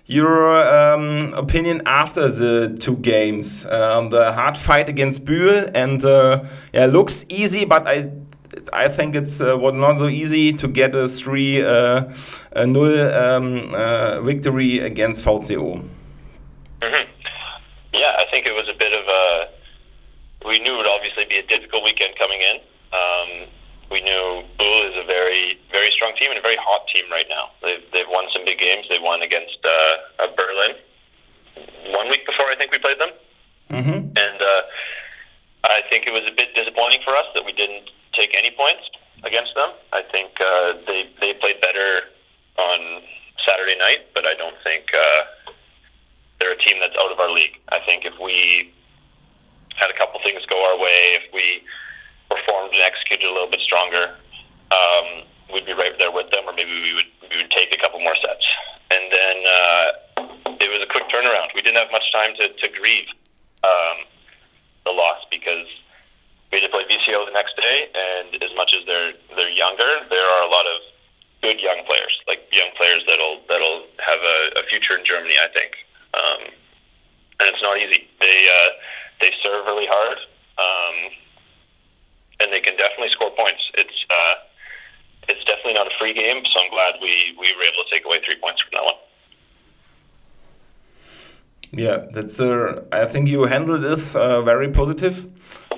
your 0.07 0.65
um, 0.65 1.33
opinion 1.35 1.83
after 1.85 2.27
the 2.27 2.75
two 2.79 2.95
games? 2.97 3.67
Um, 3.67 4.09
the 4.09 4.31
hard 4.31 4.57
fight 4.57 4.89
against 4.89 5.23
Bühl 5.23 5.69
and 5.75 6.01
yeah, 6.73 6.85
looks 6.85 7.25
easy, 7.29 7.65
but 7.65 7.85
I 7.85 8.09
I 8.73 8.87
think 8.87 9.15
it's 9.15 9.41
uh, 9.41 9.57
was 9.57 9.73
not 9.73 9.99
so 9.99 10.07
easy 10.07 10.53
to 10.53 10.67
get 10.67 10.95
a 10.95 11.07
three 11.07 11.61
uh, 11.61 12.03
a 12.51 12.65
null 12.65 13.13
um, 13.13 13.73
uh, 13.73 14.21
victory 14.21 14.79
against 14.79 15.25
VCO. 15.25 15.81
Mm 16.81 16.91
-hmm. 16.93 17.05
Yeah, 17.93 18.21
I 18.21 18.25
think 18.31 18.45
it 18.47 18.53
was 18.53 18.67
a 18.69 18.77
bit 18.83 18.93
of 18.99 19.05
a. 19.21 19.23
We 20.45 20.57
knew 20.59 20.73
it 20.73 20.79
would 20.79 20.93
obviously 20.97 21.25
be 21.25 21.37
a 21.39 21.47
difficult 21.53 21.83
weekend 21.83 22.13
coming 22.23 22.41
in. 22.49 22.57
Um, 23.01 23.29
we 23.89 23.99
knew 24.07 24.43
Bull 24.59 24.79
is 24.89 24.95
a 25.03 25.05
very, 25.17 25.57
very 25.71 25.91
strong 25.97 26.13
team 26.19 26.29
and 26.31 26.39
a 26.39 26.45
very 26.49 26.59
hot 26.67 26.83
team 26.93 27.05
right 27.11 27.29
now. 27.29 27.45
They've 27.63 27.83
they've 27.93 28.11
won 28.17 28.25
some 28.33 28.43
big 28.45 28.59
games. 28.59 28.83
They 28.89 28.99
won 28.99 29.21
against 29.21 29.59
uh, 29.65 30.27
Berlin 30.39 30.73
one 31.99 32.07
week 32.09 32.25
before 32.25 32.47
I 32.51 32.55
think 32.55 32.71
we 32.71 32.79
played 32.79 32.99
them, 32.99 33.11
mm-hmm. 33.71 33.99
and 34.25 34.39
uh, 34.51 34.61
I 35.63 35.81
think 35.89 36.07
it 36.07 36.13
was 36.13 36.23
a 36.27 36.35
bit 36.35 36.53
disappointing 36.53 37.01
for 37.03 37.15
us 37.15 37.27
that 37.33 37.43
we 37.43 37.51
didn't 37.51 37.89
take 38.17 38.33
any 38.33 38.51
points 38.51 38.89
against 39.23 39.53
them. 39.53 39.69
I 39.93 40.01
think 40.11 40.33
uh, 40.41 40.73
they 40.89 41.07
they 41.21 41.33
played 41.37 41.61
better 41.61 42.09
on 42.57 43.05
Saturday 43.45 43.77
night, 43.77 44.09
but 44.13 44.25
I 44.25 44.33
don't 44.33 44.57
think. 44.63 44.89
Uh, 44.91 45.53
they're 46.39 46.53
a 46.53 46.61
team 46.61 46.77
that's 46.79 46.95
out 47.01 47.11
of 47.11 47.19
our 47.19 47.31
league. 47.31 47.57
I 47.69 47.79
think 47.85 48.05
if 48.05 48.13
we 48.21 48.73
had 49.75 49.89
a 49.89 49.97
couple 49.97 50.19
things 50.23 50.45
go 50.49 50.57
our 50.57 50.77
way, 50.77 51.17
if 51.17 51.25
we 51.33 51.61
performed 52.29 52.73
and 52.73 52.81
executed 52.81 53.25
a 53.25 53.33
little 53.33 53.49
bit 53.49 53.61
stronger, 53.61 54.13
um, 54.71 55.25
we'd 55.53 55.65
be 55.65 55.73
right 55.73 55.93
there 55.99 56.11
with 56.11 56.29
them, 56.31 56.45
or 56.45 56.53
maybe 56.53 56.73
we 56.73 56.93
would 56.93 57.11
we 57.29 57.37
would 57.37 57.51
take 57.51 57.73
a 57.73 57.79
couple 57.81 57.99
more 57.99 58.15
sets. 58.21 58.45
And 58.89 59.05
then 59.11 59.37
uh, 59.43 59.85
it 60.61 60.69
was 60.69 60.81
a 60.81 60.89
quick 60.89 61.09
turnaround. 61.09 61.53
We 61.55 61.61
didn't 61.61 61.79
have 61.79 61.91
much 61.91 62.05
time 62.11 62.33
to, 62.37 62.53
to 62.53 62.67
grieve 62.79 63.09
um, 63.63 63.97
the 64.85 64.91
loss 64.91 65.19
because 65.29 65.67
we 66.51 66.59
had 66.59 66.65
to 66.67 66.73
play 66.73 66.83
VCO 66.87 67.25
the 67.25 67.35
next 67.35 67.55
day. 67.57 67.89
And 67.91 68.41
as 68.43 68.53
much 68.55 68.73
as 68.77 68.85
they're 68.85 69.13
they're 69.35 69.53
younger, 69.53 70.07
there 70.09 70.27
are 70.27 70.43
a 70.43 70.51
lot 70.51 70.65
of 70.65 70.81
good 71.41 71.59
young 71.61 71.85
players, 71.85 72.13
like 72.27 72.47
young 72.51 72.71
players 72.77 73.03
that'll 73.07 73.41
that'll 73.49 73.85
have 73.99 74.19
a, 74.19 74.59
a 74.59 74.63
future 74.69 74.97
in 74.97 75.05
Germany. 75.05 75.35
I 75.35 75.49
think. 75.53 75.71
Um, 76.13 76.41
and 77.39 77.49
it's 77.49 77.61
not 77.61 77.77
easy. 77.77 78.09
They 78.21 78.47
uh, 78.49 78.69
they 79.21 79.31
serve 79.43 79.65
really 79.65 79.87
hard, 79.89 80.17
um, 80.57 80.95
and 82.39 82.53
they 82.53 82.61
can 82.61 82.75
definitely 82.77 83.09
score 83.13 83.31
points. 83.31 83.61
It's 83.75 83.99
uh, 84.09 84.35
it's 85.29 85.43
definitely 85.45 85.73
not 85.73 85.87
a 85.87 85.95
free 85.99 86.13
game, 86.13 86.43
so 86.45 86.59
I'm 86.61 86.71
glad 86.71 86.95
we, 87.01 87.35
we 87.39 87.53
were 87.55 87.63
able 87.63 87.83
to 87.83 87.89
take 87.93 88.05
away 88.05 88.19
three 88.25 88.39
points 88.39 88.61
from 88.61 88.71
that 88.73 88.83
one. 88.83 88.95
Yeah, 91.71 92.05
that's. 92.11 92.39
Uh, 92.39 92.85
I 92.91 93.05
think 93.05 93.27
you 93.27 93.43
handled 93.43 93.81
this 93.83 94.15
uh, 94.15 94.41
very 94.41 94.69
positive, 94.71 95.25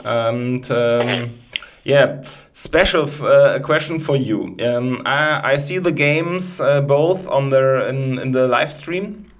and 0.04 0.70
um, 0.72 1.40
yeah, 1.84 2.22
special 2.52 3.10
uh, 3.26 3.60
question 3.60 4.00
for 4.00 4.16
you. 4.16 4.56
Um, 4.62 5.02
I, 5.06 5.54
I 5.54 5.58
see 5.58 5.80
the 5.80 5.92
games 5.92 6.62
uh, 6.62 6.82
both 6.82 7.28
on 7.28 7.50
the 7.50 7.88
in, 7.90 8.20
in 8.20 8.32
the 8.32 8.48
live 8.48 8.72
stream, 8.72 9.32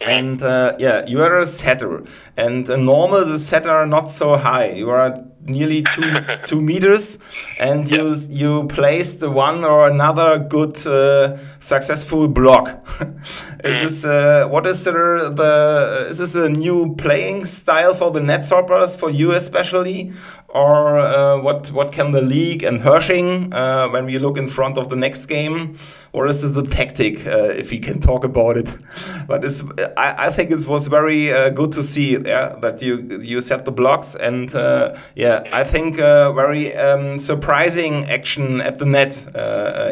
and 0.00 0.42
uh, 0.42 0.74
yeah, 0.78 1.04
you 1.06 1.22
are 1.22 1.40
a 1.40 1.46
setter, 1.46 2.04
and 2.36 2.68
uh, 2.68 2.76
normal 2.76 3.24
the 3.24 3.38
setter 3.38 3.70
are 3.70 3.86
not 3.86 4.10
so 4.10 4.36
high. 4.36 4.70
You 4.70 4.90
are 4.90 5.16
nearly 5.46 5.82
two 5.82 6.14
two 6.46 6.60
meters, 6.60 7.18
and 7.58 7.90
you 7.90 8.14
yep. 8.14 8.18
you 8.30 8.66
placed 8.68 9.22
one 9.26 9.64
or 9.64 9.88
another 9.88 10.38
good 10.38 10.76
uh, 10.86 11.36
successful 11.60 12.28
block. 12.28 12.68
is 13.64 13.80
this 13.80 14.04
uh, 14.04 14.46
what 14.48 14.66
is 14.66 14.84
there 14.84 15.28
the 15.30 16.06
is 16.08 16.18
this 16.18 16.34
a 16.34 16.48
new 16.48 16.94
playing 16.96 17.44
style 17.44 17.94
for 17.94 18.10
the 18.10 18.20
Netzhoppers 18.20 18.98
for 18.98 19.10
you 19.10 19.32
especially, 19.32 20.12
or 20.48 20.98
uh, 20.98 21.40
what 21.40 21.70
what 21.72 21.92
can 21.92 22.12
the 22.12 22.22
league 22.22 22.62
and 22.62 22.80
Hershing 22.80 23.52
uh, 23.52 23.88
when 23.88 24.06
we 24.06 24.18
look 24.18 24.38
in 24.38 24.48
front 24.48 24.78
of 24.78 24.88
the 24.88 24.96
next 24.96 25.26
game? 25.26 25.76
Or 26.12 26.28
is 26.28 26.42
this 26.42 26.52
the 26.52 26.62
tactic, 26.62 27.26
uh, 27.26 27.58
if 27.58 27.72
we 27.72 27.80
can 27.80 28.00
talk 28.00 28.22
about 28.22 28.56
it? 28.56 28.78
But 29.26 29.44
it's 29.44 29.64
I, 29.96 30.26
I 30.26 30.30
think 30.30 30.52
it 30.52 30.64
was 30.66 30.86
very 30.86 31.32
uh, 31.32 31.50
good 31.50 31.72
to 31.72 31.82
see 31.82 32.12
yeah, 32.12 32.54
that 32.60 32.80
you 32.82 33.20
you 33.20 33.40
set 33.40 33.64
the 33.64 33.72
blocks 33.72 34.14
and 34.14 34.54
uh, 34.54 34.94
yeah 35.16 35.33
I 35.52 35.64
think 35.64 35.98
uh, 35.98 36.32
very 36.32 36.74
um, 36.74 37.18
surprising 37.18 38.04
action 38.06 38.60
at 38.60 38.78
the 38.78 38.86
net 38.86 39.26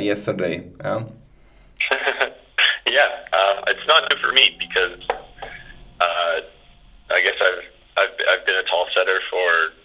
yesterday. 0.03 0.64
Yeah, 0.80 1.05
yeah 2.86 3.09
um, 3.32 3.64
it's 3.66 3.86
not 3.86 4.09
good 4.11 4.18
for 4.20 4.32
me 4.32 4.57
because 4.59 4.99
I 7.12 7.20
guess 7.20 7.36
I've, 7.40 7.64
I've 7.99 8.14
I've 8.30 8.47
been 8.47 8.57
a 8.57 8.64
tall 8.64 8.86
setter 8.97 9.20
for 9.30 9.76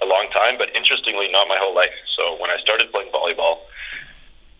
a 0.00 0.06
long 0.06 0.28
time, 0.32 0.56
but 0.58 0.74
interestingly, 0.74 1.28
not 1.30 1.48
my 1.48 1.58
whole 1.58 1.74
life. 1.74 1.94
So 2.16 2.40
when 2.40 2.50
I 2.50 2.58
started 2.62 2.92
playing 2.92 3.10
volleyball, 3.10 3.66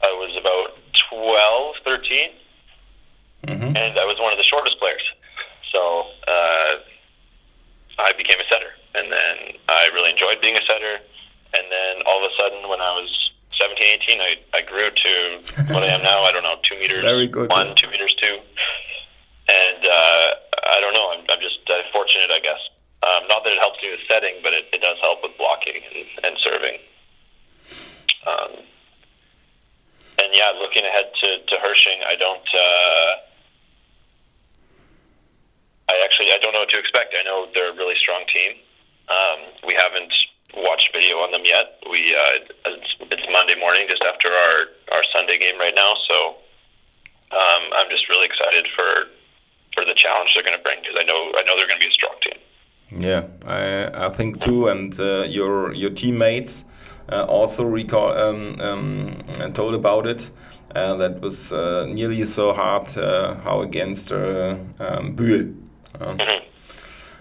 I 0.03 0.11
was 0.19 0.35
about 0.35 0.77
12, 1.11 1.75
13, 1.85 2.31
mm-hmm. 3.47 3.77
and 3.77 3.99
I 3.99 4.05
was 4.05 4.19
one 4.19 4.33
of 4.33 4.39
the 4.39 4.45
shortest 4.45 4.79
players. 4.79 5.03
So 5.73 6.11
uh, 6.27 6.75
I 8.03 8.13
became 8.17 8.41
a 8.41 8.49
setter, 8.51 8.73
and 8.99 9.13
then 9.13 9.37
I 9.69 9.87
really 9.95 10.11
enjoyed 10.11 10.43
being 10.43 10.57
a 10.59 10.65
setter. 10.67 10.99
And 11.55 11.65
then 11.71 12.03
all 12.05 12.19
of 12.19 12.27
a 12.27 12.35
sudden, 12.37 12.69
when 12.69 12.83
I 12.83 12.93
was 12.99 13.09
17, 13.57 13.79
18, 13.79 14.21
I, 14.21 14.33
I 14.59 14.61
grew 14.67 14.91
to 14.91 15.13
what 15.73 15.83
I 15.87 15.95
am 15.95 16.03
now. 16.03 16.27
I 16.27 16.33
don't 16.33 16.43
know, 16.43 16.59
two 16.67 16.77
meters 16.79 17.05
Very 17.05 17.27
good, 17.27 17.49
one, 17.51 17.69
yeah. 17.69 17.75
two 17.75 17.89
meters 17.89 18.15
two. 18.21 18.37
And 19.49 19.83
uh, 19.87 20.27
I 20.69 20.79
don't 20.83 20.93
know, 20.93 21.15
I'm, 21.15 21.25
I'm 21.31 21.41
just 21.41 21.63
uh, 21.71 21.81
fortunate, 21.95 22.31
I 22.31 22.41
guess. 22.43 22.61
Um, 23.01 23.31
not 23.31 23.47
that 23.47 23.55
it 23.55 23.63
helps 23.63 23.81
me 23.81 23.95
with 23.95 24.03
setting, 24.11 24.43
but 24.43 24.53
it, 24.53 24.67
it 24.75 24.83
does 24.83 24.99
help 25.01 25.23
with 25.23 25.33
blocking 25.39 25.79
and, 25.79 26.05
and 26.27 26.35
serving. 26.43 26.77
Um, 28.27 28.53
and 30.19 30.29
yeah, 30.35 30.51
looking 30.59 30.85
ahead 30.85 31.07
to, 31.23 31.29
to 31.47 31.55
Hershing, 31.63 32.03
I 32.05 32.19
don't. 32.19 32.49
Uh, 32.53 33.11
I 35.89 35.97
actually 36.05 36.29
I 36.35 36.39
don't 36.43 36.53
know 36.53 36.67
what 36.67 36.75
to 36.75 36.81
expect. 36.81 37.15
I 37.17 37.23
know 37.23 37.47
they're 37.55 37.73
a 37.73 37.77
really 37.77 37.97
strong 37.97 38.27
team. 38.29 38.61
Um, 39.09 39.39
we 39.67 39.75
haven't 39.75 40.13
watched 40.55 40.89
video 40.93 41.17
on 41.19 41.33
them 41.33 41.45
yet. 41.45 41.81
We 41.91 42.15
uh, 42.15 42.73
it's, 42.73 42.93
it's 43.13 43.27
Monday 43.33 43.59
morning, 43.59 43.87
just 43.89 44.03
after 44.05 44.29
our 44.33 44.57
our 44.93 45.03
Sunday 45.15 45.39
game 45.39 45.59
right 45.59 45.75
now. 45.75 45.95
So 46.09 46.37
um, 47.33 47.63
I'm 47.73 47.91
just 47.91 48.09
really 48.09 48.27
excited 48.27 48.67
for 48.77 49.09
for 49.75 49.85
the 49.85 49.95
challenge 49.97 50.31
they're 50.35 50.45
going 50.45 50.57
to 50.57 50.63
bring 50.63 50.81
because 50.81 50.97
I 51.01 51.05
know 51.05 51.33
I 51.37 51.43
know 51.45 51.57
they're 51.57 51.69
going 51.69 51.81
to 51.81 51.87
be 51.87 51.91
a 51.91 51.99
strong 52.01 52.17
team. 52.25 52.39
Yeah, 52.91 53.25
I, 53.47 54.07
I 54.07 54.09
think 54.09 54.41
too, 54.41 54.69
and 54.69 54.99
uh, 54.99 55.25
your 55.29 55.75
your 55.75 55.91
teammates 55.91 56.65
uh, 57.13 57.25
also 57.29 57.65
recall 57.65 58.13
um, 58.13 58.61
um, 58.61 59.53
told 59.53 59.75
about 59.75 60.07
it. 60.07 60.31
Uh, 60.75 60.95
that 60.97 61.21
was 61.23 61.51
uh, 61.51 61.87
nearly 61.89 62.23
so 62.25 62.53
hard 62.53 62.97
uh, 62.99 63.35
how 63.37 63.63
against 63.63 64.13
uh, 64.13 64.57
um, 64.79 65.17
Bühl. 65.17 65.55
Mm-hmm. 65.99 66.45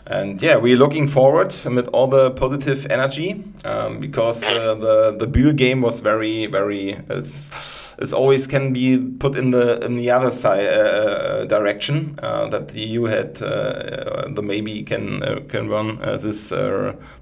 And 0.10 0.41
yeah, 0.41 0.55
we're 0.55 0.78
looking 0.78 1.05
forward 1.05 1.53
with 1.66 1.89
all 1.89 2.08
the 2.08 2.32
positive 2.32 2.88
energy 2.89 3.43
um, 3.66 3.99
because 3.99 4.41
uh, 4.45 4.76
the 4.76 5.12
the 5.12 5.28
Bühl 5.28 5.53
game 5.53 5.82
was 5.82 5.99
very 5.99 6.45
very 6.45 6.97
it's, 7.10 7.93
it's 7.99 8.14
always 8.14 8.47
can 8.47 8.72
be 8.72 8.97
put 8.97 9.36
in 9.36 9.51
the 9.51 9.84
in 9.84 9.97
the 9.97 10.10
other 10.12 10.32
side 10.32 10.66
uh, 10.66 10.80
uh 10.80 11.45
direction 11.45 12.18
uh, 12.24 12.47
that 12.47 12.74
you 12.74 13.05
had 13.05 13.41
uh, 13.41 14.30
the 14.30 14.41
maybe 14.41 14.82
can 14.82 15.24
uh, 15.24 15.41
can 15.49 15.68
run 15.68 15.97
this 16.22 16.53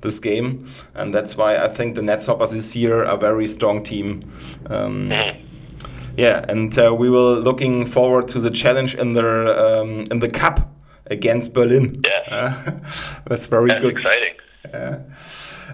this 0.02 0.20
game. 0.20 0.68
And 0.94 1.12
that's 1.12 1.36
why 1.36 1.58
I 1.58 1.70
think 1.70 1.96
the 1.96 2.02
Netzhoppers 2.02 2.52
this 2.52 2.76
year 2.76 3.04
are 3.04 3.16
a 3.16 3.18
very 3.18 3.48
strong 3.48 3.82
team. 3.84 4.32
Um, 4.68 5.12
yeah, 6.18 6.46
and 6.48 6.74
we 7.00 7.10
will 7.10 7.40
looking 7.40 7.86
forward 7.86 8.28
to 8.28 8.40
the 8.40 8.52
challenge 8.52 8.94
in 8.94 9.14
the 9.14 9.82
um, 9.82 10.04
in 10.12 10.20
the 10.20 10.30
cup 10.30 10.75
against 11.08 11.53
Berlin. 11.53 12.01
Yeah, 12.06 12.24
uh, 12.32 12.72
that's 13.28 13.47
very 13.47 13.70
that's 13.70 13.84
good. 13.84 13.95
Exciting. 13.95 14.34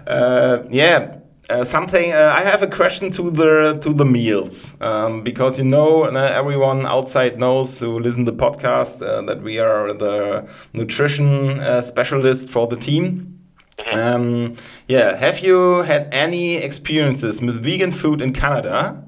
Uh, 0.06 0.62
yeah. 0.70 1.18
Uh, 1.50 1.64
something 1.64 2.12
uh, 2.12 2.32
I 2.34 2.40
have 2.40 2.62
a 2.62 2.66
question 2.66 3.10
to 3.10 3.30
the 3.30 3.78
to 3.82 3.92
the 3.92 4.06
meals 4.06 4.74
um, 4.80 5.22
because 5.22 5.58
you 5.58 5.64
know 5.64 6.04
uh, 6.04 6.30
everyone 6.32 6.86
outside 6.86 7.38
knows 7.38 7.80
who 7.80 7.98
listen 7.98 8.24
to 8.24 8.30
the 8.30 8.36
podcast 8.36 9.02
uh, 9.02 9.22
that 9.22 9.42
we 9.42 9.58
are 9.58 9.92
the 9.92 10.48
nutrition 10.72 11.60
specialist 11.82 12.50
for 12.50 12.68
the 12.68 12.76
team. 12.76 13.38
Mm-hmm. 13.78 13.98
Um, 13.98 14.54
yeah, 14.86 15.16
have 15.16 15.40
you 15.40 15.82
had 15.82 16.08
any 16.12 16.56
experiences 16.56 17.42
with 17.42 17.62
vegan 17.62 17.90
food 17.90 18.20
in 18.22 18.32
Canada? 18.32 19.04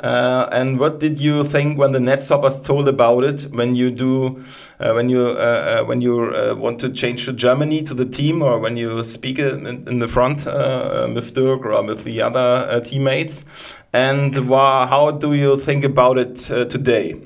Uh, 0.00 0.48
and 0.50 0.78
what 0.80 0.98
did 0.98 1.18
you 1.18 1.44
think 1.44 1.78
when 1.78 1.92
the 1.92 1.98
Netzhoppers 1.98 2.64
told 2.64 2.88
about 2.88 3.22
it? 3.22 3.42
When 3.52 3.74
you 3.74 3.90
do, 3.90 4.42
uh, 4.80 4.92
when 4.92 5.10
you 5.10 5.26
uh, 5.26 5.82
uh 5.82 5.84
when 5.84 6.00
you 6.00 6.22
uh, 6.22 6.54
want 6.56 6.80
to 6.80 6.88
change 6.90 7.26
to 7.26 7.34
Germany 7.34 7.82
to 7.82 7.92
the 7.92 8.06
team, 8.06 8.42
or 8.42 8.58
when 8.58 8.78
you 8.78 9.04
speak 9.04 9.38
in, 9.38 9.66
in 9.66 9.98
the 9.98 10.08
front 10.08 10.46
uh, 10.46 11.06
with 11.14 11.34
Dirk 11.34 11.66
or 11.66 11.82
with 11.82 12.04
the 12.04 12.22
other 12.22 12.80
teammates, 12.80 13.44
and 13.92 14.34
how 14.34 15.10
do 15.10 15.34
you 15.34 15.58
think 15.58 15.84
about 15.84 16.16
it 16.16 16.36
today? 16.70 17.20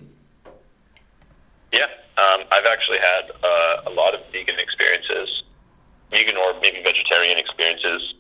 Yeah, 1.72 1.86
um, 2.18 2.40
I've 2.50 2.66
actually 2.66 2.98
had 2.98 3.30
a 3.86 3.90
lot 3.90 4.14
of 4.14 4.20
vegan 4.32 4.58
experiences, 4.58 5.44
vegan 6.10 6.36
or 6.36 6.58
maybe 6.60 6.82
vegetarian 6.82 7.38
experiences 7.38 8.14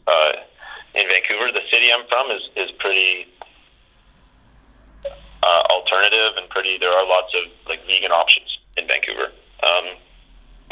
in 0.94 1.08
Vancouver. 1.10 1.50
The 1.50 1.66
city 1.72 1.90
I'm 1.92 2.06
from 2.06 2.30
is 2.30 2.42
is 2.54 2.70
pretty 2.78 3.26
uh, 5.44 5.62
alternative 5.68 6.40
and 6.40 6.48
pretty. 6.48 6.80
There 6.80 6.92
are 6.92 7.04
lots 7.04 7.32
of 7.36 7.52
like 7.68 7.84
vegan 7.84 8.12
options 8.12 8.48
in 8.80 8.88
Vancouver. 8.88 9.28
Um, 9.60 10.00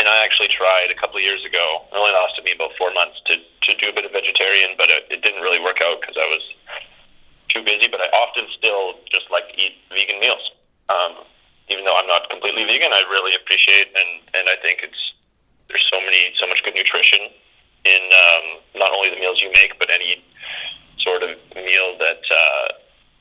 and 0.01 0.09
I 0.09 0.25
actually 0.25 0.49
tried 0.49 0.89
a 0.89 0.97
couple 0.97 1.20
of 1.20 1.25
years 1.25 1.45
ago. 1.45 1.85
It 1.93 1.97
only 1.97 2.16
lasted 2.16 2.49
me 2.49 2.57
about 2.57 2.73
four 2.81 2.91
months 2.97 3.20
to 3.29 3.37
to 3.37 3.70
do 3.77 3.93
a 3.93 3.95
bit 3.95 4.09
of 4.09 4.12
vegetarian, 4.16 4.73
but 4.81 4.89
it, 4.89 5.07
it 5.12 5.20
didn't 5.20 5.45
really 5.45 5.61
work 5.61 5.85
out 5.85 6.01
because 6.01 6.16
I 6.16 6.25
was 6.25 6.45
too 7.53 7.62
busy. 7.62 7.87
But 7.93 8.01
I 8.01 8.09
often 8.16 8.49
still 8.57 8.97
just 9.12 9.29
like 9.29 9.53
to 9.53 9.55
eat 9.61 9.77
vegan 9.93 10.18
meals. 10.18 10.43
Um, 10.89 11.29
even 11.68 11.85
though 11.85 11.95
I'm 11.95 12.09
not 12.09 12.29
completely 12.33 12.64
vegan, 12.64 12.91
I 12.91 13.05
really 13.12 13.37
appreciate 13.37 13.93
and 13.93 14.25
and 14.33 14.49
I 14.49 14.57
think 14.64 14.81
it's 14.81 15.03
there's 15.68 15.85
so 15.93 16.01
many 16.01 16.33
so 16.41 16.49
much 16.49 16.64
good 16.64 16.75
nutrition 16.75 17.29
in 17.85 18.03
um, 18.09 18.45
not 18.81 18.91
only 18.97 19.12
the 19.12 19.20
meals 19.20 19.43
you 19.45 19.53
make, 19.53 19.77
but 19.77 19.93
any 19.93 20.25
sort 21.05 21.23
of 21.23 21.37
meal 21.55 21.99
that 21.99 22.23
uh, 22.31 22.66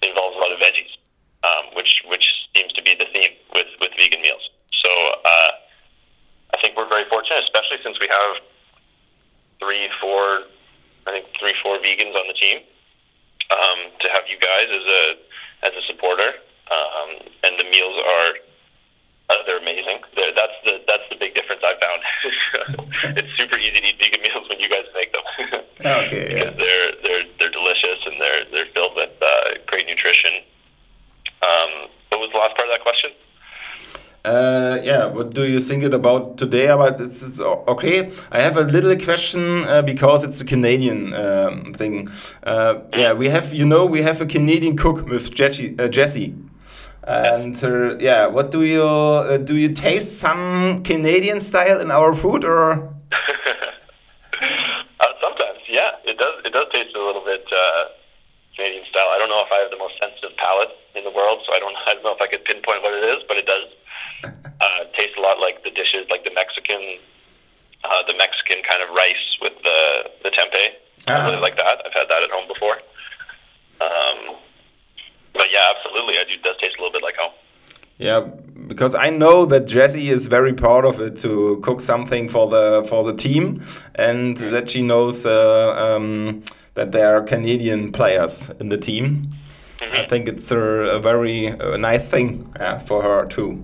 involves 0.06 0.38
a 0.38 0.40
lot 0.40 0.54
of 0.54 0.60
veggies 0.62 1.01
um, 1.44 1.74
which 1.76 2.04
which 2.08 2.26
seems 2.56 2.72
to 2.74 2.82
be 2.82 2.96
the 2.96 3.08
theme 3.14 3.36
with 3.54 3.68
with 3.80 3.92
vegan 3.98 4.22
meals. 4.22 4.50
So 4.84 4.90
uh, 5.26 5.52
I 6.54 6.58
think 6.62 6.78
we're 6.78 6.90
very 6.90 7.08
fortunate, 7.10 7.44
especially 7.44 7.80
since 7.84 8.00
we 8.00 8.10
have 8.10 8.42
three, 9.60 9.90
four, 10.02 10.50
I 11.08 11.12
think 11.12 11.26
three, 11.40 11.54
four 11.62 11.78
vegans 11.78 12.16
on 12.18 12.28
the 12.28 12.38
team. 12.38 12.66
Um, 13.52 13.92
to 14.00 14.08
have 14.16 14.24
you 14.32 14.40
guys 14.40 14.68
as 14.72 14.86
a 14.88 15.04
as 15.68 15.74
a 15.76 15.84
supporter, 15.92 16.40
um, 16.72 17.10
and 17.44 17.60
the 17.60 17.68
meals 17.68 18.00
are 18.00 18.32
uh, 19.32 19.36
they're 19.46 19.60
amazing. 19.60 20.00
They're, 20.16 20.34
that's 20.36 20.58
the 20.66 20.84
that's 20.88 21.08
the 21.10 21.16
big 21.16 21.36
difference 21.36 21.62
I 21.64 21.76
found. 21.80 22.00
it's 23.18 23.32
super 23.38 23.58
easy 23.58 23.80
to 23.80 23.88
eat 23.88 24.00
vegan 24.00 24.22
meals 24.22 24.48
when 24.50 24.60
you 24.60 24.70
guys 24.70 24.88
make 24.96 25.12
them. 25.12 25.26
okay, 25.80 26.36
yeah. 26.36 26.50
they're 26.62 26.92
they're 27.04 27.26
they're 27.40 27.52
delicious 27.52 28.00
and 28.06 28.20
they're 28.20 28.44
they're 28.52 28.72
filled 28.74 28.96
with 28.96 29.12
uh, 29.22 29.60
great 29.68 29.88
nutrition. 29.88 30.44
Um, 31.44 31.90
what 32.10 32.20
was 32.22 32.30
the 32.32 32.38
last 32.38 32.56
part 32.56 32.70
of 32.70 32.74
that 32.74 32.82
question? 32.82 33.12
Uh, 34.24 34.78
yeah, 34.84 35.06
what 35.06 35.34
do 35.34 35.46
you 35.46 35.60
think 35.60 35.84
it 35.84 35.96
about 35.96 36.38
today? 36.38 36.68
About 36.68 37.02
it's, 37.02 37.24
it's 37.24 37.40
okay. 37.40 38.12
I 38.32 38.40
have 38.42 38.56
a 38.56 38.62
little 38.62 38.96
question 38.96 39.64
uh, 39.66 39.82
because 39.82 40.24
it's 40.24 40.42
a 40.42 40.46
Canadian 40.46 41.12
um, 41.16 41.74
thing. 41.74 42.08
Uh, 42.44 42.82
yeah, 42.94 43.14
we 43.14 43.30
have 43.30 43.52
you 43.52 43.66
know 43.66 43.88
we 43.88 44.04
have 44.04 44.22
a 44.22 44.28
Canadian 44.28 44.78
cook 44.78 45.08
with 45.08 45.34
Jesse, 45.34 45.76
uh, 45.80 45.88
Jesse. 45.88 46.36
and 47.04 47.64
uh, 47.64 47.98
yeah, 47.98 48.28
what 48.28 48.52
do 48.52 48.62
you 48.62 48.84
uh, 48.84 49.38
do? 49.38 49.56
You 49.56 49.74
taste 49.74 50.20
some 50.20 50.84
Canadian 50.84 51.40
style 51.40 51.80
in 51.82 51.90
our 51.90 52.14
food 52.14 52.44
or? 52.44 52.76
sometimes, 55.20 55.60
yeah, 55.68 55.98
it 56.06 56.20
does. 56.20 56.46
It 56.46 56.54
does 56.54 56.68
taste 56.72 56.96
a 56.96 57.04
little 57.04 57.26
bit 57.26 57.44
Canadian 58.56 58.86
style. 58.92 59.10
I 59.10 59.18
don't 59.18 59.30
know 59.30 59.42
if 59.42 59.52
I 59.52 59.62
have 59.64 59.72
the 59.72 59.78
most 59.78 59.98
sensitive 60.00 60.38
palate 60.38 60.78
the 61.12 61.16
world, 61.16 61.44
so 61.46 61.54
I 61.54 61.60
don't 61.60 61.76
I 61.88 61.94
don't 61.94 62.04
know 62.04 62.16
if 62.16 62.22
I 62.22 62.28
could 62.28 62.44
pinpoint 62.46 62.82
what 62.84 62.96
it 62.96 63.04
is, 63.04 63.20
but 63.28 63.38
it 63.38 63.46
does 63.46 63.68
uh, 64.24 64.82
taste 64.96 65.18
a 65.18 65.22
lot 65.22 65.40
like 65.40 65.64
the 65.64 65.72
dishes, 65.72 66.08
like 66.10 66.24
the 66.24 66.34
Mexican, 66.34 66.98
uh, 67.84 68.02
the 68.08 68.16
Mexican 68.16 68.64
kind 68.64 68.82
of 68.82 68.90
rice 68.96 69.26
with 69.42 69.54
the 69.64 70.10
the 70.24 70.32
tempeh. 70.32 70.80
Ah. 71.08 71.28
I 71.28 71.30
really 71.30 71.42
like 71.42 71.58
that. 71.58 71.84
I've 71.86 71.94
had 71.94 72.08
that 72.10 72.24
at 72.24 72.32
home 72.32 72.48
before. 72.48 72.78
Um, 73.82 74.38
but 75.34 75.48
yeah, 75.52 75.66
absolutely, 75.76 76.16
I 76.20 76.24
do. 76.24 76.34
It 76.34 76.44
does 76.44 76.58
taste 76.62 76.78
a 76.78 76.82
little 76.82 76.94
bit 76.94 77.04
like 77.04 77.16
home. 77.16 77.34
Yeah, 77.98 78.22
because 78.68 78.96
I 78.96 79.10
know 79.10 79.46
that 79.46 79.68
Jessie 79.68 80.10
is 80.10 80.26
very 80.28 80.54
proud 80.54 80.86
of 80.86 81.00
it 81.00 81.18
to 81.20 81.60
cook 81.62 81.82
something 81.82 82.28
for 82.28 82.48
the 82.48 82.84
for 82.90 83.04
the 83.04 83.14
team, 83.14 83.62
and 83.96 84.38
that 84.38 84.70
she 84.70 84.82
knows 84.82 85.26
uh, 85.26 85.76
um, 85.78 86.44
that 86.74 86.92
there 86.92 87.16
are 87.16 87.22
Canadian 87.22 87.92
players 87.92 88.50
in 88.60 88.70
the 88.70 88.78
team. 88.78 89.34
I 89.82 90.06
think 90.08 90.28
it's 90.28 90.52
a, 90.52 90.60
a 90.60 91.00
very 91.00 91.48
uh, 91.50 91.78
nice 91.78 92.08
thing 92.10 92.52
yeah, 92.60 92.78
for 92.78 93.02
her 93.02 93.26
too. 93.26 93.64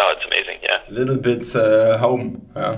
Oh, 0.00 0.12
it's 0.16 0.24
amazing. 0.26 0.58
Yeah. 0.62 0.78
A 0.88 0.92
little 0.92 1.16
bit 1.16 1.54
uh, 1.54 1.98
home. 1.98 2.46
Yeah. 2.56 2.76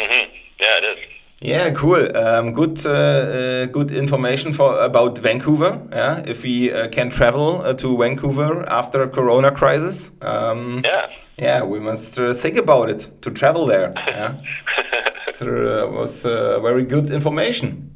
hmm 0.00 0.28
Yeah, 0.60 0.78
it 0.78 0.84
is. 0.84 0.98
Yeah, 1.40 1.70
cool. 1.72 2.16
Um, 2.16 2.52
good, 2.54 2.84
uh, 2.86 2.90
uh, 2.90 3.66
good 3.66 3.90
information 3.90 4.52
for 4.52 4.80
about 4.80 5.18
Vancouver. 5.18 5.78
Yeah, 5.92 6.22
if 6.26 6.42
we 6.42 6.72
uh, 6.72 6.88
can 6.88 7.10
travel 7.10 7.60
uh, 7.60 7.74
to 7.74 7.98
Vancouver 7.98 8.64
after 8.68 9.06
Corona 9.08 9.50
crisis. 9.50 10.10
Um, 10.22 10.80
Yeah. 10.84 11.06
yeah, 11.38 11.62
we 11.64 11.80
must 11.80 12.18
uh, 12.18 12.32
think 12.32 12.56
about 12.56 12.88
it 12.88 13.08
to 13.22 13.30
travel 13.30 13.66
there. 13.66 13.92
Yeah, 14.08 14.34
so, 15.32 15.46
uh, 15.46 15.90
was 15.92 16.22
very 16.62 16.84
good 16.84 17.10
information. 17.10 17.90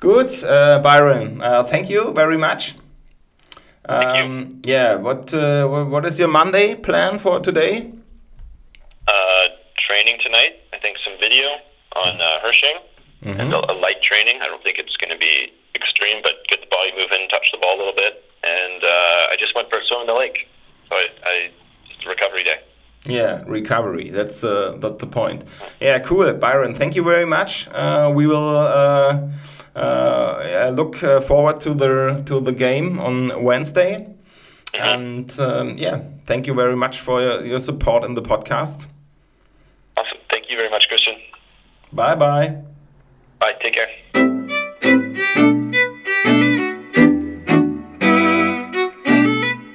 Good, 0.00 0.44
uh, 0.44 0.78
Byron. 0.80 1.42
Uh, 1.42 1.64
thank 1.64 1.90
you 1.90 2.12
very 2.12 2.38
much. 2.38 2.74
Um, 3.84 4.60
yeah, 4.64 4.94
what 4.96 5.32
uh, 5.34 5.66
what 5.66 6.04
is 6.04 6.18
your 6.20 6.28
Monday 6.28 6.76
plan 6.76 7.18
for 7.18 7.40
today? 7.40 7.90
Uh, 9.08 9.44
training 9.88 10.18
tonight. 10.22 10.60
I 10.72 10.78
think 10.78 10.98
some 11.04 11.18
video 11.18 11.48
on 11.96 12.20
uh, 12.20 12.38
Hershing 12.42 12.78
and 13.22 13.52
a, 13.52 13.72
a 13.72 13.74
light 13.74 14.00
training. 14.02 14.40
I 14.40 14.46
don't 14.46 14.62
think 14.62 14.78
it's 14.78 14.96
going 14.98 15.10
to 15.10 15.18
be 15.18 15.52
extreme, 15.74 16.22
but 16.22 16.46
get 16.48 16.60
the 16.60 16.68
body 16.70 16.92
moving, 16.94 17.26
touch 17.30 17.50
the 17.50 17.58
ball 17.58 17.74
a 17.74 17.78
little 17.78 17.96
bit. 17.96 18.22
And 18.44 18.84
uh, 18.84 19.32
I 19.32 19.36
just 19.38 19.54
went 19.56 19.68
for 19.70 19.80
a 19.80 19.84
swim 19.84 20.02
in 20.02 20.06
the 20.06 20.14
lake. 20.14 20.46
So 20.88 20.94
I, 20.94 21.06
I 21.24 21.50
just 21.88 22.06
a 22.06 22.08
recovery 22.08 22.44
day. 22.44 22.60
Yeah, 23.04 23.42
recovery. 23.46 24.10
That's 24.10 24.44
uh, 24.44 24.76
that's 24.80 24.98
the 24.98 25.06
point. 25.06 25.44
Yeah, 25.80 25.98
cool, 26.00 26.32
Byron. 26.34 26.74
Thank 26.74 26.94
you 26.94 27.04
very 27.04 27.24
much. 27.24 27.68
Uh, 27.72 28.12
we 28.14 28.26
will 28.26 28.56
uh, 28.56 29.28
uh, 29.76 30.72
look 30.74 31.02
uh, 31.02 31.20
forward 31.20 31.60
to 31.60 31.74
the 31.74 32.22
to 32.26 32.40
the 32.40 32.52
game 32.52 32.98
on 32.98 33.42
Wednesday. 33.42 34.08
And 34.74 35.38
um, 35.40 35.78
yeah, 35.78 36.02
thank 36.26 36.46
you 36.46 36.54
very 36.54 36.76
much 36.76 37.00
for 37.00 37.20
your, 37.20 37.44
your 37.44 37.58
support 37.58 38.04
in 38.04 38.14
the 38.14 38.22
podcast. 38.22 38.86
Awesome. 39.96 40.18
Thank 40.30 40.50
you 40.50 40.56
very 40.56 40.70
much, 40.70 40.86
Christian. 40.88 41.14
Bye 41.92 42.14
bye. 42.14 42.62
Bye. 43.38 43.54
Take 43.62 43.74
care. 43.74 43.88